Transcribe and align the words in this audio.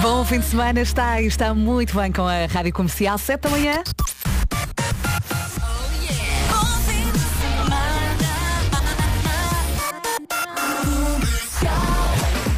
Bom 0.00 0.24
fim 0.24 0.38
de 0.38 0.46
semana 0.46 0.80
está 0.80 1.20
e 1.20 1.26
está 1.26 1.52
muito 1.52 1.96
bem 1.96 2.12
com 2.12 2.22
a 2.22 2.46
Rádio 2.46 2.72
Comercial, 2.72 3.18
7 3.18 3.40
da 3.40 3.50
manhã. 3.50 3.82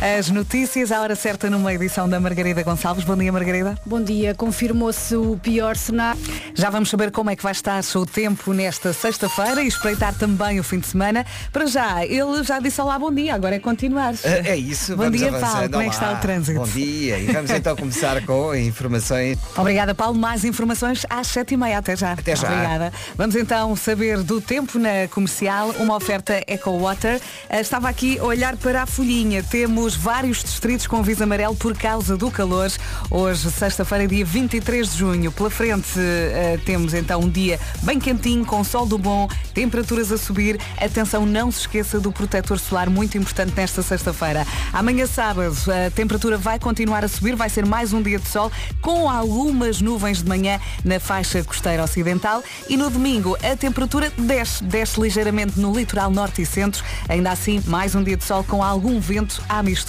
As 0.01 0.31
notícias 0.31 0.91
à 0.91 1.03
hora 1.03 1.15
certa 1.15 1.51
numa 1.51 1.75
edição 1.75 2.09
da 2.09 2.19
Margarida 2.19 2.63
Gonçalves. 2.63 3.05
Bom 3.05 3.15
dia, 3.19 3.31
Margarida. 3.31 3.79
Bom 3.85 4.03
dia. 4.03 4.35
Confirmou-se 4.35 5.15
o 5.15 5.39
pior 5.43 5.77
cenário. 5.77 6.19
Já 6.55 6.71
vamos 6.71 6.89
saber 6.89 7.11
como 7.11 7.29
é 7.29 7.37
que 7.37 7.43
vai 7.43 7.53
estar 7.53 7.83
o 7.95 8.07
tempo 8.07 8.55
nesta 8.55 8.95
sexta-feira 8.95 9.63
e 9.63 9.67
espreitar 9.67 10.15
também 10.15 10.59
o 10.59 10.65
fim 10.65 10.79
de 10.79 10.87
semana. 10.87 11.27
Para 11.53 11.67
já, 11.67 12.03
ele 12.07 12.43
já 12.43 12.59
disse 12.61 12.81
olá, 12.81 12.99
bom 12.99 13.13
dia, 13.13 13.35
agora 13.35 13.57
é 13.57 13.59
continuar. 13.59 14.15
É, 14.25 14.53
é 14.53 14.57
isso. 14.57 14.97
Bom 14.97 15.05
vamos 15.05 15.19
dia, 15.19 15.29
avançando. 15.29 15.53
Paulo. 15.53 15.71
Como 15.71 15.83
é 15.83 15.89
que 15.89 15.95
está 15.95 16.13
o 16.13 16.17
trânsito? 16.17 16.61
Bom 16.61 16.67
dia. 16.67 17.19
E 17.19 17.27
vamos 17.27 17.51
então 17.51 17.77
começar 17.77 18.25
com 18.25 18.55
informações. 18.55 19.39
Obrigada, 19.55 19.95
Paulo. 19.95 20.19
Mais 20.19 20.47
informações 20.47 21.05
às 21.11 21.27
sete 21.27 21.53
e 21.53 21.57
meia. 21.59 21.77
Até 21.77 21.95
já. 21.95 22.13
Até 22.13 22.35
já. 22.35 22.49
Obrigada. 22.49 22.91
Vamos 23.19 23.37
então 23.37 23.77
saber 23.77 24.23
do 24.23 24.41
tempo 24.41 24.79
na 24.79 25.09
comercial, 25.11 25.75
uma 25.79 25.95
oferta 25.95 26.43
Eco 26.47 26.79
Water. 26.79 27.21
Eh, 27.51 27.61
Estava 27.61 27.89
aqui 27.91 28.19
a 28.19 28.25
olhar 28.25 28.57
para 28.57 28.85
a 28.85 28.87
folhinha. 28.87 29.43
Temos 29.43 29.90
vários 29.95 30.43
distritos 30.43 30.87
com 30.87 30.97
aviso 30.97 31.23
amarelo 31.23 31.55
por 31.55 31.77
causa 31.77 32.17
do 32.17 32.31
calor. 32.31 32.71
Hoje, 33.11 33.51
sexta-feira, 33.51 34.07
dia 34.07 34.25
23 34.25 34.93
de 34.93 34.99
junho. 34.99 35.33
Pela 35.33 35.51
frente 35.51 35.99
eh, 35.99 36.59
temos 36.65 36.95
então 36.95 37.21
um 37.21 37.29
dia 37.29 37.59
bem 37.83 37.99
quentinho, 37.99 38.45
com 38.45 38.63
sol 38.63 38.87
do 38.87 38.97
bom, 38.97 39.29
temperaturas 39.55 40.13
a 40.13 40.19
subir. 40.19 40.61
Atenção, 40.81 41.27
não 41.27 41.51
se 41.51 41.61
esqueça 41.61 41.99
do 41.99 42.13
protetor 42.13 42.59
solar, 42.59 42.89
muito 42.89 43.19
importante 43.19 43.53
nesta 43.57 43.83
sexta-feira. 43.83 44.47
Amanhã, 44.73 45.07
sábado, 45.07 45.55
a 45.87 45.91
temperatura 45.91 46.37
vai 46.37 46.59
continuar 46.59 47.05
a 47.05 47.09
subir, 47.09 47.35
vai 47.35 47.49
ser 47.49 47.67
mais 47.67 47.93
um 47.93 48.03
dia 48.03 48.19
de 48.19 48.29
sol, 48.29 48.51
com 48.81 49.09
algumas 49.09 49.81
nuvens 49.81 50.23
de 50.23 50.29
manhã 50.29 50.61
na 50.85 51.01
faixa 51.01 51.43
costeira 51.43 51.83
ocidental. 51.83 52.43
E 52.69 52.77
no 52.77 52.91
domingo, 52.91 53.37
a 53.43 53.57
temperatura 53.57 54.13
desce, 54.17 54.63
desce 54.65 55.01
ligeiramente 55.01 55.59
no 55.59 55.73
litoral 55.73 56.11
norte 56.11 56.43
e 56.43 56.47
centro. 56.47 56.85
Ainda 57.09 57.31
assim, 57.31 57.63
mais 57.67 57.95
um 57.95 58.03
dia 58.03 58.17
de 58.17 58.25
sol 58.25 58.45
com 58.45 58.63
algum 58.63 59.01
vento 59.01 59.43
à 59.49 59.63
mistura. 59.63 59.80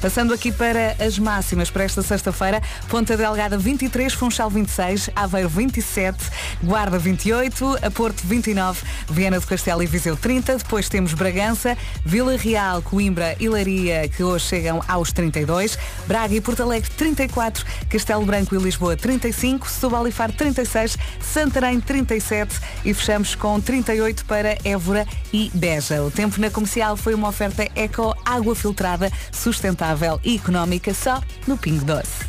Passando 0.00 0.34
aqui 0.34 0.52
para 0.52 0.96
as 0.98 1.18
máximas 1.18 1.70
para 1.70 1.84
esta 1.84 2.02
sexta-feira, 2.02 2.62
Ponta 2.88 3.16
Delgada 3.16 3.56
23, 3.56 4.12
Funchal 4.12 4.50
26, 4.50 5.10
Aveiro 5.14 5.48
27, 5.48 6.18
Guarda 6.62 6.98
28, 6.98 7.78
a 7.82 7.90
Porto 7.90 8.22
29, 8.24 8.82
Viana 9.08 9.40
do 9.40 9.46
Castelo 9.46 9.82
e 9.82 9.86
Viseu 9.86 10.16
30, 10.16 10.58
depois 10.58 10.88
temos 10.88 11.14
Bragança, 11.14 11.76
Vila 12.04 12.36
Real, 12.36 12.82
Coimbra 12.82 13.36
e 13.40 13.48
Leiria, 13.48 14.08
que 14.08 14.22
hoje 14.22 14.46
chegam 14.46 14.82
aos 14.88 15.12
32, 15.12 15.78
Braga 16.06 16.34
e 16.34 16.40
Porto 16.40 16.62
Alegre 16.62 16.90
34, 16.90 17.64
Castelo 17.88 18.24
Branco 18.24 18.54
e 18.54 18.58
Lisboa 18.58 18.96
35, 18.96 19.68
Setúbal 19.68 20.08
e 20.08 20.12
Faro 20.12 20.32
36, 20.32 20.96
Santarém 21.20 21.80
37 21.80 22.58
e 22.84 22.92
fechamos 22.92 23.34
com 23.34 23.60
38 23.60 24.24
para 24.24 24.58
Évora 24.64 25.06
e 25.32 25.50
Beja. 25.54 26.02
O 26.02 26.10
tempo 26.10 26.40
na 26.40 26.50
comercial 26.50 26.96
foi 26.96 27.14
uma 27.14 27.28
oferta 27.28 27.68
eco, 27.74 28.16
água 28.24 28.54
filtrada, 28.54 29.10
sustentável 29.32 30.20
e 30.24 30.36
económica 30.36 30.92
só 30.94 31.22
no 31.46 31.56
Pingo 31.56 31.84
Doce. 31.84 32.28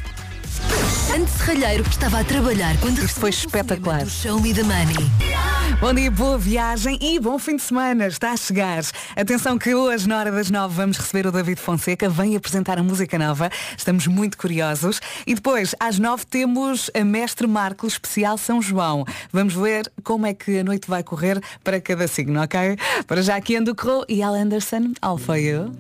Ante 1.16 1.32
Serralheiro 1.32 1.84
estava 1.90 2.20
a 2.20 2.24
trabalhar 2.24 2.78
quando 2.80 3.00
Isto 3.00 3.20
foi 3.20 3.30
espetacular. 3.32 4.06
Show 4.06 4.40
Me 4.40 4.54
the 4.54 4.62
Money. 4.62 5.10
Bom 5.80 5.94
dia, 5.94 6.12
boa 6.12 6.38
viagem 6.38 7.00
e 7.02 7.20
bom 7.20 7.40
fim 7.40 7.56
de 7.56 7.64
semana. 7.64 8.08
Está 8.08 8.32
a 8.32 8.38
chegar. 8.38 8.84
Atenção 9.16 9.58
que 9.58 9.74
hoje, 9.74 10.08
na 10.08 10.20
hora 10.20 10.32
das 10.32 10.52
nove, 10.52 10.76
vamos 10.76 10.98
receber 10.98 11.26
o 11.26 11.32
David 11.32 11.60
Fonseca. 11.60 12.10
Vem 12.10 12.36
apresentar 12.36 12.78
a 12.78 12.84
música 12.84 13.18
nova. 13.18 13.50
Estamos 13.78 14.06
muito 14.06 14.38
curiosos. 14.38 15.00
E 15.26 15.34
depois, 15.34 15.74
às 15.80 15.98
nove, 15.98 16.26
temos 16.26 16.92
a 16.94 17.04
Mestre 17.04 17.48
Marco 17.48 17.88
especial 17.88 18.38
São 18.38 18.62
João. 18.62 19.06
Vamos 19.32 19.56
ver 19.56 19.92
como 20.04 20.28
é 20.28 20.34
que 20.34 20.60
a 20.60 20.64
noite 20.64 20.88
vai 20.88 21.02
correr 21.02 21.42
para 21.64 21.80
cada 21.82 22.08
signo, 22.08 22.42
ok? 22.42 22.78
Para 23.08 23.22
já 23.22 23.36
aqui 23.36 23.56
Ando 23.56 23.74
Crow 23.74 24.06
e 24.08 24.22
Al 24.22 24.36
Anderson, 24.36 24.94
All 25.02 25.18
For 25.18 25.38
You. 25.38 25.72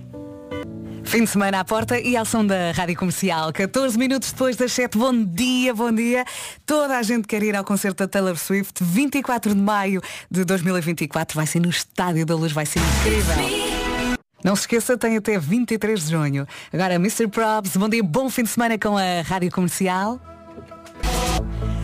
Fim 1.03 1.23
de 1.23 1.29
semana 1.31 1.59
à 1.59 1.65
porta 1.65 1.99
e 1.99 2.15
ao 2.15 2.23
som 2.23 2.45
da 2.45 2.71
Rádio 2.71 2.95
Comercial. 2.95 3.51
14 3.51 3.97
minutos 3.97 4.31
depois 4.31 4.55
das 4.55 4.71
7. 4.73 4.95
Bom 4.95 5.23
dia, 5.23 5.73
bom 5.73 5.91
dia. 5.91 6.23
Toda 6.67 6.97
a 6.99 7.01
gente 7.01 7.27
quer 7.27 7.41
ir 7.41 7.55
ao 7.55 7.63
concerto 7.63 8.03
da 8.03 8.07
Taylor 8.07 8.37
Swift. 8.37 8.83
24 8.83 9.55
de 9.55 9.59
maio 9.59 10.01
de 10.29 10.45
2024. 10.45 11.35
Vai 11.35 11.47
ser 11.47 11.61
no 11.61 11.69
Estádio 11.69 12.27
da 12.27 12.35
Luz. 12.35 12.51
Vai 12.51 12.67
ser 12.67 12.79
incrível. 12.79 14.19
Não 14.43 14.55
se 14.55 14.61
esqueça, 14.61 14.97
tem 14.97 15.17
até 15.17 15.37
23 15.39 15.99
de 15.99 16.11
junho. 16.11 16.47
Agora, 16.71 16.93
Mr. 16.93 17.27
Probs, 17.27 17.75
bom 17.75 17.89
dia, 17.89 18.03
bom 18.03 18.29
fim 18.29 18.43
de 18.43 18.49
semana 18.49 18.77
com 18.77 18.95
a 18.95 19.21
Rádio 19.21 19.51
Comercial. 19.51 20.19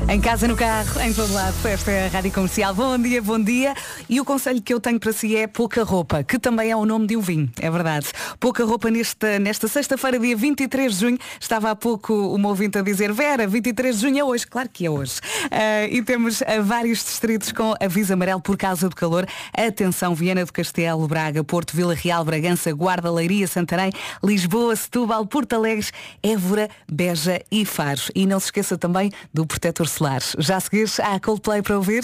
Em 0.07 0.21
casa, 0.21 0.47
no 0.47 0.55
carro, 0.55 1.01
em 1.01 1.11
todo 1.11 1.33
lado, 1.33 1.55
esta 1.67 1.89
é 1.89 2.05
a 2.05 2.09
Rádio 2.09 2.31
Comercial. 2.31 2.75
Bom 2.75 2.95
dia, 2.95 3.19
bom 3.23 3.41
dia. 3.41 3.73
E 4.07 4.21
o 4.21 4.23
conselho 4.23 4.61
que 4.61 4.71
eu 4.71 4.79
tenho 4.79 4.99
para 4.99 5.11
si 5.11 5.35
é 5.35 5.47
pouca 5.47 5.83
roupa, 5.83 6.23
que 6.23 6.37
também 6.37 6.69
é 6.69 6.75
o 6.75 6.85
nome 6.85 7.07
de 7.07 7.17
um 7.17 7.21
vinho, 7.21 7.49
é 7.59 7.71
verdade. 7.71 8.09
Pouca 8.39 8.63
roupa 8.63 8.91
nesta, 8.91 9.39
nesta 9.39 9.67
sexta-feira, 9.67 10.19
dia 10.19 10.37
23 10.37 10.93
de 10.93 10.99
junho. 10.99 11.17
Estava 11.39 11.71
há 11.71 11.75
pouco 11.75 12.13
uma 12.13 12.49
ouvinte 12.49 12.77
a 12.77 12.83
dizer, 12.83 13.11
Vera, 13.11 13.47
23 13.47 13.95
de 13.95 14.01
junho 14.03 14.19
é 14.19 14.23
hoje. 14.23 14.45
Claro 14.45 14.69
que 14.71 14.85
é 14.85 14.91
hoje. 14.91 15.19
Ah, 15.49 15.87
e 15.89 16.03
temos 16.03 16.43
ah, 16.43 16.61
vários 16.61 17.03
distritos 17.03 17.51
com 17.51 17.73
aviso 17.81 18.13
amarelo 18.13 18.39
por 18.39 18.57
causa 18.57 18.87
do 18.87 18.95
calor. 18.95 19.25
Atenção, 19.57 20.13
Viana 20.13 20.45
do 20.45 20.53
Castelo, 20.53 21.07
Braga, 21.07 21.43
Porto, 21.43 21.75
Vila 21.75 21.95
Real, 21.95 22.23
Bragança, 22.23 22.71
Guarda, 22.71 23.11
Leiria, 23.11 23.47
Santarém, 23.47 23.91
Lisboa, 24.23 24.75
Setúbal, 24.75 25.25
Porto 25.25 25.53
Alegre, 25.53 25.87
Évora, 26.21 26.69
Beja 26.89 27.41
e 27.51 27.65
Faro. 27.65 28.01
E 28.13 28.27
não 28.27 28.39
se 28.39 28.47
esqueça 28.47 28.77
também 28.77 29.11
do 29.33 29.47
protetor 29.47 29.87
solar. 29.95 30.21
Já 30.37 30.57
a 30.57 30.59
seguir, 30.59 30.89
há 31.01 31.19
Coldplay 31.19 31.61
para 31.61 31.77
ouvir? 31.77 32.03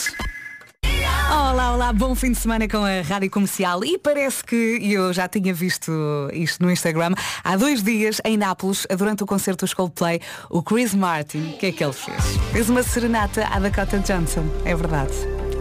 Olá, 1.30 1.74
olá, 1.74 1.94
bom 1.94 2.16
fim 2.16 2.32
de 2.32 2.38
semana 2.38 2.68
com 2.68 2.84
a 2.84 3.02
Rádio 3.02 3.30
Comercial 3.30 3.84
e 3.84 3.98
parece 3.98 4.44
que 4.44 4.80
eu 4.82 5.14
já 5.14 5.28
tinha 5.28 5.54
visto 5.54 5.92
isto 6.34 6.64
no 6.64 6.72
Instagram 6.72 7.14
há 7.44 7.56
dois 7.56 7.82
dias 7.82 8.20
em 8.26 8.38
Nápoles, 8.38 8.86
durante 8.98 9.24
o 9.24 9.26
concerto 9.26 9.66
dos 9.66 9.74
Coldplay, 9.74 10.20
o 10.50 10.62
Chris 10.62 10.94
Martin, 10.94 11.54
o 11.54 11.58
que 11.58 11.68
é 11.68 11.72
que 11.72 11.84
ele 11.84 11.94
fez? 11.94 12.18
Fez 12.52 12.70
uma 12.70 12.84
serenata 12.84 13.46
à 13.48 13.60
Dakota 13.60 14.00
Johnson, 14.00 14.46
é 14.66 14.76
verdade. 14.76 15.14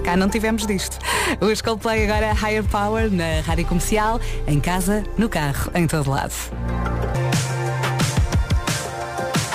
Cá 0.05 0.17
não 0.17 0.29
tivemos 0.29 0.67
disto. 0.67 0.99
Os 1.41 1.61
Coldplay 1.61 2.05
agora 2.05 2.33
Higher 2.33 2.65
Power 2.65 3.11
na 3.11 3.41
Rádio 3.45 3.67
Comercial, 3.67 4.21
em 4.47 4.59
casa, 4.59 5.05
no 5.19 5.29
carro, 5.29 5.71
em 5.75 5.87
todo 5.87 6.11
lado. 6.11 6.35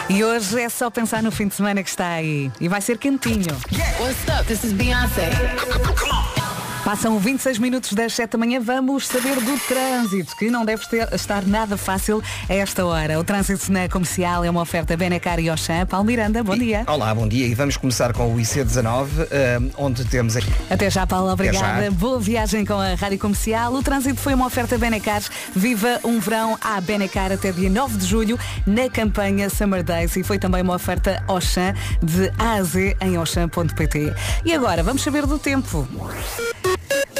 E 0.08 0.24
hoje 0.24 0.62
é 0.62 0.70
só 0.70 0.90
pensar 0.90 1.24
no 1.24 1.32
fim 1.32 1.48
de 1.48 1.56
semana 1.56 1.82
que 1.82 1.90
está 1.90 2.08
aí. 2.10 2.52
E 2.60 2.68
vai 2.68 2.80
ser 2.80 2.98
quentinho. 2.98 3.56
What's 4.00 4.28
up? 4.40 4.46
This 4.48 4.64
is 4.64 4.74
Beyoncé. 4.74 5.32
Passam 6.85 7.18
26 7.18 7.57
minutos 7.57 7.94
das 7.94 8.13
7 8.13 8.34
da 8.34 8.38
manhã, 8.38 8.59
vamos 8.62 9.07
saber 9.07 9.34
do 9.41 9.57
trânsito, 9.68 10.35
que 10.35 10.51
não 10.51 10.63
deve 10.63 10.85
ter- 10.88 11.12
estar 11.16 11.44
nada 11.44 11.75
fácil 11.78 12.22
a 12.47 12.53
esta 12.53 12.85
hora. 12.85 13.19
O 13.19 13.23
trânsito 13.23 13.72
na 13.72 13.90
comercial 13.90 14.46
é 14.46 14.50
uma 14.51 14.62
oferta 14.62 14.95
Benecar 14.95 15.40
e 15.40 15.50
Auchan. 15.50 15.88
Paulo 15.88 16.06
Miranda, 16.06 16.44
bom 16.44 16.56
dia. 16.56 16.84
Olá, 16.85 17.13
bom 17.16 17.28
dia. 17.28 17.47
E 17.47 17.56
vamos 17.56 17.75
começar 17.75 18.13
com 18.13 18.31
o 18.31 18.38
IC19, 18.38 19.07
eh, 19.31 19.59
onde 19.78 20.06
temos 20.06 20.35
aqui. 20.35 20.53
Até 20.69 20.88
já, 20.91 21.07
Paulo, 21.07 21.31
obrigada. 21.31 21.85
já. 21.85 21.90
Boa 21.91 22.19
viagem 22.19 22.63
com 22.63 22.75
a 22.79 22.94
Rádio 22.94 23.18
Comercial. 23.18 23.74
O 23.74 23.81
trânsito 23.81 24.19
foi 24.22 24.35
uma 24.35 24.45
oferta 24.45 24.78
Benecar. 24.78 25.24
Viva 25.56 26.00
um 26.03 26.19
verão 26.19 26.56
à 26.62 26.79
Benecar 26.79 27.31
até 27.31 27.51
dia 27.51 27.69
9 27.69 27.97
de 27.97 28.06
julho 28.06 28.38
na 28.68 28.88
campanha 28.91 29.50
Summer 29.50 29.81
Days 29.81 30.16
e 30.18 30.24
foi 30.24 30.38
também 30.38 30.62
uma 30.62 30.75
oferta 30.75 31.24
Auchan 31.28 31.74
de 32.03 32.31
A 32.38 32.53
a 32.57 32.63
Z 32.63 32.95
em 33.01 33.16
Auchan.pt. 33.16 34.13
E 34.45 34.53
agora, 34.53 34.84
vamos 34.84 35.01
saber 35.01 35.25
do 35.25 35.40
tempo. 35.40 35.88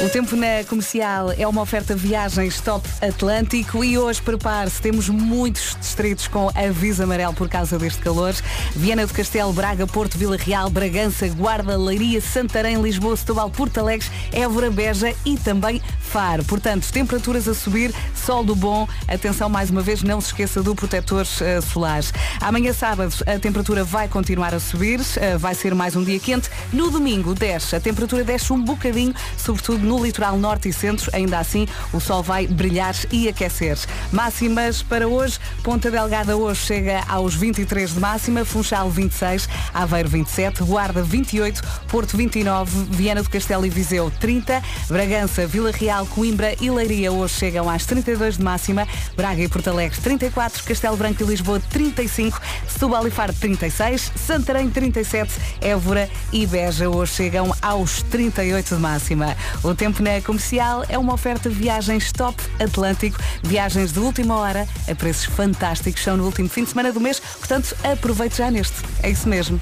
O 0.04 0.10
tempo 0.10 0.36
na 0.36 0.62
comercial 0.68 1.32
é 1.32 1.48
uma 1.48 1.62
oferta 1.62 1.96
viagens 1.96 2.60
top 2.60 2.86
Atlântico 3.00 3.82
e 3.82 3.96
hoje 3.96 4.20
prepare-se, 4.20 4.80
temos 4.80 5.08
muitos 5.08 5.74
distritos 5.80 6.28
com 6.28 6.50
aviso 6.54 7.02
amarelo 7.02 7.32
por 7.32 7.48
causa 7.48 7.78
deste 7.78 8.00
calor. 8.02 8.34
Viana 8.74 9.06
do 9.06 9.14
Castelo, 9.14 9.54
Braga, 9.54 9.86
Porto, 9.86 10.18
Vila 10.18 10.36
Real, 10.36 10.68
Bragança, 10.68 11.26
Guarda, 11.28 11.78
Leiria, 11.78 12.20
Santarém, 12.20 12.80
Lisboa, 12.80 13.16
Setúbal, 13.16 13.48
Porto 13.48 13.78
Alegre, 13.78 14.06
Évora, 14.32 14.70
Beja 14.70 15.14
e 15.24 15.38
também 15.38 15.80
Faro. 15.98 16.44
Portanto, 16.44 16.92
temperaturas 16.92 17.48
a 17.48 17.54
subir, 17.54 17.92
sol 18.14 18.44
do 18.44 18.54
bom. 18.54 18.86
Atenção 19.08 19.48
mais 19.48 19.70
uma 19.70 19.80
vez, 19.80 20.02
não 20.02 20.20
se 20.20 20.28
esqueça 20.28 20.62
do 20.62 20.74
protetor 20.74 21.26
eh, 21.40 21.60
solar. 21.62 22.02
Amanhã 22.40 22.74
sábado 22.74 23.14
a 23.26 23.38
temperatura 23.38 23.82
vai 23.82 24.08
continuar 24.08 24.54
a 24.54 24.60
subir, 24.60 25.00
eh, 25.16 25.38
vai 25.38 25.54
ser 25.54 25.74
mais 25.74 25.96
um 25.96 26.04
dia 26.04 26.20
quente. 26.20 26.50
No 26.70 26.90
domingo 26.90 27.34
desce, 27.34 27.76
a 27.76 27.80
temperatura 27.80 28.22
desce 28.22 28.52
um 28.52 28.62
bocadinho, 28.62 29.14
sobretudo 29.38 29.85
no 29.86 30.02
litoral 30.02 30.36
norte 30.36 30.68
e 30.68 30.72
centro, 30.72 31.10
ainda 31.14 31.38
assim, 31.38 31.66
o 31.92 32.00
sol 32.00 32.22
vai 32.22 32.46
brilhar 32.46 32.94
e 33.10 33.28
aquecer. 33.28 33.78
Máximas 34.12 34.82
para 34.82 35.06
hoje, 35.06 35.38
Ponta 35.62 35.90
Delgada 35.90 36.36
hoje 36.36 36.60
chega 36.66 37.02
aos 37.08 37.34
23 37.34 37.94
de 37.94 38.00
máxima, 38.00 38.44
Funchal 38.44 38.90
26, 38.90 39.48
Aveiro 39.72 40.08
27, 40.08 40.62
Guarda 40.64 41.02
28, 41.02 41.62
Porto 41.88 42.16
29, 42.16 42.84
Viana 42.90 43.22
do 43.22 43.30
Castelo 43.30 43.64
e 43.64 43.70
Viseu 43.70 44.10
30, 44.10 44.62
Bragança, 44.88 45.46
Vila 45.46 45.70
Real, 45.70 46.04
Coimbra 46.06 46.54
e 46.60 46.70
Leiria 46.70 47.12
hoje 47.12 47.34
chegam 47.34 47.70
às 47.70 47.86
32 47.86 48.36
de 48.38 48.42
máxima, 48.42 48.86
Braga 49.16 49.42
e 49.42 49.48
Porto 49.48 49.70
Alegre 49.70 50.00
34, 50.00 50.64
Castelo 50.64 50.96
Branco 50.96 51.22
e 51.22 51.26
Lisboa 51.26 51.60
35, 51.70 52.40
Setúbal 52.68 53.06
e 53.06 53.10
Faro 53.10 53.32
36, 53.32 54.12
Santarém 54.16 54.68
37, 54.68 55.32
Évora 55.60 56.10
e 56.32 56.46
Beja 56.46 56.88
hoje 56.88 57.12
chegam 57.12 57.54
aos 57.62 58.02
38 58.02 58.74
de 58.74 58.80
máxima. 58.80 59.36
O 59.62 59.74
tempo 59.76 60.02
na 60.02 60.20
comercial 60.20 60.84
é 60.88 60.98
uma 60.98 61.14
oferta 61.14 61.48
de 61.48 61.54
viagens 61.54 62.10
top 62.10 62.42
Atlântico, 62.58 63.18
viagens 63.42 63.92
de 63.92 63.98
última 63.98 64.36
hora 64.36 64.66
a 64.90 64.94
preços 64.94 65.26
fantásticos, 65.26 66.02
são 66.02 66.16
no 66.16 66.24
último 66.24 66.48
fim 66.48 66.64
de 66.64 66.70
semana 66.70 66.92
do 66.92 67.00
mês, 67.00 67.20
portanto 67.20 67.76
aproveite 67.84 68.38
já 68.38 68.50
neste. 68.50 68.76
É 69.02 69.10
isso 69.10 69.28
mesmo. 69.28 69.60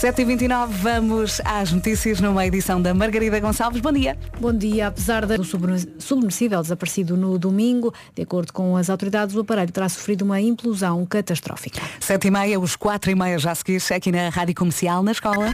7h29, 0.00 0.68
vamos 0.68 1.42
às 1.44 1.72
notícias 1.72 2.20
numa 2.20 2.46
edição 2.46 2.80
da 2.80 2.94
Margarida 2.94 3.38
Gonçalves. 3.38 3.82
Bom 3.82 3.92
dia. 3.92 4.16
Bom 4.40 4.50
dia. 4.50 4.86
Apesar 4.86 5.26
do 5.26 5.44
submersível 5.44 6.62
desaparecido 6.62 7.18
no 7.18 7.38
domingo, 7.38 7.92
de 8.14 8.22
acordo 8.22 8.50
com 8.50 8.78
as 8.78 8.88
autoridades, 8.88 9.36
o 9.36 9.40
aparelho 9.40 9.70
terá 9.70 9.90
sofrido 9.90 10.22
uma 10.22 10.40
implosão 10.40 11.04
catastrófica. 11.04 11.82
7h30, 12.00 12.58
os 12.58 12.78
4h30 12.78 13.38
já 13.38 13.54
seguires 13.54 13.92
aqui 13.92 14.10
na 14.10 14.30
Rádio 14.30 14.54
Comercial, 14.54 15.02
na 15.02 15.12
escola. 15.12 15.52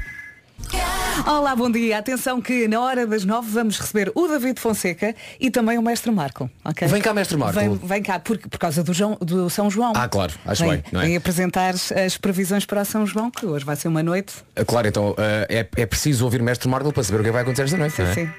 Olá, 1.26 1.56
bom 1.56 1.70
dia. 1.70 1.98
Atenção 1.98 2.40
que 2.40 2.68
na 2.68 2.80
hora 2.80 3.06
das 3.06 3.24
nove 3.24 3.50
vamos 3.50 3.78
receber 3.78 4.12
o 4.14 4.28
David 4.28 4.60
Fonseca 4.60 5.14
e 5.40 5.50
também 5.50 5.78
o 5.78 5.82
Mestre 5.82 6.10
Marco. 6.10 6.50
Vem 6.88 7.00
cá, 7.00 7.14
Mestre 7.14 7.36
Marco. 7.36 7.58
Vem, 7.58 7.74
vem 7.74 8.02
cá, 8.02 8.18
por, 8.18 8.38
por 8.38 8.58
causa 8.58 8.82
do, 8.82 8.92
João, 8.92 9.16
do 9.20 9.48
São 9.48 9.70
João. 9.70 9.92
Ah, 9.96 10.08
claro, 10.08 10.32
acho 10.44 10.62
vem, 10.62 10.72
bem. 10.72 10.84
Não 10.92 11.00
é? 11.00 11.04
Vem 11.06 11.16
apresentar 11.16 11.74
as 11.74 12.16
previsões 12.18 12.64
para 12.66 12.84
São 12.84 13.06
João, 13.06 13.30
que 13.30 13.46
hoje 13.46 13.64
vai 13.64 13.76
ser 13.76 13.88
uma 13.88 14.02
noite. 14.02 14.34
Ah, 14.54 14.64
Claro, 14.64 14.88
então 14.88 15.14
ah, 15.16 15.46
é, 15.48 15.66
é 15.76 15.86
preciso 15.86 16.24
ouvir 16.24 16.42
Mestre 16.42 16.68
Marco 16.68 16.92
para 16.92 17.02
saber 17.02 17.20
o 17.20 17.24
que 17.24 17.30
vai 17.30 17.42
acontecer 17.42 17.62
esta 17.62 17.76
noite. 17.76 17.94
Sim, 17.94 18.02
não 18.02 18.10
é? 18.10 18.14
sim. 18.14 18.30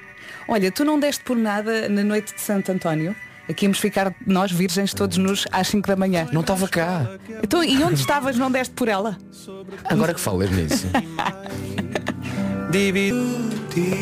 Olha, 0.48 0.72
tu 0.72 0.84
não 0.84 0.98
deste 0.98 1.22
por 1.24 1.36
nada 1.36 1.88
na 1.88 2.02
noite 2.02 2.34
de 2.34 2.40
Santo 2.40 2.72
António? 2.72 3.14
Aqui 3.48 3.64
íamos 3.64 3.78
ficar 3.78 4.14
nós 4.26 4.52
virgens 4.52 4.92
todos 4.92 5.16
nos 5.16 5.46
às 5.50 5.68
5 5.68 5.88
da 5.88 5.96
manhã. 5.96 6.28
Não 6.32 6.42
estava 6.42 6.68
cá. 6.68 7.06
Então, 7.42 7.64
e 7.64 7.82
onde 7.82 7.94
estavas 7.94 8.36
não 8.36 8.50
deste 8.50 8.74
por 8.74 8.88
ela? 8.88 9.16
Agora 9.84 10.12
que 10.12 10.20
falas 10.20 10.50
nisso. 10.50 10.86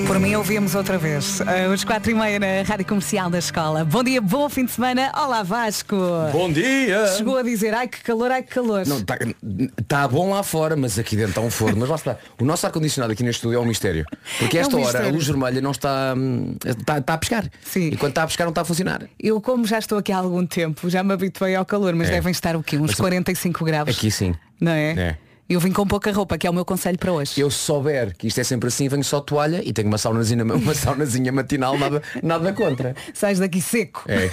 Por 0.09 0.19
mim 0.19 0.35
ouvimos 0.35 0.75
outra 0.75 0.99
vez. 0.99 1.39
Uh, 1.41 1.73
os 1.73 1.85
4 1.85 2.11
e 2.11 2.15
meia 2.15 2.39
na 2.41 2.63
Rádio 2.69 2.85
Comercial 2.85 3.31
da 3.31 3.39
Escola. 3.39 3.85
Bom 3.85 4.03
dia, 4.03 4.21
bom 4.21 4.49
fim 4.49 4.65
de 4.65 4.73
semana. 4.73 5.13
Olá 5.15 5.45
Vasco. 5.45 5.97
Bom 6.33 6.51
dia! 6.51 7.07
Chegou 7.17 7.37
a 7.37 7.43
dizer, 7.45 7.73
ai 7.75 7.87
que 7.87 8.03
calor, 8.03 8.31
ai 8.33 8.43
que 8.43 8.51
calor. 8.53 8.85
Não, 8.85 8.99
está 8.99 9.17
tá 9.87 10.09
bom 10.09 10.31
lá 10.31 10.43
fora, 10.43 10.75
mas 10.75 10.99
aqui 10.99 11.15
dentro 11.15 11.31
está 11.31 11.41
um 11.43 11.51
forno. 11.51 11.77
Mas 11.79 11.89
lá 11.89 11.95
está. 11.95 12.17
O 12.41 12.45
nosso 12.45 12.67
ar-condicionado 12.67 13.13
aqui 13.13 13.23
neste 13.23 13.39
estúdio 13.39 13.59
é 13.59 13.61
um 13.61 13.67
mistério. 13.67 14.05
Porque 14.41 14.59
É 14.59 14.61
um 14.61 14.65
esta 14.65 14.77
hora 14.77 14.85
mistério. 14.85 15.09
a 15.09 15.13
luz 15.13 15.27
vermelha 15.29 15.61
não 15.61 15.71
está, 15.71 16.15
hum, 16.17 16.57
está, 16.65 16.99
está 16.99 17.15
a 17.15 17.19
pescar. 17.19 17.49
Sim. 17.63 17.91
E 17.93 17.97
quando 17.97 18.11
está 18.13 18.25
a 18.25 18.27
pescar 18.27 18.47
não 18.47 18.51
está 18.51 18.63
a 18.63 18.65
funcionar. 18.65 19.03
Eu 19.21 19.41
como 19.41 19.65
já 19.65 19.79
estou 19.79 19.99
aqui 19.99 20.11
há 20.11 20.19
algum 20.19 20.45
tempo, 20.45 20.91
já 20.91 21.05
me 21.05 21.13
habituei 21.13 21.55
ao 21.55 21.65
calor, 21.65 21.95
mas 21.95 22.09
É. 22.09 22.13
devem 22.13 22.33
estar 22.33 22.57
o 22.57 22.63
quê? 22.65 22.77
Uns 22.77 22.91
Mas- 22.93 22.95
45 22.97 23.65
graus. 23.65 23.89
Aqui 23.89 24.11
sim. 24.11 24.35
Não 24.61 24.73
é? 24.73 24.91
É. 24.93 25.19
Eu 25.49 25.61
vim 25.61 25.71
com 25.71 25.87
pouca 25.87 26.11
roupa, 26.11 26.37
que 26.37 26.45
é 26.45 26.51
o 26.51 26.53
meu 26.53 26.65
conselho 26.65 26.99
para 26.99 27.13
hoje. 27.13 27.41
Eu 27.41 27.53
souber 27.53 28.17
que 28.17 28.27
isto 28.27 28.41
é 28.41 28.43
sempre 28.43 28.67
assim, 28.67 28.89
venho 28.89 29.05
só 29.05 29.21
toalha 29.21 29.63
e 29.65 29.73
tenho 29.73 29.87
uma 29.87 29.97
saunazinha, 29.97 30.43
uma 30.43 30.75
saunazinha 30.75 31.31
matinal, 31.31 31.79
nada, 31.79 32.03
nada 32.21 32.53
contra. 32.53 32.97
Sais 33.15 33.39
daqui 33.39 33.61
seco. 33.61 34.05
É. 34.09 34.29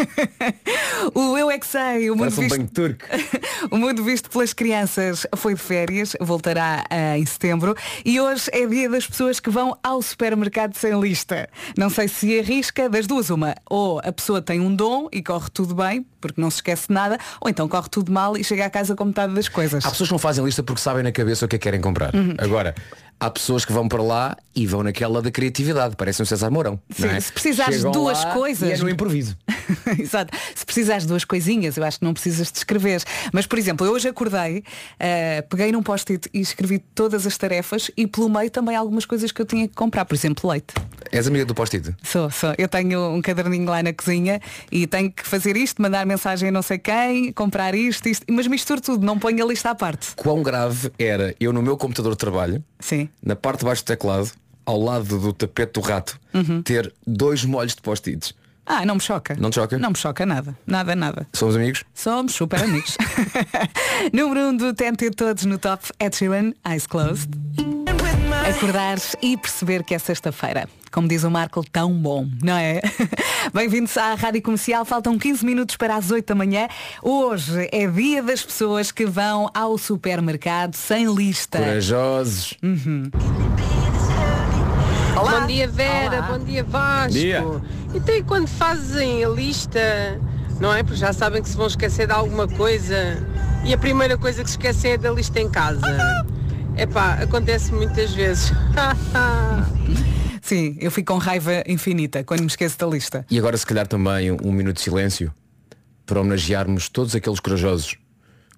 o 1.13 1.38
Eu 1.38 1.51
É 1.51 1.60
Que 1.60 1.68
Sei, 1.68 2.10
o 2.10 2.15
mundo, 2.15 2.33
um 2.33 2.39
visto, 2.42 2.50
banho 2.50 2.68
turco. 2.68 3.06
o 3.69 3.77
mundo 3.77 4.04
visto 4.04 4.27
pelas 4.27 4.54
crianças 4.54 5.27
foi 5.36 5.54
de 5.54 5.62
férias, 5.62 6.15
voltará 6.19 6.83
ah, 6.89 7.16
em 7.16 7.25
setembro 7.27 7.75
e 8.04 8.19
hoje 8.19 8.50
é 8.51 8.66
dia 8.66 8.89
das 8.89 9.06
pessoas 9.06 9.39
que 9.39 9.51
vão 9.51 9.77
ao 9.83 10.01
supermercado 10.01 10.74
sem 10.75 11.00
lista. 11.00 11.48
Não 11.77 11.92
sei 11.92 12.07
se 12.07 12.39
arrisca 12.39 12.89
das 12.89 13.06
duas 13.06 13.30
uma. 13.30 13.54
Ou 13.69 14.00
a 14.04 14.12
pessoa 14.12 14.42
tem 14.42 14.59
um 14.59 14.75
dom 14.75 15.09
e 15.12 15.21
corre 15.21 15.50
tudo 15.54 15.75
bem, 15.75 16.04
porque 16.19 16.42
não 16.42 16.50
se 16.50 16.57
esquece 16.57 16.88
de 16.88 16.94
nada, 16.95 17.19
ou 17.39 17.50
então 17.50 17.68
corre 17.68 17.89
tudo 17.89 18.12
mal 18.12 18.36
e 18.36 18.44
chega 18.44 18.66
à 18.66 18.69
casa 18.69 18.95
com 18.95 19.06
metade 19.06 19.36
das 19.36 19.48
coisas. 19.48 19.86
Há 19.86 19.92
pessoas 19.92 20.09
que 20.09 20.13
não 20.13 20.19
fazem 20.19 20.44
lista 20.44 20.63
porque 20.63 20.81
sabem 20.81 21.03
na 21.04 21.12
cabeça 21.12 21.46
o 21.46 21.48
que 21.48 21.58
é 21.58 21.60
que 21.60 21.64
querem 21.64 21.82
comprar. 21.82 22.14
Uhum. 22.16 22.34
Agora, 22.38 22.74
há 23.19 23.30
pessoas 23.30 23.65
que 23.65 23.71
vão 23.71 23.88
para 23.88 24.01
lá 24.01 24.38
e 24.56 24.68
vão 24.68 24.83
naquela 24.83 25.21
da 25.21 25.31
criatividade. 25.31 25.95
Parece 25.95 26.21
um 26.21 26.25
César 26.25 26.50
Mourão. 26.50 26.80
Sim, 26.89 27.07
é? 27.07 27.19
se 27.19 27.31
precisares 27.31 27.77
de 27.83 27.92
duas 27.92 28.24
coisas- 28.25 28.69
E 28.69 28.71
é 28.74 28.77
no 28.77 28.89
improviso. 28.89 29.38
Exato. 29.98 30.36
Se 30.56 30.65
precisares 30.65 31.04
de 31.04 31.10
duas 31.10 31.24
coisinhas, 31.25 31.77
eu 31.77 31.83
acho 31.83 32.00
que 32.00 32.06
não 32.06 32.13
precisas 32.13 32.51
de 32.51 32.57
escrever. 32.60 33.01
Mas, 33.31 33.45
por 33.45 33.57
exemplo, 33.57 33.86
eu 33.86 33.94
hoje 33.94 34.07
acordei, 34.07 34.63
eh, 35.00 35.42
peguei 35.50 35.71
num 35.71 35.81
post-it 35.81 36.30
e 36.33 36.39
escrevi 36.42 36.80
todas 36.80 37.25
as 37.25 37.38
tarefas 37.38 37.89
e 37.95 38.06
pelo 38.06 38.30
meio 38.30 38.50
também 38.50 38.75
algumas 38.75 39.06
coisas 39.06 39.31
que 39.31 39.42
eu 39.42 39.45
tinha 39.45 39.68
que 39.68 39.74
comprar. 39.75 40.06
Por 40.06 40.16
exemplo, 40.16 40.50
leite. 40.50 40.74
És 41.12 41.27
amiga 41.27 41.45
do 41.45 41.54
post-it? 41.56 41.95
Sou, 42.04 42.30
sou. 42.30 42.54
Eu 42.57 42.68
tenho 42.68 43.09
um 43.09 43.21
caderninho 43.21 43.66
lá 43.66 43.81
na 43.81 43.94
cozinha 43.94 44.39
e 44.71 44.86
tenho 44.88 45.12
que 45.12 45.25
fazer 45.27 45.56
isto, 45.57 45.81
mandar 45.81 46.06
mensagem 46.06 46.50
a 46.50 46.51
não 46.51 46.62
sei 46.62 46.77
quem, 46.77 47.31
comprar 47.33 47.74
isto, 47.75 48.07
isto, 48.07 48.25
mas 48.30 48.48
misturo 48.48 48.81
tudo, 48.81 49.06
não 49.06 49.18
ponho 49.18 49.44
a 49.44 49.48
lista 49.48 49.69
à 49.71 49.75
parte. 49.75 50.13
Quão 50.16 50.42
grave 50.44 50.92
era 51.00 51.36
eu 51.39 51.54
no 51.54 51.62
meu 51.62 51.77
computador 51.77 52.12
de 52.13 52.18
trabalho, 52.18 52.63
Sim. 52.80 53.07
Na 53.21 53.36
parte 53.36 53.60
de 53.60 53.65
baixo 53.65 53.83
do 53.83 53.88
teclado, 53.88 54.31
ao 54.65 54.80
lado 54.81 55.19
do 55.19 55.33
tapete 55.33 55.74
do 55.74 55.81
rato, 55.81 56.19
Uhum. 56.33 56.62
ter 56.63 56.94
dois 57.06 57.44
molhos 57.45 57.75
de 57.75 57.81
post-its. 57.81 58.33
Ah, 58.65 58.86
não 58.86 58.95
me 58.95 59.01
choca. 59.01 59.36
Não 59.38 59.50
te 59.50 59.56
choca? 59.56 59.77
Não 59.77 59.89
me 59.89 59.98
choca 59.98 60.25
nada. 60.25 60.57
Nada, 60.65 60.95
nada. 60.95 61.27
Somos 61.33 61.56
amigos? 61.57 61.83
Somos 61.94 62.33
super 62.33 62.63
amigos. 62.63 62.95
Número 64.13 64.39
1 64.39 64.48
um 64.50 64.56
do 64.57 64.74
TNT 64.74 65.12
Todos 65.12 65.44
no 65.44 65.57
Top, 65.57 65.83
Ed 66.00 66.15
Sheeran, 66.15 66.54
Eyes 66.65 66.88
Closed. 66.88 67.30
Acordar 68.50 68.98
e 69.21 69.36
perceber 69.38 69.83
que 69.83 69.94
é 69.94 70.00
sexta-feira. 70.00 70.68
Como 70.94 71.07
diz 71.07 71.24
o 71.24 71.31
Marco, 71.31 71.66
tão 71.72 71.92
bom, 71.92 72.30
não 72.44 72.56
é? 72.56 72.80
Bem-vindos 73.51 73.98
à 73.98 74.13
Rádio 74.13 74.44
Comercial. 74.44 74.86
Faltam 74.86 75.18
15 75.18 75.44
minutos 75.44 75.75
para 75.75 75.95
as 75.95 76.12
8 76.12 76.28
da 76.28 76.36
manhã. 76.36 76.68
Hoje 77.01 77.68
é 77.72 77.88
dia 77.88 78.22
das 78.22 78.44
pessoas 78.44 78.92
que 78.92 79.04
vão 79.04 79.50
ao 79.56 79.75
supermercado 79.80 80.75
sem 80.75 81.12
lista. 81.12 81.57
Corajosos. 81.57 82.54
Bom 85.16 85.48
dia 85.48 85.68
Vera, 85.68 86.18
Olá. 86.18 86.38
bom 86.38 86.45
dia 86.45 86.63
Vasco. 86.63 87.13
Dia. 87.13 87.44
Então 87.95 88.16
e 88.16 88.22
quando 88.22 88.48
fazem 88.48 89.25
a 89.25 89.30
lista, 89.30 90.22
não 90.60 90.72
é? 90.72 90.84
Porque 90.84 90.98
já 90.98 91.12
sabem 91.12 91.42
que 91.42 91.50
se 91.50 91.57
vão 91.57 91.66
esquecer 91.66 92.06
de 92.06 92.13
alguma 92.13 92.48
coisa 92.48 93.28
e 93.66 93.74
a 93.74 93.78
primeira 93.80 94.16
coisa 94.16 94.44
que 94.44 94.50
se 94.51 94.57
esquecem 94.57 94.92
é 94.92 94.98
da 95.00 95.10
lista 95.10 95.42
em 95.42 95.50
casa. 95.50 95.81
Epá, 96.78 97.13
acontece 97.13 97.74
muitas 97.74 98.13
vezes. 98.13 98.54
Sim, 100.44 100.75
eu 100.81 100.92
fico 100.92 101.13
com 101.13 101.19
raiva 101.19 101.63
infinita 101.66 102.22
quando 102.24 102.42
me 102.42 102.48
esqueço 102.48 102.78
da 102.78 102.86
lista. 102.86 103.25
E 103.31 103.40
agora 103.40 103.56
se 103.57 103.66
calhar 103.66 103.88
também 103.88 104.30
um 104.30 104.51
minuto 104.51 104.75
de 104.75 104.81
silêncio 104.81 105.34
para 106.06 106.19
homenagearmos 106.19 106.90
todos 106.90 107.16
aqueles 107.16 107.40
corajosos, 107.40 107.98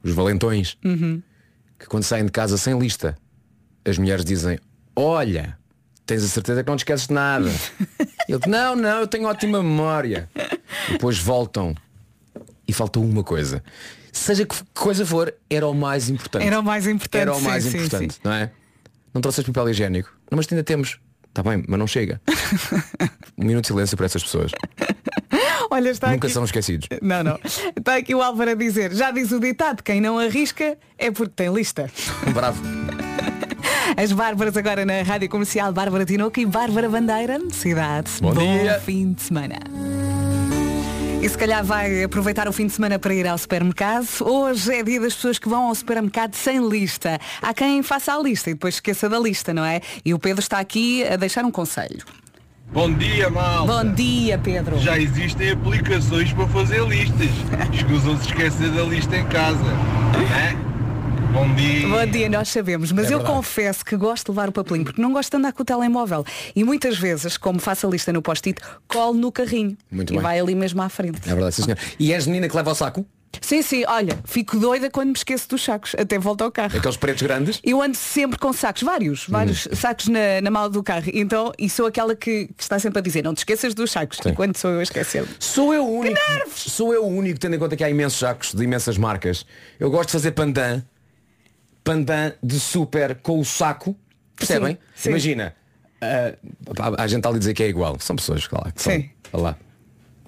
os 0.03 0.11
valentões, 0.11 0.77
Uhum. 0.83 1.21
que 1.77 1.85
quando 1.85 2.03
saem 2.03 2.25
de 2.25 2.31
casa 2.31 2.57
sem 2.57 2.77
lista, 2.79 3.15
as 3.87 3.99
mulheres 3.99 4.25
dizem, 4.25 4.57
olha, 4.95 5.55
tens 6.07 6.23
a 6.23 6.27
certeza 6.27 6.63
que 6.63 6.69
não 6.69 6.75
te 6.75 6.79
esqueces 6.79 7.05
de 7.07 7.13
nada. 7.13 7.51
Ele 8.27 8.41
não, 8.47 8.75
não, 8.75 8.99
eu 9.01 9.07
tenho 9.07 9.25
ótima 9.27 9.61
memória. 9.61 10.27
E 10.89 10.93
depois 10.93 11.19
voltam 11.19 11.75
e 12.67 12.73
falta 12.73 12.99
uma 12.99 13.23
coisa. 13.23 13.63
Seja 14.11 14.43
que 14.43 14.55
coisa 14.73 15.05
for, 15.05 15.31
era 15.47 15.67
o 15.67 15.73
mais 15.75 16.09
importante. 16.09 16.43
Era 16.47 16.59
o 16.59 16.63
mais 16.63 16.87
importante, 16.87 17.21
Era 17.21 17.31
o 17.33 17.37
sim, 17.37 17.43
mais 17.45 17.63
sim, 17.63 17.77
importante, 17.77 18.13
sim. 18.15 18.19
não 18.23 18.31
é? 18.33 18.51
Não 19.13 19.21
trouxeste 19.21 19.51
papel 19.51 19.69
higiênico. 19.69 20.09
Não, 20.31 20.37
mas 20.37 20.47
ainda 20.51 20.63
temos. 20.63 20.97
Está 21.35 21.43
bem, 21.43 21.65
mas 21.67 21.77
não 21.77 21.85
chega. 21.85 22.21
um 23.37 23.43
minuto 23.43 23.63
de 23.63 23.67
silêncio 23.67 23.97
para 23.97 24.05
essas 24.05 24.23
pessoas. 24.23 24.51
Olha, 25.69 25.89
está 25.89 26.07
Nunca 26.07 26.27
aqui... 26.27 26.33
são 26.33 26.45
esquecidos. 26.45 26.87
Não, 27.01 27.25
não. 27.25 27.37
Está 27.75 27.97
aqui 27.97 28.15
o 28.15 28.21
Álvaro 28.21 28.51
a 28.51 28.53
dizer, 28.53 28.93
já 28.93 29.11
diz 29.11 29.33
o 29.33 29.39
ditado, 29.41 29.83
quem 29.83 29.99
não 29.99 30.17
arrisca 30.17 30.77
é 30.97 31.11
porque 31.11 31.33
tem 31.35 31.53
lista. 31.53 31.91
Bravo. 32.33 32.63
As 33.97 34.13
Bárbaras 34.13 34.55
agora 34.55 34.85
na 34.85 35.01
Rádio 35.01 35.27
Comercial 35.27 35.73
Bárbara 35.73 36.05
Tinoco 36.05 36.39
e 36.39 36.45
Bárbara 36.45 36.87
Bandeira, 36.87 37.37
cidade. 37.51 38.11
Bom 38.21 38.33
dia. 38.33 38.79
fim 38.79 39.11
de 39.11 39.21
semana. 39.21 39.59
E 41.25 41.29
se 41.29 41.35
calhar 41.39 41.65
vai 41.65 42.03
aproveitar 42.03 42.47
o 42.47 42.53
fim 42.53 42.67
de 42.67 42.73
semana 42.73 42.99
para 42.99 43.11
ir 43.11 43.25
ao 43.25 43.35
supermercado. 43.35 44.05
Hoje 44.21 44.71
é 44.71 44.83
dia 44.83 45.01
das 45.01 45.15
pessoas 45.15 45.39
que 45.39 45.49
vão 45.49 45.69
ao 45.69 45.73
supermercado 45.73 46.35
sem 46.35 46.63
lista. 46.69 47.19
Há 47.41 47.51
quem 47.51 47.81
faça 47.81 48.13
a 48.13 48.21
lista 48.21 48.51
e 48.51 48.53
depois 48.53 48.75
esqueça 48.75 49.09
da 49.09 49.17
lista, 49.17 49.51
não 49.51 49.65
é? 49.65 49.81
E 50.05 50.13
o 50.13 50.19
Pedro 50.19 50.39
está 50.39 50.59
aqui 50.59 51.03
a 51.03 51.15
deixar 51.15 51.43
um 51.43 51.49
conselho. 51.49 52.05
Bom 52.71 52.93
dia, 52.93 53.27
malta. 53.31 53.73
Bom 53.73 53.91
dia, 53.95 54.37
Pedro. 54.37 54.77
Já 54.77 54.99
existem 54.99 55.49
aplicações 55.49 56.31
para 56.31 56.45
fazer 56.49 56.87
listas. 56.87 57.31
Escusam-se 57.73 58.27
esquecer 58.27 58.69
da 58.69 58.83
lista 58.83 59.17
em 59.17 59.25
casa. 59.25 59.63
né? 59.63 60.74
Bom 61.35 61.53
dia. 61.53 61.85
Bom 61.89 62.05
dia, 62.05 62.29
nós 62.29 62.47
sabemos, 62.47 62.93
mas 62.93 63.07
É 63.11 63.13
eu 63.13 63.17
verdade. 63.17 63.35
confesso 63.35 63.83
que 63.83 63.97
gosto 63.97 64.27
de 64.27 64.31
levar 64.31 64.47
o 64.47 64.53
papelinho, 64.53 64.85
porque 64.85 65.01
não 65.01 65.11
gosto 65.11 65.31
de 65.31 65.35
andar 65.37 65.51
com 65.51 65.63
o 65.63 65.65
telemóvel. 65.65 66.23
E 66.55 66.63
muitas 66.63 66.97
vezes, 66.97 67.35
como 67.35 67.59
faço 67.59 67.85
a 67.85 67.89
lista 67.89 68.13
no 68.13 68.21
post-it, 68.21 68.61
colo 68.87 69.13
no 69.15 69.29
carrinho. 69.33 69.77
Muito 69.91 70.13
e 70.13 70.15
bem. 70.15 70.23
vai 70.23 70.39
ali 70.39 70.55
mesmo 70.55 70.81
à 70.81 70.87
frente. 70.87 71.19
É 71.25 71.33
verdade, 71.33 71.53
sim, 71.55 71.63
senhor. 71.63 71.77
E 71.99 72.13
és 72.13 72.25
menina 72.25 72.47
que 72.47 72.55
leva 72.55 72.71
o 72.71 72.75
saco? 72.75 73.05
Sim, 73.41 73.61
sim, 73.61 73.83
olha, 73.85 74.17
fico 74.23 74.57
doida 74.57 74.89
quando 74.89 75.07
me 75.09 75.13
esqueço 75.17 75.49
dos 75.49 75.61
sacos, 75.61 75.93
até 75.99 76.17
volto 76.17 76.41
ao 76.41 76.49
carro. 76.49 76.77
Aqueles 76.77 76.95
pretos 76.95 77.21
grandes? 77.21 77.59
Eu 77.65 77.81
ando 77.81 77.97
sempre 77.97 78.39
com 78.39 78.53
sacos, 78.53 78.81
vários, 78.83 79.25
vários 79.27 79.65
Uhum. 79.65 79.75
sacos 79.75 80.07
na, 80.07 80.39
na 80.41 80.49
mala 80.49 80.69
do 80.69 80.81
carro. 80.81 81.03
Então, 81.13 81.51
e 81.59 81.69
sou 81.69 81.85
aquela 81.85 82.15
que, 82.15 82.47
que 82.55 82.63
está 82.63 82.79
sempre 82.79 82.99
a 82.99 83.01
dizer, 83.01 83.25
não 83.25 83.33
te 83.33 83.39
esqueças 83.39 83.73
dos 83.73 83.91
sacos, 83.91 84.19
Sim. 84.23 84.29
enquanto 84.29 84.57
sou 84.57 84.71
eu 84.71 84.79
a 84.79 84.83
esquecer. 84.83 85.25
Sou 85.37 85.73
eu 85.73 85.85
o 85.85 85.99
único. 85.99 86.17
Sou 86.55 86.93
eu 86.93 87.03
o 87.03 87.09
único, 87.09 87.37
tendo 87.37 87.57
em 87.57 87.59
conta 87.59 87.75
que 87.75 87.83
há 87.83 87.89
imensos 87.89 88.17
sacos 88.19 88.53
de 88.53 88.63
imensas 88.63 88.97
marcas. 88.97 89.45
Eu 89.77 89.91
gosto 89.91 90.07
de 90.07 90.13
fazer 90.13 90.31
pandan. 90.31 90.81
Pandan 91.85 92.33
de 92.43 92.59
super 92.59 93.15
com 93.21 93.39
o 93.39 93.45
saco. 93.45 93.95
Percebem? 94.35 94.73
Sim, 94.73 94.79
sim. 94.95 95.09
Imagina. 95.09 95.55
ah, 96.01 96.33
a, 96.97 97.03
a 97.03 97.07
gente 97.07 97.19
está 97.19 97.29
ali 97.29 97.37
a 97.37 97.39
dizer 97.39 97.53
que 97.53 97.63
é 97.63 97.69
igual. 97.69 97.97
São 97.99 98.15
pessoas 98.15 98.45
claro, 98.47 98.73
que 98.73 98.81
são, 98.81 98.91
Sim. 98.91 99.09
olha 99.31 99.43
lá, 99.43 99.57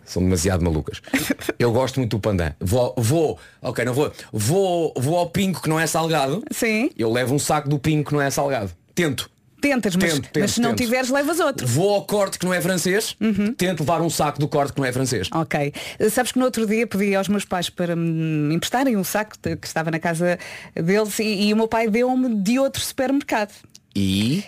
são 0.06 0.24
demasiado 0.24 0.64
malucas. 0.64 1.02
Eu 1.60 1.74
gosto 1.74 2.00
muito 2.00 2.16
do 2.16 2.22
pandan. 2.22 2.54
Vou, 2.62 2.94
vou, 2.96 3.40
ok, 3.62 3.84
não 3.84 3.94
vou. 3.94 4.14
Vou, 4.32 4.94
vou 4.96 5.18
ao 5.18 5.30
pinco 5.30 5.62
que 5.62 5.68
não 5.68 5.80
é 5.80 5.88
salgado. 5.88 6.44
Sim. 6.52 6.92
Eu 6.96 7.12
levo 7.12 7.34
um 7.36 7.40
saco 7.40 7.68
do 7.68 7.80
pinco 7.80 8.10
que 8.10 8.16
não 8.16 8.22
é 8.22 8.30
salgado. 8.30 8.72
Tento. 8.96 9.30
Tentas, 9.60 9.96
mas, 9.96 10.14
Tento, 10.14 10.24
tento, 10.30 10.40
mas 10.40 10.52
se 10.52 10.62
não 10.62 10.70
tento. 10.70 10.86
tiveres, 10.86 11.10
levas 11.10 11.40
outro. 11.40 11.66
Vou 11.66 11.96
ao 11.96 12.06
corte 12.06 12.38
que 12.38 12.46
não 12.46 12.54
é 12.54 12.62
francês. 12.62 13.16
Uhum. 13.20 13.54
Tento 13.54 13.80
levar 13.80 14.02
um 14.02 14.10
saco 14.10 14.40
do 14.40 14.48
corte 14.48 14.74
que 14.74 14.80
não 14.80 14.86
é 14.86 14.92
francês. 14.92 15.30
Ok. 15.34 15.74
Sabes 16.12 16.32
que 16.32 16.40
no 16.40 16.46
outro 16.46 16.66
dia 16.68 16.86
pedi 16.86 17.16
aos 17.16 17.28
meus 17.28 17.44
pais 17.44 17.70
para 17.70 17.96
me 17.96 18.54
emprestarem 18.54 18.96
um 18.96 19.04
saco 19.04 19.36
que 19.40 19.68
estava 19.68 19.90
na 19.90 20.00
casa 20.00 20.38
deles 20.76 21.18
e, 21.20 21.48
e 21.48 21.54
o 21.54 21.56
meu 21.58 21.68
pai 21.68 21.90
deu-me 21.90 22.36
de 22.36 22.60
outro 22.60 22.82
supermercado. 22.82 23.52
E 23.96 24.44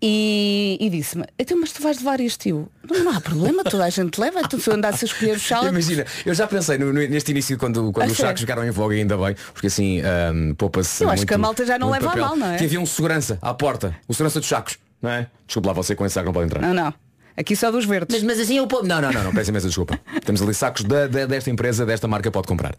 E, 0.00 0.78
e 0.80 0.90
disse-me, 0.90 1.24
então 1.36 1.58
mas 1.60 1.72
tu 1.72 1.82
vais 1.82 1.98
levar 1.98 2.20
este 2.20 2.38
tio? 2.38 2.68
Não, 2.88 3.02
não 3.04 3.12
há 3.16 3.20
problema, 3.20 3.64
toda 3.64 3.84
a 3.84 3.90
gente 3.90 4.16
leva, 4.20 4.42
tu 4.48 4.60
se 4.60 4.70
andasse 4.70 5.04
a 5.04 5.06
escolher 5.06 5.36
os 5.36 5.42
sacos. 5.42 5.66
Imagina, 5.68 6.06
eu 6.24 6.32
já 6.34 6.46
pensei 6.46 6.78
no- 6.78 6.92
no- 6.92 7.00
neste 7.08 7.32
início 7.32 7.58
quando, 7.58 7.92
quando 7.92 8.08
A 8.08 8.12
os 8.12 8.16
sério? 8.16 8.28
sacos 8.28 8.40
ficaram 8.42 8.64
em 8.64 8.70
voga 8.70 8.94
ainda 8.94 9.16
bem, 9.16 9.34
porque 9.52 9.66
assim 9.66 10.00
ahm, 10.02 10.54
poupa-se. 10.54 11.02
Eu 11.02 11.08
acho 11.10 11.16
muito- 11.18 11.28
que 11.28 11.34
a 11.34 11.38
malta 11.38 11.66
já 11.66 11.76
não 11.80 11.90
leva 11.90 12.06
a 12.06 12.08
papel. 12.10 12.24
mal, 12.26 12.36
não 12.36 12.46
é? 12.52 12.56
Que 12.58 12.64
havia 12.64 12.80
um 12.80 12.86
segurança 12.86 13.38
à 13.42 13.52
porta, 13.52 13.96
o 14.06 14.14
segurança 14.14 14.38
dos 14.38 14.48
sacos, 14.48 14.78
não 15.02 15.10
é? 15.10 15.26
Desculpa 15.46 15.68
lá, 15.70 15.74
você 15.74 15.96
com 15.96 16.06
esse 16.06 16.14
saco 16.14 16.26
não 16.26 16.32
pode 16.32 16.46
entrar. 16.46 16.60
Não, 16.62 16.72
não. 16.72 16.94
Aqui 17.36 17.56
só 17.56 17.70
dos 17.72 17.84
verdes. 17.84 18.14
Mas, 18.16 18.22
mas 18.36 18.40
assim 18.40 18.56
eu 18.58 18.66
povo. 18.68 18.86
Não, 18.86 19.00
não, 19.00 19.12
não, 19.12 19.24
não, 19.24 19.32
peço 19.32 19.50
imensa 19.50 19.66
desculpa. 19.66 19.98
Temos 20.24 20.40
ali 20.40 20.54
sacos 20.54 20.84
da- 20.84 21.08
da- 21.08 21.26
desta 21.26 21.50
empresa, 21.50 21.84
desta 21.84 22.06
marca 22.06 22.30
pode 22.30 22.46
comprar. 22.46 22.74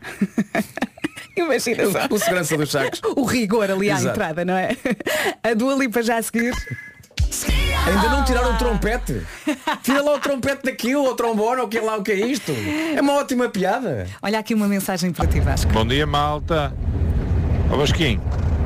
Imagina 1.36 1.84
só. 1.92 2.08
O 2.14 2.18
segurança 2.20 2.58
dos 2.58 2.72
sacos. 2.72 3.02
O 3.16 3.24
rigor 3.24 3.70
ali 3.72 3.90
à 3.90 3.96
Exato. 3.96 4.10
entrada, 4.10 4.46
não 4.46 4.56
é? 4.56 4.76
A 5.44 5.54
Dua 5.54 5.76
Lipa 5.76 6.02
já 6.02 6.18
a 6.18 6.22
seguir. 6.24 6.54
Ainda 7.86 8.10
não 8.10 8.24
tiraram 8.24 8.54
o 8.54 8.58
trompete. 8.58 9.26
Tira 9.82 10.02
lá 10.02 10.14
o 10.16 10.20
trompete 10.20 10.64
daquilo, 10.64 11.04
ou 11.04 11.12
o 11.12 11.16
trombone, 11.16 11.62
ou 11.62 11.68
o 11.68 11.70
que 11.70 11.80
lá 11.80 11.96
o 11.96 12.04
que 12.04 12.12
é 12.12 12.28
isto. 12.28 12.52
É 12.96 13.02
uma 13.02 13.14
ótima 13.14 13.50
piada. 13.50 14.08
Olha 14.22 14.40
aqui 14.40 14.54
uma 14.54 14.68
mensagem 14.68 15.12
para 15.12 15.26
ti, 15.28 15.40
Vasco. 15.40 15.72
Bom 15.72 15.86
dia, 15.86 16.06
malta. 16.06 16.74
Ó 17.72 17.78
Vasquinho, 17.78 18.22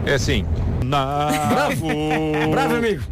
é 0.05 0.15
assim. 0.15 0.45
Bravo! 0.83 1.87
Bravo, 2.51 2.75
amigo. 2.75 3.03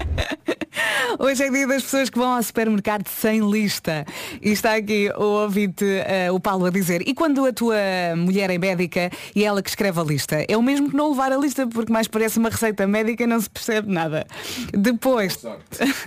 Hoje 1.23 1.43
é 1.43 1.51
dia 1.51 1.67
das 1.67 1.83
pessoas 1.83 2.09
que 2.09 2.17
vão 2.17 2.33
ao 2.33 2.41
supermercado 2.41 3.07
sem 3.07 3.47
lista. 3.47 4.07
E 4.41 4.49
está 4.49 4.73
aqui 4.73 5.07
o 5.15 5.43
ouvinte, 5.43 5.85
eh, 5.85 6.31
o 6.31 6.39
Paulo, 6.39 6.65
a 6.65 6.71
dizer, 6.71 7.07
e 7.07 7.13
quando 7.13 7.45
a 7.45 7.53
tua 7.53 7.75
mulher 8.17 8.49
é 8.49 8.57
médica 8.57 9.11
e 9.35 9.43
é 9.43 9.45
ela 9.45 9.61
que 9.61 9.69
escreve 9.69 9.99
a 9.99 10.03
lista? 10.03 10.43
É 10.47 10.57
o 10.57 10.63
mesmo 10.63 10.89
que 10.89 10.95
não 10.95 11.11
levar 11.11 11.31
a 11.31 11.37
lista, 11.37 11.67
porque 11.67 11.93
mais 11.93 12.07
parece 12.07 12.39
uma 12.39 12.49
receita 12.49 12.87
médica 12.87 13.23
e 13.23 13.27
não 13.27 13.39
se 13.39 13.47
percebe 13.47 13.93
nada. 13.93 14.25
Depois, 14.73 15.37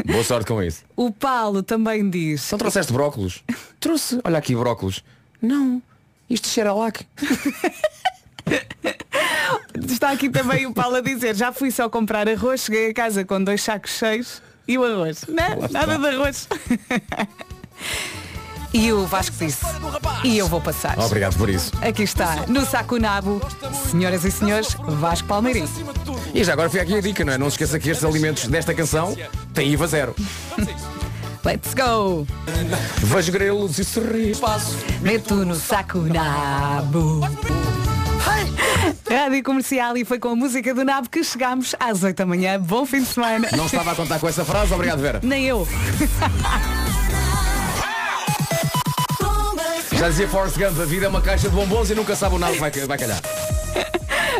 Boa 0.05 0.25
sorte 0.25 0.49
com 0.49 0.61
isso. 0.61 0.83
o 0.97 1.13
Paulo 1.13 1.63
também 1.63 2.11
diz, 2.11 2.43
Só 2.43 2.59
trouxeste 2.59 2.93
brócolos? 2.93 3.45
Trouxe. 3.79 4.19
Olha 4.25 4.39
aqui 4.39 4.57
brócolos. 4.57 5.05
Não. 5.41 5.81
Isto 6.29 6.49
cheira 6.49 6.71
a 6.71 6.75
lac. 6.75 7.07
está 9.79 10.11
aqui 10.11 10.29
também 10.29 10.67
o 10.67 10.75
Paulo 10.75 10.97
a 10.97 11.01
dizer, 11.01 11.37
já 11.37 11.53
fui 11.53 11.71
só 11.71 11.89
comprar 11.89 12.29
arroz, 12.29 12.63
cheguei 12.63 12.91
a 12.91 12.95
casa 12.95 13.25
com 13.25 13.45
dois 13.45 13.63
sacos 13.63 13.93
cheios 13.93 14.43
e 14.67 14.79
o 14.79 14.85
arroz. 14.85 15.25
Não, 15.29 15.69
nada 15.71 15.99
de 15.99 16.07
arroz. 16.07 16.49
e 18.73 18.93
o 18.93 19.07
Vasco 19.07 19.37
disse, 19.39 19.65
e 20.25 20.39
eu 20.39 20.49
vou 20.49 20.61
passar. 20.61 20.99
Obrigado 20.99 21.37
por 21.37 21.49
isso. 21.49 21.73
Aqui 21.83 22.03
está, 22.03 22.47
no 22.49 22.65
Saco 22.65 22.99
Nabo, 22.99 23.41
senhoras 23.91 24.25
e 24.25 24.31
senhores, 24.31 24.75
Vasco 24.75 25.29
Palmeirim. 25.29 25.65
E 26.35 26.43
já 26.43 26.53
agora 26.53 26.71
foi 26.71 26.81
aqui 26.81 26.97
a 26.97 27.01
dica, 27.01 27.25
não 27.25 27.33
é? 27.33 27.39
Não 27.39 27.51
se 27.51 27.55
esqueça 27.55 27.79
que 27.79 27.91
estes 27.91 28.05
alimentos 28.05 28.49
desta 28.49 28.75
canção 28.75 29.17
têm 29.53 29.73
IVA 29.73 29.87
zero. 29.87 30.17
Let's 31.45 31.75
go! 31.75 32.27
Vejo 33.03 33.31
grelos 33.31 33.79
e 33.79 33.85
sorri. 33.85 34.35
Passo. 34.35 34.79
Meto 35.03 35.35
no 35.45 35.55
Saco 35.55 35.99
Nabo. 35.99 37.21
Rádio 39.09 39.43
Comercial 39.43 39.97
e 39.97 40.05
foi 40.05 40.19
com 40.19 40.29
a 40.29 40.37
música 40.37 40.75
do 40.75 40.85
Nabo 40.85 41.09
que 41.09 41.23
chegámos 41.23 41.75
às 41.79 42.03
8 42.03 42.17
da 42.17 42.27
manhã. 42.27 42.59
Bom 42.61 42.85
fim 42.87 43.01
de 43.01 43.07
semana. 43.07 43.49
Não 43.57 43.67
estava 43.67 43.93
a 43.93 43.95
contar 43.95 44.19
com 44.19 44.29
essa 44.29 44.45
frase. 44.45 44.73
Obrigado, 44.73 45.01
Vera. 45.01 45.21
Nem 45.23 45.45
eu. 45.45 45.67
Já 49.93 50.09
dizia 50.09 50.29
Forrest 50.29 50.59
Gump, 50.59 50.79
a 50.81 50.85
vida 50.85 51.07
é 51.07 51.09
uma 51.09 51.21
caixa 51.21 51.49
de 51.49 51.55
bombons 51.55 51.89
e 51.91 51.95
nunca 51.95 52.15
sabe 52.17 52.35
o 52.35 52.39
nada 52.39 52.53
que 52.53 52.61
vai, 52.61 52.71
vai 52.71 52.99
calhar. 52.99 53.21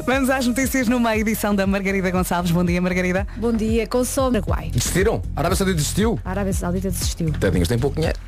Vamos 0.07 0.29
às 0.31 0.47
notícias 0.47 0.89
numa 0.89 1.17
edição 1.17 1.55
da 1.55 1.67
Margarida 1.67 2.11
Gonçalves. 2.11 2.51
Bom 2.51 2.65
dia, 2.65 2.81
Margarida. 2.81 3.27
Bom 3.37 3.53
dia, 3.53 3.87
com 3.87 4.03
no 4.31 4.43
Paraguai. 4.45 4.71
Desistiram? 4.71 5.23
A 5.35 5.41
Arábia 5.41 5.57
Saudita 5.57 5.77
desistiu? 5.77 6.21
A 6.25 6.31
Arábia 6.31 6.53
Saudita 6.53 6.91
desistiu. 6.91 7.33
Tadinhos, 7.33 7.69
tem 7.69 7.79
pouco 7.79 7.97
dinheiro. 7.97 8.19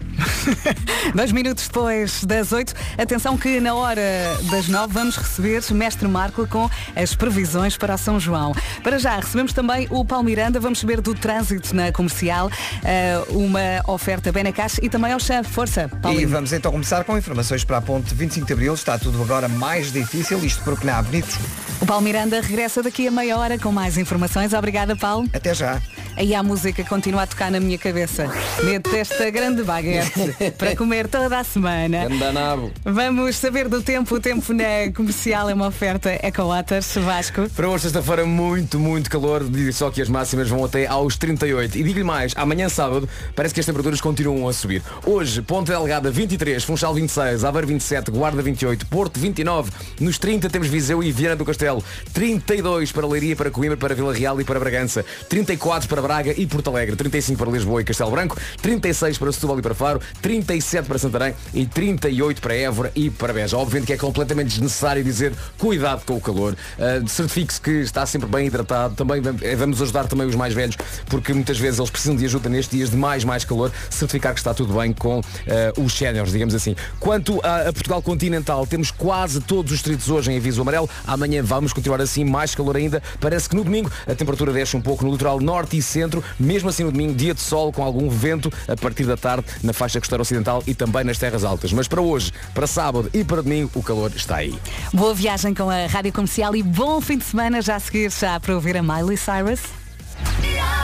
Dois 1.14 1.32
minutos 1.32 1.66
depois 1.66 2.25
das 2.25 2.52
8. 2.52 2.75
Atenção 2.99 3.37
que 3.37 3.61
na 3.61 3.75
hora 3.75 4.02
das 4.50 4.68
9 4.68 4.92
vamos 4.92 5.16
receber 5.16 5.62
Mestre 5.73 6.08
Marco 6.08 6.46
com 6.46 6.70
as 6.94 7.14
previsões 7.14 7.76
para 7.76 7.96
São 7.96 8.18
João. 8.18 8.54
Para 8.82 8.99
já, 8.99 9.16
recebemos 9.16 9.52
também 9.52 9.87
o 9.90 10.04
Paulo 10.04 10.25
Miranda. 10.25 10.58
Vamos 10.58 10.78
saber 10.78 11.00
do 11.00 11.14
trânsito 11.14 11.75
na 11.75 11.92
comercial, 11.92 12.50
eh, 12.85 13.23
uma 13.30 13.82
oferta 13.92 14.32
Benacash 14.32 14.78
e 14.82 14.88
também 14.88 15.12
ao 15.12 15.20
chá. 15.20 15.42
Força, 15.42 15.90
E 15.92 15.96
Paulinho. 15.96 16.28
vamos 16.28 16.52
então 16.52 16.73
começar 16.73 17.04
com 17.04 17.16
informações 17.16 17.64
para 17.64 17.78
a 17.78 17.82
ponte 17.82 18.14
25 18.14 18.46
de 18.46 18.52
Abril. 18.52 18.75
Está 18.75 18.99
tudo 18.99 19.20
agora 19.23 19.49
mais 19.49 19.92
difícil, 19.92 20.42
isto 20.44 20.62
porque 20.64 20.87
não 20.87 20.94
há 20.94 21.02
bonitos. 21.02 21.37
O 21.80 21.86
Paulo 21.86 22.02
Miranda 22.02 22.40
regressa 22.40 22.82
daqui 22.82 23.06
a 23.06 23.10
meia 23.10 23.36
hora 23.36 23.58
com 23.58 23.70
mais 23.70 23.98
informações. 23.98 24.52
Obrigada, 24.52 24.96
Paulo. 24.96 25.28
Até 25.32 25.54
já. 25.54 25.80
Aí 26.16 26.35
a 26.35 26.42
música 26.42 26.82
continua 26.82 27.23
a 27.23 27.26
tocar 27.26 27.50
na 27.50 27.61
minha 27.61 27.76
cabeça. 27.76 28.26
Meto 28.64 28.88
esta 28.96 29.28
grande 29.28 29.62
baguete 29.62 30.32
para 30.56 30.75
comer 30.75 31.08
toda 31.08 31.38
a 31.38 31.44
semana. 31.44 32.06
Andanabo. 32.06 32.73
Vamos 32.82 33.37
saber 33.37 33.68
do 33.68 33.82
tempo. 33.82 34.14
O 34.14 34.20
tempo 34.20 34.54
na 34.54 34.90
comercial 34.94 35.50
é 35.50 35.54
uma 35.54 35.66
oferta 35.66 36.18
Ecowaters 36.26 36.94
Vasco. 36.94 37.50
Para 37.50 37.68
hoje, 37.68 37.82
sexta-feira, 37.82 38.25
muito, 38.25 38.80
muito 38.80 39.11
calor. 39.11 39.44
Digo 39.44 39.70
só 39.75 39.90
que 39.90 40.00
as 40.00 40.08
máximas 40.08 40.49
vão 40.49 40.64
até 40.64 40.87
aos 40.87 41.18
38. 41.18 41.76
E 41.76 41.82
digo-lhe 41.82 42.02
mais, 42.02 42.32
amanhã 42.35 42.70
sábado, 42.70 43.06
parece 43.35 43.52
que 43.52 43.61
as 43.61 43.66
temperaturas 43.66 44.00
continuam 44.00 44.49
a 44.49 44.54
subir. 44.54 44.82
Hoje, 45.04 45.42
Ponta 45.42 45.73
Delgada 45.73 46.11
23, 46.11 46.64
Funchal 46.64 46.94
26, 46.94 47.44
Aveiro 47.44 47.66
27, 47.66 48.11
Guarda 48.11 48.40
28, 48.40 48.87
Porto 48.87 49.20
29. 49.20 49.70
Nos 50.00 50.18
30 50.18 50.49
temos 50.49 50.68
Viseu 50.68 51.02
e 51.02 51.12
Viana 51.12 51.37
do 51.37 51.44
Castelo. 51.44 51.85
32 52.14 52.90
para 52.90 53.06
Leiria, 53.06 53.37
para 53.37 53.50
Coimbra, 53.50 53.76
para 53.76 53.94
Vila 53.94 54.14
Real 54.14 54.40
e 54.40 54.44
para 54.44 54.58
Bragança. 54.58 55.04
34 55.28 55.87
para 55.87 56.05
Braga 56.06 56.34
e 56.36 56.46
Porto 56.46 56.70
Alegre. 56.70 56.94
35 56.94 57.38
para 57.38 57.50
Lisboa 57.50 57.80
e 57.80 57.84
Castelo 57.84 58.10
Branco. 58.10 58.36
36 58.62 59.18
para 59.18 59.32
Setúbal 59.32 59.58
e 59.58 59.62
para 59.62 59.75
Faro. 59.75 60.00
37 60.22 60.86
para 60.86 60.98
Santarém 60.98 61.34
e 61.52 61.66
38 61.66 62.40
para 62.40 62.54
Évora 62.54 62.92
e 62.94 63.10
para 63.10 63.32
Beja. 63.32 63.56
Obviamente 63.56 63.86
que 63.86 63.92
é 63.92 63.96
completamente 63.96 64.48
desnecessário 64.48 65.02
dizer 65.02 65.32
cuidado 65.58 66.04
com 66.04 66.14
o 66.14 66.20
calor. 66.20 66.56
Uh, 66.78 67.08
Certifique-se 67.08 67.60
que 67.60 67.70
está 67.70 68.06
sempre 68.06 68.28
bem 68.28 68.46
hidratado. 68.46 68.94
Também 68.94 69.22
eh, 69.42 69.56
vamos 69.56 69.80
ajudar 69.82 70.06
também 70.06 70.26
os 70.26 70.34
mais 70.34 70.54
velhos, 70.54 70.76
porque 71.06 71.32
muitas 71.32 71.58
vezes 71.58 71.78
eles 71.78 71.90
precisam 71.90 72.16
de 72.16 72.25
ajuda 72.25 72.48
nestes 72.48 72.76
dias 72.76 72.90
de 72.90 72.96
mais, 72.96 73.25
mais 73.25 73.44
calor. 73.44 73.72
Certificar 73.90 74.32
que 74.32 74.40
está 74.40 74.54
tudo 74.54 74.75
bem 74.75 74.92
com 74.92 75.18
uh, 75.18 75.82
os 75.82 75.92
séniores, 75.92 76.32
digamos 76.32 76.54
assim. 76.54 76.76
Quanto 77.00 77.40
a, 77.42 77.68
a 77.68 77.72
Portugal 77.72 78.02
continental, 78.02 78.66
temos 78.66 78.90
quase 78.90 79.40
todos 79.40 79.72
os 79.72 79.78
distritos 79.78 80.08
hoje 80.08 80.30
em 80.30 80.36
aviso 80.36 80.60
amarelo. 80.62 80.88
Amanhã 81.06 81.42
vamos 81.42 81.72
continuar 81.72 82.00
assim, 82.00 82.25
mais 82.25 82.54
calor 82.54 82.76
ainda. 82.76 83.02
Parece 83.20 83.48
que 83.48 83.56
no 83.56 83.64
domingo 83.64 83.90
a 84.06 84.14
temperatura 84.14 84.52
desce 84.52 84.76
um 84.76 84.80
pouco 84.80 85.04
no 85.04 85.12
litoral 85.12 85.40
norte 85.40 85.76
e 85.76 85.82
centro. 85.97 86.23
Mesmo 86.38 86.69
assim 86.69 86.85
no 86.85 86.93
domingo, 86.93 87.15
dia 87.15 87.33
de 87.33 87.41
sol 87.41 87.73
com 87.73 87.83
algum 87.83 88.11
vento 88.11 88.53
a 88.69 88.76
partir 88.76 89.05
da 89.05 89.17
tarde 89.17 89.47
na 89.62 89.73
faixa 89.73 89.99
costeira 89.99 90.21
ocidental 90.21 90.62
e 90.67 90.75
também 90.75 91.05
nas 91.05 91.17
terras 91.17 91.43
altas. 91.43 91.73
Mas 91.73 91.88
para 91.88 92.03
hoje, 92.03 92.33
para 92.53 92.67
sábado 92.67 93.11
e 93.15 93.25
para 93.25 93.43
domingo, 93.43 93.71
o 93.75 93.83
calor 93.83 94.12
está 94.15 94.37
aí. 94.37 94.55
Boa 94.93 95.15
viagem 95.15 95.55
com 95.55 95.71
a 95.71 95.87
Rádio 95.87 96.12
Comercial 96.12 96.55
e 96.55 96.62
bom 96.62 97.00
fim 97.00 97.17
de 97.17 97.25
semana. 97.25 97.62
Já 97.62 97.76
a 97.76 97.81
seguir, 97.81 98.11
já 98.11 98.38
para 98.38 98.55
ouvir 98.55 98.76
a 98.76 98.83
Miley 98.83 99.17
Cyrus. 99.17 99.86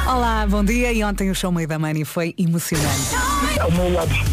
Olá, 0.06 0.46
bom 0.48 0.64
dia. 0.64 0.92
E 0.92 1.02
ontem 1.04 1.30
o 1.30 1.34
show 1.34 1.52
Meio 1.52 1.68
da 1.68 1.78
Money 1.78 2.04
foi 2.04 2.34
emocionante. 2.36 3.12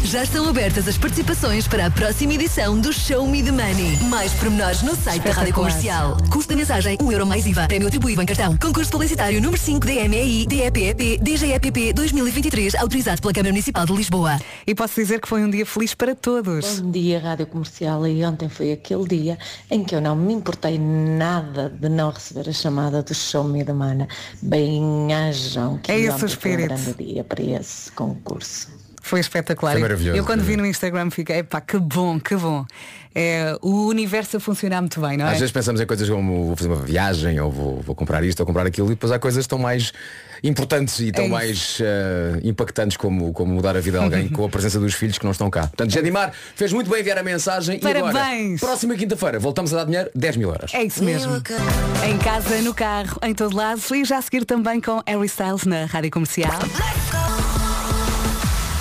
Já 0.04 0.24
estão 0.24 0.48
abertas 0.48 0.88
as 0.88 0.98
participações 0.98 1.68
para 1.68 1.86
a 1.86 1.90
próxima 1.90 2.34
edição 2.34 2.78
do 2.78 2.92
Show 2.92 3.26
Me 3.28 3.42
the 3.42 3.52
Money. 3.52 3.96
Mais 4.08 4.32
pormenores 4.32 4.82
no 4.82 4.96
site 4.96 5.22
da 5.22 5.30
Rádio 5.30 5.54
Comercial. 5.54 6.16
Custo 6.28 6.50
da 6.50 6.56
mensagem 6.56 6.98
1 7.00 7.12
euro 7.12 7.24
mais 7.24 7.46
IVA. 7.46 7.68
Prémio 7.68 7.86
atribuído 7.86 8.20
em 8.20 8.26
cartão. 8.26 8.56
Concurso 8.56 8.90
publicitário 8.90 9.40
número 9.40 9.60
5 9.60 9.86
DMEI 9.86 10.46
DEPEP 10.46 11.18
DGEPP 11.18 11.92
2023 11.92 12.74
autorizado 12.74 13.22
pela 13.22 13.32
Câmara 13.32 13.52
Municipal 13.52 13.86
de 13.86 13.92
Lisboa. 13.92 14.40
E 14.66 14.74
posso 14.74 14.96
dizer 14.96 15.20
que 15.20 15.28
foi 15.28 15.44
um 15.44 15.50
dia 15.50 15.64
feliz 15.64 15.94
para 15.94 16.14
todos. 16.16 16.80
Bom 16.80 16.90
dia, 16.90 17.20
Rádio 17.20 17.46
Comercial. 17.46 18.06
E 18.06 18.24
ontem 18.24 18.48
foi 18.48 18.72
aquele 18.72 19.06
dia 19.06 19.38
em 19.70 19.84
que 19.84 19.94
eu 19.94 20.00
não 20.00 20.16
me 20.16 20.34
importei 20.34 20.78
nada 20.78 21.70
de 21.70 21.88
não 21.88 22.10
receber 22.10 22.48
a 22.48 22.52
chamada 22.52 23.02
do 23.02 23.14
Show 23.14 23.44
Me 23.44 23.64
the 23.64 23.72
Money. 23.72 24.08
Que 25.82 25.92
É 25.92 25.98
esse 26.00 26.10
o 26.10 26.14
ontem 26.14 26.18
foi 26.18 26.28
um 26.28 26.32
espírito. 26.32 26.68
grande 26.68 26.94
dia 26.94 27.24
para 27.24 27.42
esse 27.42 27.92
concurso. 27.92 28.79
Foi 29.00 29.20
espetacular. 29.20 29.72
Foi 29.72 29.80
maravilhoso, 29.80 30.16
Eu 30.18 30.24
quando 30.24 30.42
vi 30.42 30.56
no 30.56 30.66
Instagram 30.66 31.10
fiquei, 31.10 31.38
epá, 31.38 31.60
que 31.60 31.78
bom, 31.78 32.20
que 32.20 32.36
bom. 32.36 32.64
É, 33.12 33.56
o 33.60 33.86
universo 33.88 34.36
a 34.36 34.40
funcionar 34.40 34.80
muito 34.80 35.00
bem, 35.00 35.16
não 35.16 35.26
é? 35.26 35.32
Às 35.32 35.38
vezes 35.38 35.50
pensamos 35.50 35.80
em 35.80 35.86
coisas 35.86 36.08
como 36.08 36.46
vou 36.46 36.56
fazer 36.56 36.68
uma 36.68 36.80
viagem 36.82 37.40
ou 37.40 37.50
vou, 37.50 37.80
vou 37.80 37.94
comprar 37.94 38.22
isto 38.22 38.38
ou 38.38 38.46
comprar 38.46 38.64
aquilo 38.66 38.86
e 38.86 38.90
depois 38.90 39.10
há 39.10 39.18
coisas 39.18 39.46
tão 39.48 39.58
mais 39.58 39.92
importantes 40.44 41.00
e 41.00 41.10
tão 41.10 41.24
É 41.24 41.28
mais 41.28 41.78
eh, 41.80 42.40
impactantes 42.44 42.96
como, 42.96 43.32
como 43.32 43.52
mudar 43.52 43.76
a 43.76 43.80
vida 43.80 43.98
de 43.98 44.04
alguém 44.04 44.28
com 44.30 44.44
a 44.44 44.48
presença 44.48 44.78
dos 44.78 44.94
filhos 44.94 45.18
que 45.18 45.24
não 45.24 45.32
estão 45.32 45.50
cá. 45.50 45.62
Portanto, 45.62 45.90
Jadimar 45.90 46.32
fez 46.54 46.72
muito 46.72 46.88
bem 46.88 47.00
enviar 47.00 47.18
a 47.18 47.22
mensagem 47.22 47.80
e 47.82 47.86
agora, 47.86 48.12
Parabéns. 48.12 48.60
próxima 48.60 48.94
quinta-feira, 48.94 49.40
voltamos 49.40 49.74
a 49.74 49.78
dar 49.78 49.84
dinheiro, 49.86 50.08
10 50.14 50.36
mil 50.36 50.48
euros. 50.50 50.72
É 50.72 50.84
isso 50.84 51.02
mesmo. 51.02 51.32
Em 52.08 52.18
casa, 52.18 52.62
no 52.62 52.72
carro, 52.72 53.18
em 53.22 53.34
todo 53.34 53.56
lado 53.56 53.80
e 53.92 54.04
já 54.04 54.18
a 54.18 54.22
seguir 54.22 54.44
também 54.44 54.80
com 54.80 55.02
Harry 55.04 55.26
Styles 55.26 55.64
na 55.64 55.84
Rádio 55.86 56.12
Comercial. 56.12 56.60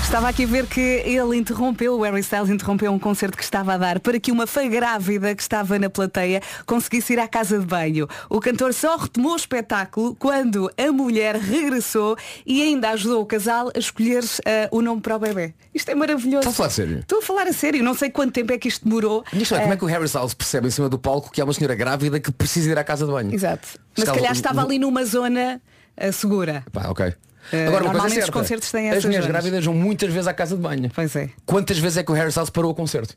Estava 0.10 0.28
aqui 0.28 0.44
a 0.44 0.48
ver 0.48 0.66
que 0.66 0.82
ele 0.82 1.38
interrompeu, 1.38 1.96
o 1.96 2.02
Harry 2.02 2.22
Styles 2.22 2.50
interrompeu 2.50 2.92
um 2.92 2.98
concerto 2.98 3.38
que 3.38 3.44
estava 3.44 3.76
a 3.76 3.78
dar 3.78 4.00
para 4.00 4.20
que 4.20 4.32
uma 4.32 4.48
fã 4.48 4.68
grávida 4.68 5.36
que 5.36 5.42
estava 5.44 5.78
na 5.78 5.88
plateia 5.88 6.42
conseguisse 6.66 7.14
ir 7.14 7.20
à 7.20 7.28
casa 7.28 7.60
de 7.60 7.66
banho. 7.68 8.08
O 8.28 8.40
cantor 8.40 8.74
só 8.74 8.98
retomou 8.98 9.34
o 9.34 9.36
espetáculo 9.36 10.16
quando 10.16 10.68
a 10.76 10.92
mulher 10.92 11.36
regressou 11.36 12.18
e 12.44 12.64
ainda 12.64 12.90
ajudou 12.90 13.22
o 13.22 13.26
casal 13.28 13.70
a 13.76 13.78
escolher 13.78 14.24
eh, 14.46 14.68
o 14.72 14.82
nome 14.82 15.00
para 15.00 15.16
o 15.16 15.20
bebê. 15.20 15.54
Isto 15.76 15.92
é 15.92 15.96
maravilhoso. 15.96 16.50
Estás 16.50 16.56
a 16.56 16.58
falar 16.58 16.70
a 16.70 16.72
sério? 16.72 17.00
Estou 17.02 17.20
a 17.20 17.22
falar 17.22 17.48
a 17.48 17.54
sério. 17.54 17.84
Não 17.84 17.94
sei 17.94 18.10
quanto 18.10 18.34
tempo 18.34 18.52
é 18.52 18.58
que 18.58 18.68
isto 18.68 18.86
demorou. 18.86 19.22
Questão 19.22 19.60
é 19.60 19.62
como 19.62 19.74
é 19.74 19.78
que 19.78 19.86
o 19.86 19.88
Harry 19.88 20.06
Styles 20.06 20.34
percebe 20.34 20.70
em 20.70 20.72
cima 20.72 20.90
do 20.90 20.98
palco 20.98 21.30
que 21.30 21.40
há 21.40 21.44
uma 21.44 21.54
senhora 21.54 21.76
grávida 21.76 22.20
que 22.20 22.32
precisa 22.32 22.72
ir 22.72 22.80
à 22.80 22.84
casa 22.84 23.06
de 23.06 23.12
banho? 23.12 23.32
Exato. 23.32 23.68
Mas 23.96 24.10
se 24.10 24.16
calhar 24.16 24.32
estava 24.32 24.64
ali 24.64 24.80
numa 24.80 25.06
zona 25.06 25.62
eh, 25.96 26.12
segura. 26.12 26.64
Pá, 26.72 26.90
ok. 26.90 27.14
Agora, 27.52 27.68
uma 27.68 27.70
coisa 27.70 27.80
é 27.80 27.84
normalmente 27.84 28.08
os 28.08 28.14
certa, 28.26 28.32
concertos 28.32 28.72
têm 28.72 28.90
As 28.90 28.94
essas 28.98 29.06
mulheres 29.06 29.26
zonas. 29.26 29.42
grávidas 29.44 29.66
vão 29.66 29.74
muitas 29.74 30.12
vezes 30.14 30.28
à 30.28 30.34
casa 30.34 30.56
de 30.56 30.62
banho. 30.62 30.92
Pois 30.94 31.16
é. 31.16 31.30
Quantas 31.46 31.78
vezes 31.80 31.98
é 31.98 32.04
que 32.04 32.12
o 32.12 32.16
Harry 32.16 32.30
Styles 32.30 32.50
parou 32.50 32.72
o 32.72 32.76
concerto? 32.76 33.16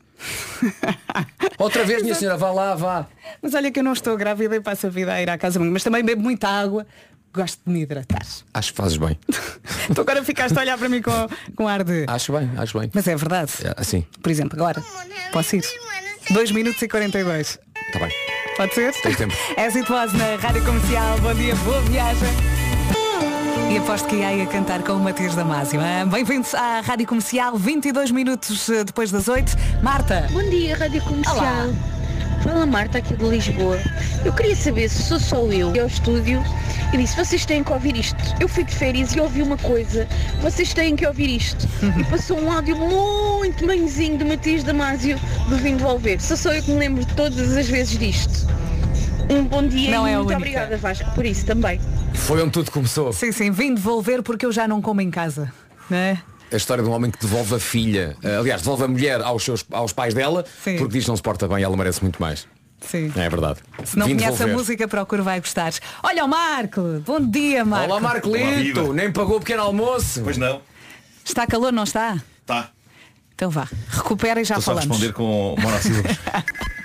Outra 1.57 1.83
vez, 1.83 2.01
minha 2.01 2.15
senhora, 2.15 2.37
vá 2.37 2.51
lá, 2.51 2.75
vá. 2.75 3.07
Mas 3.41 3.53
olha 3.53 3.71
que 3.71 3.79
eu 3.79 3.83
não 3.83 3.93
estou 3.93 4.17
grávida 4.17 4.55
e 4.55 4.59
passo 4.61 4.87
a 4.87 4.89
vida 4.89 5.13
a 5.13 5.21
ir 5.21 5.29
à 5.29 5.37
casa 5.37 5.53
de 5.53 5.59
banho. 5.59 5.71
Mas 5.71 5.83
também 5.83 6.03
bebo 6.03 6.21
muita 6.21 6.47
água. 6.47 6.85
Gosto 7.33 7.59
de 7.65 7.73
me 7.73 7.81
hidratar. 7.81 8.21
Acho 8.53 8.71
que 8.71 8.77
fazes 8.77 8.97
bem. 8.97 9.17
tu 9.95 10.01
agora 10.01 10.23
ficaste 10.23 10.55
a 10.55 10.61
olhar 10.61 10.77
para 10.77 10.87
mim 10.87 11.01
com, 11.01 11.11
com 11.55 11.67
ar 11.67 11.83
de. 11.83 12.05
Acho 12.07 12.31
bem, 12.31 12.49
acho 12.57 12.79
bem. 12.79 12.91
Mas 12.93 13.07
é 13.07 13.15
verdade. 13.15 13.51
É, 13.63 13.73
Assim, 13.75 14.05
Por 14.21 14.31
exemplo, 14.31 14.61
agora. 14.61 14.83
Posso 15.31 15.55
ir? 15.55 15.63
2 16.29 16.51
minutos 16.51 16.81
e 16.81 16.87
42. 16.87 17.59
está 17.87 17.99
bem. 17.99 18.11
Pode 18.55 18.75
ser? 18.75 18.93
Tens 19.01 19.17
tempo. 19.17 19.33
É 19.57 19.67
Was 19.91 20.13
na 20.13 20.35
Rádio 20.35 20.63
Comercial. 20.63 21.17
Bom 21.21 21.33
dia, 21.33 21.55
boa 21.55 21.81
viagem. 21.81 22.52
E 23.73 23.77
aposto 23.79 24.07
que 24.07 24.17
ia 24.17 24.43
a 24.43 24.45
cantar 24.45 24.83
com 24.83 24.93
o 24.93 24.99
Matias 24.99 25.33
Damasio. 25.33 25.81
hein? 25.81 26.05
Bem-vindos 26.07 26.53
à 26.53 26.79
Rádio 26.81 27.07
Comercial, 27.07 27.57
22 27.57 28.11
minutos 28.11 28.69
eh, 28.69 28.83
depois 28.83 29.09
das 29.09 29.27
8. 29.27 29.57
Marta, 29.81 30.27
Bom 30.31 30.47
dia, 30.47 30.77
Rádio 30.77 31.01
Comercial. 31.01 31.37
Olá. 31.37 31.69
Fala 32.43 32.67
Marta 32.67 32.99
aqui 32.99 33.15
de 33.15 33.25
Lisboa. 33.25 33.79
Eu 34.23 34.31
queria 34.31 34.55
saber 34.55 34.87
se 34.89 35.01
sou 35.01 35.19
só 35.19 35.37
eu 35.47 35.69
ao 35.69 35.87
estúdio 35.87 36.43
e 36.93 36.97
disse, 36.97 37.15
vocês 37.15 37.47
têm 37.47 37.63
que 37.63 37.73
ouvir 37.73 37.97
isto. 37.97 38.15
Eu 38.39 38.47
fui 38.47 38.63
de 38.63 38.75
férias 38.75 39.15
e 39.15 39.19
ouvi 39.19 39.41
uma 39.41 39.57
coisa, 39.57 40.07
vocês 40.43 40.71
têm 40.71 40.95
que 40.95 41.07
ouvir 41.07 41.35
isto. 41.35 41.67
E 41.99 42.03
passou 42.03 42.39
um 42.39 42.51
áudio 42.51 42.75
muito 42.75 43.65
manhozinho 43.65 44.19
de 44.19 44.23
Matias 44.23 44.63
Damasio 44.63 45.19
do 45.49 45.57
Vim 45.57 45.77
Devolver. 45.77 46.21
Só 46.21 46.35
sou 46.35 46.53
eu 46.53 46.61
que 46.61 46.69
me 46.69 46.77
lembro 46.77 47.03
todas 47.15 47.57
as 47.57 47.67
vezes 47.67 47.97
disto. 47.97 48.47
Um 49.29 49.45
bom 49.45 49.65
dia 49.67 49.91
Não 49.91 50.07
e 50.07 50.11
é 50.11 50.13
a 50.13 50.17
muito 50.17 50.27
única. 50.29 50.37
obrigada 50.37 50.77
Vasco 50.77 51.09
por 51.15 51.25
isso 51.25 51.45
também. 51.45 51.79
Foi 52.13 52.41
onde 52.41 52.51
tudo 52.51 52.71
começou. 52.71 53.11
sim, 53.13 53.31
sim, 53.31 53.51
vim 53.51 53.73
devolver 53.73 54.21
porque 54.21 54.45
eu 54.45 54.51
já 54.51 54.67
não 54.67 54.81
como 54.81 55.01
em 55.01 55.09
casa. 55.09 55.51
Não 55.89 55.97
é? 55.97 56.21
A 56.51 56.55
história 56.55 56.83
de 56.83 56.89
um 56.89 56.93
homem 56.93 57.09
que 57.09 57.19
devolve 57.19 57.55
a 57.55 57.59
filha, 57.59 58.15
eh, 58.21 58.35
aliás, 58.37 58.61
devolve 58.61 58.83
a 58.83 58.87
mulher 58.87 59.21
aos, 59.21 59.43
seus, 59.43 59.65
aos 59.71 59.91
pais 59.91 60.13
dela, 60.13 60.45
Sim. 60.63 60.77
porque 60.77 60.93
diz 60.93 61.03
que 61.05 61.09
não 61.09 61.15
se 61.17 61.23
porta 61.23 61.47
bem 61.47 61.59
e 61.59 61.63
ela 61.63 61.75
merece 61.75 62.01
muito 62.03 62.21
mais. 62.21 62.47
Sim. 62.79 63.11
É 63.15 63.27
verdade. 63.29 63.59
Se 63.85 63.97
não 63.97 64.05
Vim 64.05 64.15
conhece 64.17 64.33
a 64.35 64.45
devolver. 64.45 64.55
música, 64.57 64.87
procura 64.87 65.23
vai 65.23 65.39
gostar. 65.39 65.71
Olha 66.03 66.25
o 66.25 66.27
Marco! 66.27 66.81
Bom 67.05 67.19
dia, 67.21 67.65
Marco! 67.65 67.89
Olá 67.91 67.99
Marco 67.99 68.29
Olá, 68.29 68.37
Lito, 68.37 68.93
nem 68.93 69.11
pagou 69.11 69.37
o 69.37 69.39
pequeno 69.39 69.63
almoço. 69.63 70.21
Pois 70.21 70.37
não. 70.37 70.61
Está 71.25 71.47
calor, 71.47 71.71
não 71.71 71.83
está? 71.83 72.21
Tá. 72.45 72.69
Então 73.33 73.49
vá, 73.49 73.67
recupera 73.89 74.39
e 74.39 74.43
já 74.43 74.57
Estou 74.59 74.75
só 74.75 74.79
a 74.79 74.81
falamos. 74.83 74.97
responder 75.01 75.13
com 75.17 75.55
monossílabos. 75.59 76.17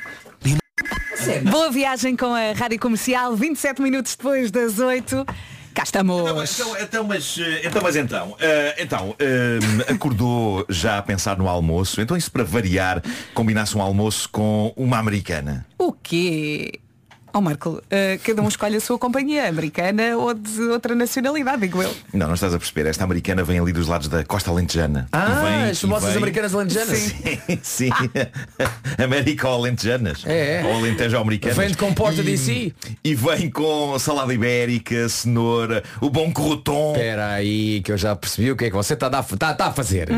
Boa 1.50 1.70
viagem 1.70 2.16
com 2.16 2.32
a 2.32 2.52
Rádio 2.52 2.78
Comercial, 2.78 3.34
27 3.34 3.82
minutos 3.82 4.14
depois 4.14 4.50
das 4.50 4.78
8. 4.78 5.26
Cá 5.74 5.82
estamos. 5.82 6.20
Então, 6.20 6.76
então, 6.80 7.04
mas, 7.04 7.38
eh, 7.38 7.62
então, 7.64 7.82
mas 7.82 7.96
então, 7.96 8.36
eh, 8.40 8.76
então 8.78 9.14
eh, 9.18 9.58
acordou 9.92 10.64
já 10.68 10.98
a 10.98 11.02
pensar 11.02 11.36
no 11.38 11.48
almoço. 11.48 12.00
Então 12.00 12.16
isso 12.16 12.30
para 12.30 12.42
variar, 12.42 13.02
combinasse 13.32 13.76
um 13.76 13.82
almoço 13.82 14.28
com 14.28 14.72
uma 14.76 14.98
americana. 14.98 15.66
O 15.78 15.92
quê? 15.92 16.80
Ó 17.38 17.40
Marco, 17.40 17.80
eh, 17.88 18.18
cada 18.24 18.42
um 18.42 18.48
escolhe 18.48 18.76
a 18.76 18.80
sua 18.80 18.98
companhia, 18.98 19.48
americana 19.48 20.16
ou 20.16 20.34
de 20.34 20.60
outra 20.62 20.92
nacionalidade, 20.92 21.60
digo 21.62 21.80
eu. 21.80 21.94
Não, 22.12 22.26
não 22.26 22.34
estás 22.34 22.52
a 22.52 22.58
perceber. 22.58 22.88
Esta 22.88 23.04
americana 23.04 23.44
vem 23.44 23.60
ali 23.60 23.72
dos 23.72 23.86
lados 23.86 24.08
da 24.08 24.24
costa 24.24 24.50
alentejana. 24.50 25.06
Ah, 25.12 25.42
vem- 25.44 25.70
as 25.70 25.80
famosas 25.80 26.08
vem- 26.08 26.18
americanas 26.18 26.52
alentejanas. 26.52 26.98
Sim, 26.98 27.58
sim. 27.62 27.90
América 29.02 29.48
ou 29.48 29.54
alentejanas. 29.54 30.24
É, 30.26 30.62
é. 30.62 30.64
Ou 30.64 30.78
alentejo 30.78 31.16
americanas. 31.16 31.56
Vem 31.56 31.68
de 31.68 31.76
comporta 31.76 32.20
e, 32.20 32.24
DC. 32.24 32.72
E 33.04 33.14
vem 33.14 33.48
com 33.50 33.96
salada 34.00 34.34
ibérica, 34.34 35.08
cenoura, 35.08 35.84
o 36.00 36.10
bom 36.10 36.32
croton. 36.32 36.92
Espera 36.96 37.34
aí, 37.34 37.80
que 37.82 37.92
eu 37.92 37.96
já 37.96 38.16
percebi 38.16 38.50
o 38.50 38.56
que 38.56 38.64
é 38.64 38.70
que 38.70 38.74
você 38.76 38.94
está 38.94 39.06
a, 39.06 39.20
está- 39.20 39.52
está 39.52 39.66
a 39.66 39.72
fazer. 39.72 40.08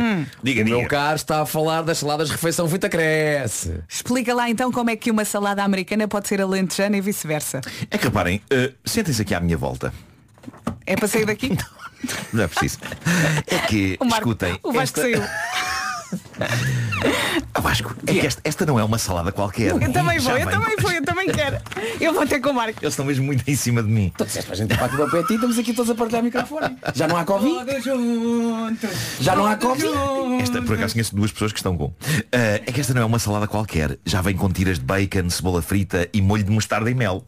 Diga, 0.43 0.63
o 0.63 0.65
meu 0.65 0.77
diga. 0.79 0.89
caro 0.89 1.17
está 1.17 1.43
a 1.43 1.47
falar 1.47 1.83
das 1.83 1.99
saladas 1.99 2.29
de 2.29 2.33
refeição 2.35 2.67
Vita 2.67 2.89
Cresce. 2.89 3.75
Explica 3.87 4.33
lá 4.35 4.49
então 4.49 4.73
como 4.73 4.89
é 4.89 4.97
que 4.97 5.11
uma 5.11 5.27
salada 5.27 5.63
americana 5.63 6.09
pode 6.09 6.29
ser 6.29 6.41
alentejana 6.41 6.97
e 6.97 7.01
vice-versa. 7.11 7.61
É 7.91 7.99
que 7.99 8.05
reparem, 8.05 8.41
eh, 8.51 8.73
sentem-se 8.85 9.23
aqui 9.23 9.35
à 9.35 9.41
minha 9.41 9.57
volta. 9.57 9.93
É 10.87 10.97
para 10.97 11.09
sair 11.09 11.27
daqui? 11.27 11.57
Não 12.33 12.43
é 12.45 12.49
preciso. 12.49 12.79
É 13.47 13.59
que, 13.67 13.97
O 14.01 14.05
Marco, 14.05 14.29
escutem. 14.31 14.59
o 14.63 14.73
Vasco 14.73 15.01
esta... 15.01 15.03
saiu. 15.03 15.23
Ah, 17.55 17.61
Vasco, 17.61 17.95
é 18.07 18.13
que 18.13 18.27
esta, 18.27 18.41
esta 18.45 18.67
não 18.67 18.79
é 18.79 18.85
uma 18.85 18.99
salada 18.99 19.33
qualquer. 19.33 19.71
Eu 19.71 19.93
também 19.93 20.19
vou, 20.19 20.37
eu 20.37 20.49
também 20.49 20.77
vou, 20.77 20.91
eu 20.91 21.05
também 21.05 21.29
quero. 21.29 21.59
Eu 22.01 22.15
vou 22.15 22.27
ter 22.27 22.41
com 22.41 22.51
o 22.51 22.55
Marco. 22.55 22.79
Eles 22.83 22.93
estão 22.93 23.05
mesmo 23.05 23.25
muito 23.25 23.45
em 23.47 23.55
cima 23.55 23.83
de 23.83 23.89
mim. 23.89 24.13
Tu 24.17 24.25
disseste 24.25 24.47
para 24.47 24.55
a 24.55 24.59
gente 24.59 24.77
para 24.77 24.87
aqui 24.87 24.97
para 24.97 25.19
e 25.19 25.35
estamos 25.35 25.59
aqui 25.59 25.75
todos 25.75 25.91
a 25.91 25.95
partilhar 25.95 26.23
o 26.23 26.25
microfone. 26.25 26.77
Já 26.95 27.09
não 27.09 27.17
há 27.17 27.25
Covid? 27.25 27.65
Já 29.21 29.37
não 29.37 29.47
há 29.47 29.57
Covid? 29.57 30.43
Esta, 30.43 30.63
por 30.63 30.77
acaso 30.77 30.95
conheço 30.95 31.15
duas 31.15 31.33
pessoas 31.33 31.53
que 31.53 31.59
estão 31.59 31.77
com. 31.77 31.93
Ah, 32.33 32.61
é 32.67 32.73
que 32.73 32.81
esta 32.81 32.95
não 32.95 33.03
é 33.03 33.05
uma 33.05 33.19
salada 33.19 33.47
qualquer. 33.47 33.99
Já 34.05 34.21
vem 34.21 34.37
com 34.37 34.51
tiras 34.51 34.79
de 34.79 34.85
bacon, 34.85 35.29
cebola 35.31 35.63
frita 35.63 36.09
e 36.13 36.23
molho 36.23 36.45
de 36.45 36.51
mostarda 36.51 36.91
e 36.91 36.95
mel. 36.95 37.25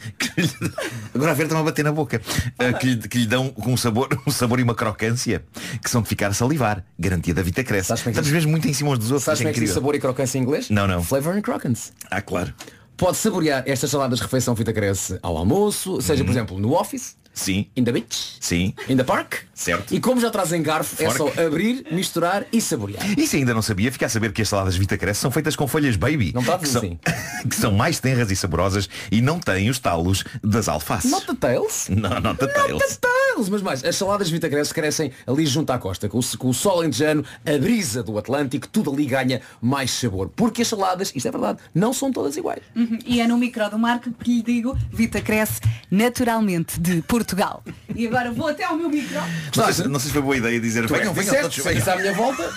Agora 1.14 1.32
a 1.32 1.34
ver 1.34 1.44
estão 1.44 1.58
a 1.58 1.62
bater 1.62 1.84
na 1.84 1.92
boca. 1.92 2.20
Ah, 2.58 2.72
que, 2.72 2.86
lhe, 2.86 3.08
que 3.08 3.18
lhe 3.18 3.26
dão 3.26 3.52
um 3.66 3.76
sabor, 3.76 4.08
um 4.26 4.30
sabor 4.30 4.60
e 4.60 4.62
uma 4.62 4.74
crocância 4.74 5.44
que 5.82 5.90
são 5.90 6.02
de 6.02 6.08
ficar 6.08 6.28
a 6.28 6.34
salivar. 6.34 6.84
Garantia 6.98 7.34
da 7.34 7.42
Vita 7.42 7.62
Cresce. 7.64 7.88
Como 7.88 8.00
é 8.00 8.02
que 8.02 8.10
Estamos 8.10 8.30
mesmo 8.30 8.50
muito 8.50 8.68
em 8.68 8.72
cima 8.72 8.90
uns 8.90 8.98
dos 8.98 9.10
outros. 9.10 9.24
Sabes 9.24 9.40
é 9.40 9.44
como 9.44 9.56
é 9.56 9.66
que 9.66 9.66
sabor 9.66 9.94
e 9.94 10.00
crocância 10.00 10.38
em 10.38 10.42
inglês? 10.42 10.70
Não, 10.70 10.86
não. 10.86 11.02
Flavor 11.02 11.36
and 11.36 11.42
crocance. 11.42 11.92
Ah, 12.10 12.20
claro. 12.20 12.52
Pode 12.96 13.16
saborear 13.16 13.62
estas 13.66 13.90
saladas 13.90 14.18
de 14.18 14.24
refeição 14.24 14.54
Vita 14.54 14.74
Cresce 14.74 15.18
ao 15.22 15.36
almoço, 15.36 16.02
seja, 16.02 16.22
por 16.22 16.30
exemplo, 16.30 16.58
no 16.58 16.74
office, 16.74 17.16
Sim, 17.32 17.66
in 17.76 17.84
the 17.84 17.92
beach, 17.92 18.36
sim. 18.40 18.74
in 18.88 18.96
the 18.96 19.04
park. 19.04 19.44
Certo. 19.54 19.94
E 19.94 20.00
como 20.00 20.20
já 20.20 20.30
trazem 20.30 20.62
garfo, 20.62 21.02
é 21.02 21.10
Fork. 21.10 21.34
só 21.36 21.46
abrir, 21.46 21.86
misturar 21.90 22.46
e 22.52 22.60
saborear. 22.60 23.04
E 23.18 23.26
se 23.26 23.36
ainda 23.36 23.52
não 23.52 23.60
sabia, 23.60 23.92
fica 23.92 24.06
a 24.06 24.08
saber 24.08 24.32
que 24.32 24.40
as 24.40 24.48
saladas 24.48 24.76
Vita 24.76 24.96
Cresce 24.96 25.20
são 25.20 25.30
feitas 25.30 25.54
com 25.54 25.68
folhas 25.68 25.96
baby. 25.96 26.32
Não 26.32 26.40
está 26.40 26.54
a 26.54 26.58
que, 26.58 26.64
dizer 26.64 26.80
são, 26.80 26.88
assim. 26.88 26.98
que 27.48 27.56
são 27.56 27.72
mais 27.72 28.00
tenras 28.00 28.30
e 28.30 28.36
saborosas 28.36 28.88
e 29.10 29.20
não 29.20 29.38
têm 29.38 29.68
os 29.68 29.78
talos 29.78 30.24
das 30.42 30.68
alfaces. 30.68 31.10
Not 31.10 31.26
the 31.26 31.34
tails. 31.34 31.88
Não, 31.90 32.20
not 32.20 32.38
the 32.38 32.46
tails. 32.46 33.00
Marcos, 33.40 33.48
mas 33.48 33.62
mais, 33.62 33.84
as 33.84 33.96
saladas 33.96 34.28
Vitacresce 34.28 34.74
crescem 34.74 35.12
ali 35.26 35.46
junto 35.46 35.70
à 35.70 35.78
costa, 35.78 36.08
com 36.08 36.18
o, 36.18 36.38
com 36.38 36.48
o 36.48 36.54
sol 36.54 36.80
lentejano, 36.80 37.24
a 37.46 37.58
brisa 37.58 38.02
do 38.02 38.18
Atlântico, 38.18 38.68
tudo 38.68 38.92
ali 38.92 39.06
ganha 39.06 39.40
mais 39.62 39.90
sabor. 39.90 40.30
Porque 40.36 40.62
as 40.62 40.68
saladas, 40.68 41.12
isto 41.14 41.26
é 41.26 41.30
verdade, 41.30 41.58
não 41.74 41.92
são 41.92 42.12
todas 42.12 42.36
iguais. 42.36 42.62
Uhum. 42.76 42.98
E 43.06 43.20
é 43.20 43.26
no 43.26 43.38
micro 43.38 43.70
do 43.70 43.78
Marco 43.78 44.10
que 44.12 44.36
lhe 44.36 44.42
digo, 44.42 44.76
Vita 44.92 45.20
cresce 45.20 45.60
naturalmente 45.90 46.78
de 46.78 47.02
Portugal. 47.24 47.62
E 47.94 48.06
agora 48.06 48.30
vou 48.32 48.48
até 48.48 48.64
ao 48.64 48.76
meu 48.76 48.88
micro. 48.88 49.20
Não 49.56 49.64
sei, 49.64 49.72
se- 49.74 49.88
não 49.88 50.00
sei 50.00 50.06
se 50.08 50.12
foi 50.12 50.22
boa 50.22 50.36
ideia 50.36 50.60
dizer 50.60 50.86
Tu 50.86 50.94
é 50.94 50.98
venham, 50.98 51.14
que 51.14 51.20
venham 51.20 51.42
todos, 51.42 51.56
isso 51.58 51.90
à 51.90 51.96
minha 51.96 52.12
volta 52.14 52.50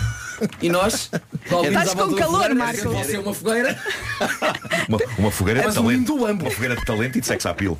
e 0.61 0.69
nós 0.69 1.09
Estás 1.43 1.93
com 1.93 2.13
calor, 2.15 2.53
Marco. 2.55 2.81
Pode 2.91 3.05
ser 3.05 3.19
uma 3.19 3.33
fogueira. 3.33 3.79
Uma, 4.89 4.99
uma 5.17 5.31
fogueira 5.31 5.61
de 5.61 5.67
um 5.67 5.73
talento. 5.73 6.15
Uma 6.15 6.51
fogueira 6.51 6.75
de 6.75 6.85
talento 6.85 7.17
e 7.17 7.21
de 7.21 7.27
sexo 7.27 7.49
appeal. 7.49 7.77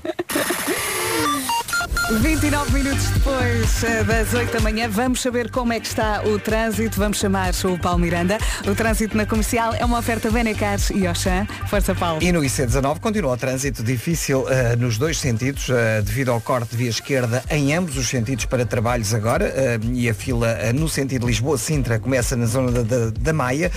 29 2.20 2.74
minutos 2.74 3.08
depois 3.10 3.84
eh, 3.84 4.04
das 4.04 4.34
8 4.34 4.52
da 4.52 4.60
manhã, 4.60 4.90
vamos 4.90 5.22
saber 5.22 5.50
como 5.50 5.74
é 5.74 5.80
que 5.80 5.88
está 5.88 6.22
o 6.24 6.38
trânsito. 6.38 6.98
Vamos 6.98 7.18
chamar 7.18 7.54
o 7.66 7.78
Paulo 7.78 8.00
Miranda. 8.00 8.38
O 8.68 8.76
trânsito 8.76 9.16
na 9.16 9.26
comercial 9.26 9.74
é 9.74 9.86
uma 9.86 10.00
oferta 10.00 10.30
Benecar 10.30 10.80
e 10.94 11.08
Oxã. 11.08 11.48
Força, 11.68 11.96
Paulo. 11.96 12.22
E 12.22 12.32
no 12.32 12.42
IC19 12.42 13.00
continua 13.00 13.34
o 13.34 13.38
trânsito 13.38 13.84
difícil 13.84 14.46
eh, 14.50 14.76
nos 14.76 14.98
dois 14.98 15.18
sentidos, 15.18 15.70
eh, 15.70 16.02
devido 16.02 16.32
ao 16.32 16.42
corte 16.42 16.72
de 16.72 16.78
via 16.78 16.90
esquerda 16.90 17.44
em 17.50 17.74
ambos 17.74 17.98
os 17.98 18.08
sentidos 18.08 18.46
para 18.46 18.66
trabalhos 18.66 19.14
agora, 19.14 19.46
eh, 19.46 19.80
e 19.94 20.10
a 20.10 20.14
fila 20.14 20.58
no 20.74 20.90
sentido 20.90 21.26
Lisboa-Sintra 21.26 22.00
começa 22.00 22.36
na 22.36 22.46
zona 22.46 22.72
da, 22.72 22.82
da, 22.82 23.10
da 23.10 23.34
Maia, 23.34 23.72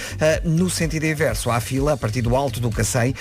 no 0.44 0.68
sentido 0.68 1.04
inverso, 1.04 1.50
há 1.50 1.60
fila 1.60 1.92
a 1.92 1.96
partir 1.96 2.22
do 2.22 2.34
Alto 2.34 2.60
do 2.60 2.70
Cacém, 2.70 3.14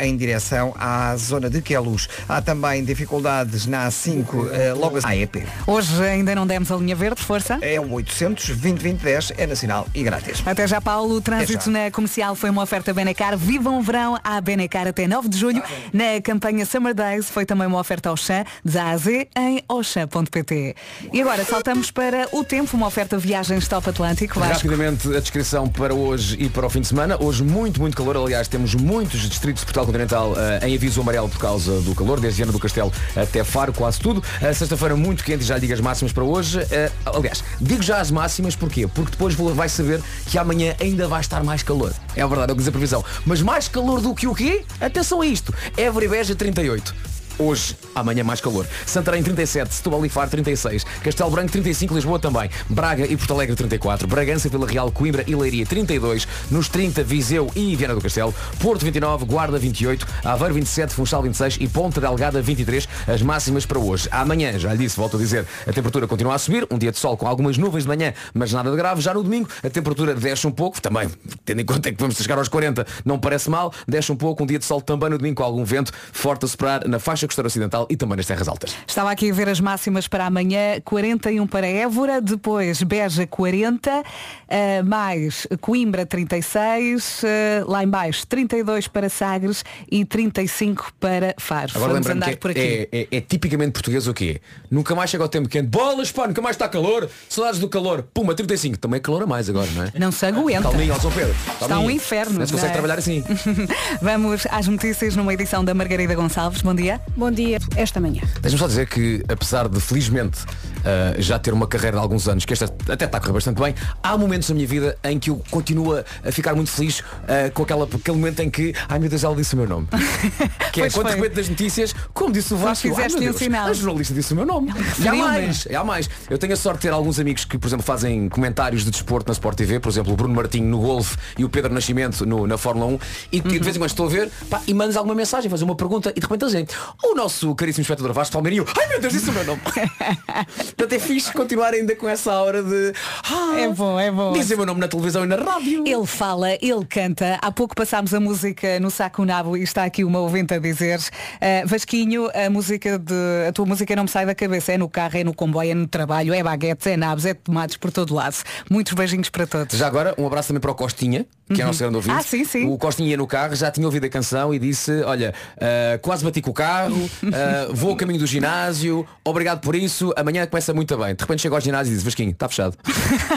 em 0.00 0.16
direção 0.16 0.74
à 0.78 1.16
zona 1.16 1.50
de 1.50 1.60
Queluz. 1.60 2.08
Há 2.28 2.40
também 2.40 2.84
dificuldades 2.84 3.66
na 3.66 3.88
A5, 3.88 4.41
eh, 4.52 4.72
logo 4.72 4.98
a 5.02 5.08
AEP. 5.08 5.46
Hoje 5.66 6.02
ainda 6.02 6.34
não 6.34 6.46
demos 6.46 6.70
a 6.70 6.76
linha 6.76 6.94
verde, 6.94 7.22
força. 7.22 7.58
É 7.60 7.80
o 7.80 7.92
800 7.92 8.56
2010 8.56 9.32
é 9.36 9.46
nacional 9.46 9.86
e 9.94 10.02
grátis. 10.02 10.42
Até 10.46 10.66
já, 10.66 10.80
Paulo. 10.80 11.16
O 11.16 11.20
trânsito 11.20 11.70
na 11.70 11.90
comercial 11.90 12.34
foi 12.34 12.50
uma 12.50 12.62
oferta 12.62 12.92
Benecar. 12.92 13.36
Vivam 13.36 13.78
o 13.78 13.82
verão 13.82 14.18
à 14.22 14.40
Benecar 14.40 14.86
até 14.86 15.06
9 15.06 15.28
de 15.28 15.38
julho. 15.38 15.62
Na 15.92 16.20
campanha 16.22 16.64
Summer 16.66 16.94
Days 16.94 17.30
foi 17.30 17.44
também 17.44 17.66
uma 17.66 17.78
oferta 17.78 18.08
ao 18.08 18.16
Chã, 18.16 18.44
de 18.64 18.78
A 18.78 18.90
a 18.90 18.96
Z, 18.96 19.28
em 19.36 19.62
oxã.pt. 19.68 20.74
E 21.12 21.20
agora 21.20 21.44
saltamos 21.44 21.90
para 21.90 22.28
o 22.32 22.44
tempo, 22.44 22.76
uma 22.76 22.86
oferta 22.86 23.18
viagens 23.18 23.68
Top 23.68 23.88
Atlântico. 23.88 24.38
Vasco. 24.38 24.68
Rapidamente 24.68 25.08
a 25.16 25.20
descrição 25.20 25.68
para 25.68 25.94
hoje 25.94 26.36
e 26.38 26.48
para 26.48 26.66
o 26.66 26.70
fim 26.70 26.80
de 26.80 26.88
semana. 26.88 27.16
Hoje 27.20 27.42
muito, 27.42 27.80
muito 27.80 27.96
calor. 27.96 28.16
Aliás, 28.16 28.48
temos 28.48 28.74
muitos 28.74 29.20
distritos 29.20 29.60
de 29.60 29.66
Portugal 29.66 29.86
Continental 29.86 30.34
eh, 30.36 30.68
em 30.68 30.74
aviso 30.74 31.00
amarelo 31.00 31.28
por 31.28 31.38
causa 31.38 31.80
do 31.80 31.94
calor, 31.94 32.20
desde 32.20 32.38
Viana 32.38 32.52
do 32.52 32.58
Castelo 32.58 32.92
até 33.16 33.44
Faro, 33.44 33.72
quase 33.72 34.00
tudo. 34.00 34.22
Sexta-feira 34.40 34.96
muito 34.96 35.24
quente 35.24 35.44
já 35.44 35.58
digo 35.58 35.72
as 35.72 35.80
máximas 35.80 36.12
para 36.12 36.24
hoje. 36.24 36.60
Eh, 36.70 36.90
aliás, 37.04 37.42
digo 37.60 37.82
já 37.82 38.00
as 38.00 38.10
máximas 38.10 38.56
porquê? 38.56 38.86
Porque 38.86 39.12
depois 39.12 39.34
vai 39.34 39.68
saber 39.68 40.02
que 40.26 40.38
amanhã 40.38 40.74
ainda 40.80 41.06
vai 41.08 41.20
estar 41.20 41.42
mais 41.42 41.62
calor. 41.62 41.92
É 42.16 42.26
verdade, 42.26 42.50
é 42.50 42.52
o 42.52 42.56
que 42.56 42.60
diz 42.60 42.68
a 42.68 42.72
previsão. 42.72 43.04
Mas 43.24 43.42
mais 43.42 43.68
calor 43.68 44.00
do 44.00 44.14
que 44.14 44.26
o 44.26 44.34
quê? 44.34 44.64
Atenção 44.80 45.20
a 45.20 45.26
isto. 45.26 45.54
Évora 45.76 46.04
e 46.04 46.08
Beja 46.08 46.34
38. 46.34 47.11
Hoje, 47.42 47.76
amanhã 47.92 48.22
mais 48.22 48.40
calor. 48.40 48.64
Santarém 48.86 49.20
37, 49.20 49.74
Setúbal 49.74 50.06
e 50.06 50.08
Faro 50.08 50.30
36, 50.30 50.84
Castelo 51.02 51.28
Branco 51.28 51.50
35, 51.50 51.92
Lisboa 51.92 52.16
também, 52.16 52.48
Braga 52.70 53.04
e 53.04 53.16
Porto 53.16 53.34
Alegre 53.34 53.56
34, 53.56 54.06
Bragança, 54.06 54.48
Vila 54.48 54.64
Real, 54.64 54.92
Coimbra 54.92 55.24
e 55.26 55.34
Leiria 55.34 55.66
32, 55.66 56.28
nos 56.52 56.68
30 56.68 57.02
Viseu 57.02 57.50
e 57.56 57.74
Viana 57.74 57.96
do 57.96 58.00
Castelo, 58.00 58.32
Porto 58.60 58.84
29, 58.84 59.24
Guarda 59.24 59.58
28, 59.58 60.06
Aveiro 60.22 60.54
27, 60.54 60.94
Funchal 60.94 61.20
26 61.22 61.58
e 61.60 61.66
Ponta 61.66 62.00
Delgada 62.00 62.40
23, 62.40 62.88
as 63.08 63.22
máximas 63.22 63.66
para 63.66 63.80
hoje. 63.80 64.08
Amanhã, 64.12 64.56
já 64.56 64.72
lhe 64.72 64.78
disse, 64.78 64.96
volto 64.96 65.16
a 65.16 65.18
dizer, 65.18 65.44
a 65.66 65.72
temperatura 65.72 66.06
continua 66.06 66.36
a 66.36 66.38
subir, 66.38 66.64
um 66.70 66.78
dia 66.78 66.92
de 66.92 66.98
sol 66.98 67.16
com 67.16 67.26
algumas 67.26 67.58
nuvens 67.58 67.82
de 67.82 67.88
manhã, 67.88 68.14
mas 68.32 68.52
nada 68.52 68.70
de 68.70 68.76
grave. 68.76 69.00
Já 69.00 69.12
no 69.12 69.22
domingo, 69.22 69.48
a 69.64 69.68
temperatura 69.68 70.14
desce 70.14 70.46
um 70.46 70.52
pouco, 70.52 70.80
também, 70.80 71.10
tendo 71.44 71.60
em 71.60 71.64
conta 71.64 71.90
que 71.90 72.00
vamos 72.00 72.14
chegar 72.14 72.38
aos 72.38 72.46
40, 72.46 72.86
não 73.04 73.18
parece 73.18 73.50
mal, 73.50 73.74
desce 73.88 74.12
um 74.12 74.16
pouco, 74.16 74.44
um 74.44 74.46
dia 74.46 74.60
de 74.60 74.64
sol 74.64 74.80
também 74.80 75.10
no 75.10 75.18
domingo 75.18 75.34
com 75.34 75.42
algum 75.42 75.64
vento, 75.64 75.90
forte 76.12 76.44
a 76.44 76.48
soprar 76.48 76.86
na 76.86 77.00
faixa 77.00 77.31
costeira 77.32 77.46
ocidental 77.46 77.86
e 77.90 77.96
também 77.96 78.16
nas 78.16 78.26
terras 78.26 78.46
altas. 78.48 78.76
Estava 78.86 79.10
aqui 79.10 79.30
a 79.30 79.34
ver 79.34 79.48
as 79.48 79.58
máximas 79.60 80.06
para 80.06 80.26
amanhã, 80.26 80.80
41 80.84 81.46
para 81.46 81.66
Évora, 81.66 82.20
depois 82.20 82.82
Beja 82.82 83.26
40, 83.26 84.02
eh, 84.48 84.82
mais 84.82 85.46
Coimbra 85.60 86.04
36, 86.04 87.22
eh, 87.24 87.64
lá 87.66 87.82
em 87.82 87.88
baixo 87.88 88.26
32 88.26 88.86
para 88.88 89.08
Sagres 89.08 89.64
e 89.90 90.04
35 90.04 90.92
para 91.00 91.34
Faro. 91.38 91.72
Agora 91.74 91.92
Vamos 91.94 92.06
andar 92.08 92.30
que 92.30 92.36
por 92.36 92.50
aqui. 92.50 92.60
é, 92.60 92.88
é- 92.92 93.08
é 93.16 93.20
tipicamente 93.20 93.72
português 93.72 94.06
o 94.06 94.14
quê? 94.14 94.40
Nunca 94.70 94.94
mais 94.94 95.10
chega 95.10 95.22
ao 95.22 95.28
tempo 95.28 95.48
quente. 95.48 95.68
Bolas, 95.68 96.10
pá, 96.12 96.26
nunca 96.26 96.42
mais 96.42 96.54
está 96.56 96.68
calor. 96.68 97.08
Saudades 97.28 97.58
do 97.60 97.68
calor. 97.68 98.02
Puma, 98.14 98.34
35. 98.34 98.78
Também 98.78 98.98
é 98.98 99.00
calor 99.00 99.22
a 99.22 99.26
mais 99.26 99.48
agora, 99.48 99.68
não 99.74 99.84
é? 99.84 99.92
Não 99.98 100.12
se 100.12 100.24
aguenta. 100.26 100.62
Calminho, 100.62 101.00
São 101.00 101.10
Pedro. 101.10 101.34
Está 101.52 101.68
Calminho. 101.68 101.88
um 101.88 101.90
inferno. 101.90 102.38
Não 102.38 102.46
se 102.46 102.52
não 102.52 102.58
consegue 102.58 102.70
é? 102.70 102.72
trabalhar 102.72 102.98
assim. 102.98 103.24
Vamos 104.02 104.46
às 104.50 104.66
notícias 104.66 105.16
numa 105.16 105.32
edição 105.32 105.64
da 105.64 105.72
Margarida 105.74 106.14
Gonçalves. 106.14 106.62
Bom 106.62 106.74
dia. 106.74 107.00
Bom 107.14 107.30
dia, 107.30 107.58
esta 107.76 108.00
manhã. 108.00 108.22
Deixa-me 108.40 108.58
só 108.58 108.66
dizer 108.66 108.88
que, 108.88 109.22
apesar 109.28 109.68
de 109.68 109.78
felizmente 109.80 110.38
ah, 110.84 111.14
já 111.18 111.38
ter 111.38 111.52
uma 111.52 111.66
carreira 111.66 111.96
de 111.96 112.02
alguns 112.02 112.28
anos, 112.28 112.44
que 112.44 112.52
esta 112.52 112.66
até 112.88 113.04
está 113.04 113.18
a 113.18 113.20
correr 113.20 113.32
bastante 113.32 113.60
bem, 113.60 113.74
há 114.02 114.16
momentos 114.16 114.48
na 114.48 114.54
minha 114.54 114.66
vida 114.66 114.96
em 115.04 115.18
que 115.18 115.30
eu 115.30 115.42
continuo 115.50 115.94
a 116.24 116.32
ficar 116.32 116.54
muito 116.54 116.70
feliz 116.70 117.02
ah, 117.28 117.50
com 117.52 117.62
aquela, 117.62 117.84
aquele 117.84 118.16
momento 118.16 118.40
em 118.40 118.50
que, 118.50 118.74
ai 118.88 118.98
meu 118.98 119.08
Deus, 119.08 119.24
ela 119.24 119.34
disse 119.36 119.54
o 119.54 119.58
meu 119.58 119.68
nome. 119.68 119.88
que 120.72 120.80
é 120.80 120.84
Pois 120.84 120.94
quando 120.94 121.08
repente 121.08 121.34
das 121.34 121.48
notícias, 121.48 121.94
como 122.12 122.32
disse 122.32 122.52
o 122.54 122.56
Vasco, 122.56 122.88
ai, 122.88 123.08
meu 123.08 123.16
um 123.16 123.20
Deus, 123.20 123.36
sinal. 123.36 123.66
a 123.68 123.72
jornalista 123.72 124.14
disse 124.14 124.32
o 124.32 124.36
meu 124.36 124.46
nome. 124.46 124.72
E 124.98 125.08
há 125.08 125.14
mais, 125.14 125.66
e 125.66 125.74
há 125.74 125.84
mais. 125.84 126.08
Eu 126.30 126.38
tenho 126.38 126.52
a 126.52 126.56
sorte 126.56 126.78
de 126.78 126.82
ter 126.88 126.92
alguns 126.92 127.18
amigos 127.18 127.44
que, 127.44 127.58
por 127.58 127.66
exemplo, 127.68 127.84
fazem 127.84 128.28
comentários 128.28 128.84
de 128.84 128.90
desporto 128.90 129.28
na 129.28 129.32
Sport 129.32 129.56
TV, 129.56 129.80
por 129.80 129.88
exemplo, 129.90 130.12
o 130.12 130.16
Bruno 130.16 130.34
Martinho 130.34 130.66
no 130.68 130.78
golfe 130.80 131.16
e 131.38 131.44
o 131.44 131.48
Pedro 131.48 131.72
Nascimento 131.72 132.24
no- 132.26 132.46
na 132.46 132.56
Fórmula 132.58 132.86
1, 132.86 132.98
e 133.32 133.40
que 133.40 133.58
de 133.58 133.64
vez 133.64 133.76
em 133.76 133.78
quando 133.78 133.90
estou 133.90 134.06
a 134.06 134.08
ver, 134.10 134.30
pá, 134.48 134.60
e 134.66 134.74
mandas 134.74 134.96
alguma 134.96 135.14
mensagem, 135.14 135.50
fazer 135.50 135.64
uma 135.64 135.74
pergunta, 135.76 136.10
e 136.10 136.14
de 136.14 136.20
repente 136.20 136.42
eles 136.42 136.52
dizem, 136.52 136.66
o 137.02 137.14
nosso 137.14 137.54
caríssimo 137.54 137.82
espectador 137.82 138.12
Vasco 138.12 138.32
Palmeirinho, 138.32 138.64
ai 138.78 138.86
meu 138.88 139.00
Deus, 139.00 139.12
disse 139.12 139.30
o 139.30 139.32
meu 139.32 139.44
nome. 139.44 139.60
Portanto 140.76 140.92
é 140.92 140.98
fixe 140.98 141.32
continuar 141.32 141.72
ainda 141.74 141.94
com 141.96 142.08
essa 142.08 142.32
hora 142.32 142.62
de 142.62 142.92
ah, 143.30 143.54
É 143.58 143.68
bom, 143.68 143.98
é 143.98 144.10
bom. 144.10 144.32
dizer 144.32 144.54
o 144.54 144.58
meu 144.58 144.66
nome 144.66 144.80
na 144.80 144.88
televisão 144.88 145.24
e 145.24 145.26
na 145.26 145.36
rádio. 145.36 145.84
Ele 145.86 146.06
fala, 146.06 146.52
ele 146.60 146.84
canta. 146.88 147.38
Há 147.40 147.50
pouco 147.52 147.74
passámos 147.74 148.12
a 148.14 148.20
música 148.20 148.78
no 148.80 148.90
Saco 148.90 149.24
Nabo 149.24 149.56
e 149.56 149.62
está 149.62 149.84
aqui 149.84 150.04
uma 150.04 150.18
ouvinte 150.20 150.54
a 150.54 150.58
dizer 150.58 151.00
eh, 151.40 151.64
Vasquinho, 151.66 152.28
a 152.34 152.48
música 152.50 152.98
de. 152.98 153.14
A 153.48 153.52
tua 153.52 153.66
música 153.66 153.94
não 153.96 154.04
me 154.04 154.08
sai 154.08 154.26
da 154.26 154.34
cabeça. 154.34 154.72
É 154.72 154.78
no 154.78 154.88
carro, 154.88 155.16
é 155.18 155.24
no 155.24 155.34
comboio, 155.34 155.70
é 155.70 155.74
no 155.74 155.86
trabalho, 155.86 156.32
é 156.34 156.42
baguetes, 156.42 156.86
é 156.86 156.96
nabos, 156.96 157.24
é 157.26 157.34
tomates 157.34 157.76
por 157.76 157.90
todo 157.90 158.14
lado. 158.14 158.36
Muitos 158.70 158.92
beijinhos 158.94 159.28
para 159.28 159.46
todos. 159.46 159.76
Já 159.76 159.86
agora, 159.86 160.14
um 160.18 160.26
abraço 160.26 160.48
também 160.48 160.60
para 160.60 160.70
o 160.70 160.74
Costinha, 160.74 161.26
que 161.52 161.60
é 161.60 161.64
Uhum. 161.64 161.66
nosso 161.68 161.78
grande 161.80 161.96
ouvinte. 161.96 162.14
Ah, 162.16 162.22
sim, 162.22 162.44
sim. 162.44 162.66
O 162.66 162.78
Costinha 162.78 163.10
ia 163.10 163.16
no 163.16 163.26
carro, 163.26 163.54
já 163.54 163.70
tinha 163.70 163.86
ouvido 163.86 164.04
a 164.06 164.08
canção 164.08 164.54
e 164.54 164.58
disse, 164.58 165.02
olha, 165.02 165.34
ah, 165.60 165.98
quase 166.00 166.24
bati 166.24 166.40
com 166.40 166.50
o 166.50 166.54
carro, 166.54 167.10
ah, 167.24 167.68
vou 167.72 167.92
a 167.92 167.96
caminho 167.96 168.18
do 168.18 168.26
ginásio, 168.26 169.06
obrigado 169.24 169.60
por 169.60 169.74
isso, 169.74 170.12
amanhã 170.16 170.46
começa 170.46 170.61
muito 170.72 170.96
bem. 170.98 171.14
De 171.14 171.22
repente 171.22 171.42
chega 171.42 171.54
ao 171.54 171.60
ginásio 171.60 171.90
e 171.90 171.94
diz, 171.94 172.04
Vasquinho, 172.04 172.30
está 172.30 172.48
fechado. 172.48 172.76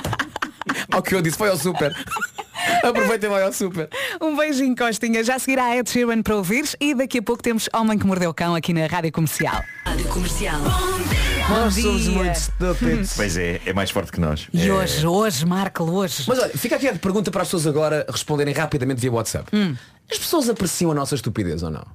ao 0.91 1.01
que 1.01 1.15
eu 1.15 1.21
disse, 1.21 1.37
foi 1.37 1.49
ao 1.49 1.57
super. 1.57 1.91
Aproveita 2.83 3.25
e 3.25 3.29
vai 3.29 3.43
ao 3.43 3.53
super. 3.53 3.89
Um 4.21 4.35
beijinho, 4.35 4.75
Costinha. 4.75 5.23
Já 5.23 5.37
seguirá 5.39 5.65
a 5.65 5.77
Ed 5.77 5.89
Sheeran 5.89 6.21
para 6.21 6.35
ouvires 6.35 6.75
e 6.79 6.93
daqui 6.93 7.19
a 7.19 7.21
pouco 7.21 7.41
temos 7.41 7.67
Homem 7.73 7.97
que 7.97 8.05
Mordeu 8.05 8.29
o 8.29 8.33
Cão 8.33 8.55
aqui 8.55 8.73
na 8.73 8.85
Rádio 8.87 9.11
Comercial. 9.11 9.63
Rádio 9.85 10.07
Comercial. 10.07 10.59
Bom 11.47 11.69
somos 11.71 11.75
dia. 12.03 12.11
muito 12.11 12.35
estúpidos. 12.35 13.13
Pois 13.15 13.37
é, 13.37 13.61
é 13.65 13.73
mais 13.73 13.91
forte 13.91 14.11
que 14.11 14.19
nós. 14.19 14.47
E 14.51 14.67
É- 14.67 14.73
hoje, 14.73 15.05
hoje, 15.05 15.45
Marco, 15.45 15.83
hoje. 15.83 16.23
Mas 16.27 16.39
olha, 16.39 16.49
fica 16.57 16.75
aqui 16.75 16.87
a 16.87 16.95
pergunta 16.95 17.29
para 17.29 17.43
as 17.43 17.47
pessoas 17.47 17.67
agora 17.67 18.05
responderem 18.09 18.53
rapidamente 18.53 18.99
via 19.01 19.11
WhatsApp. 19.11 19.45
Hum. 19.55 19.75
As 20.11 20.17
pessoas 20.17 20.49
apreciam 20.49 20.91
a 20.91 20.95
nossa 20.95 21.13
estupidez 21.15 21.61
ou 21.61 21.69
não? 21.69 21.85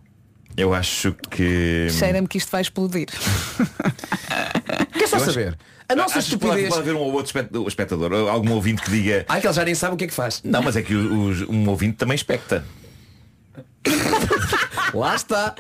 Eu 0.57 0.75
acho 0.75 1.15
que. 1.31 1.89
Cheira-me 1.91 2.27
que 2.29 2.39
isto 2.39 2.51
vai 2.51 2.61
explodir. 2.63 3.07
Quer 4.93 5.09
só 5.09 5.17
Eu 5.17 5.23
acho- 5.23 5.33
saber? 5.33 5.59
A 5.89 5.95
nossa 5.97 6.21
Acho 6.21 6.31
que 6.31 6.37
pode, 6.39 6.61
estupidez. 6.61 6.69
pode 6.69 6.81
haver 6.83 6.95
um 6.95 6.99
ou 7.03 7.13
outro 7.13 7.27
espect- 7.27 7.53
espectador, 7.67 8.13
ou 8.13 8.29
algum 8.29 8.53
ouvinte 8.53 8.81
que 8.81 8.91
diga. 8.93 9.25
Ah, 9.29 9.41
que 9.41 9.47
ele 9.49 9.53
já 9.55 9.65
nem 9.65 9.75
sabe 9.75 9.95
o 9.95 9.97
que 9.97 10.05
é 10.05 10.07
que 10.07 10.15
faz. 10.15 10.41
Não, 10.45 10.63
mas 10.63 10.77
é 10.77 10.83
que 10.83 10.95
os- 10.95 11.43
um 11.49 11.69
ouvinte 11.69 11.97
também 11.97 12.15
expecta. 12.15 12.65
Lá 14.95 15.15
está. 15.17 15.55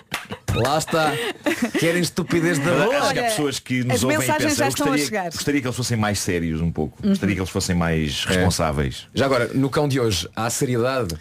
Lá 0.54 0.78
está. 0.78 1.12
Querem 1.78 2.02
estupidez 2.02 2.58
da 2.58 2.70
boa. 2.72 2.98
acho 2.98 3.12
que 3.12 3.18
há 3.18 3.22
pessoas 3.24 3.58
que 3.58 3.84
nos 3.84 3.96
as 3.96 4.02
ouvem 4.04 4.16
e 4.16 4.20
mensagens 4.20 4.42
pensam, 4.44 4.56
já 4.58 4.64
eu 4.64 4.68
estão 4.68 4.86
a 4.86 4.90
gostaria, 4.90 5.04
chegar." 5.06 5.30
gostaria 5.32 5.60
que 5.60 5.66
eles 5.66 5.76
fossem 5.76 5.96
mais 5.96 6.18
sérios 6.18 6.60
um 6.60 6.70
pouco. 6.70 7.02
Gostaria 7.06 7.34
que 7.34 7.40
eles 7.40 7.50
fossem 7.50 7.74
mais 7.76 8.24
responsáveis. 8.24 9.06
Já 9.14 9.26
agora, 9.26 9.48
no 9.54 9.70
cão 9.70 9.88
de 9.88 9.98
hoje, 10.00 10.28
há 10.34 10.48
seriedade. 10.50 11.14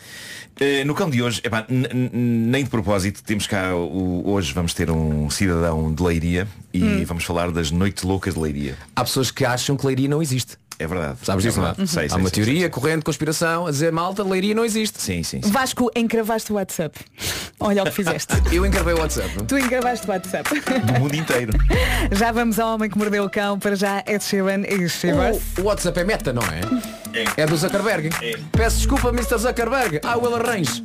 Eh, 0.59 0.83
no 0.83 0.93
cão 0.93 1.09
de 1.09 1.21
hoje, 1.23 1.39
epá, 1.41 1.65
nem 1.69 2.63
de 2.65 2.69
propósito, 2.69 3.23
temos 3.23 3.47
cá 3.47 3.73
o- 3.73 4.29
hoje 4.29 4.53
vamos 4.53 4.73
ter 4.73 4.91
um 4.91 5.29
cidadão 5.29 5.93
de 5.93 6.03
Leiria 6.03 6.45
e 6.73 6.83
Hum. 6.83 7.05
vamos 7.05 7.23
falar 7.23 7.49
das 7.49 7.71
noites 7.71 8.03
loucas 8.03 8.33
de 8.33 8.39
Leiria. 8.41 8.77
Há 8.93 9.03
pessoas 9.05 9.31
que 9.31 9.45
acham 9.45 9.77
que 9.77 9.85
Leiria 9.87 10.09
não 10.09 10.21
existe. 10.21 10.57
É 10.79 10.87
verdade. 10.87 11.17
Sabes 11.23 11.43
disso, 11.43 11.59
é 11.59 11.61
não 11.61 11.67
é? 11.67 11.73
verdade. 11.73 11.91
Sei, 11.91 12.05
Há 12.05 12.09
sei, 12.09 12.17
uma 12.17 12.29
sei, 12.29 12.43
teoria 12.43 12.69
corrente, 12.69 13.03
conspiração, 13.03 13.67
a 13.67 13.71
dizer 13.71 13.91
malta, 13.91 14.23
leiria 14.23 14.55
não 14.55 14.63
existe. 14.63 15.01
Sim, 15.01 15.21
sim. 15.23 15.41
sim. 15.41 15.51
Vasco, 15.51 15.91
encravaste 15.93 16.53
o 16.53 16.55
WhatsApp. 16.55 16.97
Olha 17.59 17.83
o 17.83 17.85
que 17.85 17.91
fizeste. 17.91 18.33
Eu 18.49 18.65
encravei 18.65 18.93
o 18.93 18.99
WhatsApp. 18.99 19.43
tu 19.45 19.57
encravaste 19.57 20.07
o 20.07 20.11
WhatsApp. 20.11 20.49
Do 20.85 20.99
mundo 21.01 21.15
inteiro. 21.15 21.51
Já 22.11 22.31
vamos 22.31 22.57
ao 22.59 22.75
Homem 22.75 22.89
que 22.89 22.97
Mordeu 22.97 23.25
o 23.25 23.29
Cão 23.29 23.59
para 23.59 23.75
já 23.75 24.01
Ed 24.07 24.23
Sheeran 24.23 24.61
e 24.61 24.87
Shivers. 24.87 25.37
O, 25.57 25.61
o 25.61 25.63
WhatsApp 25.65 25.99
é 25.99 26.03
meta, 26.05 26.31
não 26.31 26.43
é? 26.43 26.61
É 27.35 27.45
do 27.45 27.57
Zuckerberg. 27.57 28.09
Peço 28.51 28.77
desculpa, 28.77 29.09
Mr. 29.09 29.37
Zuckerberg. 29.37 29.97
I 29.97 30.15
will 30.15 30.35
arrange. 30.35 30.81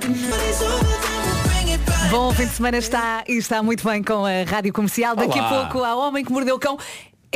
Bom 2.11 2.33
fim 2.33 2.47
de 2.47 2.53
semana 2.53 2.79
está 2.79 3.25
e 3.29 3.37
está 3.37 3.63
muito 3.63 3.85
bem 3.89 4.03
com 4.03 4.25
a 4.25 4.43
Rádio 4.49 4.73
Comercial. 4.73 5.15
Daqui 5.15 5.39
a 5.39 5.49
Olá. 5.49 5.65
pouco, 5.65 5.85
ao 5.85 5.99
Homem 6.01 6.25
que 6.25 6.33
Mordeu 6.33 6.57
o 6.57 6.59
Cão. 6.59 6.79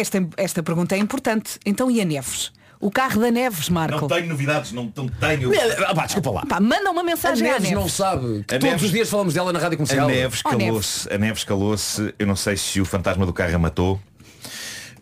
Esta, 0.00 0.26
esta 0.36 0.62
pergunta 0.62 0.94
é 0.94 0.98
importante. 0.98 1.58
Então 1.66 1.90
e 1.90 2.00
a 2.00 2.04
Neves? 2.04 2.52
O 2.80 2.90
carro 2.92 3.20
da 3.20 3.30
Neves, 3.30 3.68
Marco? 3.68 4.02
Não 4.02 4.06
tenho 4.08 4.28
novidades, 4.28 4.70
não, 4.70 4.92
não 4.96 5.08
tenho. 5.08 5.50
Ah, 5.88 5.94
pá, 5.94 6.06
desculpa 6.06 6.30
lá. 6.30 6.46
Pá, 6.46 6.60
manda 6.60 6.88
uma 6.90 7.00
A 7.00 7.04
mensagem 7.04 7.44
à 7.48 7.54
Neves 7.54 7.68
Neves. 7.70 7.80
não 7.82 7.88
sabe 7.88 8.44
que 8.46 8.54
A 8.54 8.58
todos 8.58 8.64
Neves- 8.64 8.82
os 8.84 8.90
dias 8.92 9.10
falamos 9.10 9.34
dela 9.34 9.52
na 9.52 9.58
rádio 9.58 9.74
A 9.74 9.78
comercial. 9.78 10.06
Neves 10.08 10.42
Oh, 10.44 10.50
calou-se. 10.50 11.12
A 11.12 11.18
Neves 11.18 11.42
calou-se. 11.44 12.14
Eu 12.16 12.26
não 12.28 12.36
sei 12.36 12.56
se 12.56 12.80
o 12.80 12.84
fantasma 12.84 13.26
do 13.26 13.32
carro 13.32 13.54
a 13.56 13.58
matou. 13.58 14.00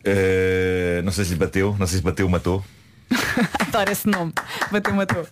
Uh, 0.07 1.03
não 1.05 1.13
sei 1.13 1.25
se 1.27 1.33
lhe 1.33 1.37
bateu. 1.39 1.77
Não 1.79 1.87
sei 1.87 1.99
se 1.99 2.03
bateu 2.05 2.25
ou 2.25 2.33
matou. 2.33 2.65
Adoro 3.61 3.93
esse 3.93 4.09
nome. 4.09 4.33
Bateu 4.73 4.93
uma 4.95 5.05
torre. 5.05 5.27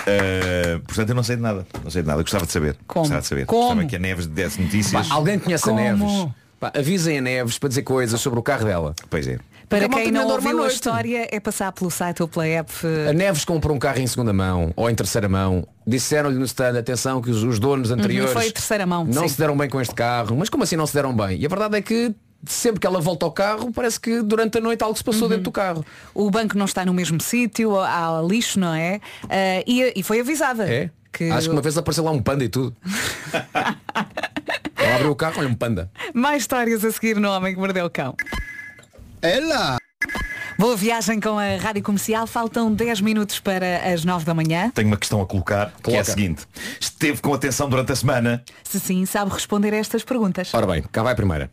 Uh, 0.00 0.80
portanto, 0.86 1.10
eu 1.10 1.14
não 1.14 1.22
sei 1.22 1.36
de 1.36 1.42
nada. 1.42 1.66
Não 1.84 1.90
sei 1.90 2.02
de 2.02 2.08
nada. 2.08 2.20
Eu 2.20 2.24
gostava 2.24 2.46
de 2.46 2.52
saber. 2.52 2.76
Como? 2.86 3.02
Gostava 3.04 3.20
de 3.20 3.26
saber. 3.28 3.46
Como? 3.46 3.66
Gostava 3.68 3.86
que 3.86 3.96
a 3.96 3.98
Neves 3.98 4.26
desse 4.26 4.60
notícias. 4.60 5.06
Pá, 5.08 5.14
alguém 5.14 5.38
conhece 5.38 5.62
Como? 5.64 5.78
a 5.78 5.82
Neves? 5.82 6.28
Pá, 6.60 6.70
avisem 6.76 7.16
a 7.18 7.20
Neves 7.22 7.58
para 7.58 7.70
dizer 7.70 7.82
coisas 7.82 8.20
sobre 8.20 8.38
o 8.38 8.42
carro 8.42 8.66
dela. 8.66 8.94
Pois 9.08 9.26
é. 9.26 9.38
Para 9.66 9.88
Porque 9.88 10.02
quem 10.02 10.12
não 10.12 10.28
ouviu 10.28 10.62
a 10.64 10.66
história, 10.68 11.28
é 11.30 11.38
passar 11.40 11.70
pelo 11.72 11.90
site 11.90 12.20
ou 12.22 12.28
pela 12.28 12.46
app. 12.46 12.70
A 13.08 13.12
Neves 13.12 13.44
comprou 13.44 13.74
um 13.74 13.78
carro 13.78 14.00
em 14.00 14.06
segunda 14.06 14.32
mão 14.32 14.72
ou 14.76 14.90
em 14.90 14.94
terceira 14.94 15.28
mão. 15.28 15.66
Disseram-lhe 15.86 16.36
no 16.36 16.44
stand, 16.44 16.76
atenção, 16.78 17.22
que 17.22 17.30
os, 17.30 17.42
os 17.44 17.58
donos 17.58 17.90
anteriores 17.90 18.34
Uhum, 18.34 18.40
foi 18.40 18.50
terceira 18.50 18.84
mão, 18.84 19.04
não 19.04 19.22
sim. 19.22 19.28
se 19.28 19.38
deram 19.38 19.56
bem 19.56 19.68
com 19.70 19.80
este 19.80 19.94
carro. 19.94 20.36
Mas 20.36 20.48
como 20.50 20.64
assim 20.64 20.76
não 20.76 20.86
se 20.86 20.92
deram 20.94 21.14
bem? 21.16 21.38
E 21.40 21.46
a 21.46 21.48
verdade 21.48 21.76
é 21.78 21.80
que 21.80 22.12
sempre 22.44 22.80
que 22.80 22.86
ela 22.86 23.00
volta 23.00 23.24
ao 23.24 23.32
carro, 23.32 23.70
parece 23.72 24.00
que 24.00 24.20
durante 24.22 24.58
a 24.58 24.60
noite 24.60 24.82
algo 24.82 24.96
se 24.98 25.04
passou 25.04 25.28
dentro 25.28 25.44
do 25.44 25.52
carro. 25.52 25.84
O 26.12 26.30
banco 26.30 26.58
não 26.58 26.64
está 26.66 26.84
no 26.84 26.92
mesmo 26.92 27.20
sítio, 27.22 27.78
há 27.78 28.20
lixo, 28.28 28.58
não 28.58 28.74
é? 28.74 29.00
Ah, 29.28 29.62
e, 29.66 29.92
e 29.96 30.02
foi 30.02 30.20
avisada. 30.20 30.68
É? 30.70 30.90
Que 31.12 31.28
Acho 31.30 31.48
que 31.48 31.52
uma 31.54 31.60
vez 31.62 31.76
apareceu 31.76 32.04
lá 32.04 32.10
um 32.12 32.22
panda 32.22 32.44
e 32.44 32.48
tudo. 32.48 32.74
abriu 35.00 35.12
o 35.12 35.16
carro, 35.16 35.38
olha 35.38 35.48
um 35.48 35.54
panda. 35.54 35.90
Mais 36.12 36.42
histórias 36.42 36.84
a 36.84 36.92
seguir 36.92 37.16
no 37.16 37.30
Homem 37.30 37.54
que 37.54 37.58
Mordeu 37.60 37.86
o 37.86 37.90
Cão. 37.90 38.14
Ela! 39.22 39.78
Boa 40.58 40.76
viagem 40.76 41.18
com 41.20 41.38
a 41.38 41.56
Rádio 41.56 41.82
Comercial. 41.82 42.26
Faltam 42.26 42.72
10 42.72 43.00
minutos 43.00 43.40
para 43.40 43.78
as 43.90 44.04
9 44.04 44.26
da 44.26 44.34
manhã. 44.34 44.70
Tenho 44.74 44.88
uma 44.88 44.98
questão 44.98 45.22
a 45.22 45.26
colocar, 45.26 45.72
que 45.82 45.90
é 45.90 45.94
a 46.00 46.04
Coloca. 46.04 46.04
seguinte. 46.04 46.46
Esteve 46.78 47.22
com 47.22 47.32
atenção 47.32 47.68
durante 47.68 47.92
a 47.92 47.96
semana. 47.96 48.44
Se 48.62 48.78
sim, 48.78 49.06
sabe 49.06 49.30
responder 49.32 49.72
a 49.72 49.78
estas 49.78 50.04
perguntas. 50.04 50.52
Ora 50.52 50.66
bem, 50.66 50.82
cá 50.82 51.02
vai 51.02 51.14
a 51.14 51.16
primeira. 51.16 51.50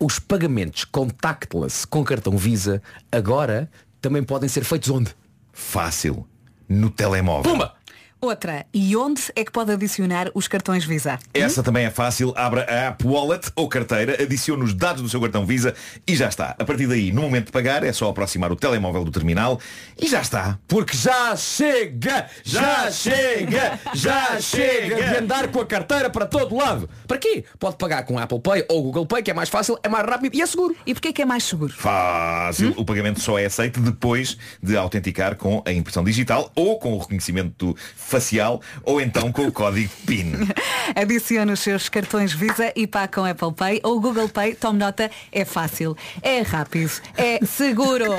Os 0.00 0.18
pagamentos 0.18 0.84
contactless 0.86 1.86
com 1.86 2.02
cartão 2.02 2.38
Visa 2.38 2.82
agora 3.12 3.70
também 4.00 4.22
podem 4.22 4.48
ser 4.48 4.64
feitos 4.64 4.88
onde? 4.88 5.14
Fácil. 5.52 6.26
No 6.66 6.88
telemóvel. 6.88 7.52
Pumba! 7.52 7.74
Outra, 8.20 8.66
e 8.74 8.96
onde 8.96 9.22
é 9.36 9.44
que 9.44 9.52
pode 9.52 9.70
adicionar 9.70 10.28
os 10.34 10.48
cartões 10.48 10.84
Visa? 10.84 11.20
Essa 11.32 11.62
também 11.62 11.84
é 11.84 11.90
fácil. 11.90 12.34
Abra 12.36 12.62
a 12.68 12.74
app 12.88 13.06
Wallet 13.06 13.48
ou 13.54 13.68
carteira, 13.68 14.20
adicione 14.20 14.64
os 14.64 14.74
dados 14.74 15.02
do 15.02 15.08
seu 15.08 15.20
cartão 15.20 15.46
Visa 15.46 15.72
e 16.04 16.16
já 16.16 16.28
está. 16.28 16.56
A 16.58 16.64
partir 16.64 16.88
daí, 16.88 17.12
no 17.12 17.22
momento 17.22 17.46
de 17.46 17.52
pagar, 17.52 17.84
é 17.84 17.92
só 17.92 18.08
aproximar 18.10 18.50
o 18.50 18.56
telemóvel 18.56 19.04
do 19.04 19.12
terminal 19.12 19.60
e 20.00 20.08
já 20.08 20.20
está. 20.20 20.58
Porque 20.66 20.96
já 20.96 21.36
chega, 21.36 22.26
Já 22.44 22.90
chega, 22.90 23.78
já 23.94 24.38
chega. 24.42 24.96
de 24.96 25.16
andar 25.18 25.46
com 25.48 25.60
a 25.60 25.66
carteira 25.66 26.10
para 26.10 26.26
todo 26.26 26.56
lado. 26.56 26.90
Para 27.06 27.18
quê? 27.18 27.44
Pode 27.56 27.76
pagar 27.76 28.02
com 28.04 28.18
Apple 28.18 28.40
Pay 28.40 28.64
ou 28.68 28.82
Google 28.82 29.06
Pay, 29.06 29.22
que 29.22 29.30
é 29.30 29.34
mais 29.34 29.48
fácil, 29.48 29.78
é 29.80 29.88
mais 29.88 30.04
rápido 30.04 30.34
e 30.34 30.42
é 30.42 30.46
seguro. 30.46 30.74
E 30.84 30.92
porquê 30.92 31.12
que 31.12 31.22
é 31.22 31.24
mais 31.24 31.44
seguro? 31.44 31.72
Fácil. 31.72 32.74
O 32.76 32.84
pagamento 32.84 33.20
só 33.20 33.38
é 33.38 33.44
aceito 33.46 33.78
depois 33.80 34.36
de 34.60 34.76
autenticar 34.76 35.36
com 35.36 35.62
a 35.64 35.72
impressão 35.72 36.02
digital 36.02 36.50
ou 36.56 36.80
com 36.80 36.94
o 36.94 36.98
reconhecimento 36.98 37.76
facial 38.08 38.60
ou 38.82 39.00
então 39.00 39.30
com 39.30 39.46
o 39.46 39.52
código 39.52 39.92
PIN. 40.06 40.32
Adicione 40.96 41.52
os 41.52 41.60
seus 41.60 41.88
cartões 41.88 42.32
Visa 42.32 42.72
e 42.74 42.86
pague 42.86 43.14
com 43.14 43.24
Apple 43.24 43.52
Pay 43.52 43.80
ou 43.84 44.00
Google 44.00 44.28
Pay. 44.28 44.54
Tome 44.54 44.78
nota, 44.78 45.10
é 45.30 45.44
fácil, 45.44 45.96
é 46.22 46.40
rápido, 46.40 46.90
é 47.16 47.44
seguro. 47.44 48.06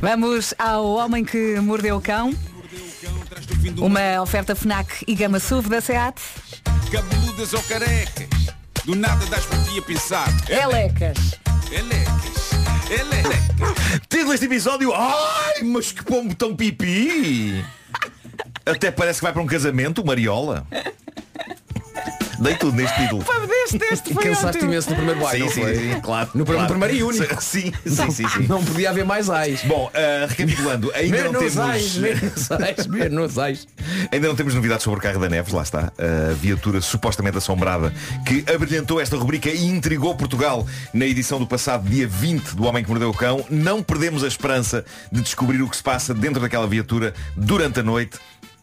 Vamos 0.00 0.54
ao 0.58 0.86
Homem 0.94 1.24
que 1.24 1.60
Mordeu 1.60 1.96
o 1.96 2.00
Cão. 2.00 2.32
Uma 3.78 4.22
oferta 4.22 4.54
FNAC 4.54 5.04
e 5.06 5.14
Gama 5.14 5.38
SUV 5.38 5.68
da 5.68 5.80
SEAT. 5.80 6.20
Cabeludas 6.90 7.52
ou 7.52 7.62
carecas, 7.62 8.28
do 8.84 8.94
nada 8.94 9.24
das 9.26 9.44
por 9.44 9.62
ti 9.64 9.78
a 9.78 9.82
pensar. 9.82 10.28
Elecas, 10.48 11.38
elecas. 11.70 12.45
Título 14.08 14.30
deste 14.30 14.46
episódio 14.46 14.92
Ai, 14.94 15.62
mas 15.64 15.92
que 15.92 16.04
pombo 16.04 16.34
tão 16.34 16.54
pipi. 16.54 17.64
Até 18.64 18.90
parece 18.90 19.20
que 19.20 19.24
vai 19.24 19.32
para 19.32 19.42
um 19.42 19.46
casamento, 19.46 20.04
Mariola 20.04 20.66
Dei 22.38 22.54
tudo 22.56 22.76
neste 22.76 22.96
título 23.00 23.24
Deste, 23.46 23.78
deste 23.78 24.14
foi 24.14 24.24
Cansaste 24.24 24.46
ótimo. 24.58 24.64
imenso 24.72 24.90
no 24.90 24.96
primeiro 24.96 25.20
baile, 25.20 25.38
Sim, 25.38 25.44
não 25.46 25.52
sim, 25.52 25.60
foi? 25.62 25.74
sim, 25.94 26.00
claro 26.00 26.30
No, 26.34 26.44
claro. 26.44 26.66
primeiro 26.68 26.94
e 26.94 27.02
único. 27.02 27.26
Sim, 27.42 27.72
sim, 27.86 28.10
sim, 28.10 28.28
sim. 28.28 28.46
Não 28.48 28.64
podia 28.64 28.90
haver 28.90 29.04
mais 29.04 29.28
ais. 29.30 29.62
Bom, 29.64 29.90
ah, 29.94 30.26
recapitulando 30.28 30.90
Ainda 30.94 31.24
não 31.24 31.32
Menos 31.32 31.54
temos 31.54 31.58
ais, 31.58 31.96
menos 31.98 32.50
ais, 32.50 32.86
menos 32.86 33.38
ais. 33.38 33.68
Ainda 34.12 34.28
não 34.28 34.36
temos 34.36 34.54
novidades 34.54 34.84
sobre 34.84 34.98
o 34.98 35.02
carro 35.02 35.18
da 35.20 35.28
Neves, 35.28 35.52
lá 35.52 35.62
está. 35.62 35.92
A 35.98 36.32
viatura 36.34 36.80
supostamente 36.80 37.38
assombrada 37.38 37.92
que 38.24 38.44
abrilhantou 38.52 39.00
esta 39.00 39.16
rubrica 39.16 39.48
e 39.50 39.64
intrigou 39.66 40.14
Portugal 40.14 40.66
na 40.92 41.06
edição 41.06 41.38
do 41.38 41.46
passado 41.46 41.88
dia 41.88 42.06
20 42.06 42.54
do 42.54 42.64
Homem 42.64 42.82
que 42.84 42.90
Mordeu 42.90 43.10
o 43.10 43.14
Cão. 43.14 43.44
Não 43.50 43.82
perdemos 43.82 44.22
a 44.22 44.28
esperança 44.28 44.84
de 45.10 45.20
descobrir 45.22 45.62
o 45.62 45.68
que 45.68 45.76
se 45.76 45.82
passa 45.82 46.14
dentro 46.14 46.40
daquela 46.40 46.66
viatura 46.66 47.14
durante 47.36 47.80
a 47.80 47.82
noite. 47.82 48.18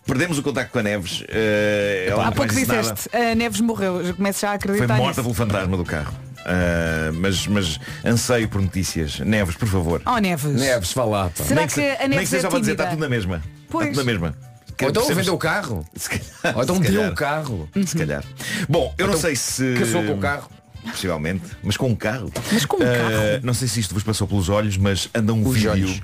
Perdemos 0.06 0.38
o 0.38 0.44
contacto 0.44 0.72
com 0.74 0.80
a 0.80 0.84
Neves. 0.84 1.24
eh, 1.30 2.08
ela 2.10 2.24
Há 2.24 2.26
não 2.26 2.34
pouco 2.34 2.54
mais 2.54 2.68
disseste, 2.68 3.10
a 3.16 3.36
Neves 3.36 3.62
morreu. 3.62 4.02
Eu 4.06 4.14
começo 4.16 4.42
já 4.42 4.48
a 4.50 4.52
Foi 4.52 4.56
acreditar 4.58 4.96
morta 4.98 5.08
nisso. 5.10 5.22
pelo 5.22 5.34
fantasma 5.34 5.78
do 5.78 5.86
carro. 5.86 6.14
Ah, 6.46 7.10
mas, 7.14 7.48
mas 7.48 7.80
anseio 8.06 8.50
por 8.50 8.62
notícias. 8.62 9.20
Neves, 9.22 9.56
por 9.56 9.68
favor. 9.68 10.02
Oh, 10.06 10.18
Neves. 10.18 10.52
Neves, 10.60 10.92
vá 10.94 11.06
lá. 11.06 11.30
pá. 11.30 11.44
Será 11.46 11.62
nem 11.62 11.68
que, 11.68 11.74
se- 11.74 11.82
a 11.82 12.00
nem 12.00 12.10
Neves 12.10 12.20
que 12.30 12.36
seja 12.36 12.48
é 12.48 12.50
para 12.50 12.60
dizer, 12.60 12.72
tímida? 12.72 12.84
está 12.84 12.96
tudo 12.96 13.00
na 13.02 13.10
mesma. 13.10 13.42
Pois. 13.70 13.88
Está 13.88 14.02
tudo 14.02 14.06
na 14.06 14.12
mesma. 14.12 14.36
Ou 14.82 14.90
então 14.90 14.92
Percebes- 15.04 15.18
vendeu 15.18 15.34
o 15.36 15.38
carro. 15.38 15.86
Se 15.96 16.10
calhar, 16.10 16.58
Ou 16.58 16.64
então 16.64 16.76
se 16.76 16.82
deu 16.82 16.94
calhar. 16.96 17.12
o 17.12 17.16
carro. 17.16 17.70
Se 17.86 17.98
calhar. 17.98 18.24
Bom, 18.68 18.94
eu 18.98 19.06
não 19.08 19.14
Então, 19.14 19.22
sei 19.22 19.36
se. 19.38 19.76
casou 19.80 20.04
com 20.04 20.14
o 20.16 20.18
carro. 20.18 20.50
Possivelmente. 20.86 21.44
Mas 21.64 21.78
com 21.78 21.88
um 21.90 21.96
carro. 21.96 22.32
Mas 22.52 22.66
com 22.66 22.78
um 22.78 22.82
Ah, 22.82 22.86
carro? 22.96 23.40
Não 23.44 23.54
sei 23.54 23.68
se 23.68 23.80
isto 23.80 23.94
vos 23.94 24.04
passou 24.04 24.28
pelos 24.28 24.50
olhos, 24.50 24.78
mas 24.78 25.10
anda 25.16 25.34
um 25.34 25.46
Os 25.48 25.56
vídeo. 25.56 25.72
olhos. 25.72 26.02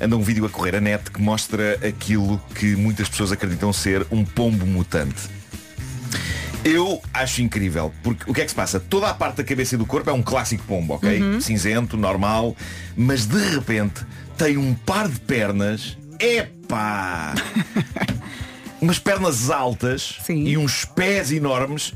Anda 0.00 0.16
um 0.16 0.22
vídeo 0.22 0.44
a 0.44 0.48
correr 0.50 0.74
a 0.76 0.80
net 0.80 1.10
que 1.10 1.20
mostra 1.22 1.78
aquilo 1.86 2.40
que 2.54 2.74
muitas 2.76 3.08
pessoas 3.08 3.30
acreditam 3.32 3.72
ser 3.72 4.06
um 4.10 4.24
pombo 4.24 4.66
mutante. 4.66 5.28
Eu 6.64 7.02
acho 7.12 7.42
incrível, 7.42 7.92
porque 8.02 8.28
o 8.30 8.32
que 8.32 8.40
é 8.40 8.44
que 8.44 8.50
se 8.50 8.54
passa? 8.56 8.80
Toda 8.80 9.08
a 9.08 9.14
parte 9.14 9.36
da 9.36 9.44
cabeça 9.44 9.74
e 9.74 9.78
do 9.78 9.84
corpo 9.84 10.08
é 10.08 10.12
um 10.14 10.22
clássico 10.22 10.64
pombo, 10.64 10.94
ok? 10.94 11.20
Uhum. 11.22 11.40
Cinzento, 11.40 11.94
normal, 11.96 12.56
mas 12.96 13.26
de 13.26 13.38
repente 13.50 14.02
tem 14.38 14.56
um 14.56 14.72
par 14.74 15.06
de 15.08 15.20
pernas. 15.20 15.96
Epá! 16.18 17.34
umas 18.80 18.98
pernas 18.98 19.50
altas 19.50 20.18
Sim. 20.24 20.44
e 20.44 20.56
uns 20.56 20.84
pés 20.86 21.32
enormes, 21.32 21.92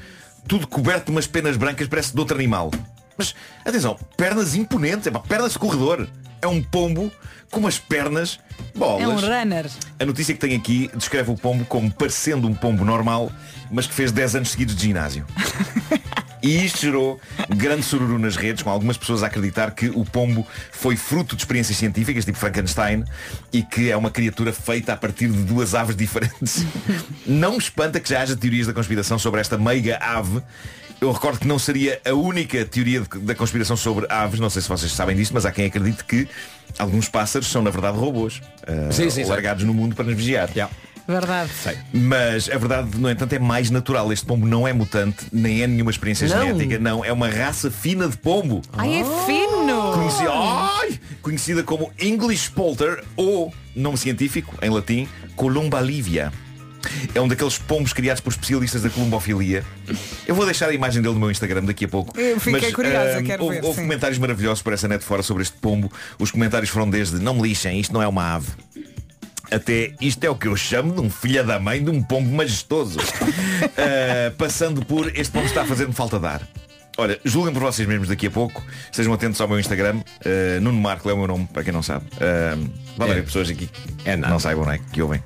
tudo 0.49 0.67
coberto 0.67 1.07
de 1.07 1.11
umas 1.13 1.27
penas 1.27 1.57
brancas, 1.57 1.87
parece 1.87 2.15
de 2.15 2.19
outro 2.19 2.35
animal. 2.35 2.71
Mas 3.17 3.35
atenção, 3.65 3.99
pernas 4.17 4.55
imponentes, 4.55 5.07
epá, 5.07 5.21
pernas 5.21 5.53
de 5.53 5.59
corredor. 5.59 6.09
É 6.41 6.47
um 6.47 6.63
pombo 6.63 7.11
com 7.51 7.61
umas 7.61 7.79
pernas 7.79 8.39
bolas. 8.75 9.03
É 9.03 9.09
um 9.09 9.17
runner. 9.17 9.67
A 9.99 10.05
notícia 10.07 10.33
que 10.33 10.41
tem 10.41 10.55
aqui 10.55 10.89
descreve 10.95 11.31
o 11.31 11.37
pombo 11.37 11.65
como 11.65 11.93
parecendo 11.93 12.47
um 12.47 12.55
pombo 12.55 12.85
normal, 12.85 13.31
mas 13.71 13.87
que 13.87 13.95
fez 13.95 14.13
10 14.13 14.37
anos 14.37 14.51
seguidos 14.51 14.77
de 14.77 14.87
ginásio. 14.87 15.27
E 16.43 16.65
isto 16.65 16.81
gerou 16.81 17.21
grande 17.57 17.83
sururu 17.83 18.19
nas 18.19 18.37
redes, 18.37 18.63
com 18.63 18.71
algumas 18.71 18.97
pessoas 18.97 19.23
a 19.23 19.27
acreditar 19.27 19.71
que 19.73 19.89
o 19.89 20.05
pombo 20.05 20.47
foi 20.73 20.97
fruto 20.97 21.35
de 21.37 21.43
experiências 21.43 21.77
científicas, 21.79 22.25
tipo 22.25 22.39
Frankenstein, 22.39 23.05
e 23.53 23.63
que 23.63 23.91
é 23.91 23.97
uma 23.97 24.11
criatura 24.11 24.53
feita 24.53 24.93
a 24.93 24.97
partir 24.97 25.29
de 25.29 25.43
duas 25.43 25.75
aves 25.75 25.97
diferentes. 25.97 26.65
Não 27.27 27.53
me 27.53 27.59
espanta 27.59 27.99
que 28.01 28.09
já 28.09 28.23
haja 28.23 28.37
teorias 28.37 28.67
da 28.67 28.73
conspiração 28.73 29.19
sobre 29.19 29.41
esta 29.41 29.59
meiga 29.59 29.99
ave. 30.01 30.41
Eu 31.01 31.13
recordo 31.13 31.39
que 31.39 31.47
não 31.47 31.61
seria 31.61 32.01
a 32.05 32.13
única 32.13 32.65
teoria 32.65 33.01
de- 33.03 33.19
da 33.21 33.33
conspiração 33.33 33.77
sobre 33.77 34.05
aves, 34.09 34.41
não 34.41 34.51
sei 34.51 34.61
se 34.61 34.69
vocês 34.69 34.91
sabem 34.91 35.15
disto, 35.15 35.33
mas 35.33 35.47
há 35.47 35.53
quem 35.53 35.67
acredite 35.67 36.03
que 36.05 36.27
alguns 36.77 37.09
pássaros 37.09 37.47
são 37.47 37.63
na 37.63 37.71
verdade 37.71 37.97
robôs, 37.97 38.41
ah, 38.67 38.91
Sim, 38.91 39.09
sim, 39.09 39.23
sim. 39.23 39.31
largados 39.31 39.63
no 39.63 39.73
mundo 39.73 39.95
para 39.95 40.05
nos 40.07 40.17
vigiar. 40.17 40.51
Verdade. 41.09 41.51
Mas 41.91 42.51
a 42.51 42.59
verdade, 42.59 42.99
no 42.99 43.09
entanto, 43.11 43.33
é 43.33 43.39
mais 43.39 43.71
natural. 43.71 44.13
Este 44.13 44.27
pombo 44.27 44.47
não 44.47 44.69
é 44.69 44.75
mutante, 44.75 45.25
nem 45.33 45.63
é 45.63 45.67
nenhuma 45.67 45.91
experiência 45.91 46.29
Não. 46.29 46.47
genética. 46.47 46.79
Não, 46.79 47.03
é 47.03 47.11
uma 47.11 47.31
raça 47.31 47.71
fina 47.71 48.07
de 48.07 48.19
pombo. 48.19 48.61
Ai, 48.75 49.01
é 49.01 49.05
fino! 49.25 49.93
Conhecida, 49.95 50.31
ai, 50.31 51.01
conhecida 51.23 51.63
como 51.63 51.91
English 51.99 52.51
Polter 52.51 53.03
ou, 53.17 53.55
nome 53.75 53.97
científico, 53.97 54.55
em 54.61 54.69
latim, 54.69 55.09
Columba 55.35 55.81
livia. 55.81 56.31
É 57.15 57.21
um 57.21 57.27
daqueles 57.27 57.57
pombos 57.59 57.93
criados 57.93 58.21
por 58.21 58.31
especialistas 58.31 58.83
da 58.83 58.91
columbofilia. 58.91 59.65
Eu 60.27 60.35
vou 60.35 60.45
deixar 60.45 60.69
a 60.69 60.75
imagem 60.75 61.01
dele 61.01 61.15
no 61.15 61.21
meu 61.21 61.31
Instagram 61.31 61.65
daqui 61.65 61.87
a 61.87 61.89
pouco. 61.89 62.19
Eu 62.19 62.39
fiquei 62.39 62.71
curiosa, 62.71 63.19
ahm, 63.19 63.25
quero 63.25 63.45
houve, 63.45 63.57
ver, 63.57 63.65
houve 63.65 63.77
sim. 63.77 63.83
comentários 63.85 64.19
maravilhosos 64.19 64.63
por 64.63 64.73
essa 64.73 64.87
net 64.87 65.03
fora 65.03 65.23
sobre 65.23 65.43
este 65.43 65.57
pombo. 65.59 65.91
Os 66.19 66.31
comentários 66.31 66.71
foram 66.71 66.89
desde 66.89 67.19
não 67.19 67.35
me 67.35 67.43
lixem, 67.43 67.81
isto 67.81 67.93
não 67.93 68.03
é 68.03 68.07
uma 68.07 68.35
ave. 68.37 68.49
Até 69.51 69.93
isto 70.01 70.23
é 70.25 70.31
o 70.31 70.35
que 70.35 70.47
eu 70.49 70.57
chamo 70.57 70.93
de 70.95 71.01
um 71.01 71.09
filho 71.11 71.45
da 71.45 71.59
mãe 71.59 71.83
de 71.83 71.91
um 71.91 72.03
pombo 72.03 72.31
majestoso. 72.35 72.99
Ah, 73.77 74.33
passando 74.37 74.85
por 74.85 75.09
este 75.17 75.31
pombo 75.33 75.47
está 75.47 75.63
a 75.63 75.67
fazer-me 75.67 75.93
falta 75.93 76.19
dar. 76.21 76.43
Olha, 77.01 77.19
julguem 77.25 77.53
por 77.55 77.63
vocês 77.63 77.87
mesmos 77.87 78.09
daqui 78.09 78.27
a 78.27 78.31
pouco. 78.31 78.63
Estejam 78.91 79.13
atentos 79.15 79.41
ao 79.41 79.47
meu 79.49 79.59
Instagram. 79.59 80.03
Ah, 80.25 80.61
Nuno 80.61 80.81
Marco 80.81 81.09
é 81.09 81.13
o 81.15 81.17
meu 81.17 81.27
nome, 81.29 81.47
para 81.53 81.63
quem 81.65 81.73
não 81.73 81.83
sabe. 81.83 82.05
Ah, 82.21 82.59
vai 82.97 83.11
haver 83.11 83.25
pessoas 83.25 83.49
aqui 83.49 83.69
que 83.69 84.17
não 84.17 84.39
saibam, 84.39 84.65
não 84.65 84.73
é? 84.73 84.79
Que 84.93 85.01
ouvem. 85.01 85.23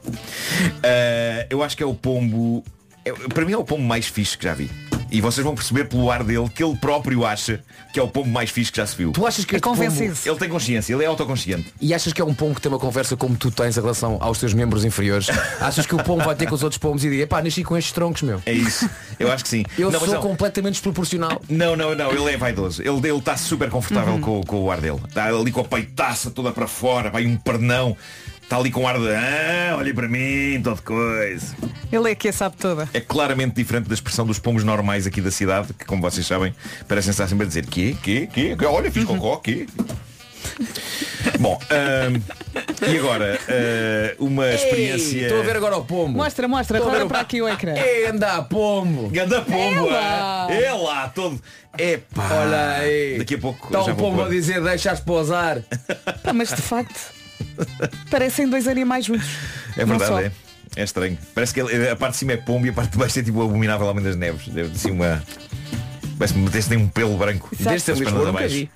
Ah, 0.82 1.46
eu 1.50 1.62
acho 1.62 1.76
que 1.76 1.82
é 1.82 1.86
o 1.86 1.94
pombo. 1.94 2.62
é- 3.04 3.12
para 3.12 3.44
mim 3.44 3.52
é 3.52 3.58
o 3.58 3.64
pombo 3.64 3.82
mais 3.82 4.06
fixe 4.06 4.36
que 4.38 4.44
já 4.44 4.54
vi. 4.54 4.70
E 5.12 5.20
vocês 5.20 5.44
vão 5.44 5.54
perceber 5.54 5.84
pelo 5.84 6.10
ar 6.10 6.24
dele 6.24 6.48
que 6.48 6.64
ele 6.64 6.74
próprio 6.76 7.24
acha 7.24 7.60
que 7.92 8.00
é 8.00 8.02
o 8.02 8.08
pombo 8.08 8.30
mais 8.30 8.48
fixe 8.48 8.72
que 8.72 8.78
já 8.78 8.86
se 8.86 8.96
viu. 8.96 9.12
Tu 9.12 9.26
achas 9.26 9.44
que 9.44 9.54
este 9.56 9.62
pombo- 9.62 9.82
Ele 9.82 10.36
tem 10.38 10.48
consciência, 10.48 10.94
ele 10.94 11.04
é 11.04 11.06
autoconsciente. 11.06 11.72
E 11.80 11.92
achas 11.92 12.12
que 12.14 12.22
é 12.22 12.24
um 12.24 12.32
pombo 12.32 12.54
que 12.54 12.62
tem 12.62 12.72
uma 12.72 12.78
conversa 12.78 13.14
como 13.16 13.36
tu 13.36 13.50
tens 13.50 13.76
em 13.76 13.80
relação 13.80 14.16
aos 14.20 14.38
teus 14.38 14.54
membros 14.54 14.84
inferiores? 14.84 15.26
achas 15.60 15.84
que 15.86 15.94
o 15.94 16.02
pombo 16.02 16.24
vai 16.24 16.34
ter 16.34 16.46
com 16.46 16.54
os 16.54 16.62
outros 16.62 16.78
pombos 16.78 17.04
e 17.04 17.10
dizer, 17.10 17.28
pá, 17.28 17.42
nasci 17.42 17.62
com 17.62 17.76
estes 17.76 17.92
troncos, 17.92 18.22
meu. 18.22 18.42
É 18.46 18.52
isso. 18.54 18.88
Eu 19.20 19.30
acho 19.30 19.44
que 19.44 19.50
sim. 19.50 19.64
Eu 19.78 19.90
Não, 19.90 20.00
sou 20.00 20.08
não. 20.14 20.20
completamente 20.22 20.72
desproporcional. 20.74 21.42
Não, 21.48 21.76
não, 21.76 21.94
não, 21.94 22.10
ele 22.10 22.32
é 22.32 22.36
vaidoso. 22.38 22.80
Ele 22.80 22.96
ele 23.06 23.18
está 23.18 23.36
super 23.36 23.68
confortável 23.68 24.14
Uhum. 24.14 24.20
com, 24.20 24.40
com 24.42 24.60
o 24.62 24.70
ar 24.70 24.80
dele. 24.80 24.98
Está 25.06 25.26
ali 25.26 25.50
com 25.52 25.60
a 25.60 25.64
peitaça 25.64 26.30
toda 26.30 26.50
para 26.52 26.66
fora, 26.66 27.10
vai 27.10 27.26
um 27.26 27.36
pernão. 27.36 27.94
Está 28.52 28.60
ali 28.60 28.70
com 28.70 28.86
ar 28.86 28.98
de 28.98 29.08
ah, 29.08 29.76
olhem 29.78 29.94
para 29.94 30.06
mim, 30.06 30.60
todo 30.62 30.82
coisa. 30.82 31.56
Ele 31.90 32.10
é 32.10 32.14
que 32.14 32.28
a 32.28 32.32
sabe 32.34 32.54
toda. 32.58 32.86
É 32.92 33.00
claramente 33.00 33.54
diferente 33.54 33.88
da 33.88 33.94
expressão 33.94 34.26
dos 34.26 34.38
pombos 34.38 34.62
normais 34.62 35.06
aqui 35.06 35.22
da 35.22 35.30
cidade, 35.30 35.72
que 35.72 35.86
como 35.86 36.02
vocês 36.02 36.26
sabem, 36.26 36.54
parecem 36.86 37.12
estar 37.12 37.26
sempre 37.26 37.46
a 37.46 37.48
dizer 37.48 37.64
quê, 37.64 37.96
quê, 38.02 38.28
quê, 38.30 38.54
olha, 38.66 38.92
fiz 38.92 39.06
cocó, 39.06 39.36
quê. 39.38 39.66
Bom, 41.40 41.58
ahm, 41.70 42.20
e 42.92 42.98
agora, 42.98 43.40
ah, 43.48 44.16
uma 44.18 44.46
experiência. 44.52 45.22
Estou 45.22 45.40
a 45.40 45.44
ver 45.44 45.56
agora 45.56 45.78
o 45.78 45.84
pombo. 45.86 46.18
Mostra, 46.18 46.46
mostra, 46.46 46.76
Estou 46.76 46.90
a 46.90 46.92
ver 46.92 46.98
roda 46.98 47.06
o- 47.06 47.08
para 47.08 47.20
aqui 47.20 47.40
o 47.40 47.48
ecrã. 47.48 47.72
É, 47.72 48.08
anda 48.08 48.42
pombo. 48.42 49.08
Ganda 49.08 49.40
pombo, 49.40 49.88
É 49.88 49.92
lá. 49.94 50.46
é, 50.50 50.62
é 50.64 50.72
lá, 50.74 51.08
todo. 51.08 51.40
Epá. 51.78 52.28
Olha 52.34 52.70
aí. 52.80 53.16
Daqui 53.16 53.36
a 53.36 53.38
pouco 53.38 53.64
Está 53.68 53.80
o 53.80 53.96
pombo 53.96 54.18
pôr. 54.18 54.26
a 54.26 54.28
dizer, 54.28 54.62
deixas 54.62 55.00
pousar. 55.00 55.62
Pá, 56.22 56.34
mas 56.34 56.50
de 56.50 56.60
facto, 56.60 57.21
parecem 58.10 58.48
dois 58.48 58.66
animais 58.66 59.04
juntos. 59.04 59.28
É 59.76 59.84
verdade, 59.84 60.26
é. 60.26 60.32
É 60.74 60.84
estranho. 60.84 61.18
Parece 61.34 61.52
que 61.52 61.60
ele- 61.60 61.88
a 61.88 61.96
parte 61.96 62.12
de 62.12 62.18
cima 62.18 62.32
é 62.32 62.36
pombo 62.36 62.66
e 62.66 62.70
a 62.70 62.72
parte 62.72 62.92
de 62.92 62.98
baixo 62.98 63.18
é 63.18 63.22
tipo 63.22 63.38
o 63.38 63.42
abominável 63.42 63.86
homem 63.86 64.02
das 64.02 64.16
neves. 64.16 64.48
Deve 64.48 64.70
assim 64.74 64.90
uma. 64.90 65.22
Parece-me 66.18 66.44
metesse 66.44 66.70
nem 66.70 66.78
um 66.78 66.88
pelo 66.88 67.16
branco. 67.18 67.50
Das 67.60 67.86
Lisboa, 67.86 68.04
pernas 68.04 68.28
abaixo. 68.28 68.54
vi. 68.54 68.70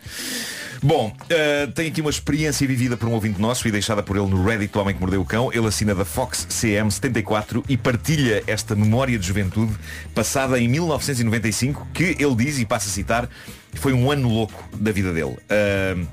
Bom, 0.83 1.09
uh, 1.09 1.73
tem 1.73 1.89
aqui 1.89 2.01
uma 2.03 2.11
experiência 2.11 2.67
vivida 2.67 2.97
por 2.97 3.09
um 3.09 3.13
ouvinte 3.13 3.41
nosso 3.41 3.67
e 3.67 3.71
deixada 3.71 4.03
por 4.03 4.17
ele 4.17 4.27
no 4.27 4.45
Reddit 4.45 4.73
do 4.73 4.79
Homem 4.79 4.95
que 4.95 5.01
Mordeu 5.01 5.23
o 5.23 5.25
Cão. 5.25 5.51
Ele 5.53 5.67
assina 5.67 5.95
da 5.95 6.05
Fox 6.05 6.47
CM74 6.51 7.65
e 7.69 7.77
partilha 7.77 8.43
esta 8.47 8.75
memória 8.77 9.19
de 9.19 9.27
juventude 9.27 9.73
passada 10.15 10.61
em 10.61 10.69
1995 10.69 11.89
que 11.95 12.17
ele 12.19 12.35
diz, 12.37 12.59
e 12.59 12.67
passa 12.67 12.89
a 12.89 12.93
citar, 12.93 13.29
foi 13.75 13.95
um 13.95 14.11
ano 14.11 14.29
louco 14.29 14.69
da 14.75 14.93
vida 14.93 15.13
dele. 15.13 15.37
Uh, 15.51 16.07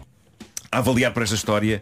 a 0.71 0.77
avaliar 0.77 1.13
por 1.13 1.23
esta 1.23 1.35
história, 1.35 1.81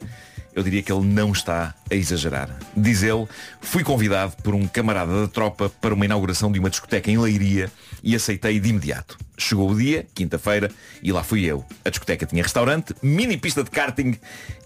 eu 0.55 0.63
diria 0.63 0.81
que 0.81 0.91
ele 0.91 1.05
não 1.05 1.31
está 1.31 1.73
a 1.89 1.95
exagerar. 1.95 2.49
Diz 2.75 3.03
ele, 3.03 3.27
fui 3.61 3.83
convidado 3.83 4.35
por 4.43 4.53
um 4.53 4.67
camarada 4.67 5.21
da 5.21 5.27
tropa 5.27 5.69
para 5.69 5.93
uma 5.93 6.05
inauguração 6.05 6.51
de 6.51 6.59
uma 6.59 6.69
discoteca 6.69 7.09
em 7.09 7.17
Leiria 7.17 7.71
e 8.03 8.15
aceitei 8.15 8.59
de 8.59 8.69
imediato. 8.69 9.17
Chegou 9.37 9.71
o 9.71 9.77
dia, 9.77 10.05
quinta-feira, 10.13 10.69
e 11.01 11.11
lá 11.11 11.23
fui 11.23 11.45
eu. 11.45 11.65
A 11.85 11.89
discoteca 11.89 12.25
tinha 12.25 12.43
restaurante, 12.43 12.93
mini 13.01 13.37
pista 13.37 13.63
de 13.63 13.71
karting 13.71 14.17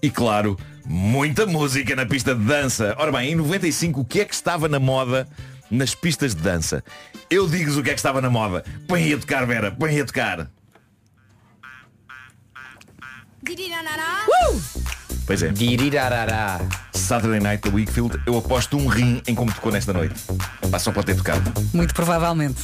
e, 0.02 0.10
claro, 0.10 0.58
muita 0.86 1.46
música 1.46 1.96
na 1.96 2.06
pista 2.06 2.34
de 2.34 2.44
dança. 2.44 2.96
Ora 2.98 3.12
bem, 3.12 3.32
em 3.32 3.36
95, 3.36 4.02
o 4.02 4.06
que 4.06 4.22
é 4.22 4.26
que 4.26 4.34
estava 4.34 4.68
na 4.68 4.80
moda 4.80 5.28
nas 5.70 5.96
pistas 5.96 6.36
de 6.36 6.42
dança? 6.42 6.84
Eu 7.30 7.48
digo-vos 7.48 7.78
o 7.78 7.84
que 7.84 7.90
é 7.90 7.94
que 7.94 8.00
estava 8.00 8.22
na 8.22 8.30
moda. 8.30 8.64
Põe 8.88 9.14
a 9.14 9.18
tocar, 9.18 9.46
Vera, 9.46 9.72
põe 9.72 10.00
a 10.00 10.06
tocar. 10.06 10.50
Pois 15.26 15.42
é. 15.42 15.52
Saturday 16.94 17.40
Night 17.40 17.70
da 17.70 17.76
Wakefield, 17.76 18.20
eu 18.26 18.38
aposto 18.38 18.78
um 18.78 18.88
rim 18.88 19.22
em 19.28 19.36
como 19.36 19.52
tocou 19.52 19.72
nesta 19.72 19.92
noite. 19.92 20.16
Pá, 20.70 20.80
só 20.80 20.92
pode 20.92 21.08
ter 21.08 21.16
tocado. 21.16 21.52
Muito 21.74 21.94
provavelmente. 21.94 22.62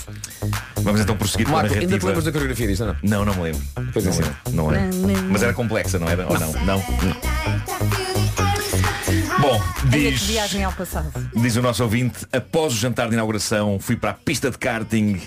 Vamos 0.78 1.02
então 1.02 1.16
prosseguir 1.16 1.48
com 1.48 1.54
a 1.54 1.56
Marco, 1.58 1.70
narrativa. 1.70 1.94
ainda 1.94 2.00
te 2.00 2.06
lembras 2.06 2.26
da 2.26 2.32
coreografia 2.32 2.68
disto, 2.68 2.86
não? 2.86 2.96
Não, 3.04 3.26
não 3.26 3.36
me 3.36 3.42
lembro. 3.44 3.62
Pois 3.94 4.06
não 4.06 4.14
é, 4.14 4.16
lembro. 4.16 4.36
Não 4.52 4.68
lembro. 4.68 5.30
Mas 5.32 5.44
era 5.44 5.54
complexa, 5.54 6.00
não 6.00 6.08
era? 6.08 6.28
Ou 6.28 6.40
não? 6.40 6.52
Não. 6.54 6.66
Não. 6.66 6.82
Bom, 9.40 9.62
diz, 9.90 10.24
viagem 10.24 10.64
ao 10.64 10.72
passado. 10.72 11.12
diz 11.36 11.56
o 11.56 11.62
nosso 11.62 11.84
ouvinte, 11.84 12.26
após 12.32 12.74
o 12.74 12.78
jantar 12.78 13.08
de 13.08 13.14
inauguração, 13.14 13.80
fui 13.80 13.96
para 13.96 14.12
a 14.12 14.14
pista 14.14 14.52
de 14.52 14.58
karting 14.58 15.20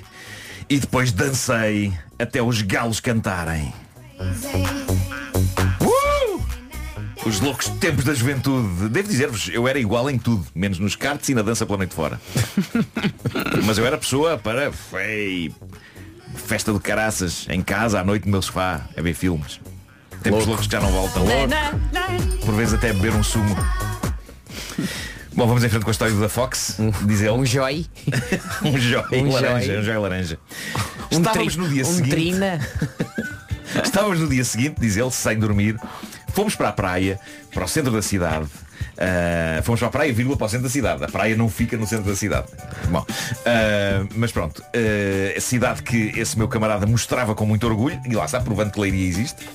e 0.68 0.78
depois 0.78 1.12
dancei 1.12 1.92
até 2.18 2.42
os 2.42 2.62
galos 2.62 3.00
cantarem. 3.00 3.72
Os 7.26 7.40
loucos 7.40 7.68
tempos 7.68 8.04
da 8.04 8.12
juventude. 8.14 8.88
Devo 8.90 9.08
dizer-vos, 9.08 9.48
eu 9.52 9.66
era 9.66 9.78
igual 9.78 10.10
em 10.10 10.18
tudo, 10.18 10.46
menos 10.54 10.78
nos 10.78 10.94
karts 10.94 11.28
e 11.30 11.34
na 11.34 11.40
dança 11.42 11.64
pela 11.64 11.78
noite 11.78 11.94
fora. 11.94 12.20
Mas 13.64 13.78
eu 13.78 13.86
era 13.86 13.96
pessoa 13.96 14.36
para 14.36 14.70
fei, 14.70 15.50
festa 16.34 16.72
de 16.72 16.78
caraças, 16.80 17.46
em 17.48 17.62
casa, 17.62 18.00
à 18.00 18.04
noite 18.04 18.26
no 18.26 18.32
meu 18.32 18.42
sofá, 18.42 18.82
a 18.96 19.00
ver 19.00 19.14
filmes. 19.14 19.58
Tempos 20.22 20.46
loucos 20.46 20.66
que 20.66 20.72
já 20.72 20.80
não 20.80 20.90
voltam. 20.90 21.24
Por 22.44 22.54
vezes 22.54 22.74
até 22.74 22.92
beber 22.92 23.12
um 23.14 23.22
sumo. 23.22 23.56
Bom, 25.34 25.46
vamos 25.48 25.64
em 25.64 25.68
frente 25.68 25.82
com 25.82 25.90
a 25.90 25.92
história 25.92 26.14
da 26.14 26.28
Fox. 26.28 26.76
Diz 27.06 27.20
ele. 27.20 27.30
Um 27.30 27.44
joy. 27.44 27.86
um 28.64 28.78
joy 28.78 29.02
Um 29.22 29.30
laranja. 29.32 29.66
joy. 29.66 29.78
Um 29.78 29.82
joy 29.82 29.96
laranja. 29.96 30.38
Um 31.10 31.18
Estávamos 31.18 31.54
tri- 31.54 31.62
no 31.62 31.68
dia 31.68 31.82
um 31.82 31.92
seguinte. 31.92 32.10
trina. 32.10 32.60
Estávamos 33.82 34.20
no 34.20 34.28
dia 34.28 34.44
seguinte, 34.44 34.76
diz 34.78 34.96
ele, 34.96 35.10
sem 35.10 35.38
dormir. 35.38 35.76
Fomos 36.34 36.56
para 36.56 36.68
a 36.68 36.72
praia, 36.72 37.18
para 37.52 37.64
o 37.64 37.68
centro 37.68 37.92
da 37.92 38.02
cidade. 38.02 38.48
Ah, 38.98 39.62
fomos 39.62 39.80
para 39.80 39.88
a 39.88 39.90
praia, 39.90 40.12
vírgula, 40.12 40.36
para 40.36 40.46
o 40.46 40.48
centro 40.48 40.64
da 40.64 40.70
cidade. 40.70 41.04
A 41.04 41.08
praia 41.08 41.36
não 41.36 41.48
fica 41.48 41.76
no 41.76 41.86
centro 41.86 42.06
da 42.06 42.16
cidade. 42.16 42.48
Bom, 42.88 43.04
ah, 43.46 44.06
mas 44.16 44.32
pronto. 44.32 44.62
ah, 44.74 45.36
a 45.36 45.40
cidade 45.40 45.82
que 45.82 46.12
esse 46.18 46.36
meu 46.36 46.48
camarada 46.48 46.86
mostrava 46.86 47.34
com 47.34 47.46
muito 47.46 47.66
orgulho, 47.66 48.00
e 48.08 48.14
lá 48.14 48.24
está, 48.24 48.40
provando 48.40 48.72
que 48.72 48.80
Leiria 48.80 49.06
existe. 49.06 49.48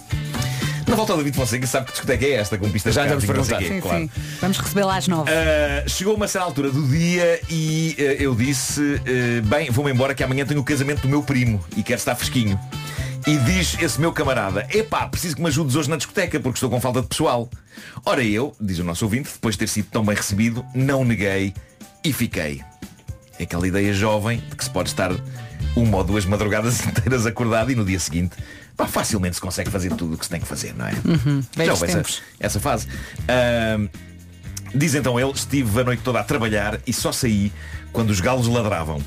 Na 0.88 0.96
volta 0.96 1.14
do 1.14 1.18
David 1.18 1.36
Fonseca 1.36 1.68
sabe 1.68 1.86
que 1.86 1.92
discoteca 1.92 2.26
é 2.26 2.32
esta, 2.32 2.58
com 2.58 2.68
pistas 2.72 2.96
Já 2.96 3.04
de 3.04 3.10
vamos 3.10 3.24
perguntar. 3.24 3.62
Sim, 3.62 3.80
claro. 3.80 4.00
sim. 4.00 4.10
Vamos 4.42 4.58
recebê-la 4.58 4.98
às 4.98 5.08
nove. 5.08 5.30
Uh, 5.30 5.88
chegou 5.88 6.16
uma 6.16 6.28
certa 6.28 6.48
altura 6.48 6.72
do 6.72 6.82
dia 6.88 7.40
e 7.48 7.96
uh, 8.00 8.02
eu 8.24 8.34
disse, 8.34 8.82
uh, 8.82 9.46
bem, 9.46 9.70
vou-me 9.70 9.92
embora 9.92 10.16
que 10.16 10.24
amanhã 10.24 10.48
tenho 10.48 10.60
o 10.60 10.64
casamento 10.64 11.04
do 11.04 11.08
meu 11.08 11.22
primo 11.22 11.64
e 11.78 11.84
quero 11.84 12.00
estar 12.00 12.16
fresquinho. 12.16 12.60
E 13.28 13.38
diz 13.38 13.78
esse 13.82 14.00
meu 14.00 14.12
camarada, 14.12 14.68
epá, 14.72 15.08
preciso 15.08 15.36
que 15.36 15.42
me 15.42 15.48
ajudes 15.48 15.76
hoje 15.76 15.90
na 15.90 15.98
discoteca 15.98 16.40
porque 16.40 16.58
estou 16.58 16.70
com 16.70 16.80
falta 16.80 17.02
de 17.02 17.08
pessoal. 17.08 17.50
Ora 18.06 18.24
eu, 18.24 18.56
diz 18.60 18.80
o 18.80 18.84
nosso 18.84 19.06
ouvinte, 19.06 19.30
depois 19.34 19.56
de 19.56 19.60
ter 19.60 19.68
sido 19.68 19.88
tão 19.92 20.04
bem 20.04 20.16
recebido, 20.16 20.66
não 20.74 21.04
neguei 21.04 21.54
e 22.04 22.14
fiquei. 22.14 22.62
É 23.38 23.44
aquela 23.44 23.68
ideia 23.68 23.94
jovem 23.94 24.40
de 24.50 24.56
que 24.56 24.64
se 24.64 24.70
pode 24.70 24.90
estar 24.90 25.12
uma 25.76 25.98
ou 25.98 26.04
duas 26.04 26.26
madrugadas 26.26 26.84
inteiras 26.86 27.26
acordado 27.26 27.72
e 27.72 27.76
no 27.76 27.86
dia 27.86 28.00
seguinte, 28.00 28.36
pá, 28.76 28.88
facilmente 28.88 29.36
se 29.36 29.42
consegue 29.42 29.70
fazer 29.70 29.90
tudo 29.94 30.16
o 30.16 30.18
que 30.18 30.26
se 30.26 30.32
tem 30.32 30.40
que 30.40 30.48
fazer, 30.48 30.74
não 30.76 30.88
é? 30.88 30.94
Uhum. 31.06 31.44
Já 31.58 31.74
houve 31.74 31.86
essa, 31.86 32.04
essa 32.40 32.60
fase. 32.60 32.88
Ahm, 33.28 33.88
diz 34.74 34.96
então 34.96 35.20
ele, 35.20 35.32
estive 35.32 35.82
a 35.82 35.84
noite 35.84 36.02
toda 36.04 36.20
a 36.20 36.24
trabalhar 36.24 36.80
e 36.88 36.94
só 36.94 37.12
saí 37.12 37.52
quando 37.92 38.10
os 38.10 38.20
galos 38.22 38.48
ladravam. 38.48 39.02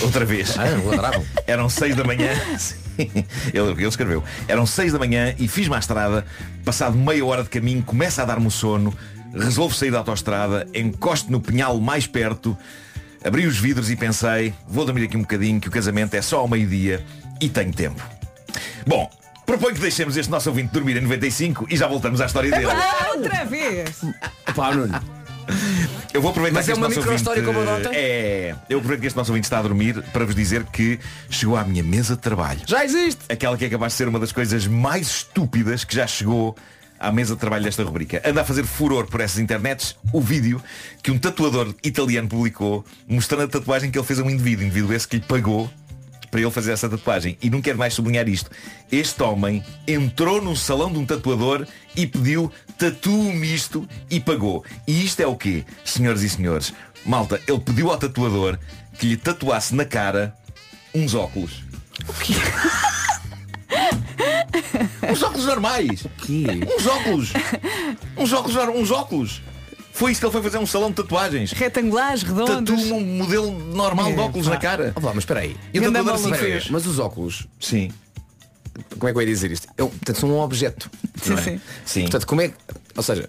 Outra 0.00 0.24
vez. 0.24 0.56
Ah, 0.58 0.64
ladravam. 0.84 1.24
Eram 1.46 1.68
seis 1.68 1.94
da 1.94 2.04
manhã. 2.04 2.30
Ele, 3.52 3.72
ele 3.72 3.86
escreveu. 3.86 4.22
Eram 4.48 4.66
seis 4.66 4.92
da 4.92 4.98
manhã 4.98 5.34
e 5.38 5.48
fiz-me 5.48 5.74
à 5.74 5.78
estrada. 5.78 6.24
Passado 6.64 6.96
meia 6.96 7.24
hora 7.24 7.42
de 7.42 7.48
caminho, 7.48 7.82
começa 7.82 8.22
a 8.22 8.24
dar-me 8.24 8.46
o 8.46 8.50
sono. 8.50 8.94
Resolvo 9.34 9.74
sair 9.74 9.90
da 9.90 9.98
autoestrada, 9.98 10.66
encosto 10.74 11.32
no 11.32 11.40
pinhal 11.40 11.80
mais 11.80 12.06
perto, 12.06 12.56
abri 13.24 13.46
os 13.46 13.56
vidros 13.56 13.90
e 13.90 13.96
pensei, 13.96 14.52
vou 14.68 14.84
dormir 14.84 15.04
aqui 15.04 15.16
um 15.16 15.22
bocadinho, 15.22 15.58
que 15.58 15.68
o 15.68 15.70
casamento 15.70 16.12
é 16.14 16.20
só 16.20 16.40
ao 16.40 16.48
meio-dia 16.48 17.02
e 17.40 17.48
tenho 17.48 17.72
tempo. 17.72 18.02
Bom, 18.86 19.10
proponho 19.46 19.74
que 19.74 19.80
deixemos 19.80 20.18
este 20.18 20.30
nosso 20.30 20.50
ouvinte 20.50 20.72
dormir 20.72 20.98
em 20.98 21.00
95 21.00 21.66
e 21.70 21.76
já 21.76 21.86
voltamos 21.86 22.20
à 22.20 22.26
história 22.26 22.50
dele. 22.50 22.66
Ah, 22.66 23.12
outra 23.14 23.44
vez. 23.46 24.02
Pá, 24.54 24.74
Nuno. 24.74 25.21
Eu 26.12 26.20
vou 26.20 26.30
aproveitar 26.30 26.58
Mas 26.58 26.66
que 26.66 26.72
é 26.72 26.74
uma 26.74 26.88
nosso 26.88 27.00
micro-história 27.00 27.42
ouvinte- 27.46 27.64
como 27.64 27.88
a? 27.88 27.94
É, 27.94 28.54
eu 28.68 28.78
aproveito 28.78 29.00
que 29.00 29.06
este 29.06 29.16
nosso 29.16 29.30
ouvinte 29.30 29.44
está 29.46 29.58
a 29.58 29.62
dormir 29.62 30.02
para 30.12 30.24
vos 30.24 30.34
dizer 30.34 30.64
que 30.64 30.98
chegou 31.30 31.56
à 31.56 31.64
minha 31.64 31.82
mesa 31.82 32.14
de 32.16 32.20
trabalho. 32.20 32.60
Já 32.66 32.84
existe! 32.84 33.20
Aquela 33.28 33.56
que 33.56 33.64
é 33.64 33.68
capaz 33.70 33.92
de 33.92 33.96
ser 33.98 34.08
uma 34.08 34.18
das 34.18 34.32
coisas 34.32 34.66
mais 34.66 35.06
estúpidas 35.08 35.84
que 35.84 35.94
já 35.94 36.06
chegou 36.06 36.54
à 37.00 37.10
mesa 37.10 37.34
de 37.34 37.40
trabalho 37.40 37.64
desta 37.64 37.82
rubrica. 37.82 38.22
Anda 38.24 38.42
a 38.42 38.44
fazer 38.44 38.64
furor 38.64 39.06
por 39.06 39.20
essas 39.20 39.38
internets 39.40 39.96
o 40.12 40.20
vídeo 40.20 40.62
que 41.02 41.10
um 41.10 41.18
tatuador 41.18 41.74
italiano 41.82 42.28
publicou 42.28 42.84
mostrando 43.08 43.42
a 43.44 43.48
tatuagem 43.48 43.90
que 43.90 43.98
ele 43.98 44.06
fez 44.06 44.20
a 44.20 44.22
um 44.22 44.30
indivíduo. 44.30 44.64
Indivíduo 44.64 44.92
esse 44.92 45.08
que 45.08 45.16
lhe 45.16 45.22
pagou 45.22 45.68
para 46.32 46.40
ele 46.40 46.50
fazer 46.50 46.72
essa 46.72 46.88
tatuagem. 46.88 47.36
E 47.42 47.50
não 47.50 47.60
quero 47.60 47.76
mais 47.76 47.92
sublinhar 47.92 48.26
isto. 48.26 48.50
Este 48.90 49.22
homem 49.22 49.62
entrou 49.86 50.40
num 50.40 50.56
salão 50.56 50.90
de 50.90 50.98
um 50.98 51.04
tatuador 51.04 51.66
e 51.94 52.06
pediu 52.06 52.50
tatu 52.78 53.12
misto 53.12 53.86
e 54.10 54.18
pagou. 54.18 54.64
E 54.88 55.04
isto 55.04 55.20
é 55.20 55.26
o 55.26 55.36
quê, 55.36 55.62
senhoras 55.84 56.22
e 56.22 56.30
senhores? 56.30 56.72
Malta, 57.04 57.38
ele 57.46 57.60
pediu 57.60 57.90
ao 57.90 57.98
tatuador 57.98 58.58
que 58.98 59.06
lhe 59.06 59.16
tatuasse 59.16 59.74
na 59.74 59.84
cara 59.84 60.34
uns 60.94 61.14
óculos. 61.14 61.62
Uns 65.10 65.22
óculos 65.22 65.46
normais. 65.46 66.06
Uns 66.78 66.86
óculos. 66.86 67.32
Uns 68.16 68.32
óculos, 68.32 68.56
uns 68.56 68.90
óculos. 68.90 69.42
Foi 69.92 70.10
isso 70.10 70.20
que 70.20 70.26
ele 70.26 70.32
foi 70.32 70.42
fazer 70.42 70.58
um 70.58 70.66
salão 70.66 70.88
de 70.90 70.96
tatuagens. 70.96 71.52
Retangulares, 71.52 72.22
Tatu 72.22 72.34
redondos. 72.44 72.90
um 72.90 73.00
modelo 73.00 73.52
normal 73.74 74.06
de 74.12 74.18
É, 74.18 74.22
óculos 74.22 74.46
pá. 74.48 74.54
na 74.54 74.60
cara. 74.60 74.92
Ah, 74.96 75.00
pá, 75.00 75.08
mas 75.08 75.18
espera 75.18 75.40
aí. 75.40 75.56
E 75.72 75.78
Ganda 75.80 75.98
tatuador 75.98 76.14
assim 76.20 76.30
maluco. 76.30 76.44
fez. 76.44 76.70
Mas 76.70 76.86
os 76.86 76.98
óculos, 76.98 77.46
Sim. 77.60 77.90
como 78.98 79.08
é 79.08 79.12
que 79.12 79.18
eu 79.18 79.22
ia 79.22 79.26
dizer 79.28 79.50
isto? 79.52 79.68
Eu, 79.76 79.88
portanto, 79.88 80.18
são 80.18 80.30
um 80.30 80.40
objeto. 80.40 80.90
Sim, 81.22 81.30
não 81.30 81.38
é? 81.38 81.42
sim. 81.42 81.60
Sim. 81.84 82.00
Portanto, 82.02 82.26
como 82.26 82.40
é 82.40 82.48
que. 82.48 82.54
Ou 82.96 83.02
seja, 83.02 83.28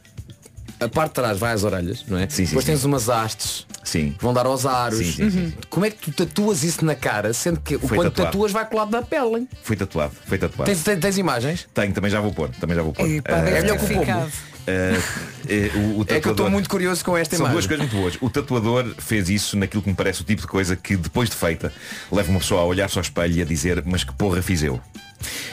a 0.80 0.88
parte 0.88 1.10
de 1.10 1.14
trás 1.16 1.38
vai 1.38 1.54
às 1.54 1.64
orelhas, 1.64 2.04
não 2.08 2.18
é? 2.18 2.28
Sim, 2.30 2.38
sim, 2.38 2.44
Depois 2.46 2.66
sim. 2.66 2.72
tens 2.72 2.84
umas 2.86 3.10
hastes. 3.10 3.68
Sim. 3.84 4.16
Vão 4.22 4.34
dar 4.34 4.46
aos 4.46 4.66
aros. 4.66 5.00
Sim, 5.00 5.12
sim, 5.12 5.30
sim. 5.32 5.40
Uhum. 5.42 5.54
Como 5.70 5.86
é 5.86 5.90
que 5.92 6.10
tu 6.10 6.26
tatuas 6.26 6.64
isso 6.64 6.86
na 6.86 6.96
cara, 6.96 7.34
sendo 7.34 7.60
que 7.60 7.78
Foi 7.78 7.98
quando 7.98 8.10
tatuado. 8.12 8.32
tatuas 8.32 8.52
vai 8.54 8.66
colado 8.66 8.90
na 8.92 9.02
pele? 9.02 9.36
hein? 9.42 9.50
Foi 9.62 9.76
tatuado. 9.76 10.14
Foi 10.26 10.38
tatuado. 10.38 10.72
Tens, 10.72 10.82
tens, 10.82 11.00
tens 11.00 11.18
imagens? 11.18 11.68
Tenho, 11.74 11.94
também 11.94 12.10
já 12.10 12.22
vou 12.22 12.32
pôr. 12.34 12.50
Também 12.52 12.76
já 12.78 12.82
vou 12.82 12.94
pôr. 12.94 13.06
Epá, 13.10 13.36
Ah, 13.36 13.42
deve 13.42 13.58
é 13.58 13.62
melhor 13.62 13.78
que 13.78 13.84
o 13.84 13.88
pombo. 13.90 14.00
ficado. 14.00 14.32
Ah, 14.68 15.02
eh, 15.48 15.72
o, 15.76 16.00
o 16.00 16.02
É 16.02 16.06
que 16.06 16.14
eu 16.14 16.18
estou 16.18 16.22
tatuador- 16.22 16.52
muito 16.52 16.70
curioso 16.70 17.04
com 17.04 17.18
esta 17.18 17.36
São 17.36 17.46
imagem. 17.46 17.54
duas 17.56 17.68
coisas 17.68 17.86
muito 17.92 18.02
boas. 18.02 18.18
O 18.22 18.30
tatuador 18.30 18.94
fez 18.98 19.30
isso 19.30 19.58
naquilo 19.58 19.82
que 19.84 19.90
me 19.90 19.96
parece 19.96 20.22
o 20.22 20.24
tipo 20.24 20.42
de 20.42 20.48
coisa 20.48 20.76
que 20.76 20.96
depois 20.96 21.30
de 21.30 21.36
feita 21.36 21.72
leva 22.12 22.30
uma 22.30 22.40
pessoa 22.40 22.62
a 22.62 22.66
olhar-se 22.66 22.98
ao 22.98 23.02
espelho 23.02 23.36
e 23.38 23.42
a 23.42 23.46
dizer 23.46 23.84
mas 23.86 24.04
que 24.04 24.14
porra 24.14 24.42
fiz 24.42 24.64
eu. 24.64 24.80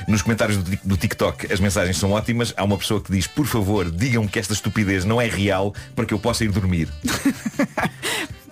Nos 0.09 0.21
comentários 0.23 0.57
do, 0.59 0.79
do 0.85 0.97
TikTok 0.97 1.53
as 1.53 1.61
mensagens 1.61 1.97
são 1.97 2.11
ótimas. 2.13 2.53
Há 2.57 2.65
uma 2.65 2.77
pessoa 2.77 3.01
que 3.01 3.13
diz 3.13 3.27
por 3.29 3.47
favor 3.47 3.89
digam 3.91 4.27
que 4.27 4.39
esta 4.39 4.53
estupidez 4.53 5.05
não 5.05 5.21
é 5.21 5.27
real 5.29 5.73
para 5.95 6.05
que 6.05 6.13
eu 6.15 6.19
possa 6.19 6.45
ir 6.45 6.51
dormir. 6.51 6.89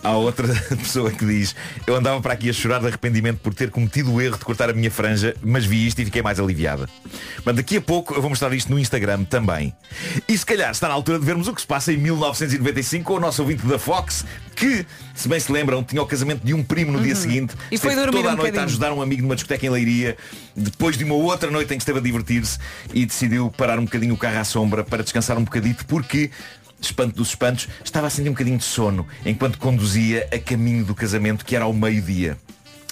Há 0.02 0.12
outra 0.12 0.46
pessoa 0.76 1.10
que 1.10 1.24
diz 1.24 1.54
Eu 1.86 1.96
andava 1.96 2.20
para 2.20 2.32
aqui 2.32 2.48
a 2.48 2.52
chorar 2.52 2.78
de 2.80 2.86
arrependimento 2.86 3.38
por 3.38 3.52
ter 3.54 3.70
cometido 3.70 4.12
o 4.12 4.20
erro 4.20 4.38
de 4.38 4.44
cortar 4.44 4.70
a 4.70 4.72
minha 4.72 4.90
franja 4.90 5.34
Mas 5.42 5.64
vi 5.64 5.86
isto 5.86 6.00
e 6.00 6.04
fiquei 6.04 6.22
mais 6.22 6.38
aliviada. 6.38 6.88
Mas 7.44 7.56
daqui 7.56 7.76
a 7.76 7.80
pouco 7.80 8.14
eu 8.14 8.20
vou 8.20 8.30
mostrar 8.30 8.52
isto 8.52 8.70
no 8.70 8.78
Instagram 8.78 9.24
também. 9.24 9.74
E 10.28 10.36
se 10.36 10.44
calhar 10.46 10.70
está 10.70 10.88
na 10.88 10.94
altura 10.94 11.18
de 11.18 11.24
vermos 11.24 11.48
o 11.48 11.54
que 11.54 11.60
se 11.60 11.66
passa 11.66 11.92
em 11.92 11.96
1995 11.96 13.04
Com 13.04 13.14
o 13.14 13.20
nosso 13.20 13.42
ouvinte 13.42 13.66
da 13.66 13.78
Fox 13.78 14.24
Que, 14.54 14.86
se 15.14 15.28
bem 15.28 15.40
se 15.40 15.50
lembram, 15.50 15.82
tinha 15.82 16.00
o 16.02 16.06
casamento 16.06 16.44
de 16.44 16.54
um 16.54 16.62
primo 16.62 16.92
no 16.92 17.00
dia 17.00 17.14
seguinte 17.16 17.54
E 17.70 17.78
foi 17.78 17.94
dormir 17.94 18.12
toda 18.12 18.30
a 18.30 18.32
um 18.32 18.36
noite 18.36 18.48
a 18.48 18.52
bocadinho. 18.52 18.64
ajudar 18.64 18.92
um 18.92 19.02
amigo 19.02 19.22
numa 19.22 19.34
discoteca 19.34 19.66
em 19.66 19.70
Leiria 19.70 20.16
Depois 20.56 20.96
de 20.96 21.04
uma 21.04 21.14
outra 21.14 21.50
noite 21.50 21.72
em 21.74 21.76
que 21.76 21.82
esteve 21.82 21.98
a 21.98 22.02
divertir-se 22.02 22.58
E 22.94 23.04
decidiu 23.04 23.50
parar 23.56 23.78
um 23.78 23.84
bocadinho 23.84 24.14
o 24.14 24.16
carro 24.18 24.38
à 24.38 24.44
sombra 24.44 24.84
Para 24.84 25.02
descansar 25.02 25.36
um 25.38 25.44
bocadito 25.44 25.84
Porque 25.86 26.30
espanto 26.80 27.16
dos 27.16 27.28
espantos, 27.28 27.68
estava 27.84 28.06
a 28.06 28.10
sentir 28.10 28.28
um 28.28 28.32
bocadinho 28.32 28.58
de 28.58 28.64
sono 28.64 29.06
enquanto 29.24 29.58
conduzia 29.58 30.28
a 30.32 30.38
caminho 30.38 30.84
do 30.84 30.94
casamento 30.94 31.44
que 31.44 31.56
era 31.56 31.64
ao 31.64 31.72
meio-dia. 31.72 32.36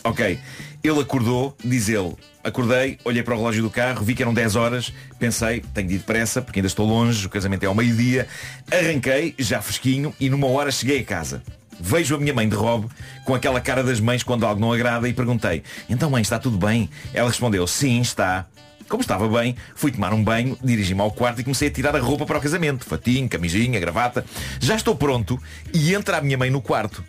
Ok, 0.05 0.39
ele 0.85 1.01
acordou, 1.01 1.57
diz 1.65 1.89
ele, 1.89 2.15
acordei, 2.45 2.97
olhei 3.05 3.23
para 3.23 3.35
o 3.35 3.39
relógio 3.39 3.63
do 3.63 3.71
carro, 3.71 4.05
vi 4.05 4.15
que 4.15 4.23
eram 4.23 4.33
10 4.33 4.55
horas, 4.55 4.93
pensei, 5.19 5.61
tenho 5.75 5.89
de 5.89 5.95
ir 5.95 5.99
depressa, 5.99 6.41
porque 6.41 6.61
ainda 6.61 6.69
estou 6.69 6.87
longe, 6.87 7.27
o 7.27 7.29
casamento 7.29 7.65
é 7.65 7.67
ao 7.67 7.75
meio-dia, 7.75 8.29
arranquei, 8.71 9.35
já 9.37 9.61
fresquinho, 9.61 10.15
e 10.21 10.31
numa 10.31 10.47
hora 10.47 10.71
cheguei 10.71 11.01
a 11.01 11.05
casa. 11.05 11.43
Vejo 11.81 12.15
a 12.15 12.19
minha 12.19 12.33
mãe 12.33 12.49
de 12.49 12.55
robe 12.55 12.89
com 13.25 13.35
aquela 13.35 13.61
cara 13.61 13.83
das 13.83 14.01
mães 14.01 14.23
quando 14.23 14.47
algo 14.47 14.61
não 14.61 14.73
agrada 14.73 15.09
e 15.09 15.13
perguntei, 15.13 15.63
então 15.89 16.09
mãe, 16.09 16.23
está 16.23 16.39
tudo 16.39 16.57
bem? 16.57 16.89
Ela 17.13 17.29
respondeu, 17.29 17.67
sim, 17.67 18.01
está. 18.01 18.47
Como 18.89 19.01
estava 19.01 19.29
bem, 19.29 19.57
fui 19.75 19.91
tomar 19.91 20.13
um 20.15 20.23
banho, 20.23 20.57
dirigi-me 20.63 21.01
ao 21.01 21.11
quarto 21.11 21.41
e 21.41 21.45
comecei 21.45 21.69
a 21.69 21.71
tirar 21.71 21.97
a 21.97 22.01
roupa 22.01 22.25
para 22.25 22.39
o 22.39 22.41
casamento. 22.41 22.85
Fatinho, 22.85 23.29
camisinha, 23.29 23.81
gravata. 23.81 24.25
Já 24.61 24.77
estou 24.77 24.95
pronto 24.95 25.41
e 25.75 25.95
entra 25.95 26.19
a 26.19 26.21
minha 26.21 26.39
mãe 26.39 26.51
no 26.51 26.63
quarto. 26.63 27.05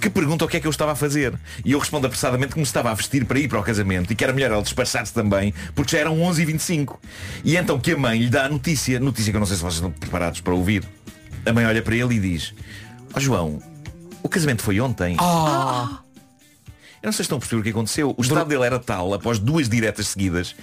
Que 0.00 0.08
pergunta 0.08 0.44
o 0.44 0.48
que 0.48 0.56
é 0.56 0.60
que 0.60 0.66
eu 0.66 0.70
estava 0.70 0.92
a 0.92 0.94
fazer. 0.94 1.34
E 1.64 1.72
eu 1.72 1.78
respondo 1.78 2.06
apressadamente 2.06 2.52
que 2.52 2.58
me 2.58 2.64
estava 2.64 2.90
a 2.90 2.94
vestir 2.94 3.24
para 3.24 3.38
ir 3.38 3.48
para 3.48 3.58
o 3.58 3.62
casamento 3.62 4.12
e 4.12 4.16
que 4.16 4.22
era 4.22 4.32
melhor 4.32 4.52
ela 4.52 4.62
despachar-se 4.62 5.12
também, 5.12 5.52
porque 5.74 5.92
já 5.92 5.98
eram 5.98 6.16
11h25. 6.18 6.96
E 7.44 7.56
então 7.56 7.78
que 7.78 7.92
a 7.92 7.96
mãe 7.96 8.20
lhe 8.20 8.30
dá 8.30 8.44
a 8.44 8.48
notícia, 8.48 9.00
notícia 9.00 9.32
que 9.32 9.36
eu 9.36 9.40
não 9.40 9.46
sei 9.46 9.56
se 9.56 9.62
vocês 9.62 9.74
estão 9.74 9.90
preparados 9.90 10.40
para 10.40 10.54
ouvir. 10.54 10.84
A 11.44 11.52
mãe 11.52 11.66
olha 11.66 11.82
para 11.82 11.96
ele 11.96 12.14
e 12.14 12.20
diz, 12.20 12.54
ó 13.12 13.18
João, 13.18 13.60
o 14.22 14.28
casamento 14.28 14.62
foi 14.62 14.80
ontem. 14.80 15.16
Eu 17.02 17.06
não 17.06 17.12
sei 17.12 17.18
se 17.18 17.22
estão 17.22 17.38
a 17.38 17.40
perceber 17.40 17.60
o 17.60 17.64
que 17.64 17.70
aconteceu. 17.70 18.14
O 18.16 18.22
estado 18.22 18.48
dele 18.48 18.64
era 18.64 18.78
tal, 18.78 19.14
após 19.14 19.38
duas 19.38 19.68
diretas 19.68 20.08
seguidas, 20.08 20.54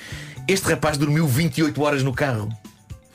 este 0.48 0.68
rapaz 0.68 0.98
dormiu 0.98 1.28
28 1.28 1.82
horas 1.82 2.04
no 2.04 2.14
carro. 2.14 2.50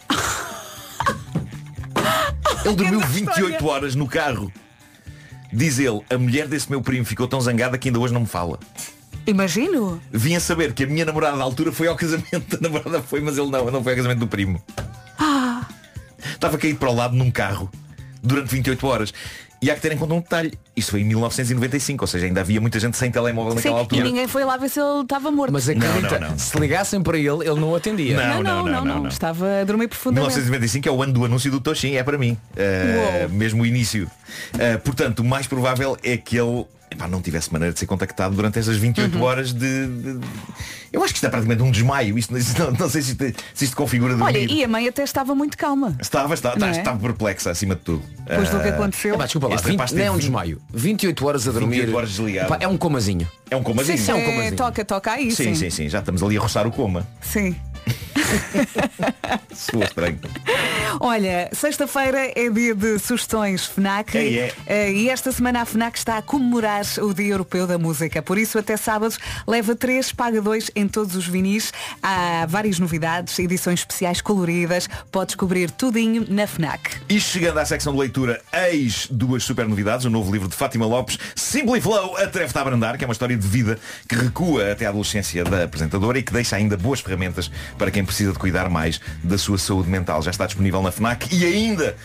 Ele 2.64 2.77
dormiu 2.77 3.01
28 3.01 3.66
horas 3.66 3.95
no 3.95 4.07
carro. 4.07 4.53
Diz 5.53 5.79
ele, 5.79 6.01
a 6.09 6.16
mulher 6.16 6.47
desse 6.47 6.71
meu 6.71 6.81
primo 6.81 7.05
ficou 7.05 7.27
tão 7.27 7.41
zangada 7.41 7.77
que 7.77 7.89
ainda 7.89 7.99
hoje 7.99 8.14
não 8.14 8.21
me 8.21 8.27
fala. 8.27 8.59
Imagino. 9.27 10.01
Vim 10.12 10.35
a 10.35 10.41
saber 10.41 10.73
que 10.73 10.85
a 10.85 10.87
minha 10.87 11.05
namorada 11.05 11.37
da 11.37 11.43
altura 11.43 11.73
foi 11.73 11.89
ao 11.89 11.97
casamento. 11.97 12.57
A 12.57 12.61
namorada 12.61 13.03
foi, 13.03 13.21
mas 13.21 13.37
ele 13.37 13.51
não, 13.51 13.71
não 13.71 13.83
foi 13.83 13.93
ao 13.93 13.97
casamento 13.97 14.21
do 14.21 14.29
primo. 14.29 14.62
Estava 16.33 16.57
caído 16.57 16.79
para 16.79 16.91
o 16.91 16.95
lado 16.95 17.14
num 17.14 17.31
carro 17.31 17.71
durante 18.23 18.51
28 18.51 18.87
horas. 18.87 19.14
E 19.63 19.71
há 19.71 19.75
que 19.75 19.81
ter 19.83 19.93
em 19.93 19.97
conta 19.99 20.15
um 20.15 20.21
detalhe. 20.21 20.53
Isto 20.75 20.93
foi 20.93 21.01
em 21.03 21.05
1995, 21.05 22.03
ou 22.03 22.07
seja, 22.07 22.25
ainda 22.25 22.41
havia 22.41 22.61
muita 22.61 22.81
gente 22.81 22.97
sem 22.97 23.11
telemóvel 23.11 23.53
Sim, 23.53 23.57
naquela 23.57 23.77
e 23.77 23.81
altura. 23.81 24.05
ninguém 24.05 24.27
foi 24.27 24.43
lá 24.43 24.57
ver 24.57 24.71
se 24.71 24.81
ele 24.81 25.03
estava 25.03 25.31
morto. 25.31 25.53
Mas 25.53 25.69
acredita, 25.69 26.01
Não, 26.01 26.21
não, 26.21 26.31
não. 26.31 26.39
se 26.39 26.59
ligassem 26.59 27.03
para 27.03 27.19
ele, 27.19 27.47
ele 27.47 27.61
não 27.61 27.75
atendia. 27.75 28.17
Não, 28.17 28.43
não, 28.43 28.65
não, 28.65 28.85
não, 28.85 28.99
não. 29.03 29.09
Estava 29.09 29.61
a 29.61 29.65
dormir 29.65 29.89
profundamente. 29.89 30.35
1995 30.35 30.89
é 30.89 30.93
o 30.93 31.03
ano 31.03 31.13
do 31.13 31.25
anúncio 31.27 31.51
do 31.51 31.61
Toshin, 31.61 31.97
é 31.97 32.03
para 32.03 32.17
mim. 32.17 32.39
Uh, 32.55 33.29
mesmo 33.33 33.63
o 33.63 33.67
início. 33.67 34.11
Uh, 34.55 34.79
portanto, 34.83 35.21
o 35.21 35.25
mais 35.25 35.47
provável 35.47 35.95
é 36.03 36.17
que 36.17 36.39
ele 36.39 36.65
epá, 36.91 37.07
não 37.09 37.20
tivesse 37.22 37.53
maneira 37.53 37.72
de 37.72 37.78
ser 37.78 37.86
contactado 37.86 38.34
durante 38.34 38.59
essas 38.59 38.76
28 38.76 39.16
Uhum. 39.16 39.22
horas 39.22 39.53
de, 39.53 39.86
de- 39.86 40.20
Eu 40.93 41.03
acho 41.05 41.12
que 41.12 41.18
isto 41.18 41.26
é 41.26 41.28
praticamente 41.30 41.62
um 41.62 41.70
desmaio. 41.70 42.18
Isto, 42.18 42.32
não, 42.59 42.70
não 42.72 42.88
sei 42.88 43.01
se 43.03 43.12
isto, 43.12 43.24
se 43.55 43.64
isto 43.64 43.76
configura 43.76 44.14
dormir. 44.16 44.24
Olha, 44.38 44.38
e 44.53 44.64
a 44.64 44.68
mãe 44.68 44.88
até 44.88 45.03
estava 45.05 45.34
muito 45.34 45.57
calma. 45.57 45.97
Estava, 46.01 46.34
estava, 46.34 46.59
Não 46.59 46.66
é? 46.66 46.70
estava 46.72 46.99
perplexa 46.99 47.51
acima 47.51 47.76
de 47.76 47.82
tudo. 47.82 48.03
Depois 48.26 48.49
do 48.51 48.59
que 48.61 48.68
Uh, 48.68 48.74
aconteceu. 48.74 49.14
Epá, 49.14 49.24
desculpa 49.24 49.49
lá, 49.49 49.55
Este 49.55 49.66
20, 49.68 49.76
rapaz 49.76 49.93
não 49.93 50.03
é 50.05 50.11
um 50.11 50.18
desmaio. 50.18 50.61
28 50.74 51.26
horas 51.26 51.47
a 51.49 51.53
dormir. 51.53 51.76
28 51.76 51.97
horas 51.97 52.11
desligado. 52.11 52.47
Epá, 52.55 52.59
é 52.64 52.66
um 52.68 52.76
comazinho. 52.76 53.28
É 53.51 53.57
um 53.57 53.62
comazinho. 53.62 53.99
Sim, 53.99 54.11
é 54.11 54.14
um 54.14 54.18
é, 54.18 54.24
comazinho. 54.24 54.57
toca, 54.57 54.84
toca 54.84 55.12
aí, 55.12 55.30
sim, 55.30 55.55
sim, 55.55 55.70
sim. 55.70 55.88
Já 55.88 56.01
estamos 56.01 56.22
ali 56.24 56.36
a 56.36 56.41
roçar 56.41 56.66
o 56.66 56.72
coma. 56.72 57.07
Sim. 57.20 57.55
Soa 59.55 59.85
estranho. 59.85 60.18
Olha, 61.01 61.49
sexta-feira 61.53 62.33
é 62.35 62.49
dia 62.51 62.74
de 62.74 62.99
sugestões 62.99 63.66
FNAC 63.66 64.16
É, 64.16 64.35
é. 64.35 64.55
Eh, 64.66 64.93
e 64.93 65.09
esta 65.09 65.33
semana 65.33 65.62
a 65.62 65.64
FNAC 65.64 65.99
está 65.99 66.18
a 66.18 66.22
comemorar 66.22 66.85
o 66.99 67.14
Dia 67.14 67.33
Europeu 67.35 67.66
da 67.66 67.78
Música. 67.78 68.22
Por 68.22 68.39
isso, 68.39 68.59
até 68.59 68.76
sábado, 68.76 69.14
leva 69.47 69.74
três, 69.74 70.12
paga 70.12 70.41
dois 70.41 70.70
em 70.74 70.87
todos 70.89 71.16
os 71.16 71.26
vinis. 71.26 71.72
Há 72.03 72.47
várias 72.49 72.78
novidades, 72.78 73.39
edições 73.39 73.81
especiais 73.81 74.20
coloridas. 74.20 74.89
Pode 75.11 75.28
descobrir 75.28 75.70
tudinho 75.70 76.26
na 76.28 76.47
FNAC. 76.47 77.01
E 77.09 77.20
chegando 77.20 77.59
à 77.59 77.64
secção 77.64 77.93
de 77.93 77.99
leitura, 77.99 78.41
eis 78.53 79.07
duas 79.11 79.45
super 79.45 79.66
novidades. 79.66 80.05
O 80.07 80.11
novo 80.11 80.33
livro 80.33 80.49
de 80.49 80.55
Fátima 80.55 80.87
Lopes, 80.87 81.18
Simply 81.35 81.81
Flow, 81.81 82.16
Atreve-te 82.16 82.59
a 82.59 82.61
Abrandar, 82.61 82.99
que 82.99 83.05
é 83.05 83.07
uma 83.07 83.12
história 83.12 83.37
de 83.37 83.47
vida 83.47 83.78
que 84.09 84.14
recua 84.14 84.72
até 84.72 84.87
à 84.87 84.91
adolescência 84.91 85.45
da 85.45 85.64
apresentadora 85.64 86.18
e 86.18 86.22
que 86.22 86.33
deixa 86.33 86.57
ainda 86.57 86.76
boas 86.76 87.01
ferramentas 87.01 87.51
para 87.79 87.91
quem 87.91 88.05
precisa 88.05 88.33
de 88.33 88.39
cuidar 88.39 88.68
mais 88.68 89.01
da 89.23 89.39
sua 89.39 89.59
saúde 89.59 89.89
mental. 89.89 90.23
Já 90.23 90.31
está 90.31 90.47
disponível 90.47 90.83
na 90.83 90.91
FNAC. 90.91 91.35
E 91.35 91.45
ainda 91.45 91.97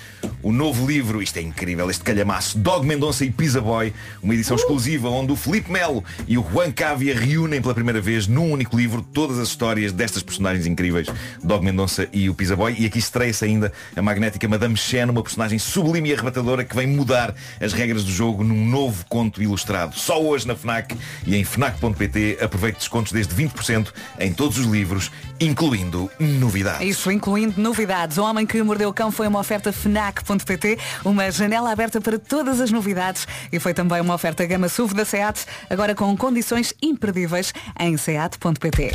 o 0.41 0.51
novo 0.51 0.86
livro, 0.86 1.22
isto 1.22 1.38
é 1.38 1.41
incrível, 1.41 1.89
este 1.89 2.03
calhamaço, 2.03 2.57
Dog 2.57 2.86
Mendonça 2.86 3.26
e 3.26 3.32
Pizza 3.32 3.61
Boy, 3.61 3.93
uma 4.22 4.34
edição 4.34 4.55
exclusiva 4.55 5.09
onde 5.09 5.32
o 5.32 5.36
Felipe 5.36 5.72
Melo 5.72 6.03
e 6.28 6.38
o 6.38 6.45
Juan 6.51 6.72
Cávia 6.72 7.18
reúnem 7.18 7.61
pela 7.61 7.74
primeira 7.74 8.01
vez 8.01 8.28
num 8.28 8.51
único 8.51 8.78
livro 8.78 9.01
todas 9.01 9.39
as 9.39 9.47
histórias 9.47 9.91
destas 9.91 10.24
personagens 10.24 10.66
incríveis, 10.66 11.07
Dog 11.43 11.63
Mendonça 11.63 12.07
e 12.11 12.30
o 12.30 12.34
Pizza 12.34 12.55
Boy. 12.55 12.76
E 12.78 12.86
aqui 12.86 12.99
estreia-se 12.99 13.45
ainda 13.45 13.72
a 13.95 14.01
magnética 14.01 14.47
Madame 14.47 14.78
Chen, 14.78 15.05
uma 15.05 15.24
personagem 15.24 15.59
sublime 15.59 16.09
e 16.09 16.13
arrebatadora 16.13 16.63
que 16.63 16.76
vem 16.76 16.88
mudar 16.88 17.34
as 17.59 17.74
regras 17.74 18.03
do 18.03 18.11
jogo 18.11 18.43
num 18.43 18.66
novo 18.66 19.05
conto 19.07 19.41
ilustrado. 19.41 19.95
Só 19.95 20.22
hoje 20.22 20.47
na 20.47 20.55
FNAC 20.55 20.95
e 21.26 21.36
em 21.36 21.43
FNAC.pt 21.43 22.38
aproveite 22.41 22.80
descontos 22.80 23.11
desde 23.11 23.34
20% 23.36 23.88
em 24.20 24.34
todos 24.34 24.57
os 24.57 24.66
livros 24.66 25.11
incluindo 25.39 26.09
novidades. 26.19 26.88
Isso, 26.88 27.11
incluindo 27.11 27.59
novidades. 27.61 28.17
O 28.17 28.23
Homem 28.23 28.45
que 28.45 28.61
Mordeu 28.61 28.89
o 28.89 28.93
Cão 28.93 29.11
foi 29.11 29.27
uma 29.27 29.39
oferta 29.39 29.71
FNAC.pt, 29.71 30.77
uma 31.03 31.31
janela 31.31 31.71
aberta 31.71 31.99
para 31.99 32.17
todas 32.17 32.61
as 32.61 32.71
novidades 32.71 33.27
e 33.51 33.59
foi 33.59 33.73
também 33.73 34.01
uma 34.01 34.13
oferta 34.13 34.45
gama 34.45 34.69
SUV 34.69 34.93
da 34.93 35.05
SEAT, 35.05 35.45
agora 35.69 35.93
com 35.93 36.15
condições 36.15 36.73
imperdíveis 36.81 37.53
em 37.79 37.97
seat.pt. 37.97 38.91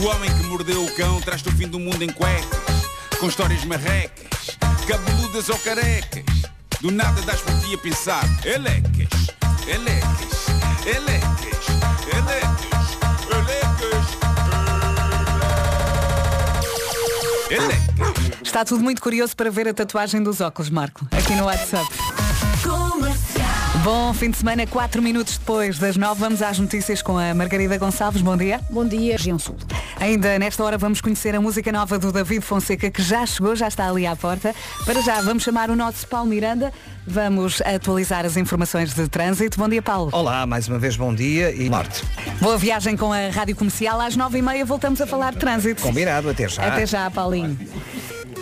O 0.00 0.06
homem 0.06 0.30
que 0.36 0.46
mordeu 0.46 0.84
o 0.84 0.94
cão 0.94 1.20
traz-te 1.20 1.48
o 1.48 1.52
fim 1.52 1.68
do 1.68 1.78
mundo 1.78 2.02
em 2.02 2.10
cuecas, 2.10 2.88
com 3.18 3.26
histórias 3.26 3.64
marrecas, 3.64 4.58
cabeludas 4.86 5.48
ou 5.48 5.58
carecas. 5.58 6.24
Do 6.80 6.90
nada 6.90 7.22
das 7.22 7.40
por 7.40 7.58
ti 7.60 7.74
a 7.74 7.78
pensar, 7.78 8.24
elecas, 8.44 9.08
elecas, 9.66 10.46
elecas, 10.84 11.66
elecas, 12.12 12.73
Está 18.42 18.64
tudo 18.64 18.82
muito 18.82 19.02
curioso 19.02 19.36
para 19.36 19.50
ver 19.50 19.68
a 19.68 19.74
tatuagem 19.74 20.22
dos 20.22 20.40
óculos, 20.40 20.70
Marco, 20.70 21.06
aqui 21.10 21.34
no 21.34 21.44
WhatsApp. 21.44 21.86
Bom 23.84 24.14
fim 24.14 24.30
de 24.30 24.38
semana, 24.38 24.66
4 24.66 25.02
minutos 25.02 25.36
depois 25.36 25.78
das 25.78 25.94
9, 25.98 26.18
vamos 26.18 26.40
às 26.40 26.58
notícias 26.58 27.02
com 27.02 27.18
a 27.18 27.34
Margarida 27.34 27.76
Gonçalves. 27.76 28.22
Bom 28.22 28.34
dia. 28.34 28.58
Bom 28.70 28.82
dia, 28.82 29.12
região 29.14 29.38
sul. 29.38 29.56
Ainda 30.00 30.38
nesta 30.38 30.64
hora 30.64 30.78
vamos 30.78 31.02
conhecer 31.02 31.34
a 31.34 31.40
música 31.40 31.70
nova 31.70 31.98
do 31.98 32.10
David 32.10 32.40
Fonseca, 32.40 32.90
que 32.90 33.02
já 33.02 33.26
chegou, 33.26 33.54
já 33.54 33.68
está 33.68 33.86
ali 33.86 34.06
à 34.06 34.16
porta. 34.16 34.54
Para 34.86 35.02
já, 35.02 35.20
vamos 35.20 35.42
chamar 35.42 35.68
o 35.68 35.76
nosso 35.76 36.08
Paulo 36.08 36.30
Miranda. 36.30 36.72
Vamos 37.06 37.60
atualizar 37.60 38.24
as 38.24 38.38
informações 38.38 38.94
de 38.94 39.06
trânsito. 39.06 39.58
Bom 39.58 39.68
dia, 39.68 39.82
Paulo. 39.82 40.08
Olá, 40.14 40.46
mais 40.46 40.66
uma 40.66 40.78
vez 40.78 40.96
bom 40.96 41.14
dia 41.14 41.54
e 41.54 41.68
norte. 41.68 42.02
Boa 42.40 42.56
viagem 42.56 42.96
com 42.96 43.12
a 43.12 43.28
Rádio 43.28 43.54
Comercial. 43.54 44.00
Às 44.00 44.16
9h30 44.16 44.64
voltamos 44.64 44.98
a 45.02 45.06
falar 45.06 45.34
de 45.34 45.40
trânsito. 45.40 45.82
Combinado, 45.82 46.30
até 46.30 46.48
já. 46.48 46.66
Até 46.66 46.86
já, 46.86 47.10
Paulinho. 47.10 47.58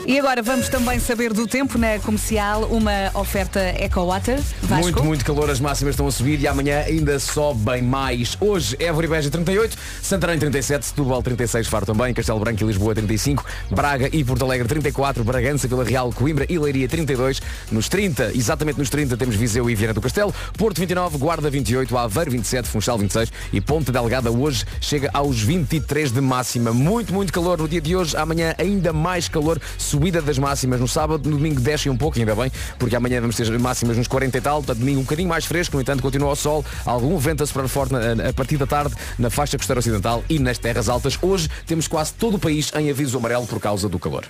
E 0.04 0.18
agora 0.18 0.42
vamos 0.42 0.68
também 0.68 0.98
saber 0.98 1.32
do 1.32 1.46
tempo 1.46 1.78
na 1.78 1.96
comercial, 2.00 2.64
uma 2.64 3.10
oferta 3.14 3.60
EcoWater. 3.60 4.40
Muito, 4.68 5.04
muito 5.04 5.24
calor, 5.24 5.48
as 5.48 5.60
máximas 5.60 5.92
estão 5.92 6.08
a 6.08 6.10
subir 6.10 6.40
e 6.40 6.48
amanhã 6.48 6.80
ainda 6.80 7.20
sobem 7.20 7.82
mais. 7.82 8.36
Hoje, 8.40 8.76
Évora 8.80 9.06
e 9.06 9.08
Beja 9.08 9.30
38, 9.30 9.76
Santarém 10.02 10.40
37, 10.40 10.86
Setúbal 10.86 11.22
36, 11.22 11.68
Faro 11.68 11.86
também, 11.86 12.12
Castelo 12.12 12.40
Branco 12.40 12.64
e 12.64 12.66
Lisboa 12.66 12.96
35, 12.96 13.44
Braga 13.70 14.08
e 14.12 14.24
Porto 14.24 14.44
Alegre 14.44 14.66
34, 14.66 15.22
Bragança, 15.22 15.68
Vila 15.68 15.84
Real, 15.84 16.12
Coimbra 16.12 16.46
e 16.48 16.58
Leiria 16.58 16.88
32, 16.88 17.40
nos 17.70 17.88
30, 17.88 18.32
exatamente 18.34 18.80
nos 18.80 18.90
30 18.90 19.16
temos 19.16 19.36
Viseu 19.36 19.70
e 19.70 19.74
Viana 19.76 19.94
do 19.94 20.00
Castelo, 20.00 20.34
Porto 20.58 20.80
29, 20.80 21.16
Guarda 21.16 21.48
28, 21.48 21.96
Aveiro 21.96 22.32
27, 22.32 22.68
Funchal 22.68 22.98
26 22.98 23.32
e 23.52 23.60
Ponte 23.60 23.92
Delgada 23.92 24.32
hoje 24.32 24.64
chega 24.80 25.10
aos 25.14 25.40
23 25.40 26.10
de 26.10 26.20
máxima. 26.20 26.72
Muito, 26.72 27.14
muito 27.14 27.32
calor 27.32 27.58
no 27.58 27.68
dia 27.68 27.80
de 27.80 27.94
hoje, 27.94 28.16
amanhã 28.16 28.52
ainda 28.58 28.92
mais 28.92 29.28
calor, 29.28 29.60
subida 29.92 30.22
das 30.22 30.38
máximas 30.38 30.80
no 30.80 30.88
sábado, 30.88 31.28
no 31.28 31.36
domingo 31.36 31.60
desce 31.60 31.90
um 31.90 31.96
pouco, 31.96 32.18
ainda 32.18 32.34
bem, 32.34 32.50
porque 32.78 32.96
amanhã 32.96 33.20
vamos 33.20 33.36
ter 33.36 33.58
máximas 33.58 33.98
nos 33.98 34.08
40 34.08 34.38
e 34.38 34.40
tal, 34.40 34.56
portanto 34.62 34.78
domingo 34.78 35.00
um 35.00 35.02
bocadinho 35.02 35.28
mais 35.28 35.44
fresco, 35.44 35.76
no 35.76 35.82
entanto 35.82 36.02
continua 36.02 36.30
o 36.30 36.36
sol, 36.36 36.64
algum 36.86 37.18
vento 37.18 37.42
a 37.42 37.46
soprar 37.46 37.68
forte 37.68 37.94
a 37.94 38.32
partir 38.32 38.56
da 38.56 38.66
tarde 38.66 38.94
na 39.18 39.28
faixa 39.28 39.58
costeira 39.58 39.80
ocidental 39.80 40.24
e 40.30 40.38
nas 40.38 40.56
terras 40.56 40.88
altas. 40.88 41.18
Hoje 41.20 41.50
temos 41.66 41.86
quase 41.86 42.14
todo 42.14 42.36
o 42.36 42.38
país 42.38 42.72
em 42.74 42.88
aviso 42.88 43.18
amarelo 43.18 43.46
por 43.46 43.60
causa 43.60 43.86
do 43.86 43.98
calor. 43.98 44.24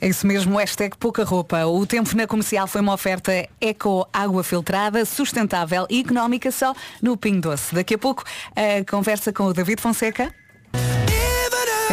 É 0.00 0.08
isso 0.08 0.26
mesmo, 0.28 0.58
hashtag 0.58 0.96
pouca 0.96 1.24
roupa. 1.24 1.66
O 1.66 1.84
tempo 1.84 2.16
na 2.16 2.26
comercial 2.26 2.68
foi 2.68 2.80
uma 2.80 2.92
oferta 2.92 3.32
eco 3.60 4.06
água 4.12 4.44
filtrada, 4.44 5.04
sustentável 5.04 5.86
e 5.90 6.00
económica 6.02 6.52
só 6.52 6.72
no 7.02 7.16
Pingo 7.16 7.40
Doce. 7.40 7.74
Daqui 7.74 7.94
a 7.94 7.98
pouco 7.98 8.22
a 8.54 8.88
conversa 8.88 9.32
com 9.32 9.44
o 9.44 9.52
David 9.52 9.80
Fonseca. 9.80 10.32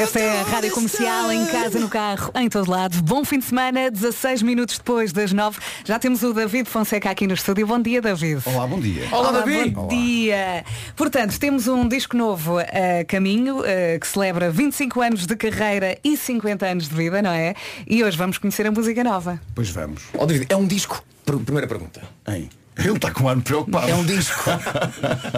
Esta 0.02 0.20
é 0.20 0.40
a 0.40 0.44
Rádio 0.44 0.72
Comercial, 0.72 1.32
em 1.32 1.46
casa, 1.46 1.78
no 1.80 1.88
carro, 1.88 2.32
em 2.36 2.50
todo 2.50 2.72
lado. 2.72 3.00
Bom 3.04 3.24
fim 3.24 3.38
de 3.38 3.46
semana, 3.46 3.92
16 3.92 4.42
minutos 4.42 4.78
depois 4.80 5.12
das 5.14 5.32
9. 5.32 5.60
Já 5.86 6.00
temos 6.00 6.24
o 6.24 6.34
David 6.34 6.68
Fonseca 6.68 7.12
aqui 7.12 7.28
no 7.28 7.36
estúdio. 7.36 7.68
Bom 7.68 7.80
dia, 7.80 8.02
David. 8.02 8.42
Olá, 8.46 8.66
bom 8.66 8.80
dia. 8.80 9.04
Olá, 9.12 9.44
Bom 9.72 9.88
dia. 9.88 10.66
Portanto, 10.96 11.38
temos 11.40 11.68
um 11.68 11.88
disco 11.88 12.18
novo 12.18 12.58
a 12.58 13.04
caminho, 13.08 13.64
eh, 13.64 14.00
que 14.00 14.08
celebra 14.08 14.50
25 14.50 15.02
anos 15.02 15.26
de 15.28 15.36
carreira 15.36 15.98
e 16.04 16.18
50 16.18 16.66
anos 16.66 16.90
de 16.90 16.96
vida, 16.96 17.22
não 17.22 17.32
é? 17.32 17.54
E 17.86 18.04
hoje 18.04 18.18
vamos 18.18 18.38
conhecer 18.40 18.66
a 18.66 18.72
música 18.72 19.04
nova. 19.04 19.40
Pois 19.54 19.70
vamos. 19.70 20.04
Ó, 20.18 20.26
David, 20.26 20.48
é 20.50 20.56
um 20.56 20.66
disco? 20.66 21.04
Pr- 21.24 21.38
Primeira 21.38 21.68
pergunta. 21.68 22.02
Hein? 22.28 22.50
Ele 22.78 22.94
está 22.94 23.12
com 23.12 23.26
um 23.26 23.30
ano 23.30 23.42
preocupado. 23.42 23.90
É 23.90 23.94
um 23.96 24.04
disco. 24.06 24.50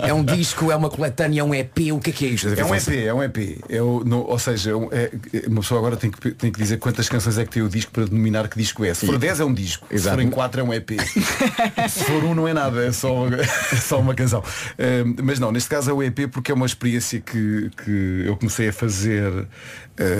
é 0.01 0.13
um 0.13 0.23
disco, 0.23 0.71
é 0.71 0.75
uma 0.75 0.89
coletânea, 0.89 1.41
é 1.41 1.43
um 1.43 1.53
EP, 1.53 1.91
o 1.91 1.99
que 1.99 2.11
é 2.11 2.13
que 2.13 2.25
é 2.25 2.29
isto? 2.29 2.47
É 2.47 2.63
um 2.63 2.73
EP, 2.75 2.87
é 3.07 3.13
um 3.13 3.23
EP. 3.23 3.59
É 3.69 3.81
o- 3.81 4.03
no- 4.05 4.21
ou 4.29 4.37
seja, 4.39 4.71
é 4.71 4.75
um- 4.75 4.87
é- 4.91 5.11
uma 5.47 5.61
pessoa 5.61 5.79
agora 5.79 5.97
tem 5.97 6.11
que, 6.11 6.31
tem 6.31 6.51
que 6.51 6.59
dizer 6.59 6.77
quantas 6.77 7.09
canções 7.09 7.37
é 7.37 7.43
que 7.43 7.51
tem 7.51 7.63
o 7.63 7.69
disco 7.69 7.91
para 7.91 8.05
denominar 8.05 8.47
que 8.47 8.57
disco 8.57 8.85
é. 8.85 8.93
Se 8.93 9.05
for 9.05 9.17
10 9.17 9.39
é 9.39 9.45
um 9.45 9.53
disco, 9.53 9.87
se 9.89 9.95
Exato. 9.95 10.15
forem 10.15 10.29
4 10.29 10.61
é 10.61 10.63
um 10.63 10.73
EP. 10.73 10.91
Se 11.89 12.03
for 12.05 12.23
um 12.23 12.33
não 12.35 12.47
é 12.47 12.53
nada, 12.53 12.85
é 12.85 12.91
só, 12.91 13.27
é 13.27 13.75
só 13.77 13.99
uma 13.99 14.13
canção. 14.13 14.43
Mas 15.23 15.39
não, 15.39 15.51
neste 15.51 15.69
caso 15.69 15.89
é 15.89 15.93
o 15.93 16.01
EP 16.03 16.27
porque 16.31 16.51
é 16.51 16.55
uma 16.55 16.65
experiência 16.65 17.19
que, 17.19 17.69
que 17.83 18.23
eu 18.27 18.37
comecei 18.37 18.69
a 18.69 18.73
fazer 18.73 19.47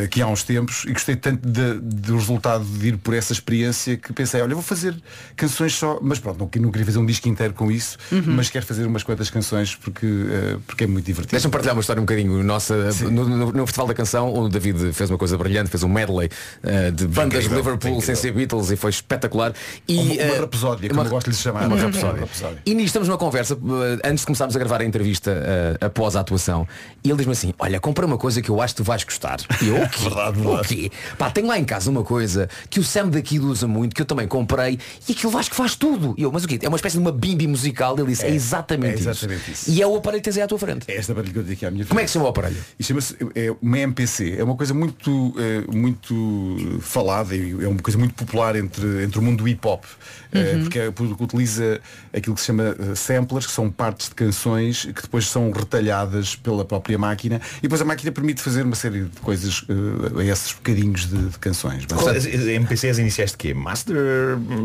aqui 0.04 0.22
há 0.22 0.28
uns 0.28 0.44
tempos 0.44 0.84
e 0.88 0.94
gostei 0.94 1.16
tanto 1.16 1.48
de- 1.48 1.80
do 1.80 2.16
resultado 2.16 2.64
de 2.64 2.90
ir 2.90 2.98
por 2.98 3.14
essa 3.14 3.34
experiência 3.34 3.98
que 3.98 4.14
pensei, 4.14 4.42
olha, 4.42 4.54
vou 4.54 4.64
fazer 4.64 4.96
canções 5.36 5.74
só, 5.74 5.98
mas 6.02 6.20
pronto, 6.20 6.38
não, 6.40 6.62
não 6.64 6.72
queria 6.72 6.86
fazer 6.86 7.00
um 7.00 7.06
disco 7.06 7.28
inteiro 7.28 7.54
com 7.54 7.72
isso, 7.72 7.98
mas 8.12 8.50
quero 8.50 8.66
fazer 8.66 8.86
umas 8.86 9.02
quantas 9.04 9.30
canções 9.30 9.76
porque, 9.76 10.06
ah, 10.06 10.60
porque 10.68 10.84
é 10.84 10.88
muito 10.88 11.06
divertido. 11.06 11.32
Deixa-me 11.32 11.52
partilhar 11.52 11.76
uma 11.76 11.82
história 11.82 12.00
um 12.02 12.06
bocadinho 12.06 12.44
nossa. 12.44 12.74
No, 13.10 13.28
no- 13.28 13.52
no 13.52 13.66
Festival 13.66 13.88
da 13.88 13.94
Canção, 13.94 14.34
o 14.34 14.48
David 14.50 14.94
fez 14.94 15.10
uma 15.10 15.18
coisa 15.18 15.38
brilhante, 15.38 15.70
fez 15.70 15.82
um 15.84 15.90
medley 15.90 16.30
eh, 16.62 16.92
de 16.92 17.08
bandas 17.08 17.44
de 17.44 17.50
Liverpool 17.56 18.02
sem 18.02 18.16
ser 18.16 18.32
Beatles 18.32 18.70
e 18.72 18.76
foi 18.76 18.90
espetacular. 18.92 19.54
E, 19.88 19.96
Uma- 19.98 20.04
uma 20.14 20.14
eh, 20.22 20.40
rapsódia, 20.40 20.90
como 20.90 21.02
eu 21.02 21.10
gosto 21.10 21.26
de 21.32 21.36
lhe 21.36 21.42
chamar. 21.42 21.66
Uma 21.68 21.76
Uma 21.76 21.82
rapsódia. 22.22 22.62
E 22.66 22.74
nisto 22.74 22.88
estamos 22.88 23.08
numa 23.08 23.18
conversa, 23.18 23.56
eh, 23.56 24.08
antes 24.08 24.20
de 24.22 24.26
começarmos 24.28 24.56
a 24.56 24.60
gravar 24.60 24.82
a 24.82 24.86
entrevista 24.86 25.32
eh, 25.32 25.78
após 25.86 26.16
a 26.16 26.20
atuação, 26.20 26.68
e 27.04 27.10
ele 27.10 27.18
diz-me 27.18 27.32
assim, 27.34 27.54
olha, 27.58 27.80
comprei 27.80 28.06
uma 28.08 28.18
coisa 28.18 28.42
que 28.42 28.50
eu 28.50 28.62
acho 28.62 28.76
que 28.76 28.82
tu 28.82 28.86
vais 28.86 29.04
gostar. 29.04 29.38
Eu, 29.68 29.82
o 29.84 29.90
quê? 29.90 30.00
Verdade, 30.04 30.40
O 30.40 30.44
verdade. 30.44 30.68
quê? 30.68 30.92
Pá, 31.18 31.30
tenho 31.30 31.48
lá 31.48 31.58
em 31.60 31.66
casa 31.66 31.90
uma 31.90 32.04
coisa 32.04 32.50
que 32.70 32.80
o 32.80 32.84
Sam 32.84 33.10
daqui 33.10 33.40
usa 33.40 33.68
muito, 33.68 33.96
que 33.96 34.02
eu 34.02 34.06
também 34.06 34.28
comprei, 34.28 34.80
e 35.08 35.12
aquilo 35.12 35.38
acho 35.38 35.50
que 35.50 35.56
faz 35.56 35.76
tudo. 35.76 36.14
E 36.18 36.24
eu, 36.24 36.32
mas 36.32 36.44
o 36.44 36.48
quê? 36.48 36.60
É 36.62 36.68
uma 36.68 36.76
espécie 36.78 36.98
de 36.98 37.02
uma 37.02 37.12
bimbi 37.12 37.48
musical. 37.48 37.96
Ele 37.98 38.08
disse, 38.08 38.26
é, 38.26 38.30
É, 38.30 38.36
exatamente, 38.36 38.96
é 38.98 39.00
exatamente 39.12 39.52
isso. 39.52 39.70
E 39.72 39.82
é 39.82 39.88
o 39.88 39.96
aparelho 39.96 40.22
que 40.22 40.26
tens 40.30 40.38
aí 40.38 40.44
à 40.44 40.48
tua 40.48 40.60
frente. 40.60 40.86
É 40.90 40.98
esta 40.98 41.14
barulho 41.14 41.32
que 41.34 41.40
eu 41.40 41.44
tenho 41.44 41.54
aqui 41.56 41.66
à 41.66 41.72
minha 41.72 41.86
Como 41.86 42.00
é 42.00 42.04
frente. 42.04 42.08
que 42.08 42.14
chama 42.14 42.26
o 42.26 42.30
aparelho? 42.30 42.58
E 42.80 42.84
chama-se 42.84 43.16
é 43.36 43.54
uma 43.62 43.80
MPC. 43.80 44.36
É 44.38 44.44
uma 44.44 44.56
coisa 44.56 44.74
muito, 44.74 45.34
eh, 45.38 45.64
muito 45.76 46.80
falada 46.82 47.36
e 47.36 47.52
é 47.64 47.68
uma 47.68 47.80
coisa 47.82 47.98
muito 47.98 48.14
popular 48.14 48.56
entre, 48.56 49.04
entre 49.04 49.20
o 49.20 49.22
mundo 49.22 49.40
do 49.44 49.48
hip 49.48 49.66
hop. 49.68 49.84
Eh, 50.32 50.58
porque 50.62 50.80
é 50.80 50.92
porque 50.92 51.24
utiliza 51.24 51.80
aquilo 52.16 52.34
que 52.36 52.42
se 52.42 52.48
chama 52.48 52.76
eh, 52.80 52.96
samplers, 52.96 53.46
que 53.46 53.52
são 53.52 53.70
partes 53.70 54.10
de 54.10 54.16
canções 54.16 54.86
que 54.86 55.02
depois 55.04 55.28
são 55.28 55.52
retalhadas 55.52 56.36
pela 56.36 56.66
própria 56.66 56.98
máquina 56.98 57.40
e 57.60 57.62
depois 57.64 57.82
a 57.82 57.86
máquina 57.86 58.12
permite 58.12 58.42
fazer 58.42 58.64
uma 58.64 58.76
série 58.76 59.04
de 59.04 59.20
coisas 59.22 59.53
eh, 59.70 60.22
a 60.22 60.24
esses 60.26 60.52
bocadinhos 60.54 61.08
de, 61.08 61.18
de 61.30 61.40
canções. 61.40 61.86
Mas, 61.90 62.02
Qual- 62.02 62.16
MPC 62.16 62.90
as 62.90 62.98
iniciais 62.98 63.32
de 63.32 63.38
quê? 63.38 63.54
Master. 63.54 63.96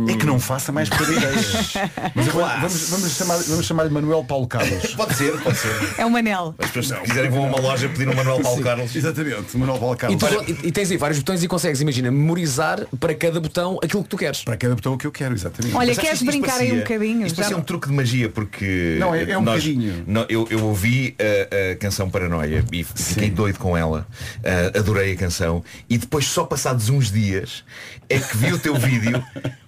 é 0.08 0.16
que 0.16 0.24
não 0.26 0.38
faça 0.40 0.72
mais 0.72 0.88
ideias. 0.88 1.74
Mas 2.14 2.26
vou- 2.28 2.42
vamos, 2.46 2.88
vamos 2.90 3.10
chamar, 3.16 3.36
vamos 3.38 3.66
chamar-lhe 3.66 3.90
Manuel 3.90 4.24
Paulo 4.24 4.46
Carlos. 4.46 4.94
Pode 4.96 5.14
ser, 5.14 5.32
pode 5.40 5.56
ser. 5.58 5.70
É 5.98 6.04
o 6.06 6.10
Manel. 6.10 6.54
As 6.58 6.70
pessoas 6.70 7.00
que 7.00 7.08
quiserem 7.08 7.30
vão 7.30 7.44
a 7.44 7.46
uma 7.48 7.60
loja 7.60 7.88
pedir 7.88 8.08
um 8.08 8.14
Manuel 8.14 8.40
Paulo 8.40 8.62
Carlos. 8.62 8.94
Exatamente, 8.96 9.56
Manuel 9.56 9.78
Paulo 9.78 9.94
E, 9.94 9.98
Carlos. 9.98 10.22
tu- 10.22 10.44
e- 10.64 10.68
e 10.68 10.72
tens 10.72 10.90
aí 10.90 10.96
vários 10.96 11.18
botões 11.18 11.42
e 11.42 11.48
consegues, 11.48 11.80
imagina, 11.80 12.10
memorizar 12.10 12.86
para 12.98 13.14
cada 13.14 13.40
botão 13.40 13.78
aquilo 13.82 14.02
que 14.02 14.08
tu 14.08 14.16
queres. 14.16 14.42
Para 14.44 14.56
cada 14.56 14.74
botão 14.74 14.96
que 14.96 15.06
eu 15.06 15.12
quero, 15.12 15.34
exatamente. 15.34 15.74
Olha, 15.76 15.88
Mas 15.88 15.98
queres 15.98 16.18
que 16.18 16.24
brincar 16.24 16.58
aí 16.60 16.66
um 16.72 16.78
parecia- 16.80 16.82
bocadinho? 16.98 17.26
Isto 17.26 17.36
Já 17.36 17.42
parecia 17.42 17.56
um 17.56 17.62
truque 17.62 17.88
de 17.88 17.94
magia 17.94 18.28
porque 18.28 18.96
Não, 18.98 19.14
é- 19.14 19.30
é 19.30 19.38
um 19.38 19.42
nós- 19.42 19.62
bocadinho. 19.64 20.04
eu, 20.28 20.46
eu 20.50 20.64
ouvi 20.64 21.14
a, 21.18 21.72
a 21.72 21.76
canção 21.76 22.08
Paranoia 22.10 22.64
e 22.72 22.84
fiquei 22.84 23.30
doido 23.30 23.58
com 23.58 23.76
ela. 23.76 24.06
Ah, 24.44 24.77
adorei 24.78 25.12
a 25.12 25.16
canção. 25.16 25.62
E 25.88 25.98
depois, 25.98 26.26
só 26.26 26.44
passados 26.44 26.88
uns 26.88 27.10
dias, 27.12 27.64
é 28.08 28.18
que 28.18 28.36
vi 28.36 28.52
o 28.52 28.58
teu 28.58 28.74
vídeo 28.80 29.22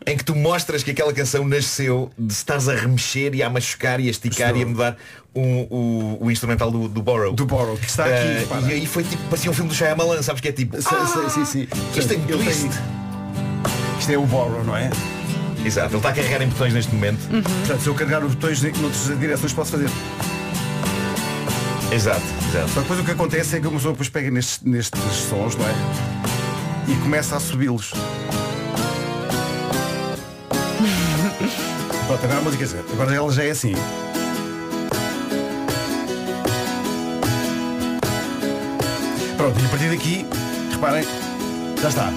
em 0.06 0.16
que 0.16 0.24
tu 0.24 0.34
mostras 0.34 0.82
que 0.82 0.90
aquela 0.90 1.12
canção 1.12 1.46
nasceu 1.46 2.10
de 2.18 2.32
estás 2.32 2.68
a 2.68 2.74
remexer 2.74 3.34
e 3.34 3.42
a 3.42 3.50
machucar 3.50 4.00
e 4.00 4.08
a 4.08 4.10
esticar 4.10 4.56
e 4.56 4.62
a 4.62 4.66
mudar 4.66 4.96
o, 5.34 5.40
o, 5.40 6.18
o 6.26 6.30
instrumental 6.30 6.70
do, 6.70 6.88
do 6.88 7.02
Borrow. 7.02 7.32
Do 7.32 7.46
Borrow, 7.46 7.76
que 7.76 7.86
está 7.88 8.04
aqui, 8.04 8.14
Ah, 8.14 8.38
repara. 8.40 8.62
e 8.62 8.72
aí 8.72 8.86
foi 8.86 9.04
tipo, 9.04 9.22
parecia 9.24 9.50
um 9.50 9.54
filme 9.54 9.68
do 9.68 9.74
Shyamalan, 9.74 10.22
sabes 10.22 10.40
que 10.40 10.48
é 10.48 10.52
tipo. 10.52 10.80
Sei, 10.80 10.98
sei, 11.06 11.28
sim, 11.30 11.44
sim. 11.44 11.68
Isto 11.96 12.08
tem 12.08 12.18
Ele 12.28 12.42
twist. 12.44 12.68
Isto 13.98 14.12
é 14.12 14.18
o 14.18 14.24
borrow, 14.26 14.64
não 14.64 14.76
é? 14.76 14.90
Exato, 15.64 15.88
ele 15.90 15.96
está 15.98 16.08
a 16.08 16.12
carregar 16.14 16.40
em 16.40 16.48
botões 16.48 16.72
neste 16.72 16.94
momento. 16.94 17.18
Portanto, 17.28 17.82
se 17.82 17.86
eu 17.86 17.94
carregar 17.94 18.24
os 18.24 18.34
botões 18.34 18.64
em 18.64 18.72
noutras 18.72 19.18
direções 19.20 19.52
posso 19.52 19.72
fazer. 19.72 19.90
Exato, 21.92 22.22
exato. 22.50 22.68
Só 22.68 22.74
que 22.74 22.80
depois 22.80 23.00
o 23.00 23.04
que 23.04 23.10
acontece 23.12 23.56
é 23.56 23.60
que 23.60 23.66
uma 23.66 23.76
pessoa 23.76 23.92
depois 23.92 24.08
pega 24.08 24.30
nestes, 24.30 24.60
nestes 24.62 25.00
sons, 25.28 25.56
não 25.56 25.66
é? 25.66 25.74
E 26.88 26.94
começa 26.96 27.36
a 27.36 27.40
subi-los. 27.40 27.92
Pronto, 32.06 32.24
agora 32.24 32.38
a 32.38 32.42
música 32.42 32.64
é 32.64 32.92
Agora 32.92 33.14
ela 33.14 33.32
já 33.32 33.44
é 33.44 33.50
assim. 33.50 33.74
Pronto, 39.36 39.58
e 39.58 39.64
a 39.64 39.68
partir 39.68 39.88
daqui, 39.88 40.26
reparem, 40.72 41.04
já 41.80 41.88
está. 41.88 42.12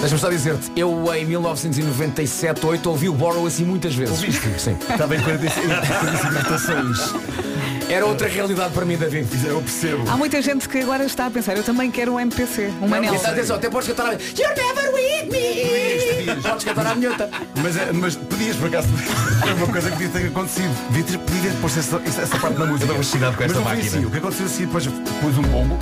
Deixa-me 0.00 0.20
só 0.20 0.28
dizer-te, 0.28 0.70
eu 0.76 1.14
em 1.14 1.24
1997, 1.24 2.66
8 2.66 2.90
ouvi 2.90 3.08
o 3.08 3.14
Borrow 3.14 3.46
assim 3.46 3.64
muitas 3.64 3.94
vezes. 3.94 4.14
Ouviste? 4.14 4.60
Sim. 4.60 4.76
Estava 4.90 5.16
em 5.16 5.20
45 5.20 5.66
45 5.66 6.34
rotações. 6.34 7.53
Era 7.88 8.06
outra 8.06 8.26
realidade 8.26 8.72
para 8.72 8.84
mim, 8.84 8.96
David. 8.96 9.28
Eu 9.46 9.60
percebo. 9.60 10.08
Há 10.10 10.16
muita 10.16 10.40
gente 10.42 10.68
que 10.68 10.78
agora 10.80 11.04
está 11.04 11.26
a 11.26 11.30
pensar, 11.30 11.56
eu 11.56 11.62
também 11.62 11.90
quero 11.90 12.14
um 12.14 12.20
MPC, 12.20 12.72
um 12.80 12.88
Manel. 12.88 13.10
Atenção, 13.12 13.30
atenção, 13.32 13.56
até 13.56 13.70
podes 13.70 13.88
cantar 13.88 14.06
a... 14.06 14.12
You're 14.12 14.54
never 14.56 14.92
with 14.94 15.30
me! 15.30 16.42
Podes 16.42 16.64
cantar 16.64 16.86
a 16.86 16.94
minhota. 16.94 17.30
Mas, 17.62 17.76
é- 17.76 17.92
mas 17.92 18.16
podias, 18.16 18.56
por 18.56 18.68
acaso, 18.68 18.88
é 19.48 19.52
uma 19.52 19.66
coisa 19.66 19.90
que 19.90 19.96
devia 19.98 20.20
ter 20.20 20.28
acontecido. 20.28 20.74
Devia 20.90 21.04
ter, 21.04 21.18
podia 21.18 21.50
ter 21.50 21.56
posto 21.60 21.78
essa, 21.78 22.00
essa 22.22 22.38
parte 22.38 22.58
na 22.58 22.66
música. 22.66 22.90
Eu 22.92 22.96
fascinado 22.96 23.36
com 23.36 23.44
esta 23.44 23.54
mas 23.60 23.64
não 23.64 23.70
foi 23.70 23.76
máquina. 23.76 23.96
Assim. 23.98 24.06
O 24.06 24.10
que 24.10 24.18
aconteceu 24.18 24.46
assim, 24.46 24.64
depois 24.66 24.86
pus 24.86 25.38
um 25.38 25.42
bombo, 25.42 25.78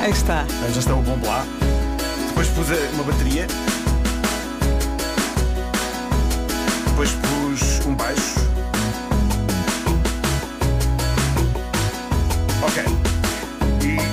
Aí 0.00 0.10
está. 0.10 0.46
já 0.72 0.78
está 0.78 0.94
o 0.94 1.02
bombo 1.02 1.26
lá. 1.26 1.44
Depois 2.28 2.48
pus 2.48 2.70
a- 2.70 2.94
uma 2.94 3.04
bateria. 3.04 3.46
Depois 6.86 7.10
pus 7.10 7.86
um 7.86 7.94
baixo. 7.94 8.41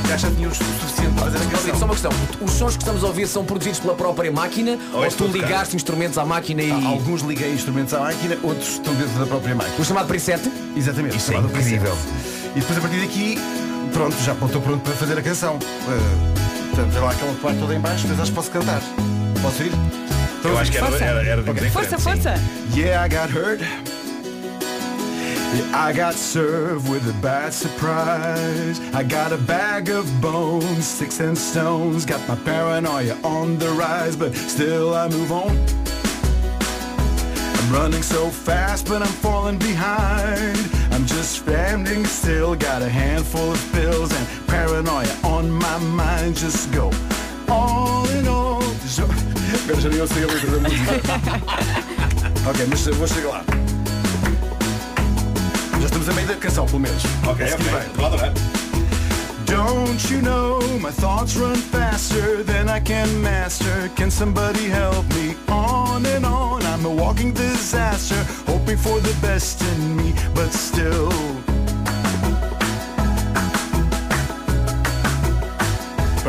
E 0.10 0.12
já 0.12 0.18
já 0.18 0.32
tinha 0.32 0.50
o 0.50 0.56
suficiente 0.56 1.14
para 1.14 1.24
fazer 1.26 1.38
a 1.38 1.40
David, 1.42 1.60
só 1.62 1.72
canção. 1.72 1.86
uma 1.88 1.94
questão. 1.94 2.12
Os 2.42 2.52
sons 2.54 2.74
que 2.76 2.82
estamos 2.82 3.04
a 3.04 3.08
ouvir 3.08 3.28
são 3.28 3.46
produzidos 3.46 3.80
pela 3.80 3.94
própria 3.94 4.32
máquina 4.32 4.76
ou, 4.92 5.06
é 5.06 5.08
tu 5.10 5.28
ligaste 5.28 5.76
instrumentos 5.76 6.18
à 6.18 6.26
máquina 6.26 6.64
e... 6.64 6.72
Há 6.72 6.88
Alguns 6.88 7.22
liguei 7.22 7.54
instrumentos 7.54 7.94
à 7.94 8.00
máquina, 8.00 8.36
outros 8.42 8.70
estão 8.70 8.92
dentro 8.96 9.20
da 9.20 9.28
própria 9.28 9.54
máquina. 9.54 9.76
O 9.78 9.86
chamado 9.86 10.08
preset? 10.08 10.42
Exatamente. 10.76 11.16
Isso 11.16 11.30
é 11.30 11.36
chamado 11.36 11.52
preset. 11.52 11.76
incrível. 11.76 11.96
E 12.56 12.60
depois 12.60 12.78
a 12.80 12.82
partir 12.82 13.02
daqui, 13.02 13.38
pronto, 13.94 14.16
já 14.24 14.34
estou 14.34 14.60
pronto 14.62 14.80
para 14.82 14.94
fazer 14.94 15.16
a 15.16 15.22
canção. 15.22 15.58
Uh, 15.58 16.70
portanto, 16.76 17.00
lá 17.04 17.12
aquela 17.12 17.34
parte 17.36 17.60
toda 17.60 17.76
em 17.76 17.80
baixo, 17.80 18.08
mas 18.10 18.20
acho 18.20 18.32
que 18.32 18.36
posso 18.36 18.50
cantar. 18.50 18.82
Posso 19.44 19.62
ir? 19.62 19.72
Eu 20.44 20.58
acho 20.58 20.72
que 20.72 20.78
era, 20.78 20.88
Força. 20.88 21.04
era, 21.06 21.22
era 21.24 21.44
diferente, 21.44 21.72
Força, 21.72 21.98
sim. 21.98 22.04
força. 22.04 22.34
Yeah, 22.76 23.06
I 23.06 23.10
got 23.10 23.32
hurt. 23.32 23.62
Yeah, 25.54 25.72
I 25.88 25.94
got 25.94 26.14
served 26.14 26.88
with 26.90 27.08
a 27.10 27.14
bad 27.22 27.54
surprise. 27.54 28.80
I 28.94 29.04
got 29.04 29.32
a 29.32 29.38
bag 29.38 29.90
of 29.90 30.06
bones, 30.22 30.86
sticks 30.88 31.20
and 31.20 31.38
stones. 31.38 32.06
Got 32.06 32.28
my 32.28 32.36
paranoia 32.36 33.18
on 33.24 33.58
the 33.58 33.70
rise, 33.72 34.16
but 34.16 34.36
still 34.36 34.94
I 34.96 35.08
move 35.10 35.32
on. 35.32 35.58
I'm 37.58 37.74
running 37.74 38.04
so 38.04 38.30
fast, 38.30 38.88
but 38.88 39.02
I'm 39.02 39.08
falling 39.22 39.58
behind. 39.58 40.58
I'm 40.92 41.06
just 41.06 41.40
standing 41.44 42.06
still, 42.06 42.56
got 42.56 42.82
a 42.82 42.90
handful 42.90 43.52
of 43.52 43.72
pills 43.74 44.12
and 44.14 44.48
paranoia 44.48 45.16
on 45.24 45.50
my 45.52 45.78
mind. 45.80 46.36
Just 46.36 46.72
go 46.72 46.92
all 47.48 48.08
in 48.10 48.28
all. 48.28 48.62
So- 48.86 49.08
Agora 49.64 49.82
já 49.82 49.90
nem 49.90 49.98
eu 50.00 50.08
sei 50.08 50.24
a 50.24 50.28
letra 50.28 50.52
da 50.52 50.60
música. 50.60 50.94
ok, 52.50 52.66
mas 52.70 52.86
vou 52.98 53.08
chegar 53.08 53.30
lá. 53.30 53.44
Já 55.80 55.86
estamos 55.86 56.10
a 56.10 56.14
meio 56.14 56.28
da 56.28 56.36
canção, 56.36 56.66
pelo 56.66 56.80
menos. 56.80 57.04
Ok, 57.26 57.46
ok. 57.46 57.64
Vou. 57.96 58.70
Don't 59.46 60.14
you 60.14 60.22
know 60.22 60.60
my 60.80 60.92
thoughts 60.92 61.36
run 61.36 61.56
faster 61.56 62.44
than 62.44 62.70
I 62.70 62.80
can 62.82 63.22
master? 63.22 63.90
Can 63.96 64.12
somebody 64.12 64.70
help 64.70 65.06
me? 65.16 65.36
On 65.48 66.06
and 66.06 66.26
on, 66.26 66.62
I'm 66.64 66.86
a 66.86 66.90
walking 66.90 67.34
disaster, 67.34 68.24
hoping 68.46 68.78
for 68.78 69.00
the 69.00 69.14
best 69.22 69.62
in 69.62 69.96
me, 69.98 70.14
but 70.36 70.54
still. 70.54 71.10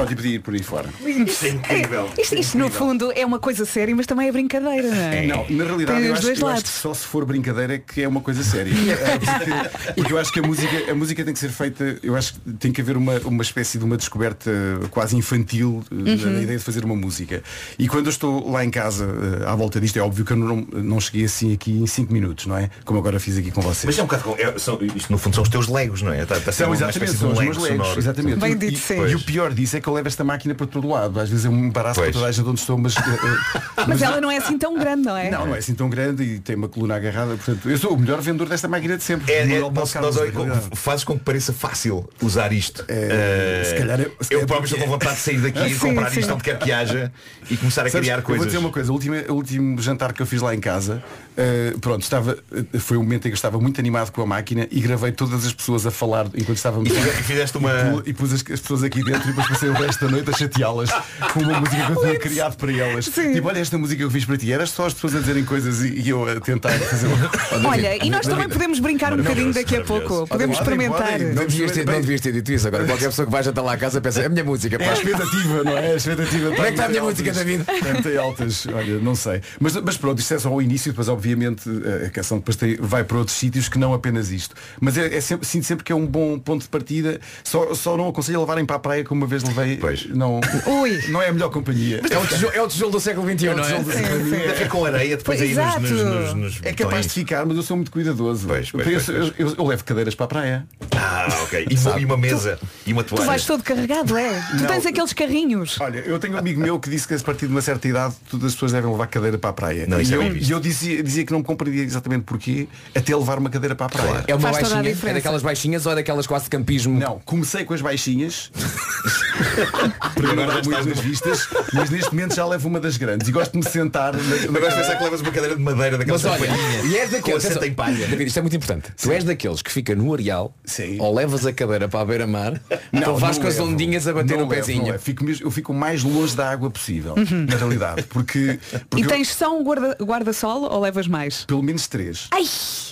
Pronto, 0.00 0.12
e 0.12 0.16
podia 0.16 0.34
ir 0.36 0.38
por 0.40 0.54
aí 0.54 0.62
fora. 0.62 0.88
Isto 1.04 1.44
é 1.44 1.48
incrível. 1.50 2.08
Isto, 2.18 2.34
isto, 2.36 2.56
no 2.58 2.70
fundo 2.70 3.12
é 3.14 3.24
uma 3.26 3.38
coisa 3.38 3.66
séria, 3.66 3.94
mas 3.94 4.06
também 4.06 4.28
é 4.28 4.32
brincadeira, 4.32 4.88
não 4.88 4.96
é? 4.96 5.26
Não, 5.26 5.46
na 5.50 5.64
realidade 5.64 5.98
Tem 6.00 6.06
eu 6.08 6.12
os 6.14 6.18
acho, 6.20 6.26
dois 6.28 6.40
eu 6.40 6.46
acho 6.46 6.56
lados. 6.56 6.62
que 6.62 6.68
só 6.78 6.94
se 6.94 7.06
for 7.06 7.24
brincadeira 7.26 7.74
é 7.74 7.78
que 7.78 8.02
é 8.02 8.08
uma 8.08 8.20
coisa 8.20 8.42
séria. 8.42 8.72
É, 9.00 9.18
porque, 9.18 9.92
porque 9.96 10.12
eu 10.12 10.18
acho 10.18 10.32
que 10.32 10.40
a 10.40 10.42
música, 10.42 10.90
a 10.90 10.94
música 10.94 11.24
tem 11.24 11.32
que 11.34 11.38
ser 11.40 11.48
feita, 11.50 11.98
eu 12.02 12.16
acho 12.16 12.34
que 12.34 12.52
tem 12.54 12.72
que 12.72 12.80
haver 12.80 12.96
uma, 12.96 13.18
uma 13.20 13.42
espécie 13.42 13.76
de 13.78 13.84
uma 13.84 13.96
descoberta 13.96 14.50
quase 14.90 15.16
infantil 15.16 15.82
eh, 15.90 15.94
Uhum. 15.94 16.30
na 16.32 16.42
ideia 16.42 16.58
de 16.58 16.64
fazer 16.64 16.84
uma 16.84 16.96
música. 16.96 17.42
E 17.78 17.86
quando 17.88 18.06
eu 18.06 18.10
estou 18.10 18.50
lá 18.50 18.64
em 18.64 18.70
casa 18.70 19.04
eh, 19.42 19.46
à 19.48 19.54
volta 19.54 19.80
disto, 19.80 19.96
é 19.98 20.00
óbvio 20.02 20.24
que 20.24 20.32
eu 20.32 20.36
não, 20.36 20.56
não 20.72 21.00
cheguei 21.00 21.24
assim 21.24 21.52
aqui 21.52 21.72
em 21.72 21.86
5 21.86 22.12
minutos, 22.12 22.46
não 22.46 22.56
é? 22.56 22.70
Como 22.84 22.98
agora 22.98 23.20
fiz 23.20 23.36
aqui 23.36 23.50
com 23.50 23.60
vocês. 23.60 23.84
Mas 23.84 23.98
é 23.98 24.02
um 24.02 24.06
bocado. 24.06 24.22
com- 24.24 24.36
é- 24.38 24.58
são- 24.58 24.78
isto 24.82 25.10
no 25.12 25.18
fundo 25.18 25.34
são 25.34 25.42
os 25.42 25.48
teus 25.50 25.68
legos, 25.68 26.02
não 26.02 26.12
é? 26.12 26.22
Está, 26.22 26.36
está 26.38 26.50
a 26.50 26.52
ser 26.52 26.58
São 26.64 26.68
uma 26.70 26.76
exatamente, 26.76 27.12
são 27.16 27.32
os 27.32 27.38
lego 27.38 27.50
meus 27.50 27.62
legos, 27.62 27.78
sonoro. 27.78 28.00
exatamente. 28.00 28.38
Bem 28.40 28.52
E- 28.52 28.54
dito, 28.56 28.72
e, 28.72 28.76
sim. 28.76 29.06
e 29.06 29.14
o 29.14 29.20
pior 29.20 29.52
disso 29.52 29.76
é 29.76 29.80
que 29.80 29.88
eu 29.90 29.94
levo 29.94 30.08
esta 30.08 30.24
máquina 30.24 30.54
para 30.54 30.66
todo 30.66 30.88
lado. 30.88 31.18
Às 31.20 31.28
vezes 31.28 31.44
é 31.44 31.48
um 31.48 31.66
embaraço 31.66 32.00
Pois. 32.00 32.10
para 32.10 32.12
toda 32.20 32.26
a 32.28 32.32
gente 32.32 32.48
onde 32.48 32.60
estou, 32.60 32.78
mas, 32.78 32.96
eh, 32.96 33.00
eh, 33.00 33.84
Mas 33.88 34.02
ela 34.02 34.20
não 34.20 34.30
é 34.30 34.36
assim 34.38 34.56
tão 34.58 34.78
grande, 34.78 35.02
não 35.02 35.16
é? 35.16 35.30
Não, 35.30 35.46
não 35.46 35.54
é 35.54 35.58
assim 35.58 35.74
tão 35.74 35.88
grande 35.90 36.22
e 36.22 36.38
tem 36.40 36.56
uma 36.56 36.68
coluna 36.68 36.96
agarrada. 36.96 37.34
Portanto, 37.36 37.68
eu 37.68 37.76
sou 37.78 37.94
o 37.94 37.98
melhor 37.98 38.20
vendedor 38.20 38.48
desta 38.48 38.68
máquina 38.68 38.96
de 38.96 39.02
sempre. 39.02 39.32
É, 39.32 39.40
é, 39.42 39.60
nós, 39.60 39.94
nós, 39.94 40.16
olha, 40.16 40.30
realidade. 40.30 40.68
fazes 40.74 41.04
com 41.04 41.18
que 41.18 41.24
pareça 41.24 41.52
fácil 41.52 42.08
usar 42.22 42.52
isto. 42.52 42.84
É, 42.88 43.60
Eh, 43.62 43.64
se 43.64 43.74
calhar 43.76 44.00
é- 44.00 44.04
se 44.04 44.10
eu 44.34 44.40
calhar 44.40 44.46
próprio 44.46 44.64
estou 44.66 44.78
com 44.80 44.86
vontade 44.86 45.14
de 45.16 45.20
sair 45.20 45.40
daqui 45.40 45.60
e 45.72 45.74
comprar 45.74 46.10
sim. 46.10 46.20
isto 46.20 46.32
onde 46.34 46.42
quer 46.44 46.58
que 46.58 46.70
haja 46.72 47.12
e 47.50 47.56
começar 47.56 47.82
a 47.86 47.90
Sabes, 47.90 48.00
criar 48.00 48.14
eu 48.16 48.20
Vou 48.20 48.26
coisas. 48.26 48.46
dizer 48.46 48.58
uma 48.58 48.70
coisa, 48.70 48.90
o 48.90 48.94
último, 48.94 49.16
o 49.28 49.32
último 49.34 49.80
jantar 49.80 50.12
que 50.12 50.22
eu 50.22 50.26
fiz 50.26 50.40
lá 50.42 50.54
em 50.54 50.60
casa, 50.60 51.02
eh, 51.36 51.74
pronto, 51.80 52.02
estava, 52.02 52.38
foi 52.78 52.96
um 52.96 53.02
momento 53.02 53.26
em 53.26 53.30
que 53.30 53.34
eu 53.34 53.34
estava 53.34 53.58
muito 53.58 53.80
animado 53.80 54.10
com 54.12 54.22
a 54.22 54.26
máquina 54.26 54.68
e 54.70 54.80
gravei 54.80 55.10
todas 55.12 55.44
as 55.46 55.52
pessoas 55.52 55.86
a 55.86 55.90
falar 55.90 56.26
enquanto 56.34 56.56
estávamos 56.58 56.88
E 56.90 56.92
e 56.92 57.22
fizeste 57.22 57.56
uma- 57.58 58.02
e, 58.04 58.10
e 58.10 58.12
pus 58.12 58.32
as, 58.32 58.40
as 58.40 58.60
pessoas 58.60 58.82
aqui 58.82 59.02
dentro 59.02 59.22
e 59.24 59.32
depois 59.32 59.48
passei 59.48 59.68
o 59.68 59.72
resto 59.80 60.04
da 60.04 60.10
noite 60.10 60.30
a 60.30 60.32
chateá-las 60.32 60.90
com 61.32 61.40
uma 61.40 61.60
música 61.60 61.86
que 61.86 61.92
eu 61.92 62.00
tinha 62.00 62.18
criado 62.18 62.56
para 62.56 62.72
elas. 62.72 63.06
Tipo, 63.06 63.48
olha 63.48 63.58
esta 63.58 63.78
música 63.78 63.98
que 63.98 64.04
eu 64.04 64.10
fiz 64.10 64.24
para 64.24 64.36
ti, 64.36 64.52
eras 64.52 64.70
só 64.70 64.86
as 64.86 64.94
pessoas 64.94 65.16
a 65.16 65.20
dizerem 65.20 65.44
coisas 65.44 65.82
e, 65.82 66.00
e 66.00 66.08
eu 66.08 66.28
a 66.28 66.40
tentar 66.40 66.70
fazer 66.70 67.06
uma. 67.06 67.68
Olha, 67.68 68.04
e 68.04 68.10
nós 68.10 68.26
também 68.26 68.48
podemos 68.48 68.78
brincar 68.78 69.12
um 69.12 69.18
bocadinho 69.18 69.52
daqui 69.52 69.76
a 69.76 69.84
pouco. 69.84 70.26
Podemos 70.26 70.58
Podem, 70.58 70.74
experimentar. 70.74 71.18
Não 71.20 71.46
devias, 71.46 71.72
ter, 71.72 71.86
não 71.86 72.00
devias 72.00 72.20
ter 72.20 72.32
dito 72.32 72.52
isso 72.52 72.66
agora. 72.68 72.84
Qualquer 72.84 73.06
pessoa 73.06 73.26
que 73.26 73.32
vai 73.32 73.42
jantar 73.42 73.62
lá 73.62 73.72
à 73.72 73.76
casa 73.76 74.00
pensa, 74.00 74.22
é 74.22 74.26
a 74.26 74.28
minha 74.28 74.44
música. 74.44 74.76
É 74.76 74.88
a 74.88 74.92
expectativa, 74.92 75.64
não 75.64 75.76
é? 75.76 75.92
A 75.92 75.96
expectativa 75.96 76.50
Onde 76.50 76.60
é 76.60 76.64
que 76.64 76.70
está 76.70 76.84
a 76.84 76.88
minha 76.88 77.02
música, 77.02 77.32
David? 77.32 77.64
Tem 78.02 78.16
altas, 78.16 78.66
olha, 78.66 78.98
não 78.98 79.14
sei. 79.14 79.40
Mas, 79.58 79.76
mas 79.76 79.96
pronto, 79.96 80.18
isto 80.18 80.34
é 80.34 80.38
só 80.38 80.52
o 80.52 80.62
início, 80.62 80.92
depois 80.92 81.08
obviamente 81.08 81.68
a 82.06 82.10
canção 82.10 82.38
depois 82.38 82.56
tem, 82.56 82.76
vai 82.76 83.04
para 83.04 83.18
outros 83.18 83.36
sítios 83.36 83.68
que 83.68 83.78
não 83.78 83.94
apenas 83.94 84.30
isto. 84.30 84.54
Mas 84.80 84.96
é, 84.96 85.14
é 85.14 85.20
sempre, 85.20 85.46
sinto 85.46 85.64
sempre 85.64 85.84
que 85.84 85.92
é 85.92 85.94
um 85.94 86.06
bom 86.06 86.38
ponto 86.38 86.62
de 86.62 86.68
partida. 86.68 87.20
Só, 87.44 87.74
só 87.74 87.96
não 87.96 88.08
aconselho 88.08 88.38
a 88.38 88.40
levarem 88.40 88.64
para 88.64 88.76
a 88.76 88.78
praia 88.78 89.04
como 89.04 89.22
uma 89.22 89.26
vez 89.26 89.42
levei. 89.42 89.69
Pois. 89.80 90.06
Não, 90.06 90.40
Ui. 90.66 90.98
não 91.08 91.20
é 91.22 91.28
a 91.28 91.32
melhor 91.32 91.50
companhia. 91.50 92.00
É 92.10 92.18
o, 92.18 92.26
tijolo, 92.26 92.52
é 92.54 92.62
o 92.62 92.68
tijolo 92.68 92.92
do 92.92 93.00
século 93.00 93.26
XXI, 93.30 93.46
não 93.54 93.64
é? 93.64 93.68
Sim, 93.68 93.84
sim. 93.84 94.30
Deve 94.30 94.56
ser 94.56 94.68
com 94.68 94.84
areia 94.84 95.16
depois 95.16 95.38
Pois, 95.38 95.50
aí 95.50 95.54
nos, 95.56 95.64
exato. 95.66 95.80
nos, 95.80 95.90
nos, 95.90 96.34
nos 96.34 96.60
É 96.62 96.72
capaz 96.72 97.06
de 97.06 97.12
ficar, 97.12 97.44
mas 97.46 97.56
eu 97.56 97.62
sou 97.62 97.76
muito 97.76 97.90
cuidadoso. 97.90 98.46
Pois, 98.46 98.70
pois, 98.70 98.86
eu, 98.86 98.92
pois, 98.92 99.04
pois. 99.06 99.32
eu- 99.38 99.54
eu 99.58 99.66
levo 99.66 99.84
cadeiras 99.84 100.14
para 100.14 100.24
a 100.24 100.28
praia. 100.28 100.66
Ah, 100.96 101.26
ok. 101.44 101.66
E, 101.70 101.74
uma- 101.76 102.00
e 102.00 102.04
uma 102.04 102.16
mesa 102.16 102.58
e 102.86 102.92
uma 102.92 103.02
Tu 103.04 103.14
toalha. 103.14 103.26
vais 103.26 103.44
todo 103.44 103.62
carregado, 103.62 104.16
é? 104.16 104.40
Tu 104.50 104.56
Não. 104.62 104.66
tens 104.66 104.86
aqueles 104.86 105.12
carrinhos. 105.12 105.80
Olha, 105.80 105.98
eu 106.00 106.18
tenho 106.18 106.34
um 106.34 106.38
amigo 106.38 106.60
meu 106.60 106.78
que 106.78 106.88
disse 106.90 107.06
que 107.08 107.14
a 107.14 107.18
partir 107.18 107.46
de 107.46 107.52
uma 107.52 107.62
certa 107.62 107.86
idade 107.88 108.14
todas 108.30 108.46
as 108.46 108.52
pessoas 108.54 108.72
devem 108.72 108.90
levar 108.90 109.06
cadeira 109.06 109.38
para 109.38 109.50
a 109.50 109.52
praia. 109.52 109.86
Não, 109.86 110.00
isso 110.00 110.12
e 110.12 110.14
é 110.14 110.16
eu, 110.18 110.36
e 110.36 110.50
eu 110.50 110.60
dizia, 110.60 111.02
dizia 111.02 111.24
que 111.24 111.32
não 111.32 111.42
compreendia 111.42 111.82
exatamente 111.84 112.24
porquê 112.24 112.68
até 112.94 113.14
levar 113.14 113.38
uma 113.38 113.50
cadeira 113.50 113.74
para 113.74 113.86
a 113.86 113.88
praia. 113.88 114.24
É 114.26 114.34
uma 114.34 114.52
Faz 114.52 114.68
baixinha? 114.68 114.96
É 115.10 115.14
daquelas 115.14 115.42
baixinhas 115.42 115.86
ou 115.86 115.92
é 115.92 115.94
daquelas 115.96 116.26
quase 116.26 116.44
de 116.44 116.50
campismo? 116.50 116.98
Não, 116.98 117.18
comecei 117.24 117.64
com 117.64 117.74
as 117.74 117.80
baixinhas 117.80 118.50
não 120.22 120.30
Agora 120.30 120.84
nas 120.84 120.86
no- 120.86 120.94
vistas, 121.02 121.48
mas 121.72 121.90
neste 121.90 122.12
momento 122.14 122.34
já 122.34 122.46
levo 122.46 122.68
uma 122.68 122.80
das 122.80 122.96
grandes 122.96 123.28
e 123.28 123.32
gosto 123.32 123.52
de 123.52 123.58
me 123.58 123.64
sentar 123.64 124.12
na, 124.14 124.18
na 124.22 124.50
Mas 124.50 124.62
vais 124.62 124.74
pensar 124.74 124.96
que 124.96 125.04
levas 125.04 125.20
uma 125.20 125.30
cadeira 125.30 125.56
de 125.56 125.62
madeira 125.62 125.98
daquelas 125.98 126.22
Mas 126.22 126.32
olha, 126.40 126.46
palhinhas. 126.50 126.84
e 126.84 126.96
és 126.98 127.10
daqueles, 127.10 127.44
assento 127.44 127.64
em 127.64 127.72
palha. 127.74 128.06
David, 128.06 128.24
isto 128.26 128.38
é 128.38 128.42
muito 128.42 128.56
importante. 128.56 128.92
Tu 129.00 129.10
és 129.12 129.24
daqueles 129.24 129.62
que 129.62 129.70
fica 129.72 129.94
no 129.94 130.12
areal 130.12 130.54
Sim. 130.64 130.96
ou 131.00 131.14
levas 131.14 131.46
a 131.46 131.52
cadeira 131.52 131.88
para 131.88 132.00
a 132.00 132.04
beira-mar 132.04 132.60
ou 133.06 133.16
vais 133.16 133.38
com 133.38 133.46
as 133.46 133.56
levo. 133.56 133.68
ondinhas 133.70 134.06
a 134.06 134.12
bater 134.12 134.36
Não 134.36 134.44
no 134.44 134.50
levo, 134.50 134.66
pezinho. 134.66 134.98
Fico 134.98 135.24
mesmo- 135.24 135.46
eu 135.46 135.50
fico 135.50 135.72
o 135.72 135.76
mais 135.76 136.02
longe 136.02 136.34
da 136.36 136.50
água 136.50 136.70
possível, 136.70 137.14
na 137.16 137.56
realidade, 137.56 138.02
porque, 138.04 138.58
porque 138.88 139.02
E 139.02 139.04
eu- 139.04 139.08
tens 139.08 139.28
só 139.34 139.56
um 139.56 139.62
guarda- 139.64 139.96
guarda-sol 140.02 140.62
ou 140.70 140.80
levas 140.80 141.06
mais? 141.06 141.44
pelo 141.44 141.62
menos 141.62 141.86
três. 141.86 142.28
Ai! 142.30 142.44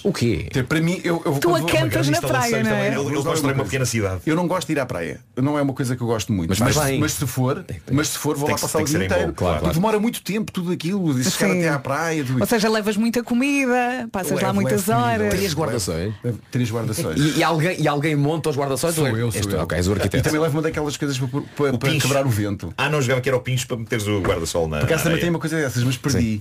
O 0.05 0.13
quê? 0.13 0.47
Até 0.51 0.63
Para 0.63 0.81
mim, 0.81 1.01
eu, 1.05 1.21
eu 1.25 1.33
Tu 1.39 1.55
acantas 1.55 2.09
na 2.09 2.21
praia, 2.21 2.63
não 2.63 2.71
é? 2.71 2.89
Ele 2.89 3.23
constrói 3.23 3.53
uma 3.53 3.65
pequena 3.65 3.85
cidade. 3.85 4.21
Eu 4.27 4.37
não 4.37 4.47
gosto 4.47 4.67
de 4.69 4.73
ir 4.75 4.81
à 4.81 4.87
praia. 4.87 5.21
Não 5.37 5.59
é 5.59 5.63
uma 5.63 5.73
coisa 5.73 5.97
que 5.97 6.03
eu 6.03 6.07
gosto 6.07 6.28
gosto 6.29 6.33
muito. 6.33 6.49
Mas 6.51 6.59
Mas, 6.61 6.99
mas 6.99 7.13
se 7.13 7.27
for, 7.27 7.65
mas 7.91 8.09
se 8.09 8.19
for, 8.19 8.37
vou 8.37 8.47
Tem 8.47 8.55
lá 8.55 8.61
passar 8.61 8.79
tem 8.79 8.85
o 8.87 8.89
dia 8.89 9.05
inteiro. 9.05 9.27
bom, 9.29 9.33
claro, 9.33 9.53
Porque 9.55 9.61
claro. 9.61 9.75
demora 9.75 9.99
muito 10.01 10.23
tempo 10.23 10.53
tudo 10.53 10.73
aquilo, 10.73 11.15
de 11.15 11.31
chegar 11.31 11.53
até 11.55 11.69
à 11.69 11.79
praia. 11.79 12.25
Do... 12.25 12.41
Ou 12.41 12.47
seja, 12.47 12.69
levas 12.69 12.97
muita 12.97 13.23
comida, 13.23 14.09
passas 14.13 14.33
lá 14.33 14.49
Levo, 14.49 14.55
muitas 14.55 14.87
levo 14.87 15.01
comida, 15.01 15.23
horas. 15.25 15.35
Três 15.35 15.55
guarda-sóis. 15.55 16.15
Três 16.51 16.71
guarda-sóis. 16.71 17.19
E, 17.21 17.39
e 17.39 17.43
alguém, 17.43 17.81
e 17.81 17.89
alguém 17.89 18.17
monta 18.17 18.51
os 18.51 18.57
guarda-sóis? 18.57 18.95
Sou 18.95 19.05
ou 19.09 19.17
é- 19.17 19.23
eu, 19.23 19.31
sou 19.31 19.39
és 19.41 19.47
tu? 19.47 19.55
eu. 19.57 19.63
Ok, 19.63 19.77
és 19.77 19.87
o 19.89 19.91
E 19.91 19.95
arquiteto. 19.95 20.25
também 20.25 20.41
levo 20.41 20.57
uma 20.57 20.63
daquelas 20.63 20.97
coisas 20.97 21.19
para, 21.19 21.29
para, 21.57 21.79
para 21.79 21.91
quebrar 21.99 22.27
o 22.27 22.31
vento. 22.31 22.73
Ah, 22.77 22.89
não 22.89 23.01
jogava 23.01 23.21
que 23.21 23.29
era 23.29 23.37
o 23.37 23.41
pincho 23.41 23.67
para 23.67 23.77
meteres 23.77 24.07
o 24.07 24.21
guarda-sol 24.21 24.69
na. 24.69 24.79
Por 24.79 24.85
acaso 24.87 24.99
na 25.05 25.05
também 25.05 25.21
tem 25.21 25.31
uma 25.31 25.39
coisa 25.39 25.57
dessas, 25.57 25.83
mas 25.83 25.97
perdi. 25.97 26.41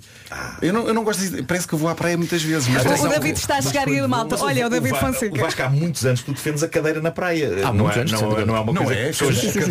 Eu 0.61 0.73
não, 0.73 0.87
eu 0.87 0.93
não 0.93 1.03
gosto 1.03 1.19
de. 1.21 1.43
Parece 1.43 1.67
que 1.67 1.73
eu 1.73 1.79
vou 1.79 1.89
à 1.89 1.95
praia 1.95 2.17
muitas 2.17 2.41
vezes. 2.41 2.67
Mas 2.67 3.01
O 3.03 3.07
David 3.07 3.37
está 3.37 3.57
a 3.57 3.61
chegar 3.61 3.87
e 3.87 4.01
malta. 4.07 4.35
Olha, 4.43 4.67
o 4.67 4.69
David 4.69 4.97
Fonseca. 4.97 5.37
Vasco 5.39 5.61
há 5.63 5.69
muitos 5.69 6.05
anos 6.05 6.21
tu 6.21 6.31
defendes 6.31 6.63
a 6.63 6.67
cadeira 6.67 7.01
na 7.01 7.11
praia. 7.11 7.47
Há 7.63 7.73
não, 7.73 7.85
muitos 7.85 7.97
é, 7.97 7.99
anos 8.01 8.11
não, 8.11 8.45
não 8.45 8.55
é 8.55 8.59
uma 8.59 8.73
Não 8.73 8.83
coisa 8.83 8.99
é, 8.99 9.11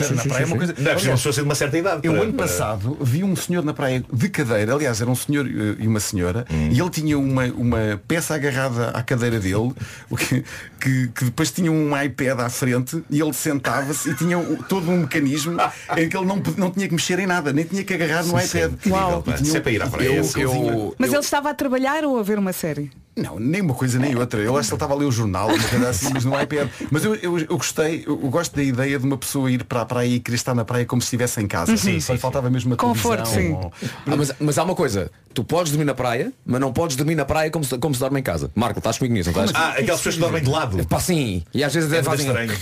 que 0.09 0.15
pessoas- 0.15 0.23
cadeira- 0.23 0.27
cadeira 0.27 0.29
na 0.29 0.35
praia 0.35 0.43
é 0.43 0.47
uma 0.47 0.57
coisa. 0.57 0.73
Não, 0.73 0.79
é 0.79 0.85
preciso 0.85 0.89
uma 0.89 0.93
Aliás, 0.93 1.21
pessoa 1.21 1.33
ser 1.33 1.41
de 1.41 1.47
uma 1.49 1.55
certa 1.55 1.79
idade. 1.79 2.01
Eu 2.05 2.13
para- 2.13 2.23
ano 2.23 2.33
para- 2.33 2.47
passado 2.47 2.99
vi 3.01 3.25
um 3.25 3.37
senhor 3.37 3.65
na 3.65 3.75
praia 3.75 4.05
de 4.13 4.29
cadeira, 4.29 4.75
aliás 4.75 5.01
era 5.01 5.11
um 5.11 5.15
senhor 5.15 5.47
eh, 5.47 5.77
e 5.83 5.87
uma 5.89 6.01
senhora, 6.01 6.47
Hum. 6.51 6.69
e 6.73 6.81
ele 6.81 6.91
tinha 6.91 7.19
uma, 7.19 7.45
uma 7.47 8.01
peça 8.07 8.35
agarrada 8.35 8.89
à 8.91 9.03
cadeira 9.03 9.39
dele, 9.41 9.73
o 10.11 10.17
que, 10.17 10.45
que, 10.81 11.09
que 11.09 11.25
depois 11.27 11.51
tinha 11.51 11.71
um 11.73 12.01
iPad 12.01 12.41
à 12.41 12.49
frente 12.49 13.03
e 13.11 13.21
ele 13.21 13.33
sentava-se 13.33 14.11
e 14.11 14.15
tinha 14.15 14.39
todo 14.69 14.91
um 14.91 14.99
mecanismo 15.01 15.57
em 15.97 16.09
que 16.09 16.17
ele 16.17 16.27
não, 16.27 16.43
não 16.57 16.71
tinha 16.71 16.87
que 16.89 16.95
mexer 16.95 17.19
em 17.19 17.27
nada, 17.27 17.53
nem 17.53 17.65
tinha 17.65 17.83
que 17.85 17.95
agarrar 17.95 18.25
no 18.25 18.39
é 18.39 18.45
iPad. 18.45 18.73
Uau. 18.89 19.23
tinha 19.37 19.57
é 19.57 19.61
para 19.61 19.73
ir 19.73 19.83
à 19.83 19.87
praia, 19.89 20.07
eu- 20.09 20.15
eu- 20.17 20.25
sozinho. 20.25 20.95
Mas 20.99 21.11
ele 21.13 21.21
estava 21.21 21.51
a 21.51 21.55
trabalhar 21.55 22.05
ou 22.05 22.19
a 22.19 22.23
ver 22.23 22.39
uma 22.39 22.53
série? 22.53 22.91
Não, 23.17 23.39
nem 23.39 23.63
uma 23.63 23.73
coisa 23.75 23.99
nem 23.99 24.15
outra. 24.15 24.41
Eu 24.41 24.57
acho 24.59 24.69
que 24.69 24.75
ele 24.75 24.77
estava 24.77 24.93
a 24.93 24.97
ler 24.97 25.07
o 25.07 25.11
jornal, 25.11 25.49
uma 25.49 25.69
coisa 25.69 25.89
assim, 25.89 26.09
mas 26.13 26.25
no 26.25 26.39
iPad. 26.41 26.69
Mas 26.91 27.03
eu, 27.05 27.15
eu, 27.15 27.39
eu 27.39 27.47
gostei, 27.57 28.05
eu, 28.07 28.17
gosto 28.19 28.55
da 28.55 28.63
ideia 28.63 28.99
de 28.99 29.07
uma 29.07 29.17
pessoa 29.17 29.51
ir 29.51 29.65
para 29.65 29.81
a 29.81 29.87
praia 29.87 30.07
e 30.07 30.21
querer 30.21 30.35
estar 30.37 30.55
na 30.55 30.65
praia 30.67 30.85
como 30.85 31.01
se 31.01 31.07
estivesse 31.07 31.41
em 31.41 31.47
casa. 31.47 31.75
Sim, 31.79 31.99
Só 31.99 32.13
sim, 32.13 32.19
faltava 32.19 32.51
mesmo 32.51 32.75
a 32.75 32.77
Conforto, 32.77 33.27
sim. 33.27 33.53
ou- 33.53 33.73
Ah, 34.07 34.17
mas, 34.17 34.33
mas 34.39 34.59
há 34.59 34.65
uma 34.65 34.75
coisa, 34.75 35.11
tu 35.33 35.43
podes 35.43 35.73
dormir 35.73 35.87
na 35.87 35.95
praia, 35.95 36.31
mas 36.45 36.61
não 36.61 36.73
podes 36.73 36.95
dormir 36.95 37.15
na 37.15 37.25
praia 37.25 37.51
como 37.51 37.65
se, 37.65 37.79
como 37.79 37.95
se 37.95 38.01
dorme 38.01 38.21
em 38.21 38.23
casa. 38.23 38.51
Marco, 38.55 38.79
estás 38.81 38.99
comigo 38.99 39.15
nisso, 39.15 39.33
não 39.33 39.45
estás? 39.45 39.65
Ah, 39.65 39.71
aquelas 39.71 40.01
pessoas 40.01 40.15
que 40.17 40.21
dormem 40.21 40.43
de 40.43 40.51
lado. 40.51 40.87
Pá, 40.87 41.01
sim. 41.01 41.43
E 41.55 41.65
às 41.65 41.73
vezes 41.73 41.91
É 41.91 41.95
muito 41.97 42.05
fazem. 42.05 42.27
estranho. 42.27 42.53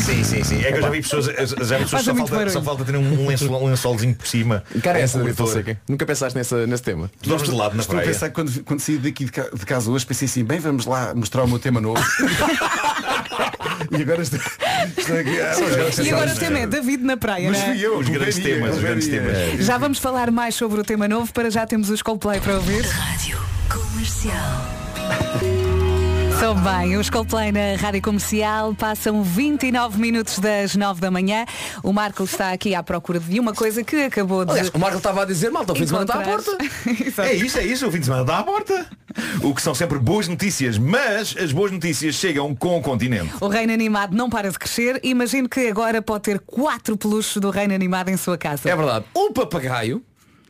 Sim, 0.00 0.24
sim, 0.24 0.42
sim. 0.44 0.64
É 0.64 0.72
que 0.72 0.78
eu 0.78 0.82
já 0.82 0.88
vi 0.90 1.02
pessoas, 1.02 1.26
já 1.26 1.76
vi 1.76 1.84
pessoas 1.84 2.02
só 2.04 2.14
falta, 2.14 2.48
só 2.50 2.62
falta 2.62 2.84
ter 2.86 2.96
um, 2.96 3.26
lençol, 3.26 3.62
um 3.62 3.66
lençolzinho 3.68 4.14
por 4.14 4.26
cima. 4.26 4.64
Cara, 4.82 4.98
Um 4.98 5.02
essa. 5.02 5.18
Nunca 5.86 6.06
pensaste 6.06 6.38
nessa, 6.38 6.66
nesse 6.66 6.82
tema. 6.82 7.10
Tu 7.20 7.28
dormes 7.28 7.48
de 7.50 7.54
lado 7.54 7.74
na 7.74 7.82
Estou 7.82 7.96
a 7.96 7.98
praia. 7.98 8.12
pensar 8.12 8.28
que 8.30 8.34
quando, 8.34 8.64
quando 8.64 8.80
saí 8.80 8.96
daqui 8.98 9.26
de, 9.26 9.32
de 9.58 9.66
casa 9.66 9.90
hoje 9.90 10.06
pensei 10.06 10.26
assim, 10.26 10.44
bem 10.44 10.58
vamos 10.60 10.86
lá 10.86 11.14
mostrar 11.14 11.44
o 11.44 11.48
meu 11.48 11.58
tema 11.58 11.80
novo. 11.80 12.02
e 13.90 14.02
agora 14.02 14.22
estou, 14.22 14.40
estou 14.96 15.18
aqui. 15.18 15.40
ah, 15.40 15.54
mas 15.86 15.98
E 15.98 16.10
agora 16.10 16.30
o 16.30 16.34
Sim, 16.34 16.40
tema 16.40 16.58
é. 16.60 16.66
David 16.66 17.02
na 17.04 17.16
praia, 17.16 17.50
Mas 17.50 17.58
não 17.58 17.66
é? 17.66 17.74
fui 17.74 17.86
eu, 17.86 17.98
Os 17.98 18.08
grandes 18.08 18.38
é 18.38 18.42
temas, 18.42 18.76
os 18.76 18.78
é 18.78 18.86
grandes 18.86 19.08
temas. 19.08 19.64
Já 19.64 19.78
vamos 19.78 19.98
falar 19.98 20.30
mais 20.30 20.54
sobre 20.54 20.80
o 20.80 20.84
tema 20.84 21.06
novo, 21.08 21.32
para 21.32 21.50
já 21.50 21.66
temos 21.66 21.90
os 21.90 22.02
Coldplay 22.02 22.40
para 22.40 22.54
ouvir. 22.54 22.84
Rádio 22.84 23.38
Comercial. 23.68 25.57
Sou 26.48 26.54
bem, 26.54 26.96
os 26.96 27.10
Coldplay 27.10 27.52
na 27.52 27.76
Rádio 27.78 28.00
Comercial 28.00 28.74
passam 28.74 29.22
29 29.22 30.00
minutos 30.00 30.38
das 30.38 30.74
9 30.74 30.98
da 30.98 31.10
manhã. 31.10 31.44
O 31.82 31.92
Marco 31.92 32.24
está 32.24 32.52
aqui 32.52 32.74
à 32.74 32.82
procura 32.82 33.20
de 33.20 33.38
uma 33.38 33.52
coisa 33.52 33.84
que 33.84 34.04
acabou 34.04 34.46
de. 34.46 34.52
Aliás, 34.52 34.70
o 34.70 34.78
Marco 34.78 34.96
estava 34.96 35.20
a 35.20 35.24
dizer, 35.26 35.50
malta, 35.50 35.74
o 35.74 35.76
fim 35.76 35.82
de 35.82 35.88
semana 35.88 36.06
está 36.06 36.20
à 36.20 36.24
porta. 36.24 36.50
É 37.28 37.34
isso, 37.34 37.58
é 37.58 37.66
isso, 37.66 37.86
o 37.86 37.92
fim 37.92 37.98
de 37.98 38.06
semana 38.06 38.22
está 38.22 38.38
à 38.38 38.42
porta. 38.42 38.86
O 39.42 39.54
que 39.54 39.60
são 39.60 39.74
sempre 39.74 39.98
boas 39.98 40.26
notícias, 40.26 40.78
mas 40.78 41.36
as 41.36 41.52
boas 41.52 41.70
notícias 41.70 42.14
chegam 42.14 42.54
com 42.54 42.78
o 42.78 42.80
continente. 42.80 43.30
O 43.42 43.48
reino 43.48 43.74
animado 43.74 44.16
não 44.16 44.30
para 44.30 44.50
de 44.50 44.58
crescer. 44.58 44.98
Imagino 45.02 45.50
que 45.50 45.68
agora 45.68 46.00
pode 46.00 46.22
ter 46.22 46.40
quatro 46.40 46.96
peluches 46.96 47.36
do 47.36 47.50
reino 47.50 47.74
animado 47.74 48.08
em 48.08 48.16
sua 48.16 48.38
casa. 48.38 48.70
É 48.70 48.74
verdade. 48.74 49.04
O 49.12 49.34
papagaio, 49.34 50.02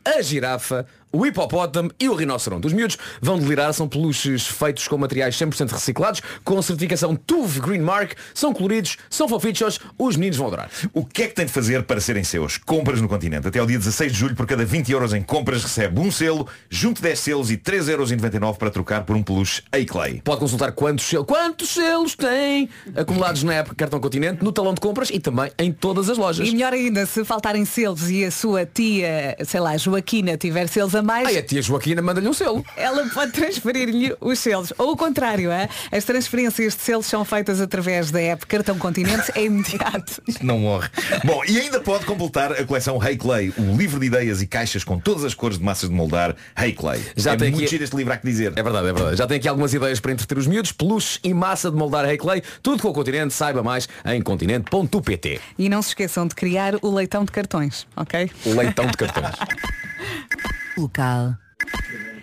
a 0.04 0.22
girafa, 0.22 0.86
o 1.12 1.26
hipopótamo 1.26 1.90
e 1.98 2.08
o 2.08 2.14
rinoceronte. 2.14 2.66
Os 2.66 2.72
miúdos 2.72 2.98
vão 3.20 3.38
delirar, 3.38 3.72
são 3.72 3.88
peluches 3.88 4.46
feitos 4.46 4.86
com 4.88 4.98
materiais 4.98 5.36
100% 5.36 5.70
reciclados, 5.70 6.20
com 6.44 6.60
certificação 6.60 7.16
TUV 7.16 7.60
Green 7.60 7.80
Mark, 7.80 8.12
são 8.34 8.52
coloridos, 8.52 8.96
são 9.08 9.28
fofichos, 9.28 9.80
os 9.98 10.16
meninos 10.16 10.36
vão 10.36 10.48
adorar. 10.48 10.70
O 10.92 11.04
que 11.04 11.22
é 11.22 11.26
que 11.28 11.34
tem 11.34 11.46
de 11.46 11.52
fazer 11.52 11.82
para 11.84 12.00
serem 12.00 12.24
seus? 12.24 12.58
Compras 12.58 13.00
no 13.00 13.08
continente. 13.08 13.48
Até 13.48 13.58
ao 13.58 13.66
dia 13.66 13.78
16 13.78 14.12
de 14.12 14.18
julho, 14.18 14.34
por 14.36 14.46
cada 14.46 14.64
20 14.64 14.90
euros 14.92 15.14
em 15.14 15.22
compras, 15.22 15.62
recebe 15.62 16.00
um 16.00 16.10
selo, 16.10 16.46
junto 16.68 17.00
10 17.00 17.18
selos 17.18 17.50
e 17.50 17.56
3,99€ 17.56 18.56
para 18.56 18.70
trocar 18.70 19.04
por 19.04 19.16
um 19.16 19.22
peluche 19.22 19.62
A-Clay. 19.72 20.20
Pode 20.22 20.40
consultar 20.40 20.72
quantos 20.72 21.06
selos, 21.06 21.26
quantos 21.26 21.70
selos 21.70 22.14
tem 22.14 22.68
acumulados 22.94 23.42
na 23.42 23.54
época 23.54 23.76
Cartão 23.76 24.00
Continente, 24.00 24.44
no 24.44 24.52
talão 24.52 24.74
de 24.74 24.80
compras 24.80 25.10
e 25.10 25.20
também 25.20 25.50
em 25.58 25.72
todas 25.72 26.10
as 26.10 26.18
lojas. 26.18 26.46
E 26.46 26.52
melhor 26.52 26.72
ainda, 26.72 27.06
se 27.06 27.24
faltarem 27.24 27.64
selos 27.64 28.10
e 28.10 28.24
a 28.24 28.30
sua 28.30 28.66
tia, 28.66 29.36
sei 29.44 29.60
lá, 29.60 29.76
Joaquina, 29.76 30.36
tiver 30.36 30.68
selos 30.68 30.94
a 30.98 31.02
mais, 31.02 31.26
Ai, 31.28 31.38
a 31.38 31.42
tia 31.42 31.62
Joaquina 31.62 32.02
manda-lhe 32.02 32.28
um 32.28 32.32
selo. 32.32 32.64
ela 32.76 33.06
pode 33.08 33.32
transferir-lhe 33.32 34.14
os 34.20 34.38
selos. 34.38 34.72
Ou 34.78 34.92
o 34.92 34.96
contrário, 34.96 35.50
é? 35.50 35.68
as 35.90 36.04
transferências 36.04 36.74
de 36.74 36.82
selos 36.82 37.06
são 37.06 37.24
feitas 37.24 37.60
através 37.60 38.10
da 38.10 38.20
app 38.20 38.46
Cartão 38.46 38.78
Continente, 38.78 39.32
é 39.34 39.44
imediato. 39.44 40.20
Isto 40.28 40.44
não 40.44 40.58
morre. 40.58 40.88
Bom, 41.24 41.42
e 41.46 41.58
ainda 41.58 41.80
pode 41.80 42.04
completar 42.04 42.52
a 42.52 42.64
coleção 42.64 43.02
Hey 43.02 43.16
Clay, 43.16 43.52
o 43.56 43.76
livro 43.76 43.98
de 44.00 44.06
ideias 44.06 44.42
e 44.42 44.46
caixas 44.46 44.84
com 44.84 44.98
todas 44.98 45.24
as 45.24 45.34
cores 45.34 45.58
de 45.58 45.64
massas 45.64 45.88
de 45.88 45.94
moldar 45.94 46.34
Hey 46.58 46.72
Clay. 46.72 47.00
Já 47.16 47.32
é 47.32 47.36
tem 47.36 47.50
muito 47.50 47.62
aqui- 47.64 47.70
giro 47.70 47.84
este 47.84 47.96
livro 47.96 48.12
há 48.12 48.16
que 48.16 48.26
dizer. 48.26 48.52
É 48.56 48.62
verdade, 48.62 48.88
é 48.88 48.92
verdade. 48.92 49.16
Já 49.16 49.26
tem 49.26 49.36
aqui 49.38 49.48
algumas 49.48 49.72
ideias 49.74 50.00
para 50.00 50.12
entreter 50.12 50.36
os 50.38 50.46
miúdos, 50.46 50.72
peluche 50.72 51.18
e 51.22 51.32
massa 51.34 51.70
de 51.70 51.76
moldar 51.76 52.04
Hey 52.08 52.16
Clay. 52.18 52.42
Tudo 52.62 52.82
com 52.82 52.88
o 52.88 52.92
Continente, 52.92 53.32
saiba 53.34 53.62
mais 53.62 53.88
em 54.04 54.20
continente.pt. 54.22 55.40
E 55.58 55.68
não 55.68 55.82
se 55.82 55.88
esqueçam 55.90 56.26
de 56.26 56.34
criar 56.34 56.74
o 56.82 56.92
leitão 56.94 57.24
de 57.24 57.32
cartões, 57.32 57.86
ok? 57.96 58.30
O 58.46 58.54
leitão 58.54 58.86
de 58.86 58.96
cartões. 58.96 59.34
Local. 60.78 61.36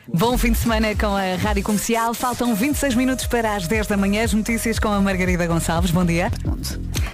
Bom 0.08 0.38
fim 0.38 0.52
de 0.52 0.58
semana 0.60 0.94
com 0.96 1.08
a 1.16 1.36
Rádio 1.36 1.64
Comercial. 1.64 2.14
Faltam 2.14 2.54
26 2.54 2.94
minutos 2.96 3.26
para 3.26 3.56
as 3.56 3.68
10 3.68 3.88
da 3.88 3.98
manhã. 3.98 4.24
As 4.24 4.34
notícias 4.34 4.78
com 4.78 4.88
a 4.90 5.02
Margarida 5.02 5.48
Gonçalves. 5.48 5.90
Bom 5.92 6.06
dia. 6.06 6.32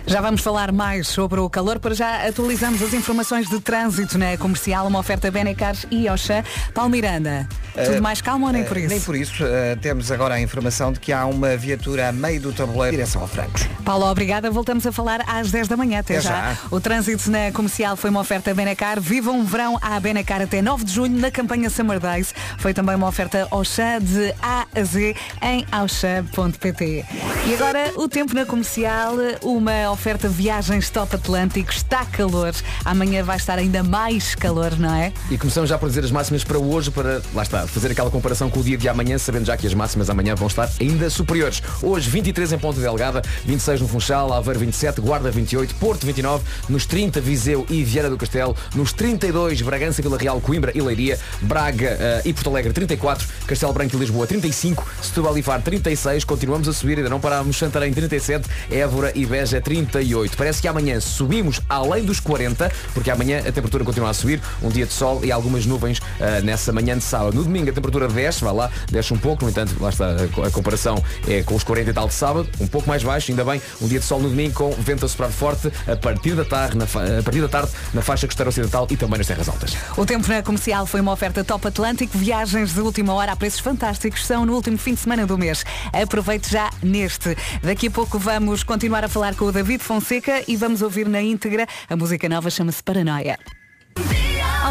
Já 0.05 0.19
vamos 0.19 0.41
falar 0.41 0.71
mais 0.73 1.07
sobre 1.07 1.39
o 1.39 1.49
calor. 1.49 1.79
Para 1.79 1.95
já 1.95 2.27
atualizamos 2.27 2.81
as 2.81 2.93
informações 2.93 3.47
de 3.47 3.59
trânsito 3.61 4.17
na 4.17 4.35
comercial. 4.37 4.87
Uma 4.87 4.99
oferta 4.99 5.31
Benecar 5.31 5.75
e 5.89 6.09
Oxa. 6.09 6.43
Paulo 6.73 6.89
Miranda, 6.89 7.47
tudo 7.73 7.95
Eh, 7.95 8.01
mais 8.01 8.19
calmo 8.21 8.47
ou 8.47 8.51
nem 8.51 8.65
por 8.65 8.75
Eh, 8.75 8.81
isso? 8.81 8.89
Nem 8.89 8.99
por 9.01 9.15
isso. 9.15 9.43
Eh, 9.45 9.77
temos 9.81 10.11
agora 10.11 10.35
a 10.35 10.41
informação 10.41 10.91
de 10.91 10.99
que 10.99 11.13
há 11.13 11.25
uma 11.25 11.55
viatura 11.55 12.09
a 12.09 12.11
meio 12.11 12.41
do 12.41 12.51
tabuleiro 12.51 12.93
em 12.95 12.97
direção 12.97 13.21
ao 13.21 13.27
Francos. 13.27 13.63
Paulo, 13.85 14.05
obrigada. 14.05 14.51
Voltamos 14.51 14.85
a 14.85 14.91
falar 14.91 15.21
às 15.27 15.49
10 15.49 15.69
da 15.69 15.77
manhã. 15.77 15.99
Até, 15.99 16.15
Até 16.17 16.23
já. 16.27 16.29
já. 16.53 16.57
O 16.69 16.81
trânsito 16.81 17.31
na 17.31 17.51
comercial 17.53 17.95
foi 17.95 18.09
uma 18.09 18.19
oferta 18.19 18.53
Benecar. 18.53 18.99
Viva 18.99 19.31
um 19.31 19.45
verão 19.45 19.77
à 19.81 19.97
Benecar 19.99 20.41
até 20.41 20.61
9 20.61 20.83
de 20.83 20.91
junho 20.93 21.17
na 21.17 21.31
campanha 21.31 21.69
Summer 21.69 21.99
Days. 21.99 22.33
Foi 22.57 22.73
também 22.81 22.95
uma 22.95 23.07
oferta 23.07 23.47
Auchan 23.51 23.99
de 24.01 24.33
A 24.41 24.65
a 24.75 24.83
Z 24.83 25.15
em 25.43 25.63
auchan.pt. 25.71 27.05
E 27.45 27.53
agora 27.53 27.91
o 27.95 28.07
tempo 28.07 28.33
na 28.33 28.43
comercial, 28.43 29.13
uma 29.43 29.91
oferta 29.91 30.27
viagens 30.27 30.89
top 30.89 31.15
Atlântico. 31.15 31.71
Está 31.71 32.03
calor. 32.05 32.53
Amanhã 32.83 33.23
vai 33.23 33.37
estar 33.37 33.59
ainda 33.59 33.83
mais 33.83 34.33
calor, 34.33 34.77
não 34.79 34.95
é? 34.95 35.13
E 35.29 35.37
começamos 35.37 35.69
já 35.69 35.77
por 35.77 35.89
dizer 35.89 36.03
as 36.03 36.09
máximas 36.09 36.43
para 36.43 36.57
hoje, 36.57 36.89
para, 36.89 37.21
lá 37.35 37.43
está, 37.43 37.67
fazer 37.67 37.91
aquela 37.91 38.09
comparação 38.09 38.49
com 38.49 38.59
o 38.59 38.63
dia 38.63 38.77
de 38.77 38.89
amanhã, 38.89 39.15
sabendo 39.19 39.45
já 39.45 39.55
que 39.55 39.67
as 39.67 39.75
máximas 39.75 40.09
amanhã 40.09 40.33
vão 40.33 40.47
estar 40.47 40.67
ainda 40.79 41.07
superiores. 41.09 41.61
Hoje 41.83 42.09
23 42.09 42.53
em 42.53 42.57
Ponta 42.57 42.81
Delgada, 42.81 43.21
26 43.45 43.81
no 43.81 43.87
Funchal, 43.87 44.33
Aveiro 44.33 44.59
27, 44.59 45.01
Guarda 45.01 45.29
28, 45.29 45.75
Porto 45.75 46.03
29, 46.07 46.43
nos 46.67 46.87
30 46.87 47.21
Viseu 47.21 47.63
e 47.69 47.83
Vieira 47.83 48.09
do 48.09 48.17
Castelo, 48.17 48.55
nos 48.73 48.91
32 48.91 49.61
Bragança, 49.61 50.01
Vila 50.01 50.17
Real, 50.17 50.41
Coimbra 50.41 50.71
e 50.73 50.81
Leiria, 50.81 51.19
Braga 51.41 51.97
eh, 51.99 52.21
e 52.25 52.33
Porto 52.33 52.49
Alegre 52.49 52.70
34, 52.73 53.27
Castelo 53.47 53.73
Branco 53.73 53.95
e 53.95 53.99
Lisboa 53.99 54.27
35, 54.27 54.87
Setúbal 55.01 55.37
e 55.37 55.41
Faro 55.41 55.61
36, 55.61 56.23
continuamos 56.23 56.67
a 56.67 56.73
subir, 56.73 56.97
ainda 56.97 57.09
não 57.09 57.19
parámos, 57.19 57.57
Santarém 57.57 57.93
37, 57.93 58.47
Évora 58.69 59.11
e 59.15 59.25
Beja 59.25 59.59
38. 59.59 60.37
Parece 60.37 60.61
que 60.61 60.67
amanhã 60.67 60.99
subimos 60.99 61.61
além 61.67 62.05
dos 62.05 62.19
40, 62.19 62.71
porque 62.93 63.09
amanhã 63.09 63.39
a 63.39 63.51
temperatura 63.51 63.83
continua 63.83 64.09
a 64.09 64.13
subir, 64.13 64.41
um 64.61 64.69
dia 64.69 64.85
de 64.85 64.93
sol 64.93 65.23
e 65.23 65.31
algumas 65.31 65.65
nuvens 65.65 65.99
ah, 66.19 66.41
nessa 66.41 66.71
manhã 66.71 66.97
de 66.97 67.03
sábado. 67.03 67.35
No 67.35 67.43
domingo 67.43 67.69
a 67.69 67.73
temperatura 67.73 68.07
desce, 68.07 68.43
vai 68.43 68.53
lá, 68.53 68.69
desce 68.89 69.13
um 69.13 69.17
pouco, 69.17 69.43
no 69.43 69.49
entanto, 69.49 69.75
lá 69.79 69.89
está 69.89 70.11
a 70.45 70.51
a 70.51 70.51
comparação 70.51 71.03
é 71.27 71.41
com 71.43 71.55
os 71.55 71.63
40 71.63 71.89
e 71.89 71.93
tal 71.93 72.07
de 72.07 72.13
sábado, 72.13 72.49
um 72.59 72.67
pouco 72.67 72.87
mais 72.87 73.03
baixo, 73.03 73.31
ainda 73.31 73.43
bem, 73.43 73.61
um 73.81 73.87
dia 73.87 73.99
de 73.99 74.05
sol 74.05 74.19
no 74.19 74.29
domingo 74.29 74.53
com 74.53 74.71
vento 74.71 75.05
a 75.05 75.09
soprar 75.09 75.29
forte 75.29 75.71
a 75.87 75.95
partir 75.95 76.35
da 76.35 76.45
tarde, 76.45 76.77
na, 76.77 76.85
a 76.85 77.23
partir 77.23 77.41
da 77.41 77.47
tarde, 77.47 77.71
na 77.93 78.01
faixa 78.01 78.27
costeira 78.27 78.49
ocidental 78.49 78.87
e 78.89 78.97
também 78.97 79.17
nas 79.17 79.27
terras 79.27 79.47
altas. 79.47 79.75
O 79.97 80.05
tempo 80.05 80.27
na 80.27 80.43
comercial 80.43 80.85
foi 80.85 81.01
uma 81.01 81.11
oferta 81.11 81.43
Top 81.43 81.65
Atlântico. 81.67 82.17
Viagens 82.61 82.75
de 82.75 82.81
última 82.81 83.13
hora 83.13 83.31
a 83.31 83.35
preços 83.35 83.59
fantásticos 83.59 84.23
são 84.23 84.45
no 84.45 84.53
último 84.53 84.77
fim 84.77 84.93
de 84.93 84.99
semana 84.99 85.25
do 85.25 85.35
mês. 85.35 85.65
Aproveite 85.91 86.51
já 86.51 86.69
neste. 86.83 87.35
Daqui 87.63 87.87
a 87.87 87.91
pouco 87.91 88.19
vamos 88.19 88.61
continuar 88.61 89.03
a 89.03 89.09
falar 89.09 89.35
com 89.35 89.45
o 89.45 89.51
David 89.51 89.83
Fonseca 89.83 90.43
e 90.47 90.55
vamos 90.55 90.83
ouvir 90.83 91.07
na 91.07 91.23
íntegra 91.23 91.65
a 91.89 91.95
música 91.95 92.29
nova 92.29 92.51
chama-se 92.51 92.83
Paranoia. 92.83 93.39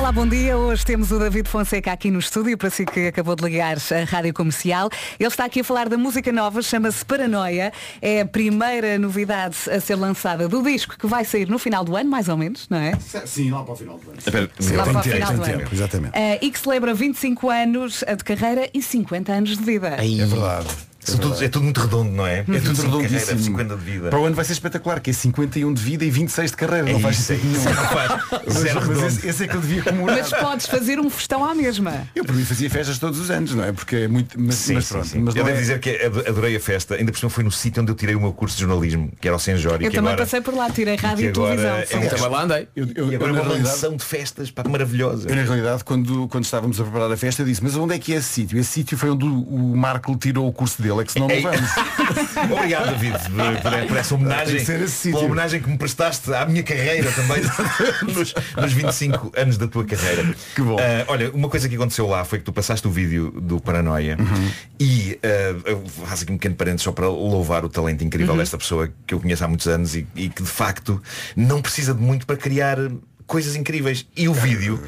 Olá, 0.00 0.10
bom 0.10 0.26
dia. 0.26 0.56
Hoje 0.56 0.82
temos 0.82 1.12
o 1.12 1.18
David 1.18 1.46
Fonseca 1.46 1.92
aqui 1.92 2.10
no 2.10 2.18
estúdio, 2.20 2.56
para 2.56 2.70
si 2.70 2.86
que 2.86 3.08
acabou 3.08 3.36
de 3.36 3.44
ligar 3.44 3.76
a 3.76 4.04
rádio 4.10 4.32
comercial. 4.32 4.88
Ele 5.18 5.28
está 5.28 5.44
aqui 5.44 5.60
a 5.60 5.64
falar 5.64 5.90
da 5.90 5.98
música 5.98 6.32
nova, 6.32 6.62
chama-se 6.62 7.04
Paranoia. 7.04 7.70
É 8.00 8.22
a 8.22 8.26
primeira 8.26 8.98
novidade 8.98 9.56
a 9.70 9.78
ser 9.78 9.96
lançada 9.96 10.48
do 10.48 10.62
disco 10.62 10.96
que 10.98 11.06
vai 11.06 11.22
sair 11.26 11.50
no 11.50 11.58
final 11.58 11.84
do 11.84 11.94
ano, 11.94 12.08
mais 12.08 12.30
ou 12.30 12.36
menos, 12.38 12.66
não 12.70 12.78
é? 12.78 12.94
Sim, 13.26 13.50
lá 13.50 13.62
para 13.62 13.74
o 13.74 13.76
final 13.76 13.98
do 13.98 14.10
ano. 14.10 14.18
Espera, 14.18 14.50
Lá 14.74 14.84
para 14.84 14.98
o 15.00 15.02
final 15.02 15.34
do 15.34 15.42
ano. 15.42 15.68
exatamente. 15.70 16.12
Eh, 16.18 16.38
e 16.40 16.50
que 16.50 16.58
celebra 16.58 16.94
25 16.94 17.50
anos 17.50 18.02
de 18.02 18.24
carreira 18.24 18.70
e 18.72 18.80
50 18.82 19.32
anos 19.32 19.58
de 19.58 19.62
vida. 19.62 19.88
É 19.98 20.26
verdade. 20.26 20.89
São 21.02 21.18
tudo- 21.18 21.42
é 21.44 21.48
tudo 21.48 21.64
muito 21.64 21.80
redondo, 21.80 22.10
não 22.10 22.26
é? 22.26 22.40
É 22.40 22.42
tudo 22.44 22.58
25 22.60 22.74
de 22.74 22.82
carreira, 22.82 23.08
redondíssimo. 23.08 23.40
50 23.44 23.76
de 23.76 23.84
vida. 23.84 24.10
Para 24.10 24.20
o 24.20 24.24
ano 24.26 24.36
vai 24.36 24.44
ser 24.44 24.52
espetacular, 24.52 25.00
que 25.00 25.10
é 25.10 25.12
51 25.12 25.72
de 25.72 25.82
vida 25.82 26.04
e 26.04 26.10
26 26.10 26.50
de 26.50 26.56
carreira. 26.56 26.90
É 26.90 26.92
não 26.92 27.00
faz 27.00 27.18
isso, 27.18 27.32
é 27.32 27.36
nenhum. 27.36 27.64
Não 27.64 27.74
faz. 27.74 28.10
Mas- 28.30 28.54
Zero 28.54 28.74
mas 28.80 28.88
redondo. 28.88 29.06
esse, 29.06 29.26
esse 29.28 29.44
é 29.44 29.48
que 29.48 29.56
eu 29.56 29.60
devia 29.60 29.82
comemorar. 29.82 30.18
Mas 30.18 30.30
podes 30.30 30.66
fazer 30.66 31.00
um 31.00 31.08
festão 31.10 31.44
à 31.44 31.54
mesma. 31.54 32.06
Eu 32.14 32.24
por 32.24 32.34
mim 32.34 32.44
fazia 32.44 32.68
festas 32.70 32.98
todos 32.98 33.18
os 33.18 33.30
anos, 33.30 33.54
não 33.54 33.64
é? 33.64 33.72
Porque 33.72 33.96
é 33.96 34.08
muito. 34.08 34.38
Mas, 34.40 34.54
Sim, 34.56 34.74
mas 34.74 34.84
sim, 34.86 34.92
pronto. 34.94 35.06
sim. 35.08 35.18
Mas 35.20 35.34
eu 35.36 35.44
devo 35.44 35.56
é- 35.56 35.60
dizer 35.60 35.80
que 35.80 35.90
ado- 36.04 36.20
adorei 36.28 36.56
a 36.56 36.60
festa, 36.60 36.94
ainda 36.96 37.10
por 37.12 37.18
cima 37.18 37.30
foi 37.30 37.44
no 37.44 37.50
sítio 37.50 37.82
onde 37.82 37.90
eu 37.90 37.96
tirei 37.96 38.14
o 38.14 38.20
meu 38.20 38.32
curso 38.32 38.56
de 38.56 38.62
jornalismo, 38.62 39.10
que 39.20 39.26
era 39.26 39.36
o 39.36 39.40
Senjor. 39.40 39.74
Eu 39.74 39.78
que 39.90 39.96
também 39.96 40.12
agora, 40.12 40.16
passei 40.18 40.40
por 40.40 40.54
lá, 40.54 40.68
tirei 40.70 40.96
rádio 40.96 41.28
e 41.28 41.32
televisão. 41.32 41.74
é 41.76 41.86
Sim. 41.86 41.96
um- 41.98 42.08
Também 42.08 42.28
lá 42.28 42.42
andei. 42.42 42.68
Eu, 42.76 42.86
eu, 42.94 43.12
E 43.12 43.14
agora 43.14 43.30
eu, 43.30 43.34
é 43.36 43.38
na 43.38 43.42
uma 43.42 43.48
realidade, 43.48 43.62
mansão 43.74 43.96
de 43.96 44.04
festas, 44.04 44.50
pá, 44.50 44.64
maravilhosa. 44.68 45.28
eu, 45.28 45.34
na 45.36 45.42
realidade, 45.42 45.82
quando, 45.84 46.28
quando 46.28 46.44
estávamos 46.44 46.80
a 46.80 46.84
preparar 46.84 47.10
a 47.10 47.16
festa, 47.16 47.42
eu 47.42 47.46
disse, 47.46 47.62
mas 47.62 47.74
onde 47.76 47.94
é 47.94 47.98
que 47.98 48.12
é 48.12 48.16
esse 48.16 48.28
sítio? 48.28 48.58
Esse 48.58 48.70
sítio 48.70 48.98
foi 48.98 49.10
onde 49.10 49.24
o, 49.24 49.28
o 49.42 49.76
Marco 49.76 50.14
tirou 50.16 50.46
o 50.48 50.52
curso 50.52 50.82
dele, 50.82 50.89
é 50.98 51.04
que 51.04 51.12
senão 51.12 51.28
não 51.28 51.42
vamos. 51.42 51.70
Obrigado, 52.50 52.86
David, 52.90 53.18
por, 53.62 53.86
por- 53.88 53.96
essa 53.98 54.14
homenagem. 54.14 54.64
Pela 54.64 55.18
homenagem 55.20 55.60
que 55.60 55.68
me 55.68 55.76
prestaste 55.76 56.32
à 56.32 56.46
minha 56.46 56.62
carreira 56.62 57.12
também 57.12 57.42
nos, 58.14 58.34
nos 58.56 58.72
25 58.72 59.32
anos 59.36 59.58
da 59.58 59.68
tua 59.68 59.84
carreira. 59.84 60.34
Que 60.54 60.62
bom. 60.62 60.78
Ah, 60.80 61.04
olha, 61.08 61.30
uma 61.32 61.48
coisa 61.50 61.68
que 61.68 61.74
aconteceu 61.74 62.06
lá 62.06 62.24
foi 62.24 62.38
que 62.38 62.44
tu 62.46 62.52
passaste 62.52 62.86
o 62.88 62.90
vídeo 62.90 63.30
do 63.40 63.60
Paranoia 63.60 64.16
Uhum. 64.18 64.50
e 64.80 65.18
ah, 65.22 65.60
eu 65.66 65.84
faço 66.06 66.22
aqui 66.24 66.32
um 66.32 66.36
pequeno 66.38 66.54
parênteses 66.54 66.84
só 66.84 66.92
para 66.92 67.06
louvar 67.08 67.64
o 67.64 67.68
talento 67.68 68.02
incrível 68.02 68.32
Uhum. 68.32 68.38
desta 68.38 68.56
pessoa 68.56 68.90
que 69.06 69.12
eu 69.12 69.20
conheço 69.20 69.44
há 69.44 69.48
muitos 69.48 69.66
anos 69.68 69.94
e, 69.94 70.06
e 70.16 70.28
que 70.30 70.42
de 70.42 70.48
facto 70.48 71.02
não 71.36 71.60
precisa 71.60 71.92
de 71.92 72.00
muito 72.00 72.26
para 72.26 72.36
criar 72.36 72.78
coisas 73.26 73.54
incríveis. 73.56 74.06
E 74.16 74.28
o 74.28 74.32
vídeo. 74.34 74.82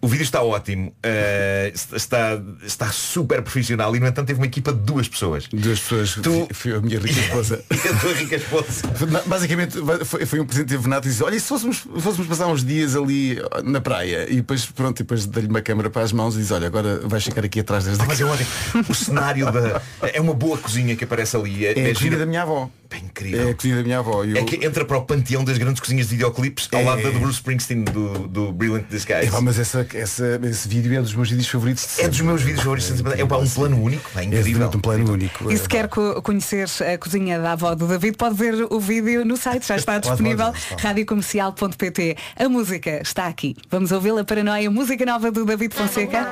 O 0.00 0.06
vídeo 0.06 0.22
está 0.22 0.40
ótimo, 0.42 0.94
ah, 1.02 1.72
está, 1.74 2.40
está 2.64 2.86
super 2.92 3.42
profissional 3.42 3.94
e 3.96 3.98
no 4.00 4.06
entanto 4.06 4.28
teve 4.28 4.38
uma 4.38 4.46
equipa 4.46 4.72
de 4.72 4.78
duas 4.78 5.08
pessoas. 5.08 5.48
Duas 5.52 5.80
pessoas, 5.80 6.14
Tu- 6.22 6.48
foi 6.52 6.72
a 6.76 6.80
minha 6.80 7.00
rica 7.00 7.18
esposa. 7.18 7.64
E 7.68 7.74
a 7.88 7.98
tua 7.98 8.12
rica 8.12 8.36
esposa. 8.36 8.82
Basicamente 9.26 9.76
foi, 10.04 10.24
foi 10.24 10.38
um 10.40 10.46
presente 10.46 10.68
de 10.68 10.76
Renato 10.76 11.08
e 11.08 11.10
disse, 11.10 11.22
olha, 11.24 11.38
se 11.40 11.46
fôssemos, 11.46 11.78
fôssemos 11.98 12.28
passar 12.28 12.46
uns 12.46 12.64
dias 12.64 12.94
ali 12.94 13.38
na 13.64 13.80
praia 13.80 14.26
e 14.30 14.36
depois 14.36 14.66
pronto, 14.66 15.00
e 15.00 15.02
depois 15.02 15.26
dei-lhe 15.26 15.48
uma 15.48 15.60
câmera 15.62 15.90
para 15.90 16.02
as 16.02 16.12
mãos 16.12 16.36
e 16.36 16.38
diz, 16.38 16.52
olha, 16.52 16.68
agora 16.68 17.00
vais 17.04 17.24
ficar 17.24 17.44
aqui 17.44 17.58
atrás 17.58 17.84
desta 17.84 18.04
Mas 18.04 18.20
eu 18.20 18.28
ótimo. 18.28 18.48
O 18.88 18.94
cenário 18.94 19.50
da. 19.50 19.82
É 20.02 20.20
uma 20.20 20.32
boa 20.34 20.56
cozinha 20.58 20.94
que 20.94 21.02
aparece 21.02 21.36
ali. 21.36 21.66
É, 21.66 21.72
É 21.72 21.84
a 21.86 21.88
é 21.88 21.92
cozinha 21.92 21.94
gira- 22.12 22.18
da 22.18 22.26
minha 22.26 22.42
avó. 22.42 22.70
É 22.90 22.96
incrível. 22.96 23.48
É 23.48 23.50
a 23.50 23.54
cozinha 23.54 23.76
da 23.76 23.82
minha 23.82 23.98
avó. 23.98 24.24
E 24.24 24.30
eu- 24.30 24.36
É 24.38 24.42
que 24.44 24.64
entra 24.64 24.82
para 24.84 24.96
o 24.96 25.02
panteão 25.02 25.44
das 25.44 25.58
grandes 25.58 25.78
cozinhas 25.80 26.06
de 26.08 26.14
videoclipes 26.14 26.68
ao 26.72 26.80
É. 26.80 26.84
lado 26.84 27.02
da 27.02 27.10
do 27.10 27.18
Bruce 27.20 27.34
Springsteen 27.36 27.84
do, 27.84 28.26
do 28.26 28.50
Brilliant 28.52 28.86
Disguise. 28.88 29.26
Epá, 29.26 29.40
mas 29.42 29.58
essa, 29.58 29.86
essa, 29.94 30.40
esse 30.42 30.66
vídeo 30.68 30.96
é 30.96 31.00
dos 31.02 31.14
meus 31.14 31.28
vídeos 31.28 31.48
favoritos 31.48 31.82
de 31.84 31.88
É 31.90 31.94
sempre. 31.94 32.10
dos 32.10 32.20
meus 32.22 32.42
vídeos 32.42 32.62
favoritos. 32.64 32.90
É 33.18 33.26
pá, 33.26 33.36
um 33.36 33.48
plano 33.48 33.82
único. 33.82 34.10
É 34.16 34.22
É 34.22 34.24
incrível. 34.24 34.52
realmente 34.52 34.76
um 34.76 34.80
plano 34.80 35.12
único. 35.12 35.52
E 35.52 35.56
se 35.58 35.68
quer 35.68 35.86
co- 35.88 36.22
conhecer 36.22 36.66
a 36.82 36.96
cozinha 36.96 37.38
da 37.38 37.52
avó 37.52 37.74
do 37.74 37.86
David, 37.86 38.16
pode 38.16 38.34
ver 38.36 38.54
o 38.70 38.80
vídeo 38.80 39.24
no 39.24 39.36
site, 39.36 39.66
já 39.66 39.76
está 39.76 39.98
disponível, 40.00 40.52
radiocomercial.pt. 40.80 42.16
A 42.36 42.48
música 42.48 43.02
está 43.02 43.26
aqui. 43.26 43.54
Vamos 43.70 43.92
ouvi-la 43.92 44.24
Paranoia, 44.24 44.70
música 44.70 45.04
nova 45.04 45.30
do 45.30 45.44
David 45.44 45.74
Fonseca. 45.74 46.26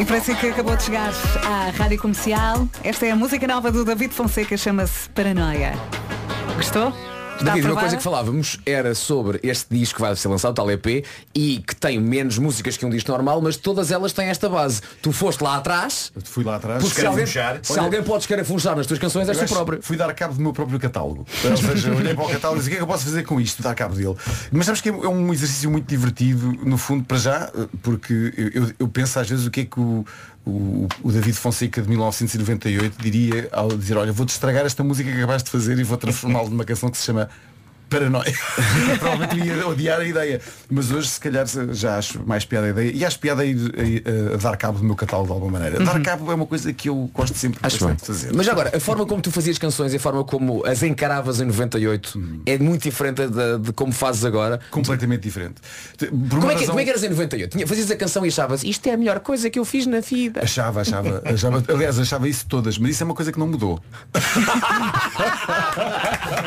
E 0.00 0.04
para 0.06 0.18
si 0.18 0.34
que 0.34 0.46
acabou 0.46 0.74
de 0.74 0.84
chegar 0.84 1.12
à 1.44 1.68
Rádio 1.76 1.98
Comercial, 1.98 2.66
esta 2.82 3.04
é 3.04 3.10
a 3.10 3.16
música 3.16 3.46
nova 3.46 3.70
do 3.70 3.84
David 3.84 4.14
Fonseca, 4.14 4.56
chama-se 4.56 5.10
Paranoia. 5.10 5.74
Gostou? 6.56 6.90
David, 7.44 7.66
uma 7.66 7.80
coisa 7.80 7.96
que 7.96 8.02
falávamos 8.02 8.58
era 8.66 8.94
sobre 8.94 9.40
este 9.42 9.66
disco 9.74 9.96
que 9.96 10.00
vai 10.02 10.14
ser 10.16 10.28
lançado, 10.28 10.52
o 10.52 10.54
tal 10.54 10.70
EP, 10.70 11.04
e 11.34 11.58
que 11.66 11.74
tem 11.76 11.98
menos 12.00 12.38
músicas 12.38 12.76
que 12.76 12.84
um 12.84 12.90
disco 12.90 13.10
normal, 13.10 13.40
mas 13.40 13.56
todas 13.56 13.90
elas 13.90 14.12
têm 14.12 14.26
esta 14.28 14.48
base. 14.48 14.80
Tu 15.02 15.12
foste 15.12 15.42
lá 15.42 15.56
atrás, 15.56 16.12
Eu 16.14 16.22
fui 16.22 16.44
lá 16.44 16.56
atrás. 16.56 16.82
porque 16.82 17.00
se 17.00 17.06
alguém, 17.06 17.26
se 17.26 17.38
Olha- 17.72 17.82
alguém 17.82 18.02
pode 18.02 18.22
escarafunchar 18.24 18.76
nas 18.76 18.86
tuas 18.86 18.98
canções, 18.98 19.28
és 19.28 19.38
tu 19.38 19.46
próprio. 19.46 19.80
Fui 19.82 19.96
dar 19.96 20.12
cabo 20.14 20.34
do 20.34 20.40
meu 20.42 20.52
próprio 20.52 20.78
catálogo. 20.78 21.26
Ou 21.44 21.56
seja, 21.56 21.88
eu 21.88 21.96
olhei 21.96 22.14
para 22.14 22.24
o 22.24 22.28
catálogo 22.28 22.60
e 22.60 22.64
disse 22.64 22.68
o 22.68 22.70
que 22.70 22.74
é 22.74 22.78
que 22.78 22.82
eu 22.82 22.86
posso 22.86 23.04
fazer 23.04 23.22
com 23.24 23.40
isto, 23.40 23.62
dar 23.62 23.74
cabo 23.74 23.94
dele. 23.94 24.14
Mas 24.52 24.66
sabes 24.66 24.80
que 24.80 24.88
é 24.88 24.92
um 24.92 25.32
exercício 25.32 25.70
muito 25.70 25.86
divertido, 25.88 26.52
no 26.64 26.76
fundo, 26.76 27.04
para 27.04 27.18
já, 27.18 27.50
porque 27.82 28.32
eu, 28.36 28.62
eu- 28.64 28.72
eu 28.80 28.88
penso 28.88 29.18
às 29.18 29.28
vezes 29.28 29.46
o 29.46 29.50
que 29.50 29.60
é 29.60 29.64
que 29.64 29.80
o, 29.80 30.04
o, 31.02 31.12
David 31.12 31.36
Fonseca 31.36 31.82
de 31.82 31.88
1998 31.88 33.02
diria 33.02 33.48
ao 33.52 33.68
dizer, 33.68 33.96
olha, 33.96 34.12
vou-te 34.12 34.30
estragar 34.30 34.66
esta 34.66 34.82
música 34.82 35.10
que 35.10 35.16
acabaste 35.16 35.46
de 35.46 35.50
fazer 35.50 35.78
e 35.78 35.84
vou 35.84 35.96
transformá-la 35.96 36.48
numa 36.48 36.64
canção 36.64 36.90
que 36.90 36.98
se 36.98 37.04
chama 37.04 37.28
Paranoia. 37.90 38.32
Provavelmente 38.98 39.38
eu 39.48 39.56
ia 39.56 39.66
odiar 39.68 40.00
a 40.00 40.04
ideia. 40.04 40.40
Mas 40.70 40.90
hoje 40.90 41.08
se 41.08 41.20
calhar 41.20 41.44
já 41.72 41.98
acho 41.98 42.22
mais 42.26 42.44
piada 42.44 42.68
a 42.68 42.70
ideia. 42.70 42.92
E 42.94 43.04
acho 43.04 43.18
piada 43.18 43.42
a, 43.42 43.44
ir, 43.44 43.56
a- 44.30 44.34
a 44.34 44.36
dar 44.38 44.56
cabo 44.56 44.78
do 44.78 44.84
meu 44.84 44.94
catálogo 44.96 45.26
de 45.28 45.32
alguma 45.34 45.52
maneira. 45.58 45.84
Dar 45.84 46.00
cabo 46.00 46.30
é 46.30 46.34
uma 46.34 46.46
coisa 46.46 46.72
que 46.72 46.88
eu 46.88 47.10
gosto 47.12 47.36
sempre, 47.36 47.58
Uhum. 47.60 47.66
Acho 47.66 47.78
sempre 47.78 47.96
de 47.96 48.06
fazer. 48.06 48.32
Mas 48.34 48.48
agora, 48.48 48.76
a 48.76 48.80
forma 48.80 49.04
como 49.04 49.20
tu 49.20 49.30
fazias 49.32 49.58
canções 49.58 49.92
e 49.92 49.96
a 49.96 50.00
forma 50.00 50.22
como 50.24 50.64
as 50.64 50.82
encaravas 50.82 51.40
em 51.40 51.44
98 51.44 52.40
é 52.46 52.56
muito 52.58 52.82
diferente 52.82 53.26
de, 53.26 53.58
de 53.58 53.72
como 53.72 53.92
fazes 53.92 54.24
agora. 54.24 54.60
completamente 54.70 55.22
diferente. 55.22 55.56
Por 55.98 56.08
Como 56.08 56.46
é, 56.50 56.54
que, 56.54 56.60
razão- 56.60 56.66
como 56.68 56.80
é 56.80 56.84
que 56.84 56.90
eras 56.90 57.02
em 57.02 57.08
98? 57.08 57.50
Tinha- 57.52 57.66
Fazias 57.66 57.90
a 57.90 57.96
canção 57.96 58.24
e 58.24 58.28
achavas 58.28 58.62
isto 58.64 58.86
é 58.88 58.92
a 58.92 58.96
melhor 58.96 59.18
coisa 59.20 59.50
que 59.50 59.58
eu 59.58 59.64
fiz 59.64 59.84
na 59.86 60.00
vida. 60.00 60.40
Achava, 60.42 60.80
achava, 60.80 61.22
achava, 61.26 61.62
aliás, 61.68 61.98
achava 61.98 62.28
isso 62.28 62.46
todas, 62.46 62.78
mas 62.78 62.92
isso 62.92 63.02
é 63.02 63.06
uma 63.06 63.14
coisa 63.14 63.32
que 63.32 63.38
não 63.38 63.48
mudou. 63.48 63.80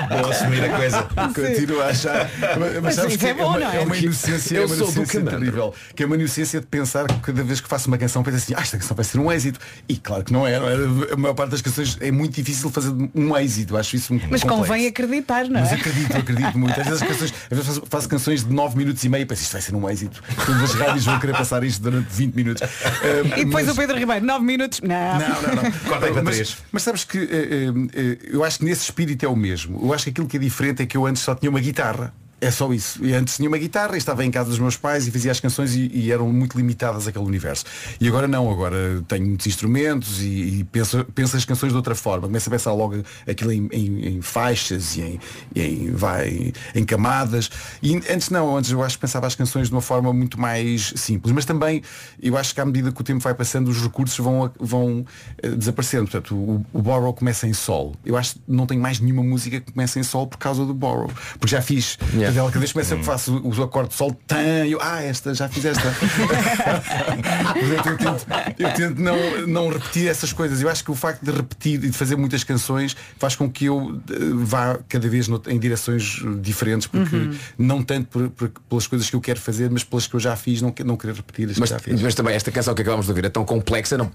Vou 0.09 0.29
assumir 0.31 0.63
a 0.63 0.69
coisa. 0.77 1.07
Continuo 1.33 1.81
a 1.81 1.87
achar. 1.87 2.29
Mas, 2.59 2.81
Mas 2.83 2.95
sabes 2.95 3.17
que 3.17 3.25
é 3.27 3.33
bom, 3.33 3.47
uma, 3.49 3.59
não 3.59 3.71
é? 3.71 3.79
uma 3.79 3.97
inocência, 3.97 4.55
Eu 4.57 4.63
é 4.63 4.65
uma 4.65 4.75
inocência 4.75 5.21
terrível. 5.21 5.73
Que 5.95 6.03
é 6.03 6.05
uma 6.05 6.15
inocência 6.15 6.59
de 6.59 6.65
pensar 6.67 7.07
que 7.07 7.19
cada 7.19 7.43
vez 7.43 7.59
que 7.61 7.67
faço 7.67 7.87
uma 7.87 7.97
canção 7.97 8.23
penso 8.23 8.37
assim, 8.37 8.53
ah, 8.55 8.61
esta 8.61 8.77
canção 8.77 8.95
vai 8.95 9.03
ser 9.05 9.19
um 9.19 9.31
êxito. 9.31 9.59
E 9.87 9.97
claro 9.97 10.23
que 10.23 10.31
não 10.33 10.47
é, 10.47 10.59
não 10.59 10.67
é. 10.69 11.13
A 11.13 11.17
maior 11.17 11.33
parte 11.33 11.51
das 11.51 11.61
canções 11.61 11.97
é 12.01 12.11
muito 12.11 12.33
difícil 12.35 12.69
fazer 12.69 12.93
um 13.15 13.37
êxito. 13.37 13.75
Acho 13.77 13.95
isso 13.95 14.13
um 14.13 14.17
Mas 14.29 14.41
complexo. 14.41 14.47
convém 14.47 14.87
acreditar, 14.87 15.45
não 15.45 15.59
Mas 15.61 15.71
é? 15.71 15.75
acredito, 15.75 16.17
acredito 16.17 16.57
muito. 16.57 16.79
Às 16.79 16.87
vezes 16.87 17.01
as 17.01 17.07
canções, 17.07 17.33
às 17.51 17.57
vezes 17.57 17.65
faço, 17.67 17.83
faço 17.89 18.09
canções 18.09 18.43
de 18.43 18.53
9 18.53 18.77
minutos 18.77 19.03
e 19.03 19.09
meio 19.09 19.23
e 19.23 19.25
penso, 19.25 19.41
isto 19.43 19.51
vai 19.53 19.61
ser 19.61 19.75
um 19.75 19.89
êxito. 19.89 20.21
Todas 20.45 20.63
as 20.63 20.73
rádios 20.73 21.05
vão 21.05 21.19
querer 21.19 21.33
passar 21.33 21.63
isto 21.63 21.81
durante 21.81 22.07
20 22.09 22.33
minutos. 22.35 22.61
Ah, 22.63 23.39
E 23.39 23.45
depois 23.45 23.65
mas- 23.65 23.75
o 23.75 23.79
Pedro 23.79 23.97
Ribeiro, 23.97 24.25
9 24.25 24.45
minutos. 24.45 24.81
Não. 24.81 24.89
não, 25.19 25.41
não, 25.41 25.63
não. 25.63 25.71
Corta 25.71 26.05
aí 26.05 26.13
para 26.13 26.23
mas, 26.23 26.35
três. 26.35 26.57
mas 26.71 26.83
sabes 26.83 27.03
que 27.03 27.17
eh, 27.17 27.23
eh, 27.31 27.89
eh, 27.93 28.17
eu 28.31 28.43
acho 28.43 28.59
que 28.59 28.65
nesse 28.65 28.83
espírito 28.83 29.25
é 29.25 29.29
o 29.29 29.35
mesmo. 29.35 29.79
Eu 29.83 29.93
acho 29.93 30.03
que 30.05 30.09
aquilo 30.11 30.27
que 30.27 30.37
é 30.37 30.39
diferente 30.39 30.83
é 30.83 30.85
que 30.85 30.95
eu 30.97 31.05
antes 31.05 31.21
só 31.23 31.33
tinha 31.33 31.49
uma 31.49 31.59
guitarra. 31.59 32.13
É 32.43 32.51
só 32.51 32.71
isso. 32.73 33.03
E 33.05 33.13
antes 33.13 33.37
tinha 33.37 33.47
uma 33.47 33.57
guitarra 33.57 33.95
estava 33.95 34.23
em 34.25 34.29
casa 34.29 34.49
dos 34.49 34.59
meus 34.59 34.75
pais 34.75 35.07
e 35.07 35.11
fazia 35.11 35.31
as 35.31 35.39
canções 35.39 35.75
e, 35.75 35.89
e 35.93 36.11
eram 36.11 36.31
muito 36.31 36.57
limitadas 36.57 37.07
àquele 37.07 37.23
universo. 37.25 37.63
E 38.01 38.07
agora 38.07 38.27
não, 38.27 38.51
agora 38.51 39.01
tenho 39.07 39.25
muitos 39.27 39.47
instrumentos 39.47 40.21
e, 40.21 40.59
e 40.59 40.63
penso, 40.65 41.05
penso 41.15 41.37
as 41.37 41.45
canções 41.45 41.71
de 41.71 41.77
outra 41.77 41.95
forma. 41.95 42.27
Começo 42.27 42.49
a 42.49 42.51
pensar 42.51 42.73
logo 42.73 43.01
aquilo 43.27 43.51
em, 43.51 43.69
em- 43.71 44.07
em 44.17 44.21
faixas 44.21 44.97
e 44.97 45.01
em, 45.01 45.19
e 45.55 45.61
em, 45.61 45.91
vai, 45.91 46.51
em 46.75 46.83
camadas. 46.83 47.49
E 47.81 47.95
antes 48.09 48.29
não, 48.29 48.57
antes 48.57 48.71
eu 48.71 48.83
acho 48.83 48.97
que 48.97 49.01
pensava 49.01 49.25
as 49.25 49.35
canções 49.35 49.67
de 49.69 49.73
uma 49.73 49.81
forma 49.81 50.11
muito 50.11 50.37
mais 50.39 50.91
simples. 50.97 51.33
Mas 51.33 51.45
também 51.45 51.81
eu 52.21 52.35
acho 52.37 52.53
que 52.53 52.59
à 52.59 52.65
medida 52.65 52.91
que 52.91 52.99
o 52.99 53.03
tempo 53.03 53.21
vai 53.21 53.33
passando 53.33 53.69
os 53.69 53.81
recursos 53.81 54.17
vão, 54.17 54.51
vão 54.59 55.05
eh, 55.41 55.49
desaparecendo. 55.49 56.03
Portanto, 56.09 56.35
o, 56.35 56.65
o 56.73 56.81
Borrow 56.81 57.13
começa 57.13 57.47
em 57.47 57.53
sol. 57.53 57.95
Eu 58.05 58.17
acho 58.17 58.35
que 58.35 58.41
não 58.47 58.65
tenho 58.65 58.81
mais 58.81 58.99
nenhuma 58.99 59.23
música 59.23 59.61
que 59.61 59.71
comece 59.71 59.97
em 59.97 60.03
sol 60.03 60.27
por 60.27 60.37
causa 60.37 60.65
do 60.65 60.73
Borrow. 60.73 61.09
Porque 61.39 61.47
já 61.55 61.61
fiz. 61.61 61.97
Yeah. 62.13 62.32
Cada 62.33 62.59
vez 62.59 62.71
que 62.71 62.73
começa 62.73 62.95
que 62.95 63.03
faço 63.03 63.37
o, 63.43 63.63
acorde 63.63 63.89
de 63.89 63.95
sol, 63.95 64.13
tan, 64.27 64.65
eu, 64.67 64.79
ah, 64.81 65.01
esta, 65.01 65.33
já 65.33 65.47
fiz 65.49 65.65
esta. 65.65 65.81
Portanto, 67.53 67.87
eu 67.87 67.97
tento, 67.97 68.25
eu 68.59 68.73
tento 68.73 69.01
não, 69.01 69.47
não 69.47 69.69
repetir 69.69 70.07
essas 70.07 70.31
coisas. 70.33 70.61
Eu 70.61 70.69
acho 70.69 70.83
que 70.83 70.91
o 70.91 70.95
facto 70.95 71.23
de 71.23 71.31
repetir 71.31 71.75
e 71.83 71.89
de 71.89 71.97
fazer 71.97 72.15
muitas 72.15 72.43
canções 72.43 72.95
faz 73.17 73.35
com 73.35 73.49
que 73.49 73.65
eu 73.65 74.01
eh, 74.09 74.15
vá 74.33 74.79
cada 74.89 75.07
vez 75.07 75.27
em 75.47 75.59
direções 75.59 76.21
diferentes, 76.41 76.87
porque 76.87 77.29
não 77.57 77.81
tanto 77.83 78.07
por- 78.07 78.29
por- 78.29 78.49
pelas 78.69 78.87
coisas 78.87 79.09
que 79.09 79.15
eu 79.15 79.21
quero 79.21 79.39
fazer, 79.39 79.69
mas 79.69 79.83
pelas 79.83 80.07
que 80.07 80.15
eu 80.15 80.19
já 80.19 80.35
fiz, 80.35 80.61
não, 80.61 80.73
não 80.85 80.97
querer 80.97 81.15
repetir 81.15 81.49
as 81.49 81.57
Mas, 81.57 81.69
que 81.69 81.75
já 81.75 81.79
fiz. 81.79 82.01
mas 82.01 82.15
também 82.15 82.35
esta 82.35 82.51
canção 82.51 82.73
que 82.73 82.81
acabamos 82.81 83.05
de 83.05 83.11
ouvir 83.11 83.25
é 83.25 83.29
tão 83.29 83.45
complexa, 83.45 83.97
não, 83.97 84.11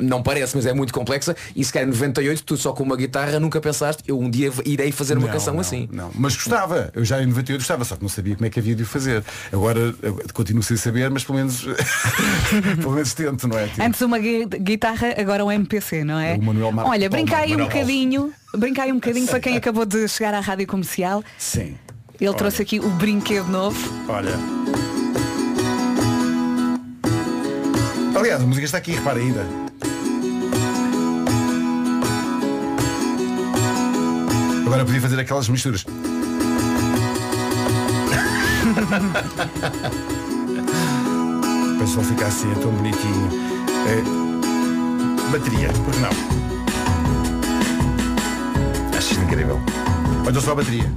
não 0.00 0.22
parece, 0.22 0.56
mas 0.56 0.66
é 0.66 0.72
muito 0.72 0.92
complexa. 0.92 1.34
E 1.54 1.64
se 1.64 1.72
calhar 1.72 1.88
em 1.88 1.92
98, 1.92 2.42
tu 2.44 2.56
só 2.56 2.72
com 2.72 2.82
uma 2.82 2.96
guitarra 2.96 3.38
nunca 3.40 3.60
pensaste, 3.60 4.02
eu 4.06 4.18
um 4.18 4.30
dia 4.30 4.50
irei 4.64 4.92
fazer 4.92 5.16
uma 5.16 5.26
Não, 5.26 5.32
canção 5.34 5.54
não, 5.54 5.60
assim. 5.60 5.88
Não, 5.92 6.10
mas 6.14 6.34
gostava. 6.34 6.90
Eu 6.94 7.04
já 7.04 7.22
em 7.22 7.26
98 7.26 7.61
gostava, 7.62 7.84
só 7.84 7.96
que 7.96 8.02
não 8.02 8.08
sabia 8.08 8.34
como 8.34 8.46
é 8.46 8.50
que 8.50 8.58
havia 8.58 8.74
de 8.74 8.82
o 8.82 8.86
fazer. 8.86 9.24
Agora 9.52 9.94
continuo 10.34 10.62
sem 10.62 10.76
saber, 10.76 11.08
mas 11.10 11.24
pelo 11.24 11.38
menos 11.38 11.64
pelo 12.80 12.92
menos 12.92 13.14
tento, 13.14 13.48
não 13.48 13.58
é? 13.58 13.66
Tento. 13.66 13.80
Antes 13.80 14.00
uma 14.02 14.18
gui- 14.18 14.46
guitarra, 14.46 15.14
agora 15.16 15.44
um 15.44 15.50
MPC, 15.50 16.04
não 16.04 16.18
é? 16.18 16.34
O 16.34 16.42
Manuel 16.42 16.72
Mar- 16.72 16.86
Olha, 16.86 17.08
brinca 17.08 17.38
aí 17.38 17.54
um 17.54 17.58
bocadinho, 17.58 18.32
brinca 18.54 18.82
aí 18.82 18.90
um 18.92 18.96
bocadinho 18.96 19.26
para 19.26 19.40
quem 19.40 19.56
acabou 19.56 19.86
de 19.86 20.06
chegar 20.08 20.34
à 20.34 20.40
rádio 20.40 20.66
comercial. 20.66 21.22
Sim. 21.38 21.76
Ele 22.20 22.34
trouxe 22.34 22.62
aqui 22.62 22.78
o 22.78 22.88
brinquedo 22.90 23.48
novo. 23.48 23.78
Olha. 24.08 24.32
Aliás, 28.14 28.40
a 28.42 28.46
música 28.46 28.64
está 28.66 28.78
aqui, 28.78 28.92
repara 28.92 29.18
ainda. 29.18 29.44
Agora 34.66 34.84
podia 34.84 35.00
fazer 35.00 35.20
aquelas 35.20 35.48
misturas. 35.48 35.84
Depois 41.72 41.90
só 41.90 42.00
ficar 42.02 42.26
assim, 42.26 42.50
é 42.50 42.54
tão 42.54 42.70
bonitinho. 42.72 43.28
É, 43.86 44.02
bateria, 45.30 45.68
porque 45.84 46.00
não? 46.00 46.10
Acho 48.96 49.12
isto 49.12 49.22
incrível. 49.24 49.60
Olha 50.26 50.40
só 50.40 50.52
a 50.52 50.54
bateria. 50.54 50.90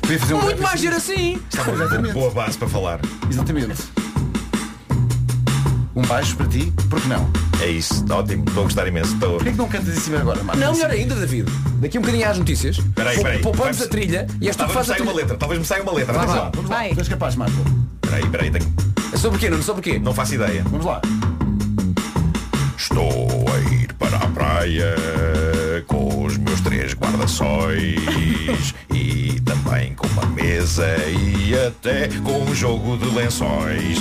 Podia 0.00 0.18
fazer 0.20 0.34
um 0.34 0.40
Muito 0.42 0.62
mais 0.62 0.74
assim. 0.74 0.82
giro 0.82 0.96
assim. 0.96 1.38
Está 1.52 1.62
uma 1.70 1.84
Exatamente. 1.84 2.14
boa 2.14 2.30
base 2.30 2.56
para 2.56 2.68
falar. 2.68 3.00
Exatamente. 3.30 3.82
Um 5.98 6.02
baixo 6.02 6.36
para 6.36 6.46
ti, 6.46 6.72
porque 6.88 7.08
não? 7.08 7.28
É 7.60 7.66
isso, 7.66 8.04
ótimo, 8.08 8.44
estou 8.46 8.62
a 8.62 8.64
gostar 8.64 8.86
imenso. 8.86 9.14
Estou... 9.14 9.34
Porquê 9.34 9.50
que 9.50 9.58
não 9.58 9.68
cantas 9.68 9.96
em 9.96 10.00
cima 10.00 10.18
agora, 10.20 10.42
Marcos? 10.44 10.64
Não, 10.64 10.72
melhor 10.72 10.90
ainda, 10.92 11.14
David. 11.16 11.50
Daqui 11.80 11.98
um 11.98 12.02
bocadinho 12.02 12.30
às 12.30 12.38
notícias. 12.38 12.78
Peraí, 12.94 13.16
pou- 13.16 13.24
peraí. 13.24 13.38
Poupamos 13.42 13.76
Vai- 13.78 13.86
a 13.86 13.90
trilha 13.90 14.26
e 14.40 14.46
me 14.46 14.52
fazes 14.52 14.76
a 14.76 14.84
saia 14.84 14.86
uma 14.86 14.94
trilha. 14.96 15.12
letra, 15.14 15.36
talvez 15.36 15.58
me 15.60 15.66
saia 15.66 15.82
uma 15.82 15.92
letra. 15.92 16.12
Vai, 16.12 16.22
Atenção. 16.22 16.42
vai. 16.44 16.50
Vamos 16.54 16.70
lá, 16.70 16.76
Vai. 16.76 16.90
tu 16.94 16.98
és 17.00 17.08
capaz, 17.08 17.34
Marco. 17.34 17.56
Peraí, 18.02 18.28
peraí, 18.28 18.50
tenho... 18.52 18.72
É 19.12 19.16
sobre 19.16 19.38
o 19.38 19.40
quê, 19.40 19.50
Nuno? 19.50 19.62
Sobre 19.64 19.80
o 19.80 19.82
quê? 19.82 19.98
não 19.98 20.14
faço 20.14 20.34
ideia. 20.36 20.62
Vamos 20.70 20.86
lá. 20.86 21.02
Estou 22.76 23.44
a 23.52 23.72
ir 23.74 23.92
para 23.94 24.16
a 24.18 24.28
praia 24.28 24.94
com 25.88 26.24
os 26.24 26.36
meus 26.38 26.60
três 26.60 26.94
guarda-sóis 26.94 28.72
e 28.94 29.40
também 29.40 29.94
com 29.94 30.06
uma 30.08 30.26
mesa 30.26 30.86
e 31.08 31.54
até 31.66 32.06
com 32.22 32.44
um 32.44 32.54
jogo 32.54 32.96
de 32.98 33.06
lençóis. 33.16 33.98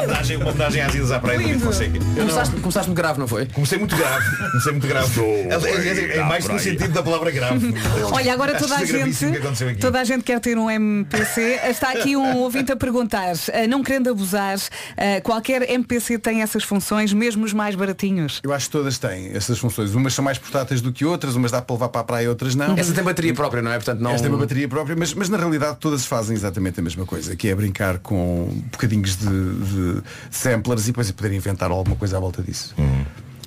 Uma 0.00 0.04
homenagem, 0.04 0.36
uma 0.38 0.50
homenagem 0.50 0.80
às 0.82 0.94
idas 0.94 1.12
à 1.12 1.18
praia 1.20 1.38
do 1.38 1.44
David 1.44 1.62
Fonseca. 1.64 1.98
Começaste, 1.98 2.56
começaste 2.56 2.88
muito 2.88 2.96
grave, 2.98 3.18
não 3.20 3.28
foi? 3.28 3.46
Comecei 3.46 3.78
muito 3.78 3.94
grave, 3.96 4.36
comecei 4.36 4.72
muito 4.72 4.86
grave. 4.86 5.20
É, 5.20 6.14
é- 6.14 6.16
é 6.18 6.22
mais 6.24 6.48
no 6.48 6.58
sentido 6.58 6.92
da 6.92 7.02
palavra 7.02 7.30
grave. 7.30 7.74
Olha, 8.12 8.32
agora 8.32 8.54
toda 8.56 8.76
a 8.76 8.84
gente, 8.84 9.76
toda 9.78 10.00
a 10.00 10.04
gente 10.04 10.24
quer 10.24 10.40
ter 10.40 10.56
um 10.56 10.70
MPC. 10.70 11.60
Está 11.68 11.90
aqui 11.90 12.16
um 12.16 12.36
ouvinte 12.38 12.72
a 12.72 12.76
perguntar, 12.76 13.34
eh, 13.48 13.66
não 13.66 13.82
querendo 13.82 14.10
abusar, 14.10 14.58
eh, 14.96 15.20
qualquer 15.20 15.68
MPC 15.70 16.18
tem 16.18 16.42
essas 16.42 16.64
funções, 16.64 17.12
mesmo 17.12 17.44
os 17.44 17.52
mais 17.52 17.74
baratinhos. 17.74 18.40
Eu 18.42 18.52
acho 18.52 18.66
que 18.66 18.72
todas 18.72 18.98
têm 18.98 19.30
essas 19.34 19.58
funções. 19.58 19.94
Umas 19.94 20.14
são 20.14 20.24
mais 20.24 20.38
portáteis 20.38 20.80
do 20.80 20.92
que 20.92 21.04
outras, 21.04 21.36
umas 21.36 21.50
dá 21.50 21.60
para 21.60 21.74
levar 21.74 21.88
para 21.90 22.00
a 22.00 22.04
praia, 22.04 22.28
outras 22.28 22.54
não. 22.54 22.76
Essa 22.76 22.92
tem 22.92 23.04
bateria 23.04 23.34
própria, 23.34 23.62
não 23.62 23.70
é? 23.70 23.76
Portanto, 23.76 24.00
não. 24.00 24.10
Esta 24.12 24.22
tem 24.22 24.32
uma 24.32 24.38
bateria 24.40 24.68
própria, 24.68 24.96
mas, 24.96 25.12
mas 25.14 25.28
na 25.28 25.36
realidade 25.36 25.76
todas 25.78 26.04
fazem 26.06 26.34
exatamente 26.36 26.80
a 26.80 26.82
mesma 26.82 27.04
coisa, 27.04 27.36
que 27.36 27.48
é 27.48 27.54
brincar 27.54 27.98
com 27.98 28.48
bocadinhos 28.72 29.16
de, 29.16 29.26
de 29.26 29.89
samplers 30.30 30.84
e 30.84 30.86
depois 30.86 31.10
poder 31.12 31.32
inventar 31.34 31.70
alguma 31.70 31.96
coisa 31.96 32.16
à 32.16 32.20
volta 32.20 32.42
disso. 32.42 32.74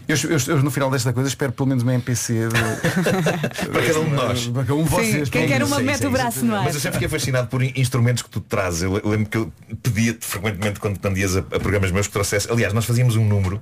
Eu, 0.07 0.17
eu- 0.29 0.37
eu, 0.57 0.63
no 0.63 0.69
final 0.69 0.91
desta 0.91 1.13
coisa 1.13 1.29
espero 1.29 1.51
pelo 1.51 1.67
menos 1.69 1.83
uma 1.83 1.93
MPC 1.93 2.33
de, 2.49 2.49
Para 3.71 3.81
cada 3.85 3.99
um 3.99 4.05
de 4.05 4.11
nós. 4.11 4.47
Para 4.47 4.61
cada 4.63 4.75
um 4.75 4.83
de 4.83 4.89
vocês. 4.89 5.29
quem 5.29 5.47
quer 5.47 5.63
uma 5.63 5.79
mete 5.79 6.05
o 6.05 6.11
braço 6.11 6.43
no 6.45 6.55
ar. 6.55 6.63
Mas 6.65 6.75
eu 6.75 6.81
sempre 6.81 6.95
fiquei 6.99 7.07
fascinado 7.07 7.47
por 7.47 7.63
in- 7.63 7.71
instrumentos 7.75 8.21
que 8.23 8.29
tu 8.29 8.41
trazes. 8.41 8.83
Eu 8.83 8.93
le- 8.95 9.01
lembro 9.05 9.25
que 9.29 9.37
eu 9.37 9.51
pedia-te 9.81 10.25
frequentemente 10.25 10.79
quando, 10.79 10.99
quando 10.99 11.17
ias 11.17 11.35
a, 11.37 11.39
a 11.39 11.59
programas 11.59 11.91
meus 11.91 12.07
que 12.07 12.13
trouxesse. 12.13 12.51
Aliás, 12.51 12.73
nós 12.73 12.85
fazíamos 12.85 13.15
um 13.15 13.25
número 13.25 13.61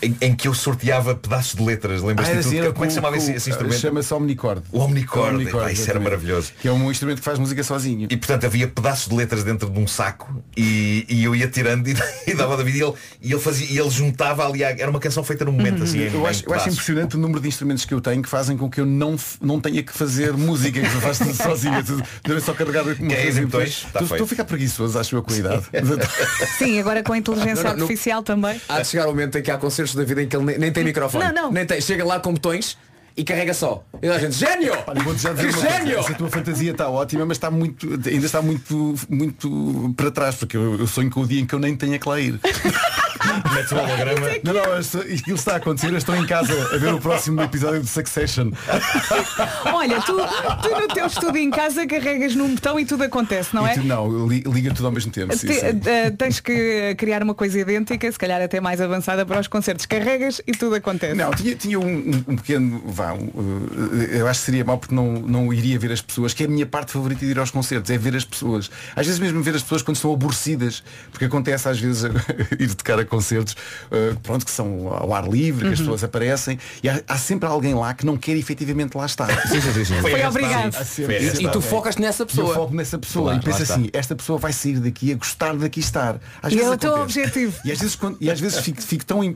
em, 0.00 0.16
em 0.20 0.34
que 0.34 0.48
eu 0.48 0.54
sorteava 0.54 1.14
pedaços 1.14 1.54
de 1.54 1.62
letras. 1.62 2.02
Ah, 2.02 2.06
Lembras-te 2.06 2.32
tudo? 2.32 2.40
assim, 2.40 2.72
Como 2.72 2.84
é 2.84 2.86
que 2.88 2.92
se 2.92 2.98
com- 2.98 3.02
chamava 3.02 3.16
esse, 3.18 3.32
esse 3.32 3.50
instrumento? 3.50 3.78
Chama-se 3.80 4.14
Omnicord. 4.14 4.62
O 4.72 4.78
Omnicord. 4.80 5.34
Omnicord, 5.34 5.56
Epá, 5.64 5.72
isso 5.72 5.82
era 5.82 5.98
exatamente. 5.98 6.04
maravilhoso. 6.04 6.52
Que 6.60 6.68
é 6.68 6.72
um 6.72 6.90
instrumento 6.90 7.18
que 7.18 7.24
faz 7.24 7.38
música 7.38 7.62
sozinho. 7.62 8.08
E 8.10 8.16
portanto 8.16 8.44
havia 8.46 8.66
pedaços 8.66 9.08
de 9.08 9.14
letras 9.14 9.44
dentro 9.44 9.68
de 9.68 9.78
um 9.78 9.86
saco 9.86 10.42
e, 10.56 11.04
e 11.08 11.24
eu 11.24 11.34
ia 11.36 11.48
tirando 11.48 11.86
e, 11.90 11.94
e 12.26 12.34
dava 12.34 12.52
ao 12.52 12.56
David 12.56 12.78
e 12.78 12.82
ele, 12.82 12.92
e 13.20 13.32
ele 13.32 13.40
fazia 13.40 13.66
e 13.70 13.78
ele 13.78 13.90
juntava 13.90 14.46
ali 14.46 14.64
a- 14.64 14.70
era 14.70 14.88
uma 14.90 15.00
canção 15.00 15.22
feita 15.22 15.44
num 15.44 15.52
momento 15.52 15.74
assim 15.74 15.81
Uhum. 15.82 16.10
Eu 16.20 16.26
acho, 16.26 16.44
eu 16.46 16.54
acho 16.54 16.68
impressionante 16.68 17.16
o 17.16 17.18
número 17.18 17.40
de 17.40 17.48
instrumentos 17.48 17.84
que 17.84 17.92
eu 17.94 18.00
tenho 18.00 18.22
que 18.22 18.28
fazem 18.28 18.56
com 18.56 18.68
que 18.70 18.80
eu 18.80 18.86
não, 18.86 19.16
não 19.40 19.60
tenha 19.60 19.82
que 19.82 19.92
fazer 19.92 20.32
música, 20.34 20.80
que 20.80 20.86
eu 20.86 21.00
faço 21.00 21.24
tudo 21.24 21.34
sozinho. 21.42 21.84
Tudo- 21.84 22.02
Deve 22.24 22.40
só 22.40 22.52
carregar 22.54 22.82
uma 22.84 22.94
Quer 22.94 23.22
coisa 23.22 23.40
e 23.40 23.44
então? 23.44 23.60
depois- 23.60 23.86
Tá 23.92 24.00
Estou 24.02 24.24
a 24.24 24.26
ficar 24.26 24.44
preguiçoso, 24.44 24.98
acho 24.98 25.16
eu 25.16 25.22
com 25.22 25.32
a 25.32 25.36
idade. 25.36 25.64
Sim, 26.58 26.78
agora 26.80 27.02
com 27.02 27.12
a 27.12 27.18
inteligência 27.18 27.54
Não, 27.64 27.70
não, 27.70 27.76
não. 27.78 27.82
artificial 27.84 28.22
também. 28.22 28.60
Há 28.68 28.80
de 28.82 28.88
chegar 28.88 29.04
o 29.06 29.08
momento 29.10 29.38
em 29.38 29.42
que 29.42 29.50
há 29.50 29.58
concertos 29.58 29.94
da 29.94 30.04
vida 30.04 30.22
em 30.22 30.28
que 30.28 30.36
ele 30.36 30.44
nem, 30.44 30.58
nem 30.58 30.72
tem 30.72 30.84
microfone. 30.84 31.24
Não, 31.26 31.32
não. 31.32 31.52
Nem 31.52 31.66
tem. 31.66 31.80
Chega 31.80 32.04
lá 32.04 32.18
com 32.20 32.32
botões 32.32 32.76
e 33.16 33.24
carrega 33.24 33.52
só. 33.52 33.84
E 34.02 34.08
a 34.08 34.18
gente, 34.18 34.32
gênio! 34.34 34.72
Já 35.18 35.32
dizer 35.34 35.34
Que 35.34 35.46
uma 35.46 35.52
coisa, 35.52 35.60
gênio! 35.78 35.98
essa 35.98 36.14
tua 36.14 36.30
fantasia 36.30 36.70
está 36.72 36.88
ótima, 36.88 37.26
mas 37.26 37.36
está 37.36 37.50
muito, 37.50 37.86
ainda 37.92 38.24
está 38.26 38.40
muito, 38.40 38.94
muito 39.08 39.92
para 39.96 40.10
trás, 40.10 40.34
porque 40.36 40.56
eu, 40.56 40.78
eu 40.78 40.86
sonho 40.86 41.10
com 41.10 41.20
o 41.20 41.26
dia 41.26 41.40
em 41.40 41.46
que 41.46 41.54
eu 41.54 41.58
nem 41.58 41.76
tenha 41.76 41.98
que 41.98 42.08
lá 42.08 42.18
ir. 42.20 42.40
Metes 43.54 43.72
o 43.72 43.76
holograma. 43.76 44.26
Não, 44.42 44.52
não, 44.52 44.78
isto- 44.80 44.98
aquilo 44.98 45.36
está 45.36 45.54
a 45.54 45.56
acontecer, 45.56 45.88
eu 45.92 45.96
estou 45.98 46.16
em 46.16 46.26
casa 46.26 46.52
a 46.74 46.78
ver 46.78 46.94
o 46.94 47.00
próximo 47.00 47.40
episódio 47.42 47.80
de 47.80 47.88
Succession. 47.88 48.50
Olha, 49.72 50.00
tu, 50.02 50.16
tu 50.62 50.70
no 50.80 50.88
teu 50.88 51.06
estudo 51.06 51.36
em 51.36 51.50
casa 51.50 51.86
carregas 51.86 52.34
num 52.34 52.54
botão 52.54 52.78
e 52.78 52.84
tudo 52.84 53.04
acontece, 53.04 53.54
não 53.54 53.66
E 53.66 53.70
é? 53.70 53.74
tu, 53.74 53.82
não, 53.84 54.26
li- 54.26 54.44
liga 54.46 54.72
tudo 54.74 54.86
ao 54.86 54.92
mesmo 54.92 55.10
tempo. 55.12 55.36
sim, 55.36 55.46
Te- 55.48 55.54
sim. 55.60 55.80
eh, 55.86 56.10
tens 56.10 56.40
que 56.40 56.94
criar 56.96 57.22
uma 57.22 57.34
coisa 57.34 57.58
idêntica, 57.58 58.10
se 58.10 58.18
calhar 58.18 58.40
até 58.40 58.60
mais 58.60 58.80
avançada 58.80 59.24
para 59.26 59.40
os 59.40 59.46
concertos. 59.48 59.86
Carregas 59.86 60.40
e 60.46 60.52
tudo 60.52 60.74
acontece. 60.74 61.14
Não, 61.14 61.30
tinha, 61.32 61.54
tinha 61.54 61.78
um, 61.78 61.86
um- 61.86 62.24
um 62.28 62.36
pequeno 62.36 62.82
vá, 62.86 63.12
um, 63.12 63.24
uh, 63.26 64.02
eu 64.12 64.26
acho 64.28 64.40
que 64.40 64.46
seria 64.46 64.64
mau 64.64 64.78
porque 64.78 64.94
não, 64.94 65.12
não 65.12 65.52
iria 65.52 65.78
ver 65.78 65.92
as 65.92 66.00
pessoas, 66.00 66.32
que 66.34 66.42
é 66.44 66.46
a 66.46 66.48
minha 66.48 66.66
parte 66.66 66.92
favorita 66.92 67.24
de 67.24 67.30
ir 67.32 67.38
aos 67.38 67.50
concertos, 67.50 67.90
é 67.90 67.98
ver 67.98 68.14
as 68.16 68.24
pessoas. 68.24 68.70
Às 68.96 69.06
vezes 69.06 69.20
mesmo 69.20 69.42
ver 69.42 69.54
as 69.54 69.62
pessoas 69.62 69.82
quando 69.82 69.96
estão 69.96 70.12
aborrecidas, 70.12 70.82
porque 71.10 71.24
acontece 71.24 71.68
às 71.68 71.78
vezes 71.78 72.04
ir 72.58 72.74
tocar 72.74 72.98
a 72.98 73.04
concertos, 73.12 73.52
uh, 73.90 74.18
pronto, 74.22 74.44
que 74.44 74.50
são 74.50 74.88
ao 74.88 75.12
ar 75.14 75.28
livre, 75.28 75.66
que 75.66 75.72
as 75.74 75.78
Uhum. 75.78 75.84
pessoas 75.86 76.04
aparecem, 76.04 76.58
e 76.82 76.88
há, 76.88 77.00
há 77.06 77.18
sempre 77.18 77.46
alguém 77.48 77.74
lá 77.74 77.92
que 77.92 78.06
não 78.06 78.16
quer 78.16 78.36
efetivamente 78.36 78.96
lá 78.96 79.04
estar. 79.06 79.28
Sim, 79.48 79.60
sim, 79.60 79.72
sim, 79.72 79.84
sim. 79.84 80.00
Foi 80.00 80.12
arrastado. 80.20 80.28
obrigado. 80.44 80.72
Foi 80.84 81.14
E, 81.14 81.44
e 81.44 81.50
tu 81.50 81.60
focas 81.60 81.96
nessa 81.96 82.22
E 82.22 82.24
eu 82.24 82.26
pessoa. 82.26 82.54
foco 82.54 82.74
nessa 82.74 82.98
pessoa 82.98 83.24
Claro, 83.32 83.40
e 83.40 83.44
penso 83.44 83.62
assim, 83.70 83.88
esta 83.92 84.16
pessoa 84.16 84.38
vai 84.38 84.52
sair 84.52 84.80
daqui 84.80 85.12
a 85.12 85.16
gostar 85.16 85.54
daqui 85.56 85.80
estar. 85.80 86.18
Às 86.42 86.52
E 86.52 86.56
vezes 86.56 86.70
é 86.70 86.74
o 86.74 86.78
teu 86.78 86.94
objetivo. 87.00 87.54
E 87.64 87.70
às 87.72 87.78
vezes, 87.78 87.94
quando- 87.96 88.16
e 88.20 88.30
às 88.30 88.40
vezes 88.40 88.58
fico, 88.60 88.80
fico 88.80 89.04
tão, 89.04 89.22
eh, 89.22 89.34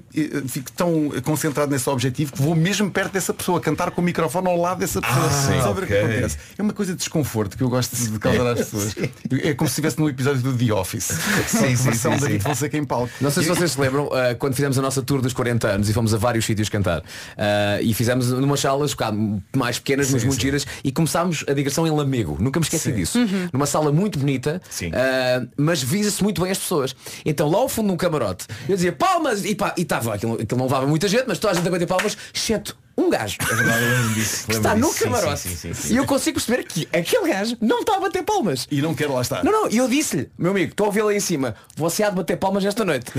fico 0.48 0.72
tão 0.72 1.10
concentrado 1.22 1.70
nesse 1.70 1.88
objetivo 1.90 2.32
que 2.32 2.40
vou 2.40 2.54
mesmo 2.54 2.90
perto 2.90 3.12
dessa 3.12 3.34
pessoa, 3.34 3.60
cantar 3.60 3.90
com 3.90 4.00
o 4.00 4.04
microfone 4.04 4.48
ao 4.48 4.56
lado 4.56 4.78
dessa 4.78 5.00
pessoa. 5.02 5.26
Ah, 5.26 5.72
ver 5.72 5.82
o 5.84 5.86
que 5.86 5.92
ok. 5.94 5.98
acontece. 6.00 6.38
É 6.56 6.62
uma 6.62 6.72
coisa 6.72 6.92
de 6.92 6.98
desconforto 6.98 7.56
que 7.56 7.62
eu 7.62 7.68
gosto 7.68 7.94
de 7.96 8.18
causar 8.18 8.46
às 8.52 8.58
pessoas. 8.58 8.94
É 9.42 9.52
como 9.54 9.68
se 9.68 9.72
estivesse 9.72 9.98
num 9.98 10.08
episódio 10.08 10.40
do 10.42 10.56
The 10.56 10.72
Office. 10.72 11.06
Só 11.48 11.58
Sim, 11.58 11.76
sim, 11.76 11.92
sim, 11.92 12.08
David 12.10 12.32
sim. 12.32 12.40
Fonseca 12.40 12.76
em 12.76 12.84
palco. 12.84 13.10
Não 13.20 13.30
sei 13.30 13.42
se 13.42 13.48
vocês 13.48 13.65
se 13.68 13.80
lembram, 13.80 14.06
uh, 14.06 14.36
quando 14.38 14.54
fizemos 14.54 14.78
a 14.78 14.82
nossa 14.82 15.02
tour 15.02 15.20
dos 15.20 15.32
40 15.32 15.68
anos 15.68 15.88
e 15.88 15.92
fomos 15.92 16.14
a 16.14 16.16
vários 16.16 16.44
sítios 16.44 16.68
cantar. 16.68 17.00
Uh, 17.00 17.82
e 17.82 17.94
fizemos 17.94 18.30
numas 18.30 18.60
salas 18.60 18.94
um 19.12 19.40
mais 19.56 19.78
pequenas, 19.78 20.10
mas 20.10 20.22
Sim, 20.22 20.28
muito 20.28 20.40
sim. 20.40 20.46
giras, 20.46 20.66
e 20.82 20.92
começámos 20.92 21.44
a 21.48 21.52
digressão 21.52 21.86
em 21.86 21.90
Lamego. 21.90 22.36
Nunca 22.40 22.60
me 22.60 22.64
esqueci 22.64 22.90
Sim. 22.90 22.94
disso. 22.96 23.18
Numa 23.52 23.66
sala 23.66 23.92
muito 23.92 24.18
bonita, 24.18 24.60
uh, 24.60 25.48
mas 25.56 25.82
visa-se 25.82 26.22
muito 26.22 26.42
bem 26.42 26.50
as 26.50 26.58
pessoas. 26.58 26.94
Então 27.24 27.50
lá 27.50 27.58
ao 27.58 27.68
fundo 27.68 27.88
num 27.88 27.96
camarote, 27.96 28.46
eu 28.68 28.74
dizia 28.74 28.92
palmas 28.92 29.44
e 29.44 29.54
pá, 29.54 29.74
e 29.76 29.82
estava, 29.82 30.14
aquilo, 30.14 30.34
aquilo 30.34 30.58
não 30.58 30.66
levava 30.66 30.86
muita 30.86 31.08
gente, 31.08 31.24
mas 31.26 31.38
toda 31.38 31.52
a 31.52 31.56
gente 31.56 31.66
a 31.66 31.70
bater 31.70 31.86
palmas, 31.86 32.16
exceto 32.34 32.76
um 32.96 33.10
gajo. 33.10 33.36
É. 33.40 34.14
Que 34.46 34.52
está 34.52 34.74
no 34.74 34.92
camarote. 34.92 35.40
sim, 35.40 35.56
sim, 35.56 35.74
sim. 35.74 35.94
E 35.94 35.96
eu 35.96 36.06
consigo 36.06 36.40
perceber 36.40 36.64
que 36.64 36.88
aquele 36.92 37.28
gajo 37.28 37.56
não 37.60 37.80
está 37.80 37.96
a 37.96 38.00
bater 38.00 38.22
palmas. 38.22 38.66
E 38.70 38.80
não 38.80 38.94
quero 38.94 39.14
lá 39.14 39.20
estar. 39.20 39.44
Não, 39.44 39.52
não, 39.52 39.70
e 39.70 39.76
eu 39.76 39.88
disse-lhe, 39.88 40.30
meu 40.38 40.52
amigo, 40.52 40.70
estou 40.70 40.88
a 40.88 40.90
vê-lo 40.90 41.08
aí 41.08 41.16
em 41.16 41.20
cima, 41.20 41.54
você 41.76 42.02
há 42.02 42.10
de 42.10 42.16
bater 42.16 42.36
palmas 42.36 42.64
esta 42.64 42.84
noite. 42.84 43.12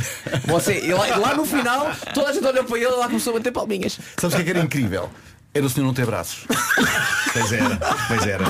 Você, 0.46 0.80
e 0.80 0.94
lá, 0.94 1.18
lá 1.18 1.36
no 1.36 1.46
final, 1.46 1.92
toda 2.14 2.30
a 2.30 2.34
gente 2.34 2.46
olhou 2.46 2.64
para 2.64 2.78
ele 2.78 2.86
e 2.86 2.90
lá 2.90 3.08
começou 3.08 3.34
a 3.34 3.38
bater 3.38 3.52
palminhas. 3.52 4.00
Sabes 4.18 4.34
o 4.34 4.38
que 4.38 4.42
é 4.42 4.46
que 4.46 4.50
era 4.52 4.60
incrível? 4.60 5.10
Era 5.58 5.66
o 5.66 5.70
senhor 5.72 5.88
não 5.88 5.94
ter 5.94 6.06
braços. 6.06 6.46
Pois 7.34 7.52
era, 7.52 7.78
pois 8.08 8.26
era. 8.26 8.46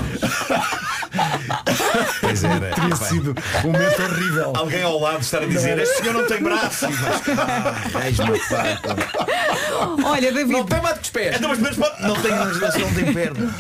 Pois 2.22 2.44
era. 2.44 2.70
Teria 2.70 2.96
sido 2.96 3.36
um 3.66 3.72
momento 3.72 4.02
horrível. 4.02 4.54
Alguém 4.56 4.84
ao 4.84 4.98
lado 4.98 5.22
estar 5.22 5.42
a 5.42 5.46
dizer, 5.46 5.78
este 5.78 5.98
senhor 5.98 6.14
não 6.14 6.26
tem 6.26 6.42
braços. 6.42 6.88
Ah, 7.94 8.06
és-me, 8.06 8.40
pá. 8.48 8.80
Olha, 10.06 10.32
David, 10.32 10.54
Não 10.54 10.66
tem 10.66 10.82
mate 10.82 10.96
com 10.96 11.02
os 11.02 11.10
pés. 11.10 11.36
Então, 11.36 11.50
mas, 11.50 11.60
mas, 11.60 11.78
não 12.00 12.16
tem, 12.16 12.32
não 12.32 12.94
tem 12.94 13.14
perna. 13.14 13.54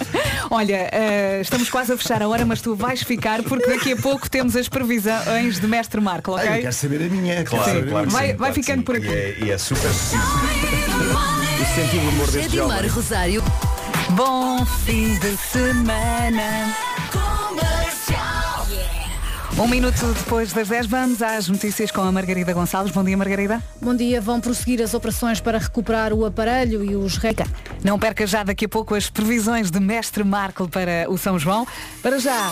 olha, 0.49 0.89
eh, 0.93 1.39
estamos 1.41 1.69
quase 1.69 1.91
a 1.91 1.97
fechar 1.97 2.21
a 2.21 2.27
hora, 2.29 2.45
mas 2.45 2.61
tu 2.61 2.73
vais 2.75 3.03
ficar 3.03 3.43
porque 3.43 3.69
daqui 3.69 3.93
a 3.93 3.97
pouco 3.97 4.29
temos 4.29 4.55
as 4.55 4.69
previsões 4.69 5.59
de 5.59 5.67
Mestre 5.67 5.99
Marco, 5.99 6.31
ok? 6.31 6.47
Ai, 6.47 6.57
eu 6.59 6.61
quero 6.61 6.73
saber 6.73 7.01
a 7.01 7.09
minha. 7.09 7.43
Claro, 7.43 7.87
claro. 7.87 8.09
Vai- 8.09 8.27
sim, 8.27 8.27
vai 8.27 8.37
claro 8.37 8.53
ficando 8.53 8.79
sim. 8.79 8.83
por 8.85 8.95
aqui. 8.95 9.07
E 9.07 9.09
é, 9.09 9.37
e 9.41 9.51
é 9.51 9.57
super 9.57 9.91
acessível. 11.61 11.61
O 11.61 11.65
sentido 11.65 12.01
do 12.01 12.09
humor 12.09 12.31
deste 12.31 12.55
jovem. 12.55 12.87
Rosário. 12.89 13.43
Bom 14.11 14.65
fim 14.65 15.17
de 15.19 15.37
semana. 15.37 16.73
Um 19.59 19.67
minuto 19.67 20.05
depois 20.13 20.53
das 20.53 20.67
10 20.67 20.85
vamos 20.85 21.19
às 21.19 21.47
notícias 21.49 21.89
com 21.89 22.01
a 22.01 22.11
Margarida 22.11 22.53
Gonçalves. 22.53 22.93
Bom 22.93 23.03
dia, 23.03 23.17
Margarida. 23.17 23.59
Bom 23.81 23.95
dia, 23.95 24.21
vão 24.21 24.39
prosseguir 24.39 24.83
as 24.83 24.93
operações 24.93 25.41
para 25.41 25.57
recuperar 25.57 26.13
o 26.13 26.25
aparelho 26.25 26.85
e 26.85 26.95
os 26.95 27.17
reca. 27.17 27.43
Não 27.83 27.97
perca 27.97 28.27
já 28.27 28.43
daqui 28.43 28.65
a 28.65 28.69
pouco 28.69 28.93
as 28.93 29.09
previsões 29.09 29.71
de 29.71 29.79
Mestre 29.79 30.23
Marco 30.23 30.69
para 30.69 31.09
o 31.09 31.17
São 31.17 31.39
João. 31.39 31.65
Para 32.03 32.19
já, 32.19 32.51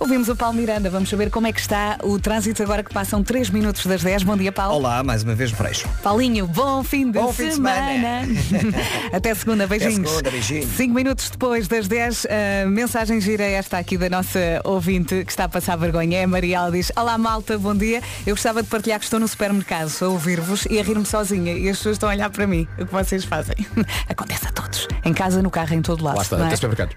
ouvimos 0.00 0.28
o 0.28 0.34
Paulo 0.34 0.56
Miranda. 0.56 0.88
Vamos 0.88 1.08
saber 1.10 1.30
como 1.30 1.46
é 1.46 1.52
que 1.52 1.60
está 1.60 1.98
o 2.02 2.18
trânsito 2.18 2.62
agora 2.62 2.82
que 2.82 2.92
passam 2.92 3.22
3 3.22 3.50
minutos 3.50 3.84
das 3.86 4.02
10. 4.02 4.22
Bom 4.22 4.36
dia, 4.36 4.50
Paulo. 4.50 4.74
Olá, 4.76 5.04
mais 5.04 5.22
uma 5.22 5.34
vez 5.34 5.50
Freixo. 5.50 5.86
Paulinho, 6.02 6.46
bom 6.46 6.82
fim 6.82 7.10
de 7.10 7.18
Bom 7.18 7.32
fim 7.32 7.48
de 7.48 7.54
semana. 7.54 8.22
Até 9.12 9.34
segunda, 9.34 9.66
beijinhos. 9.66 10.08
segunda, 10.08 10.30
beijinhos. 10.30 10.70
Cinco 10.76 10.94
minutos 10.94 11.30
depois 11.30 11.68
das 11.68 11.86
10, 11.86 12.26
a 12.26 12.68
mensagem 12.68 13.20
gira 13.20 13.44
esta 13.44 13.78
aqui 13.78 13.98
da 13.98 14.08
nossa 14.08 14.40
ouvinte 14.64 15.24
que 15.24 15.30
está 15.30 15.44
a 15.44 15.48
passar 15.48 15.76
vergonha. 15.76 16.18
É 16.18 16.24
a 16.24 16.28
Maria, 16.28 16.56
ela 16.56 16.70
diz, 16.70 16.90
olá 16.96 17.18
malta, 17.18 17.58
bom 17.58 17.74
dia. 17.74 18.02
Eu 18.26 18.34
gostava 18.34 18.62
de 18.62 18.68
partilhar 18.68 18.98
que 18.98 19.04
estou 19.04 19.20
no 19.20 19.28
supermercado 19.28 19.92
a 20.00 20.08
ouvir-vos 20.08 20.66
e 20.70 20.80
a 20.80 20.82
rir-me 20.82 21.04
sozinha. 21.04 21.52
E 21.52 21.68
as 21.68 21.76
pessoas 21.76 21.96
estão 21.96 22.08
a 22.08 22.12
olhar 22.12 22.30
para 22.30 22.46
mim. 22.46 22.66
O 22.78 22.86
que 22.86 22.92
vocês 22.92 23.24
fazem? 23.24 23.54
Acontece 24.08 24.46
a 24.48 24.52
todos. 24.52 24.88
Em 25.04 25.12
casa, 25.12 25.42
no 25.42 25.50
carro, 25.50 25.74
em 25.74 25.82
todo 25.82 26.02
lado. 26.02 26.16
Lá 26.16 26.22
está, 26.22 26.36
não 26.36 26.44
é? 26.44 26.46
até 26.46 26.56
supermercado. 26.56 26.96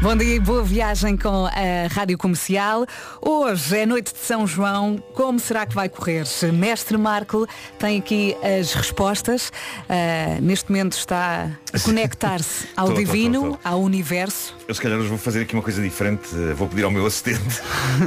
Bom 0.00 0.14
dia 0.16 0.36
e 0.36 0.38
boa 0.40 0.62
viagem 0.62 1.16
com 1.16 1.46
a 1.46 1.88
Rádio 1.90 2.16
Comercial. 2.16 2.86
Hoje 3.20 3.78
é 3.78 3.84
noite 3.86 4.12
de 4.12 4.20
São 4.20 4.46
João. 4.46 5.02
Como 5.12 5.40
será 5.40 5.66
que 5.66 5.74
vai 5.74 5.88
correr? 5.88 6.24
Mestre 6.54 6.96
Marco 6.96 7.48
tem 7.80 7.98
aqui 7.98 8.36
as 8.60 8.72
respostas. 8.74 9.50
Ah, 9.88 10.38
neste 10.40 10.70
momento 10.70 10.92
está 10.96 11.50
a 11.72 11.80
conectar-se 11.80 12.68
ao 12.76 12.86
Tô, 12.86 12.92
tô, 12.92 12.98
tô, 13.00 13.04
divino, 13.04 13.58
tô. 13.62 13.68
ao 13.68 13.80
universo. 13.82 14.54
Eu 14.68 14.74
se 14.74 14.80
calhar 14.80 14.98
hoje 14.98 15.08
vou 15.08 15.18
fazer 15.18 15.42
aqui 15.42 15.54
uma 15.54 15.62
coisa 15.62 15.82
diferente. 15.82 16.28
Vou 16.56 16.68
pedir 16.68 16.84
ao 16.84 16.92
meu 16.92 17.04
assistente, 17.04 17.60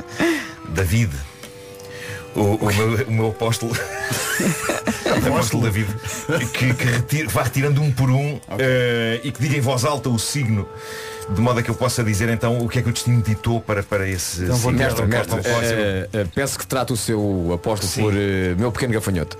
David, 0.73 1.11
o, 2.33 2.39
o 2.55 2.73
meu, 2.73 3.07
o 3.07 3.11
meu 3.11 3.27
apóstolo, 3.31 3.73
apóstolo 5.27 5.63
David, 5.63 5.89
que, 6.53 6.73
que 6.73 6.85
retira- 6.85 7.27
vá 7.27 7.43
retirando 7.43 7.81
um 7.81 7.91
por 7.91 8.09
um 8.09 8.39
eh, 8.57 9.19
e 9.25 9.31
que 9.33 9.41
diga 9.41 9.57
em 9.57 9.61
voz 9.61 9.83
alta 9.83 10.07
o 10.07 10.17
signo. 10.17 10.65
De 11.29 11.39
modo 11.39 11.59
a 11.59 11.63
que 11.63 11.69
eu 11.69 11.75
possa 11.75 12.03
dizer 12.03 12.29
então 12.29 12.59
o 12.59 12.67
que 12.67 12.79
é 12.79 12.81
que 12.81 12.89
o 12.89 12.91
destino 12.91 13.21
ditou 13.21 13.61
para, 13.61 13.83
para 13.83 14.07
esse 14.07 14.43
Então 14.43 14.55
vou 14.57 14.71
signo. 14.71 14.85
mestre, 14.85 15.05
mestre, 15.05 15.39
eh, 15.45 16.09
eh, 16.13 16.25
peço 16.33 16.57
que 16.59 16.65
trate 16.67 16.91
o 16.91 16.97
seu 16.97 17.51
apóstolo 17.53 17.91
por 18.09 18.13
eh, 18.17 18.55
meu 18.57 18.71
pequeno 18.71 18.93
gafanhoto. 18.93 19.37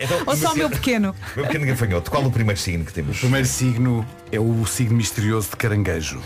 Então, 0.00 0.22
Ou 0.26 0.36
só 0.36 0.52
o 0.52 0.56
meu 0.56 0.68
pequeno. 0.70 1.14
meu 1.34 1.46
pequeno 1.46 1.66
gafanhoto, 1.66 2.10
qual 2.10 2.24
o 2.24 2.30
primeiro 2.30 2.60
signo 2.60 2.84
que 2.84 2.92
temos? 2.92 3.16
O 3.16 3.20
primeiro 3.20 3.46
signo 3.46 4.06
é 4.32 4.38
o 4.40 4.64
signo 4.66 4.96
misterioso 4.96 5.50
de 5.50 5.56
caranguejo. 5.56 6.20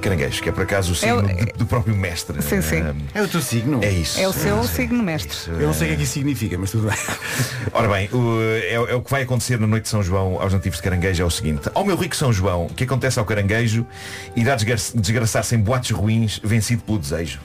Caranguejo, 0.00 0.42
que 0.42 0.48
é 0.48 0.52
por 0.52 0.62
acaso 0.62 0.92
o 0.92 0.94
signo 0.94 1.18
o- 1.18 1.22
do, 1.22 1.58
do 1.58 1.66
próprio 1.66 1.94
mestre. 1.94 2.40
Sim, 2.42 2.62
sim. 2.62 2.76
Eh, 2.82 2.94
É 3.14 3.22
o 3.22 3.28
teu 3.28 3.40
signo? 3.42 3.82
É 3.84 3.90
isso. 3.90 4.18
É 4.18 4.26
o 4.26 4.32
seu 4.32 4.62
signo 4.64 5.02
mestre. 5.02 5.36
Eu 5.48 5.66
não 5.68 5.74
sei 5.74 5.84
o 5.84 5.88
que 5.88 5.94
é 5.94 5.96
que 5.98 6.02
isso 6.04 6.12
significa, 6.14 6.56
mas 6.58 6.70
tudo 6.70 6.88
bem. 6.88 6.98
Ora 7.72 7.88
bem, 7.88 8.08
o, 8.12 8.40
é, 8.40 8.72
é 8.74 8.94
o 8.94 9.02
que 9.02 9.10
vai 9.10 9.22
acontecer 9.22 9.58
na 9.60 9.66
noite 9.66 9.84
de 9.84 9.88
São 9.90 10.02
João 10.02 10.40
aos 10.40 10.52
nativos 10.52 10.78
de 10.78 10.82
caranguejo 10.84 11.22
é 11.22 11.26
o 11.26 11.30
seguinte. 11.30 11.68
Ao 11.74 11.84
meu 11.84 11.96
rico 11.96 12.16
São 12.16 12.32
João, 12.32 12.66
o 12.66 12.74
que 12.74 12.84
acontece 12.84 13.18
ao 13.18 13.24
caranguejo 13.24 13.86
irá 14.34 14.54
desgra- 14.54 14.76
desgraçar-se 14.94 15.54
em 15.54 15.58
boates 15.58 15.90
ruins, 15.90 16.40
vencido 16.42 16.82
pelo 16.82 16.98
desejo. 16.98 17.40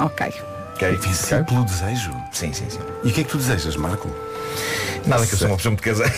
Ok. 0.00 0.26
Ok? 0.74 0.96
Vencido 0.96 1.44
pelo 1.44 1.64
desejo? 1.64 2.10
Sim, 2.32 2.52
sim, 2.52 2.68
sim. 2.68 2.78
E 3.04 3.08
o 3.08 3.12
que 3.12 3.20
é 3.20 3.24
que 3.24 3.30
tu 3.30 3.38
desejas, 3.38 3.76
Marco? 3.76 4.10
Nada 5.06 5.24
que 5.26 5.32
eu 5.34 5.38
sou 5.38 5.48
uma 5.48 5.56
pessoa 5.56 5.70
muito 5.70 5.82
casada. 5.82 6.12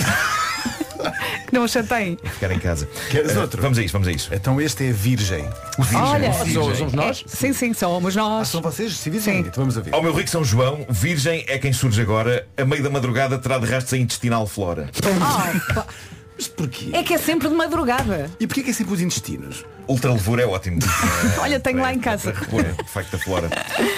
Que 1.49 1.55
não 1.55 1.65
o 1.65 1.69
chateiem. 1.69 2.19
Ficar 2.23 2.51
em 2.53 2.59
casa. 2.59 2.87
Queres 3.11 3.35
Eh, 3.35 3.41
outro? 3.41 3.61
Vamos 3.63 3.79
a 3.79 3.83
isso, 3.83 3.93
vamos 3.93 4.07
a 4.07 4.13
isso. 4.13 4.29
Então 4.33 4.61
este 4.61 4.87
é 4.89 4.93
Virgem. 4.93 5.49
O 5.79 5.83
Virgem. 5.83 6.01
Olha, 6.07 6.31
Virgem. 6.31 6.89
É, 7.01 7.13
sim, 7.27 7.53
sim, 7.55 7.73
somos 7.73 8.15
Ah, 8.17 8.21
nós. 8.21 8.49
são 8.49 8.61
vocês? 8.61 8.95
Sim, 8.97 9.11
Virgem. 9.11 9.39
Então 9.41 9.53
vamos 9.57 9.79
a 9.79 9.81
ver. 9.81 9.95
Ao 9.95 10.03
meu 10.03 10.13
rico 10.15 10.29
São 10.29 10.45
João, 10.45 10.85
virgem 10.91 11.45
é 11.49 11.57
quem 11.59 11.73
surge 11.73 12.01
agora, 12.03 12.47
a 12.57 12.65
meio 12.65 12.83
da 12.83 12.91
madrugada 12.91 13.39
terá 13.39 13.59
de 13.59 13.67
rastros 13.67 13.95
a 13.95 13.97
intestinal 13.97 14.47
flora. 14.47 14.91
Oh, 15.03 15.75
pá. 15.75 15.87
Mas 16.39 16.47
porquê? 16.47 16.91
é 16.93 17.03
que 17.03 17.15
é 17.15 17.19
sempre 17.19 17.49
de 17.49 17.55
madrugada. 17.55 18.31
E 18.39 18.47
porquê 18.47 18.63
que 18.63 18.71
é 18.71 18.73
sempre 18.73 18.95
os 18.95 19.01
intestinos? 19.01 19.65
Ultralevura 19.89 20.43
é 20.43 20.47
ótimo. 20.47 20.79
Olha, 21.41 21.59
tenho 21.59 21.81
lá 21.81 21.93
em 21.93 21.99
para- 21.99 22.13
casa. 22.13 22.31
Para 22.33 22.41
repor 22.43 22.65
o 22.81 22.87
facto 22.87 23.11
da 23.11 23.19
flora. 23.19 23.51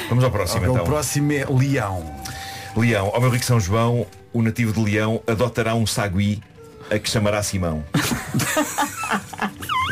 Vamos 0.09 0.25
ao 0.25 0.31
próximo 0.31 0.61
Ok, 0.61 0.71
então. 0.71 0.83
O 0.85 0.87
próximo 0.87 1.33
é 1.33 1.45
Leão. 1.51 2.15
Leão, 2.77 3.11
ao 3.13 3.21
meu 3.21 3.29
rico 3.29 3.45
São 3.45 3.61
João, 3.61 4.07
o 4.33 4.41
nativo 4.41 4.73
de 4.73 4.81
Leão 4.91 5.21
adotará 5.27 5.75
um 5.75 5.87
sagui 5.87 6.41
a 6.91 6.99
que 6.99 7.09
chamará 7.11 7.43
Simão. 7.43 7.85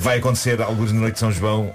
Vai 0.02 0.18
acontecer 0.18 0.60
alguns 0.62 0.92
na 0.92 1.00
noite 1.00 1.14
de 1.14 1.20
São 1.20 1.32
João. 1.32 1.74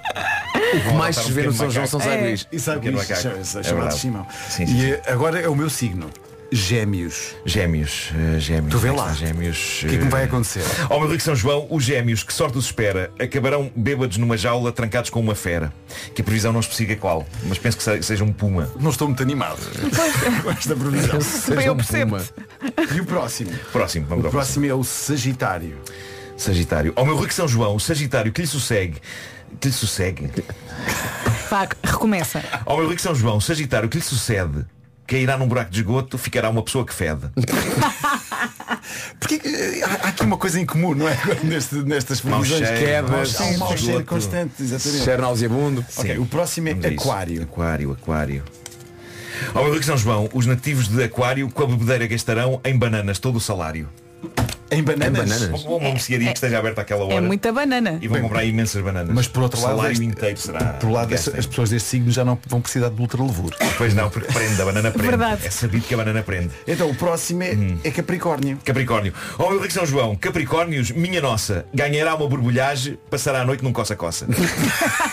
O 0.56 0.80
que 0.90 0.94
mais 0.94 1.16
se 1.18 1.32
vê 1.32 1.44
no 1.44 1.54
São 1.54 1.70
João 1.70 1.86
são 1.88 2.00
É. 2.02 2.04
saguis. 2.04 2.48
E 2.52 2.60
sabe. 2.60 2.86
Chama- 2.88 3.02
É 3.02 3.44
Chamado 3.44 3.64
verdade. 3.64 4.00
Simão. 4.00 4.28
Sim, 4.50 4.66
sim, 4.66 4.78
E 4.78 5.00
agora 5.12 5.40
é 5.42 5.48
o 5.48 5.56
meu 5.56 5.70
signo. 5.70 6.10
Gêmeos. 6.56 7.36
Gêmeos, 7.46 8.12
eh, 8.36 8.40
gêmeos. 8.40 8.72
Tu 8.72 8.78
vê 8.78 8.92
lá. 8.92 9.12
Gêmeos. 9.14 9.82
O 9.84 9.88
que 9.88 9.96
é 9.96 9.98
que 9.98 10.04
me 10.06 10.10
vai 10.12 10.22
eh, 10.22 10.26
acontecer? 10.26 10.64
Ao 10.90 11.00
meu 11.00 11.10
rico 11.10 11.24
São 11.24 11.36
João, 11.36 11.66
os 11.70 11.84
gêmeos, 11.84 12.22
que 12.24 12.32
sorte 12.34 12.58
os 12.58 12.66
espera, 12.66 13.12
acabarão 13.20 13.72
bêbados 13.76 14.18
numa 14.18 14.38
jaula, 14.38 14.72
trancados 14.72 15.10
com 15.10 15.20
uma 15.20 15.34
fera. 15.36 15.74
Que 16.14 16.22
a 16.22 16.24
previsão 16.26 16.54
não 16.54 16.60
especifica 16.60 16.96
qual, 16.96 17.26
mas 17.46 17.58
penso 17.58 17.78
que 17.78 17.84
se- 17.84 18.04
seja 18.04 18.24
um 18.24 18.32
puma. 18.32 18.70
Não 18.80 18.92
estou 18.92 19.08
muito 19.08 19.24
animado 19.24 19.60
com 20.44 20.52
esta 20.52 20.76
previsão. 20.76 21.20
Bem, 21.56 21.66
eu 21.66 21.76
percebo. 21.76 22.18
E 22.96 23.00
o 23.02 23.06
próximo? 23.06 23.52
Próximo, 23.72 24.06
vamos 24.08 24.24
O 24.24 24.28
ao 24.28 24.32
próximo 24.32 24.66
é 24.66 24.74
o 24.74 24.84
Sagitário. 24.84 25.78
Sagitário. 26.38 26.94
Ao 26.96 27.06
meu 27.06 27.16
rico 27.18 27.34
São 27.34 27.48
João, 27.48 27.76
o 27.76 27.80
Sagitário 27.80 28.32
que 28.32 28.42
lhe 28.42 28.48
sossegue. 28.48 28.98
Que 29.60 29.68
lhe 29.68 29.74
sossegue. 29.74 30.30
Vá, 31.50 31.68
recomeça. 31.84 32.44
Ao 32.66 32.78
meu 32.78 32.88
rico 32.90 33.02
São 33.02 33.14
João, 33.16 33.38
o 33.38 33.42
Sagitário 33.42 33.88
que 33.90 33.98
lhe 33.98 34.04
sucede. 34.04 34.66
Cairá 35.06 35.38
num 35.38 35.48
buraco 35.48 35.72
de 35.72 35.80
esgoto, 35.80 36.18
ficará 36.18 36.50
uma 36.50 36.64
pessoa 36.64 36.86
que 36.86 36.94
fede. 36.94 37.30
Porque 39.20 39.36
eh, 39.44 39.82
há, 39.84 40.08
há 40.08 40.10
aqui 40.10 40.24
uma 40.24 40.38
coisa 40.38 40.60
em 40.60 40.66
comum, 40.66 40.94
não 40.94 41.08
é? 41.08 41.18
Neste, 41.44 41.76
nestas 41.76 42.22
previsões. 42.22 42.70
Quedas, 42.70 43.40
Há 43.40 43.44
um 43.46 43.58
mau 43.58 43.78
cheiro 43.78 44.06
constante, 44.06 44.62
exatamente. 44.62 45.04
Cheiro 45.04 45.22
nauseabundo. 45.22 45.86
Ok, 45.98 46.18
o 46.18 46.26
próximo 46.26 46.70
é. 46.70 46.72
Aquário. 46.72 47.44
Aquário, 47.44 47.92
aquário. 47.92 48.44
Ao 49.54 49.64
meu 49.64 49.74
rico 49.74 49.86
São 49.86 49.98
João, 49.98 50.30
os 50.34 50.46
nativos 50.46 50.88
de 50.88 51.04
Aquário 51.04 51.50
com 51.50 51.64
a 51.64 51.68
bebedeira 51.68 52.08
gastarão 52.08 52.62
em 52.64 52.78
bananas 52.78 53.20
todo 53.20 53.38
o 53.38 53.42
salário. 53.42 53.90
Em 54.74 54.84
bananas. 54.84 55.08
Em 55.32 55.40
bananas. 55.48 55.64
Uma 55.66 55.80
mercearia 55.80 56.28
que 56.32 56.38
esteja 56.38 56.60
aberta 56.60 56.82
àquela 56.82 57.04
hora 57.06 57.14
É 57.16 57.22
muita 57.22 57.52
banana. 57.52 57.98
e 58.02 58.08
vão 58.08 58.22
comprar 58.22 58.44
imensas 58.44 58.82
bananas. 58.82 59.14
Mas 59.14 59.28
por 59.28 59.44
outro 59.44 59.60
o 59.60 59.64
lado, 59.64 59.76
salário 59.76 59.94
este- 59.94 60.06
inteiro 60.06 60.38
será. 60.40 60.60
por 60.74 60.90
lado 60.92 61.14
as, 61.14 61.26
desta. 61.26 61.40
as 61.40 61.46
pessoas 61.46 61.70
deste 61.70 61.90
signo 61.90 62.12
já 62.12 62.24
não 62.26 62.38
vão 62.48 62.62
precisar 62.62 62.90
de 62.90 63.00
ultralevura. 63.02 63.56
Pois 63.78 63.94
não, 63.94 64.10
porque 64.10 64.32
prende, 64.32 64.62
a 64.62 64.66
banana 64.66 64.92
prende. 64.92 65.08
Verdade. 65.08 65.46
É 65.46 65.50
sabido 65.50 65.86
que 65.86 65.94
a 65.94 65.98
banana 65.98 66.24
prende. 66.24 66.50
Então 66.68 66.90
o 66.90 66.96
próximo 66.96 67.44
é, 67.44 67.54
Hum. 67.54 67.78
é 67.84 67.92
Capricórnio. 67.92 68.58
Capricórnio. 68.64 69.14
Ao 69.38 69.50
meu 69.50 69.60
rico 69.62 69.74
São 69.74 69.86
João, 69.86 70.16
Capricórnios, 70.16 70.92
minha 70.92 71.22
nossa, 71.22 71.66
ganhará 71.74 72.16
uma 72.16 72.28
borbulhagem, 72.28 72.98
passará 73.10 73.42
a 73.42 73.46
noite 73.46 73.64
num 73.64 73.72
coça-coça. 73.74 74.26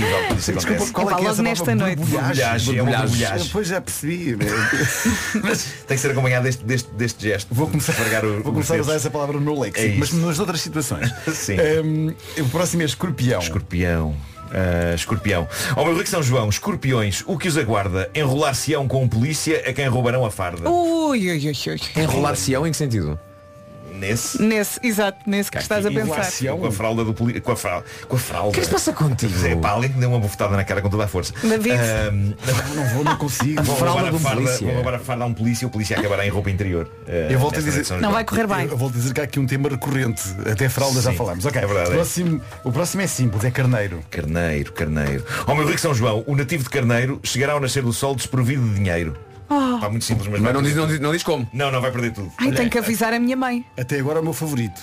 terrível 0.00 0.26
quando 0.26 0.38
isso 0.38 0.52
Desculpa, 0.52 0.70
acontece. 0.74 0.92
qual 0.92 1.06
é 1.06 1.08
que 1.08 1.14
é 1.14 1.22
logo 1.22 1.30
essa 1.32 1.42
nesta 1.42 1.74
nova 1.74 1.86
noite. 1.86 1.98
borbulhagem? 1.98 2.28
Borbulhagem, 2.44 2.68
é 2.78 2.82
uma 2.82 2.90
Borbulhagem. 2.90 3.08
borbulhagem. 3.18 3.46
Depois 3.46 3.68
já 3.68 3.80
percebi. 3.80 4.36
Mas 5.42 5.64
tem 5.86 5.96
que 5.96 5.98
ser 5.98 6.10
acompanhado 6.10 6.44
deste, 6.44 6.64
deste, 6.64 6.90
deste 6.92 7.22
gesto. 7.28 7.54
Vou 7.54 7.66
começar, 7.68 7.92
Esfregar 7.92 8.24
o- 8.24 8.42
vou 8.42 8.52
começar 8.52 8.74
a 8.74 8.80
usar 8.80 8.86
dedos. 8.92 9.02
essa 9.04 9.10
palavra 9.10 9.34
no 9.36 9.40
meu 9.42 9.58
léxico, 9.60 9.80
É 9.80 9.96
mas 9.98 10.08
isso. 10.08 10.16
nas 10.18 10.38
outras 10.38 10.60
situações. 10.60 11.12
Sim. 11.34 11.56
Hum, 11.84 12.14
o 12.38 12.48
próximo 12.48 12.82
é 12.82 12.84
Escorpião. 12.84 13.40
Escorpião. 13.40 14.14
Ah, 14.50 14.94
escorpião. 14.94 15.46
Ao 15.76 15.84
meu 15.84 15.94
rico 15.94 16.08
São 16.08 16.22
João, 16.22 16.48
escorpiões, 16.48 17.22
o 17.26 17.36
que 17.36 17.48
os 17.48 17.58
aguarda? 17.58 18.08
Enrolar-se-ão 18.14 18.88
com 18.88 19.02
um 19.02 19.08
polícia 19.08 19.62
a 19.68 19.72
quem 19.74 19.86
roubarão 19.88 20.24
a 20.24 20.30
farda. 20.30 20.70
Ui, 20.70 21.30
ui, 21.30 21.36
ui, 21.48 21.52
ui. 21.96 22.02
Enrolar-se-ão 22.02 22.66
em 22.66 22.70
que 22.70 22.76
sentido? 22.78 23.18
Nesse. 23.98 24.40
Nesse, 24.42 24.80
exato, 24.82 25.18
nesse 25.26 25.50
que 25.50 25.58
estás 25.58 25.84
a 25.84 25.90
pensar. 25.90 26.30
Com 26.56 26.66
a 26.66 26.72
fralda 26.72 27.04
do 27.04 27.12
polícia. 27.12 27.40
Com 27.40 27.52
a 27.52 27.56
fralda. 27.56 27.84
Com 28.08 28.16
a 28.16 28.18
fralda. 28.18 28.48
O 28.48 28.52
que 28.52 28.58
é 28.58 28.60
que 28.60 28.66
se 28.66 28.72
passa 28.72 28.92
contigo? 28.92 29.46
É 29.46 29.56
pá, 29.56 29.78
que 29.80 29.88
deu 29.88 30.08
uma 30.10 30.18
bofetada 30.18 30.56
na 30.56 30.64
cara 30.64 30.80
com 30.82 30.88
toda 30.90 31.04
a 31.04 31.08
força. 31.08 31.32
David. 31.42 31.74
Ahm, 31.74 32.34
Não 32.74 32.84
vou, 32.94 33.04
não 33.04 33.16
consigo. 33.16 33.62
vão, 33.62 33.76
Fralda 33.76 34.10
roubar 34.10 34.10
de 34.10 34.16
a 34.40 34.42
um 34.42 34.46
farda, 34.46 34.72
roubar 34.74 34.94
a 34.94 34.98
farda 34.98 35.24
a 35.24 35.26
um 35.26 35.34
polícia 35.34 35.64
e 35.64 35.66
o 35.66 35.70
polícia 35.70 35.98
acabará 35.98 36.26
em 36.26 36.30
roupa 36.30 36.50
interior. 36.50 36.90
Ah, 37.06 37.30
Eu 37.30 37.38
volto 37.38 37.58
a 37.58 37.62
dizer- 37.62 38.00
Não 38.00 38.12
vai 38.12 38.24
correr 38.24 38.46
bem. 38.46 38.66
Eu 38.66 38.76
vou 38.76 38.90
dizer 38.90 39.12
que 39.12 39.20
há 39.20 39.24
aqui 39.24 39.38
um 39.40 39.46
tema 39.46 39.68
recorrente. 39.68 40.22
Até 40.50 40.68
fralda 40.68 41.00
já 41.00 41.10
Sim, 41.10 41.16
falámos. 41.16 41.44
Ok, 41.44 41.60
é 41.60 41.66
verdade, 41.66 41.90
o, 41.90 41.92
é. 41.92 41.94
próximo, 41.96 42.40
o 42.64 42.72
próximo 42.72 43.02
é 43.02 43.06
simples, 43.06 43.44
é 43.44 43.50
carneiro. 43.50 44.00
Carneiro, 44.10 44.72
carneiro. 44.72 45.24
Ao 45.46 45.54
meu 45.56 45.66
rico 45.66 45.80
São 45.80 45.94
João, 45.94 46.22
o 46.26 46.36
nativo 46.36 46.64
de 46.64 46.70
Carneiro 46.70 47.20
chegará 47.24 47.52
ao 47.54 47.60
nascer 47.60 47.82
do 47.82 47.92
sol 47.92 48.14
desprovido 48.14 48.62
de 48.68 48.74
dinheiro. 48.74 49.16
Está 49.50 49.88
muito 49.88 50.04
simples, 50.04 50.28
mas, 50.28 50.40
Mas 50.40 50.42
vai 50.42 50.52
não 50.52 50.62
diz, 50.62 50.76
não, 50.76 50.86
diz, 50.86 51.00
não 51.00 51.12
diz 51.12 51.22
como. 51.22 51.48
Não, 51.52 51.70
não 51.70 51.80
vai 51.80 51.90
perder 51.90 52.12
tudo. 52.12 52.30
Ai, 52.36 52.52
tenho 52.52 52.68
que 52.68 52.78
avisar 52.78 53.14
a 53.14 53.18
minha 53.18 53.36
mãe. 53.36 53.64
Até 53.78 53.98
agora 53.98 54.18
é 54.18 54.20
o 54.20 54.24
meu 54.24 54.34
favorito. 54.34 54.78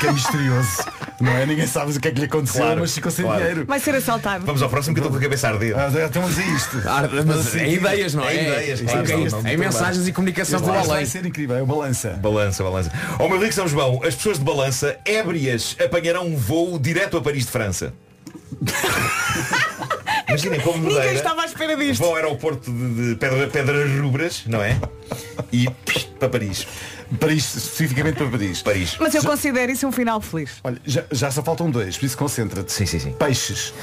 Que 0.00 0.06
é 0.06 0.12
misterioso. 0.12 0.84
não 1.20 1.30
é? 1.32 1.46
Ninguém 1.46 1.66
sabe 1.66 1.92
o 1.96 2.00
que 2.00 2.08
é 2.08 2.10
que 2.10 2.18
lhe 2.18 2.24
aconteceu, 2.26 2.60
Claro, 2.62 2.80
mas 2.80 2.92
ficou 2.92 3.10
sem 3.12 3.24
claro. 3.24 3.40
dinheiro. 3.40 3.64
Vai 3.66 3.78
ser 3.78 3.94
assaltado. 3.94 4.44
Vamos 4.44 4.62
ao 4.62 4.68
próximo 4.68 4.94
que 4.94 5.00
eu 5.00 5.04
estou 5.04 5.12
com 5.12 5.18
a 5.18 5.22
cabeça 5.22 5.46
a 5.48 5.50
arder. 5.52 5.78
Ah, 5.78 5.88
já 5.90 6.06
estamos 6.06 6.36
a 6.38 6.42
isto. 6.42 6.82
Ah, 6.86 7.08
mas 7.24 7.46
assim, 7.46 7.58
é 7.60 7.72
ideias, 7.72 8.14
não 8.14 8.24
é? 8.24 8.34
é 8.36 8.42
ideias, 8.42 8.80
É- 8.80 8.84
claro, 8.84 8.98
é- 8.98 9.16
não, 9.16 9.26
é- 9.26 9.30
não, 9.30 9.38
é 9.38 9.52
não, 9.56 9.64
mensagens 9.64 10.08
e 10.08 10.12
comunicação 10.12 10.58
Este 10.58 10.66
do 10.68 10.72
vai 10.74 10.82
além. 10.84 11.06
ser 11.06 11.24
incrível, 11.24 11.56
é 11.56 11.62
o 11.62 11.66
balança. 11.66 12.10
Balança, 12.20 12.64
balança. 12.64 12.92
Ao 13.18 13.28
meu 13.28 13.38
rico 13.40 13.52
São 13.54 13.68
João, 13.68 14.00
as 14.04 14.14
pessoas 14.16 14.38
de 14.38 14.44
balança, 14.44 14.98
ébrias, 15.04 15.76
apanharão 15.84 16.26
um 16.26 16.36
voo 16.36 16.78
direto 16.80 17.16
a 17.16 17.20
Paris 17.22 17.44
de 17.46 17.52
França. 17.52 17.94
Imaginem 20.30 20.60
como 20.60 20.78
Ninguém 20.78 20.94
Madeira. 20.94 21.16
estava 21.16 21.42
à 21.42 21.46
espera 21.46 21.76
disto. 21.76 22.00
Vão 22.00 22.10
ao 22.10 22.16
aeroporto 22.16 22.70
de, 22.70 23.10
de 23.10 23.14
Pedra, 23.16 23.46
Pedras 23.48 23.90
Rubras, 24.00 24.42
não 24.46 24.62
é? 24.62 24.78
E 25.52 25.68
psh, 25.84 26.04
para 26.18 26.28
Paris. 26.28 26.66
Paris, 27.18 27.56
especificamente 27.56 28.16
para 28.16 28.28
Paris. 28.28 28.62
Paris. 28.62 28.96
Mas 29.00 29.14
eu 29.14 29.22
considero 29.24 29.72
isso 29.72 29.86
um 29.86 29.90
final 29.92 30.20
feliz. 30.20 30.52
Olha, 30.62 30.80
já, 30.86 31.04
já 31.10 31.30
só 31.30 31.42
faltam 31.42 31.68
dois, 31.70 31.98
por 31.98 32.06
isso 32.06 32.16
concentra-te. 32.16 32.72
Sim, 32.72 32.86
sim, 32.86 33.00
sim. 33.00 33.12
Peixes. 33.12 33.74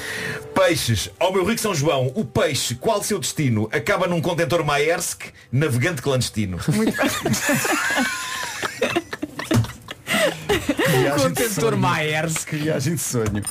Peixes. 0.54 1.10
Ao 1.20 1.30
meu 1.32 1.44
rico 1.44 1.60
São 1.60 1.74
João, 1.74 2.10
o 2.14 2.24
peixe, 2.24 2.74
qual 2.74 3.00
o 3.00 3.04
seu 3.04 3.18
destino? 3.18 3.68
Acaba 3.70 4.06
num 4.06 4.22
contentor 4.22 4.64
Maersk, 4.64 5.24
navegante 5.52 6.00
clandestino. 6.00 6.58
Viagem 11.00 11.32
de 11.32 11.42
Contentor. 11.42 11.76
Maersk. 11.76 12.48
Que 12.48 12.56
viagem 12.56 12.94
de 12.94 13.00
sonho. 13.00 13.42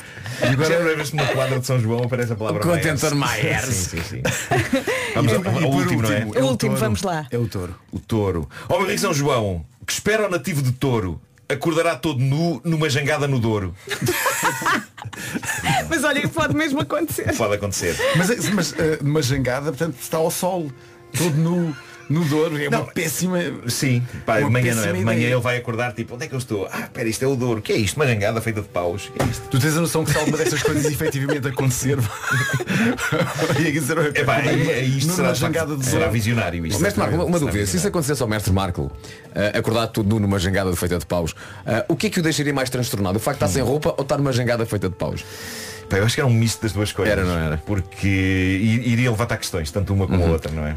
E 0.41 0.67
Já 0.67 0.75
agora, 0.75 0.95
vez 0.95 1.09
que 1.09 1.15
no 1.15 1.27
quadro 1.27 1.59
de 1.59 1.65
São 1.65 1.79
João 1.79 2.03
aparece 2.03 2.33
a 2.33 2.35
palavra 2.35 2.61
O 2.61 2.63
contentor 2.63 3.15
Maersk. 3.15 3.71
Sim, 3.71 4.01
sim, 4.01 4.03
sim. 4.03 4.21
Vamos 5.15 5.33
ao, 5.33 5.71
último, 5.71 6.01
não 6.01 6.11
é? 6.11 6.21
é 6.21 6.43
O 6.43 6.47
último, 6.47 6.75
vamos 6.75 7.01
lá. 7.01 7.25
É 7.31 7.37
o 7.37 7.47
touro. 7.47 7.75
O 7.91 7.99
touro. 7.99 8.49
Meu 8.69 8.85
rico 8.85 8.99
São 8.99 9.13
João, 9.13 9.65
que 9.85 9.93
espera 9.93 10.27
o 10.27 10.29
nativo 10.29 10.61
de 10.61 10.71
touro, 10.73 11.19
acordará 11.49 11.95
todo 11.95 12.19
nu 12.19 12.61
numa 12.63 12.89
jangada 12.89 13.27
no 13.27 13.39
Douro. 13.39 13.73
Mas 15.89 16.03
olha, 16.03 16.27
pode 16.27 16.55
mesmo 16.55 16.81
acontecer. 16.81 17.35
Pode 17.35 17.55
acontecer. 17.55 17.95
Mas, 18.15 18.49
mas 18.49 18.73
eh, 18.77 18.99
numa 19.01 19.21
jangada, 19.21 19.71
portanto, 19.71 19.95
está 19.99 20.17
ao 20.17 20.29
sol. 20.29 20.71
Todo 21.17 21.35
nu, 21.35 21.75
no 22.09 22.23
Douro. 22.25 22.61
É 22.61 22.67
uma 22.69 22.77
Não, 22.79 22.85
péssima. 22.85 23.39
Sim, 23.67 24.01
pá, 24.25 24.37
de 24.37 24.43
Uma 24.43 24.51
manhã 24.51 24.75
não 24.75 24.83
é? 24.83 24.93
De 24.93 25.03
manhã 25.03 25.19
ideia. 25.19 25.33
ele 25.33 25.41
vai 25.41 25.57
acordar 25.57 25.93
tipo, 25.93 26.15
onde 26.15 26.25
é 26.25 26.27
que 26.27 26.33
eu 26.33 26.39
estou? 26.39 26.67
Ah, 26.71 26.89
pera, 26.93 27.07
isto 27.07 27.23
é 27.23 27.27
o 27.27 27.35
Douro. 27.35 27.59
O 27.59 27.61
que 27.61 27.73
é 27.73 27.77
isto? 27.77 27.95
Uma 27.97 28.07
jangada 28.07 28.41
feita 28.41 28.61
de 28.61 28.67
paus. 28.67 29.11
É 29.19 29.23
isto? 29.25 29.47
Tu 29.49 29.59
tens 29.59 29.75
a 29.77 29.81
noção 29.81 30.03
que 30.05 30.11
se 30.11 30.17
alguma 30.17 30.37
dessas 30.37 30.61
coisas 30.63 30.85
efetivamente 30.85 31.47
acontecer. 31.47 31.97
É 34.15 34.23
pá, 34.25 34.39
é, 34.39 34.49
é 34.49 34.83
isto 34.83 35.13
será, 35.13 35.33
jangada 35.33 35.75
de 35.75 35.85
será 35.85 36.07
visionário 36.07 36.65
isto. 36.65 36.81
Mestre 36.81 36.99
Marco, 36.99 37.15
uma, 37.15 37.25
uma 37.25 37.39
dúvida. 37.39 37.65
Se 37.65 37.77
isso 37.77 37.87
acontecesse 37.87 38.21
ao 38.21 38.27
mestre 38.27 38.51
Marco, 38.51 38.91
eh, 39.35 39.57
acordar 39.57 39.87
tudo 39.87 40.09
nu 40.09 40.19
numa 40.19 40.39
jangada 40.39 40.75
feita 40.75 40.97
de 40.97 41.05
paus, 41.05 41.35
eh, 41.65 41.85
o 41.87 41.95
que 41.95 42.07
é 42.07 42.09
que 42.09 42.19
o 42.19 42.23
deixaria 42.23 42.53
mais 42.53 42.69
transtornado? 42.69 43.17
O 43.17 43.19
facto 43.19 43.39
de 43.39 43.45
estar 43.45 43.53
sem 43.53 43.63
roupa 43.63 43.93
ou 43.97 44.03
estar 44.03 44.17
numa 44.17 44.31
jangada 44.31 44.65
feita 44.65 44.89
de 44.89 44.95
paus? 44.95 45.23
Pá, 45.89 45.97
eu 45.97 46.05
acho 46.05 46.15
que 46.15 46.21
era 46.21 46.27
um 46.27 46.33
misto 46.33 46.61
das 46.61 46.73
duas 46.73 46.91
coisas. 46.91 47.11
Era, 47.11 47.23
não 47.23 47.37
era? 47.37 47.57
Porque 47.57 48.07
iria 48.07 49.09
levantar 49.09 49.37
questões, 49.37 49.71
tanto 49.71 49.93
uma 49.93 50.05
como 50.07 50.23
a 50.23 50.27
outra, 50.27 50.51
não 50.51 50.65
é? 50.65 50.75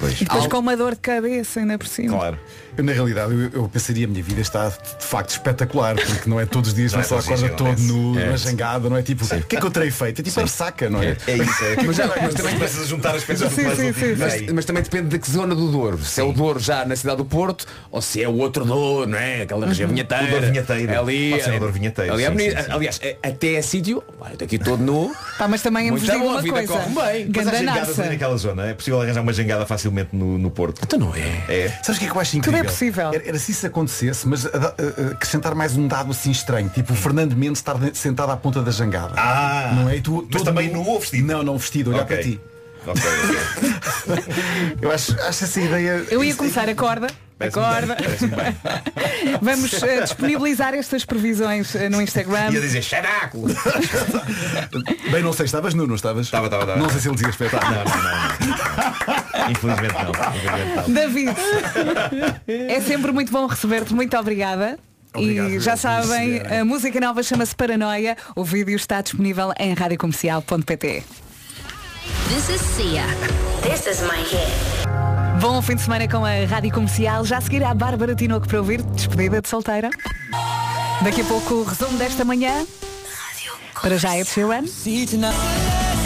Pois. 0.00 0.20
E 0.20 0.24
depois 0.24 0.46
com 0.46 0.58
uma 0.58 0.76
dor 0.76 0.94
de 0.94 1.00
cabeça 1.00 1.60
ainda 1.60 1.76
por 1.78 1.86
cima. 1.86 2.16
Claro. 2.16 2.38
Eu, 2.78 2.84
na 2.84 2.92
realidade, 2.92 3.32
eu, 3.34 3.50
eu 3.52 3.68
pensaria 3.68 4.06
a 4.06 4.08
minha 4.08 4.22
vida 4.22 4.40
está 4.40 4.68
de 4.70 5.04
facto 5.04 5.30
espetacular, 5.30 5.96
porque 5.96 6.30
não 6.30 6.40
é 6.40 6.46
todos 6.46 6.70
os 6.70 6.74
dias, 6.74 6.92
Não 6.92 6.98
não, 7.00 7.04
é 7.04 7.08
só 7.08 7.18
acorda 7.18 7.48
que 7.50 7.56
todo 7.56 7.78
nu. 7.82 8.18
É. 8.18 8.30
na 8.30 8.36
jangada, 8.36 8.88
não 8.88 8.96
é 8.96 9.02
tipo, 9.02 9.24
o 9.24 9.28
que 9.42 9.56
é 9.56 9.60
que 9.60 9.66
eu 9.66 9.70
terei 9.70 9.90
feito? 9.90 10.20
É 10.20 10.22
tipo 10.22 10.40
a 10.40 10.46
saca, 10.46 10.88
não 10.88 11.02
é? 11.02 11.16
É 11.26 11.36
isso, 11.36 11.64
é. 11.64 11.82
Mas 11.84 11.96
já- 11.96 12.06
mas 12.06 12.34
também- 12.34 12.62
a 12.62 12.66
juntar 12.86 13.14
as 13.16 13.24
peças 13.24 13.50
do 13.50 13.54
Sim, 13.54 13.64
puzzle. 13.64 13.76
sim, 13.76 13.92
sim, 13.92 14.14
Mas, 14.16 14.52
mas 14.52 14.64
também 14.64 14.82
depende 14.82 15.08
de 15.08 15.18
que 15.18 15.30
zona 15.30 15.54
do 15.54 15.70
Douro. 15.70 15.98
Se 16.02 16.20
é 16.20 16.24
o 16.24 16.32
Douro 16.32 16.58
já 16.58 16.84
na 16.86 16.96
cidade 16.96 17.18
do 17.18 17.24
Porto 17.26 17.66
ou 17.90 18.00
se 18.00 18.22
é 18.22 18.28
o 18.28 18.36
outro 18.38 18.64
Douro, 18.64 19.10
não 19.10 19.18
é? 19.18 19.42
Aquela 19.42 19.66
região 19.66 19.88
vinheteira. 19.88 20.24
O 20.24 20.30
Douro 20.30 20.46
vinheteiro. 20.46 20.98
Ali, 21.00 21.30
Pode 21.30 21.42
ser 21.42 21.54
o 21.54 21.58
Douro 21.58 21.72
vinheteiro, 21.74 22.12
Ali 22.14 22.24
é 22.24 22.30
sim, 22.30 22.38
sim, 22.38 22.50
sim. 22.50 22.70
Aliás, 22.72 23.00
é- 23.02 23.16
até 23.22 23.54
é 23.54 23.62
sítio. 23.62 24.02
Olha, 24.20 24.36
daqui 24.36 24.58
todo 24.58 24.82
nu. 24.82 25.12
Pá, 25.36 25.46
mas 25.48 25.60
também 25.60 25.90
vos 25.90 26.02
Muito 26.02 26.18
bom, 26.18 26.28
a 26.28 26.32
uma 26.34 26.42
vida 26.42 26.66
corre 26.66 26.84
bem. 26.88 27.30
Mas 27.34 27.46
há 27.48 27.54
jangadas 27.54 27.96
naquela 27.98 28.36
zona. 28.38 28.66
É 28.68 28.74
possível 28.74 29.02
arranjar 29.02 29.20
uma 29.22 29.32
jangada 29.32 29.66
facilmente 29.90 30.10
no, 30.14 30.38
no 30.38 30.50
Porto. 30.50 30.80
Então 30.84 30.98
não 30.98 31.14
é. 31.14 31.44
É. 31.48 31.68
Sabes 31.82 31.96
o 31.96 31.98
que 31.98 32.06
é 32.06 32.10
que 32.10 32.16
eu 32.16 32.20
acho 32.20 32.30
Tudo 32.32 32.38
incrível? 32.40 32.60
é 32.60 32.64
possível. 32.64 33.08
Era, 33.12 33.28
era 33.28 33.38
se 33.38 33.52
isso 33.52 33.66
acontecesse, 33.66 34.26
mas 34.26 34.46
a- 34.46 34.48
a- 34.50 34.52
a- 34.54 35.10
acrescentar 35.12 35.54
mais 35.54 35.76
um 35.76 35.86
dado 35.86 36.10
assim 36.12 36.30
estranho, 36.30 36.68
tipo 36.68 36.92
o 36.92 36.96
Fernando 36.96 37.34
Mendes 37.36 37.58
estar 37.58 37.76
sentado 37.94 38.30
à 38.32 38.36
ponta 38.36 38.62
da 38.62 38.70
jangada. 38.70 39.14
Ah, 39.16 39.72
não 39.74 39.88
é? 39.88 39.96
E 39.96 40.00
tu, 40.00 40.26
mas 40.32 40.42
também 40.42 40.70
nu- 40.70 40.86
ou 40.86 41.00
vestido? 41.00 41.26
Não, 41.26 41.42
não 41.42 41.58
vestido, 41.58 41.90
olhar 41.90 42.02
Ok. 42.02 42.16
para 42.16 42.24
ti. 42.24 42.40
Ok, 42.86 43.02
ok. 44.08 44.24
Eu 44.80 44.90
acho, 44.90 45.12
acho 45.20 45.44
essa 45.44 45.60
ideia. 45.60 46.04
Eu 46.10 46.24
ia 46.24 46.34
começar, 46.34 46.68
acorda. 46.68 47.08
Parece-me 47.08 47.29
Acorda. 47.40 47.96
bem. 47.96 49.38
Vamos 49.40 49.82
eh, 49.82 50.02
disponibilizar 50.02 50.74
estas 50.74 51.04
previsões 51.04 51.74
eh, 51.74 51.88
no 51.88 52.02
Instagram. 52.02 52.50
Ia 52.52 52.60
dizer 52.60 52.82
xaráculo. 52.82 53.48
Bem, 55.10 55.22
não 55.22 55.32
sei, 55.32 55.46
estavas 55.46 55.72
nu, 55.72 55.86
não 55.86 55.94
estavas? 55.94 56.26
Estava, 56.26 56.46
estava, 56.46 56.64
estava. 56.64 56.80
Não 56.80 56.90
sei 56.90 57.00
se 57.00 57.08
ele 57.08 57.14
dizia 57.14 57.30
espetáculo. 57.30 57.72
Não, 57.72 57.84
não, 57.84 57.96
não, 57.96 59.44
não. 59.44 59.50
Infelizmente 59.50 59.94
não. 59.94 60.10
Infelizmente 60.10 60.88
não. 60.88 60.94
David, 60.94 61.36
é 62.46 62.80
sempre 62.80 63.12
muito 63.12 63.32
bom 63.32 63.46
receber-te. 63.46 63.94
Muito 63.94 64.16
obrigada. 64.16 64.78
Obrigado, 65.12 65.50
e 65.50 65.60
já 65.60 65.76
sabem, 65.76 66.32
receberem. 66.34 66.58
a 66.60 66.64
música 66.64 67.00
nova 67.00 67.22
chama-se 67.22 67.54
Paranoia. 67.56 68.16
O 68.36 68.44
vídeo 68.44 68.76
está 68.76 69.00
disponível 69.00 69.52
em 69.58 69.74
radiocomercial.pt. 69.74 71.04
This 72.28 72.48
is 72.48 72.60
Sia. 72.60 73.04
This 73.62 73.86
is 73.86 74.02
my 74.02 74.22
hit. 74.22 74.79
Bom 75.40 75.62
fim 75.62 75.74
de 75.74 75.80
semana 75.80 76.06
com 76.06 76.22
a 76.22 76.44
Rádio 76.44 76.70
Comercial. 76.70 77.24
Já 77.24 77.38
a 77.38 77.40
seguir 77.40 77.64
a 77.64 77.72
Bárbara 77.72 78.14
Tinoco 78.14 78.46
para 78.46 78.58
ouvir, 78.58 78.82
despedida 78.82 79.40
de 79.40 79.48
solteira. 79.48 79.88
Daqui 81.02 81.22
a 81.22 81.24
pouco 81.24 81.54
o 81.54 81.64
resumo 81.64 81.96
desta 81.96 82.26
manhã. 82.26 82.66
Para 83.80 83.96
já 83.96 84.14
é 84.14 84.22
de 84.22 84.28
Sheeran. 84.28 84.64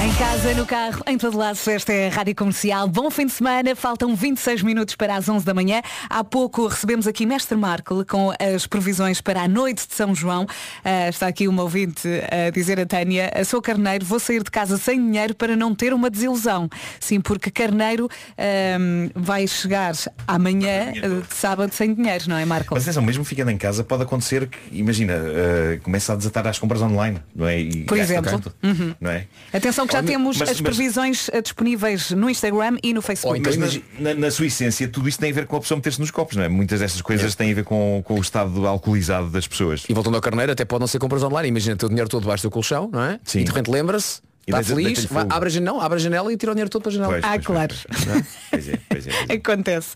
Em 0.04 0.12
casa, 0.16 0.52
no 0.52 0.66
carro, 0.66 1.02
em 1.06 1.16
todo 1.16 1.38
lado, 1.38 1.58
esta 1.66 1.90
é 1.90 2.08
a 2.08 2.10
Rádio 2.10 2.34
Comercial. 2.34 2.86
Bom 2.86 3.10
fim 3.10 3.24
de 3.24 3.32
semana, 3.32 3.74
faltam 3.74 4.14
26 4.14 4.62
minutos 4.62 4.94
para 4.94 5.16
as 5.16 5.26
11 5.30 5.46
da 5.46 5.54
manhã. 5.54 5.80
Há 6.10 6.22
pouco 6.22 6.66
recebemos 6.66 7.06
aqui 7.06 7.24
Mestre 7.24 7.56
Marco 7.56 8.04
com 8.04 8.30
as 8.38 8.66
previsões 8.66 9.22
para 9.22 9.40
a 9.44 9.48
noite 9.48 9.88
de 9.88 9.94
São 9.94 10.14
João. 10.14 10.46
Ah, 10.84 11.08
está 11.08 11.26
aqui 11.26 11.48
uma 11.48 11.62
ouvinte 11.62 12.06
a 12.30 12.50
dizer 12.50 12.78
a 12.78 12.84
Tânia, 12.84 13.32
sou 13.46 13.62
carneiro, 13.62 14.04
vou 14.04 14.20
sair 14.20 14.42
de 14.42 14.50
casa 14.50 14.76
sem 14.76 15.02
dinheiro 15.02 15.34
para 15.34 15.56
não 15.56 15.74
ter 15.74 15.94
uma 15.94 16.10
desilusão. 16.10 16.68
Sim, 17.00 17.18
porque 17.22 17.50
carneiro 17.50 18.06
ahm, 18.36 19.08
vai 19.14 19.46
chegar 19.46 19.94
amanhã, 20.28 20.92
de 20.92 21.34
sábado, 21.34 21.72
sem 21.72 21.94
dinheiro, 21.94 22.24
não 22.28 22.36
é 22.36 22.44
Marco? 22.44 22.74
Mas 22.74 22.82
atenção, 22.82 23.02
mesmo 23.02 23.24
ficando 23.24 23.50
em 23.50 23.56
casa, 23.56 23.82
pode 23.82 24.02
acontecer 24.02 24.48
que, 24.48 24.58
imagina, 24.70 25.14
eh, 25.14 25.80
começa 25.82 26.12
a 26.12 26.16
desatar 26.16 26.46
as 26.46 26.58
compras 26.58 26.82
online, 26.82 27.22
não 27.34 27.46
é? 27.48 27.58
E 27.58 27.84
Por 27.84 27.96
exemplo. 27.96 28.30
tanto, 28.30 28.54
Uhum. 28.62 28.94
não 29.00 29.10
é? 29.10 29.26
Atenção 29.52 29.86
que 29.86 29.93
já 29.94 30.02
temos 30.02 30.36
mas- 30.38 30.48
as 30.50 30.60
mas- 30.60 30.74
previsões 30.76 31.30
ah, 31.32 31.40
disponíveis 31.40 32.10
no 32.10 32.28
Instagram 32.30 32.76
e 32.82 32.92
no 32.92 33.00
Facebook. 33.02 33.40
Mas 33.44 33.56
na, 33.56 33.80
na- 34.00 34.14
na 34.14 34.30
sua 34.30 34.46
essência, 34.46 34.86
tudo 34.88 35.08
isto 35.08 35.18
tem 35.20 35.30
a 35.30 35.34
ver 35.34 35.46
com 35.46 35.56
a 35.56 35.60
pessoa 35.60 35.76
meter-se 35.76 36.00
nos 36.00 36.10
copos, 36.10 36.36
não 36.36 36.44
é? 36.44 36.48
Muitas 36.48 36.80
destas 36.80 37.00
coisas 37.02 37.34
têm 37.34 37.52
a 37.52 37.54
ver 37.54 37.64
com, 37.64 38.02
com 38.04 38.14
o 38.14 38.20
estado 38.20 38.66
alcoolizado 38.66 39.30
das 39.30 39.46
pessoas. 39.46 39.84
E 39.88 39.94
voltando 39.94 40.14
ao 40.16 40.20
carneiro, 40.20 40.52
até 40.52 40.64
pode 40.64 40.80
não 40.80 40.86
ser 40.86 40.98
compras 40.98 41.22
online. 41.22 41.48
Imagina 41.48 41.76
o 41.82 41.88
dinheiro 41.88 42.08
todo 42.08 42.22
debaixo 42.22 42.42
do 42.42 42.50
colchão, 42.50 42.88
não 42.92 43.02
é? 43.02 43.18
Sim. 43.24 43.40
E 43.40 43.44
de 43.44 43.50
repente 43.50 43.70
lembra-se, 43.70 44.20
E 44.46 44.50
está 44.50 44.62
feliz, 44.62 45.04
vai, 45.06 45.26
abre, 45.30 45.48
a 45.48 45.50
janela, 45.52 45.82
abre 45.84 45.96
a 45.96 46.00
janela 46.00 46.32
e 46.32 46.36
tira 46.36 46.52
o 46.52 46.54
dinheiro 46.54 46.70
todo 46.70 46.82
para 46.82 46.90
a 46.90 46.94
janela. 46.94 47.12
Pois, 47.12 47.24
Ah, 47.24 47.30
pois, 47.34 47.46
claro. 47.46 47.74
pois, 47.88 48.04
pois. 48.04 48.24
Pois 48.50 48.68
é, 48.68 48.78
pois 48.90 49.06
é, 49.06 49.10
pois 49.10 49.30
é. 49.30 49.34
Acontece. 49.34 49.88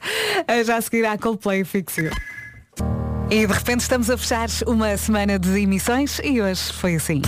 Ah, 0.47 0.63
Já 0.63 0.77
a 0.77 0.81
seguir 0.81 1.05
à 1.05 1.19
Coldplay 1.19 1.65
Fixio. 1.65 2.11
E 3.31 3.47
de 3.47 3.53
repente 3.53 3.81
estamos 3.81 4.09
a 4.09 4.17
fechar 4.17 4.49
uma 4.67 4.97
semana 4.97 5.39
de 5.39 5.61
emissões 5.61 6.19
e 6.25 6.41
hoje 6.41 6.73
foi 6.73 6.95
assim. 6.95 7.21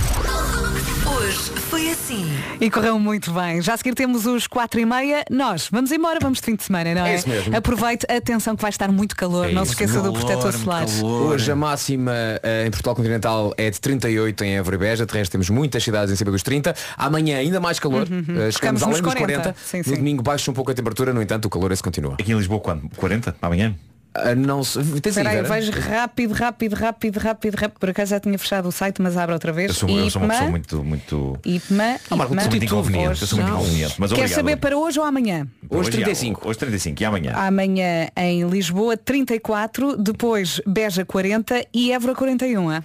Assim. 2.11 2.27
E 2.61 2.69
correu 2.71 2.99
muito 2.99 3.33
bem. 3.33 3.63
Já 3.63 3.75
a 3.75 3.77
seguir 3.77 3.95
temos 3.95 4.27
os 4.27 4.47
4 4.49 4.81
e 4.81 4.85
meia. 4.85 5.25
Nós 5.31 5.69
vamos 5.71 5.93
embora, 5.93 6.19
vamos 6.21 6.39
de 6.41 6.45
fim 6.45 6.57
de 6.57 6.65
semana, 6.65 6.93
não 6.93 7.07
é? 7.07 7.13
É 7.13 7.15
isso 7.17 7.29
mesmo. 7.29 7.57
Aproveite, 7.57 8.05
atenção 8.11 8.57
que 8.57 8.63
vai 8.63 8.71
estar 8.71 8.91
muito 8.91 9.15
calor. 9.15 9.49
É 9.49 9.53
não 9.53 9.65
se 9.65 9.73
isso, 9.73 9.83
esqueça 9.83 10.01
do 10.03 10.13
calor, 10.13 10.19
protetor 10.19 10.53
muito 10.53 10.65
solar. 10.65 10.87
Hoje 11.05 11.53
a 11.53 11.57
máxima 11.57 12.13
eh, 12.43 12.65
em 12.67 12.71
Portugal 12.71 12.97
Continental 12.97 13.55
é 13.57 13.71
de 13.71 13.81
38 13.81 14.45
em 14.45 14.57
Évora 14.57 14.75
e 14.77 14.79
Beja, 14.79 15.07
de 15.07 15.13
resto 15.13 15.31
temos 15.33 15.49
muitas 15.51 15.83
cidades 15.85 16.13
em 16.13 16.17
cima 16.17 16.31
dos 16.33 16.43
30. 16.43 16.75
Amanhã 16.97 17.39
ainda 17.39 17.61
mais 17.61 17.79
calor, 17.79 18.09
Uhum. 18.11 18.19
eh, 18.21 18.51
Ficamos 18.51 18.55
chegamos 18.55 18.83
além 18.83 18.93
nos 18.95 19.01
dos 19.03 19.15
40. 19.15 19.41
40. 19.43 19.57
Sim, 19.65 19.79
no 19.79 19.85
sim. 19.85 19.95
domingo 19.95 20.23
baixa 20.23 20.51
um 20.51 20.55
pouco 20.55 20.71
a 20.71 20.75
temperatura, 20.75 21.13
no 21.13 21.23
entanto 21.23 21.45
o 21.47 21.51
calor 21.51 21.71
esse 21.71 21.83
continua. 21.83 22.15
Aqui 22.15 22.33
em 22.33 22.37
Lisboa 22.37 22.61
quando? 22.61 22.89
40? 22.97 23.37
Amanhã? 23.41 23.75
Ah, 24.13 24.35
não 24.35 24.65
se... 24.65 24.79
Tens 25.01 25.17
aí, 25.17 25.23
Espera 25.25 25.31
aí, 25.31 25.37
Vera? 25.37 25.49
vejo 25.49 25.71
rápido, 25.73 26.33
rápido, 26.35 26.75
rápido, 26.75 27.17
rápido, 27.19 27.55
rápido. 27.55 27.79
Por 27.79 27.91
acaso 27.91 28.11
já 28.11 28.19
tinha 28.21 28.37
fechado 28.39 28.69
o 28.69 28.73
site, 28.73 29.01
mas 29.01 29.17
abre 29.17 29.33
outra 29.35 29.53
vez. 29.53 29.69
Eu 29.69 29.75
sou, 29.75 29.89
eu 29.89 30.11
sou 30.11 30.21
uma 30.23 30.35
IPMA, 30.35 30.35
pessoa 30.35 30.51
muito, 30.51 30.85
muito. 30.85 31.39
IPMA, 31.45 32.01
Ah, 32.11 32.17
Marco, 32.17 32.35
IPMA. 32.35 32.51
muito 32.51 32.65
inconveniente. 32.65 33.21
Eu 33.21 33.27
sou 33.29 33.39
muito 33.39 33.53
inconveniente. 33.53 33.95
Mas 33.99 34.11
Quer 34.11 34.19
obrigado. 34.19 34.37
saber 34.37 34.57
para 34.57 34.77
hoje 34.77 34.99
ou 34.99 35.05
amanhã? 35.05 35.47
Hoje 35.69 35.91
35. 35.91 36.49
Hoje 36.49 36.59
35 36.59 37.01
e 37.01 37.05
amanhã. 37.05 37.33
Amanhã 37.37 38.09
em 38.17 38.49
Lisboa 38.49 38.97
34, 38.97 39.97
depois 39.97 40.61
Beja 40.67 41.05
40 41.05 41.65
e 41.73 41.93
Évora 41.93 42.15
41. 42.15 42.69
ah? 42.69 42.83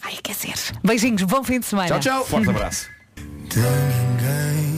Vai 0.00 0.14
aquecer. 0.16 0.54
Beijinhos, 0.84 1.22
bom 1.24 1.42
fim 1.42 1.58
de 1.58 1.66
semana. 1.66 1.88
Forte 1.88 2.08
abraço. 2.48 2.86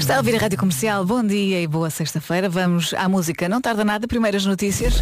Está 0.00 0.14
a 0.14 0.18
ouvir 0.18 0.34
a 0.34 0.38
Rádio 0.38 0.58
Comercial, 0.58 1.04
bom 1.04 1.22
dia 1.22 1.60
e 1.60 1.66
boa 1.66 1.90
sexta-feira. 1.90 2.48
Vamos 2.48 2.94
à 2.94 3.06
música, 3.06 3.50
não 3.50 3.60
tarda 3.60 3.84
nada, 3.84 4.08
primeiras 4.08 4.46
notícias. 4.46 4.94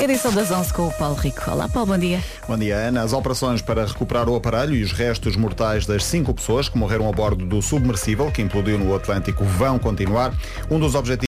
Edição 0.00 0.32
das 0.32 0.50
11 0.50 0.72
com 0.72 0.88
o 0.88 0.92
Paulo 0.92 1.14
Rico. 1.14 1.50
Olá 1.50 1.68
Paulo, 1.68 1.92
bom 1.92 1.98
dia. 1.98 2.20
Bom 2.48 2.58
dia, 2.58 2.76
Ana. 2.76 3.02
As 3.02 3.12
operações 3.12 3.62
para 3.62 3.86
recuperar 3.86 4.28
o 4.28 4.34
aparelho 4.34 4.74
e 4.74 4.82
os 4.82 4.92
restos 4.92 5.36
mortais 5.36 5.86
das 5.86 6.04
cinco 6.04 6.34
pessoas 6.34 6.68
que 6.68 6.76
morreram 6.76 7.08
a 7.08 7.12
bordo 7.12 7.46
do 7.46 7.62
submersível 7.62 8.30
que 8.32 8.42
implodiu 8.42 8.78
no 8.78 8.94
Atlântico 8.94 9.44
vão 9.44 9.78
continuar. 9.78 10.34
Um 10.70 10.80
dos 10.80 10.94
objetivos 10.94 11.22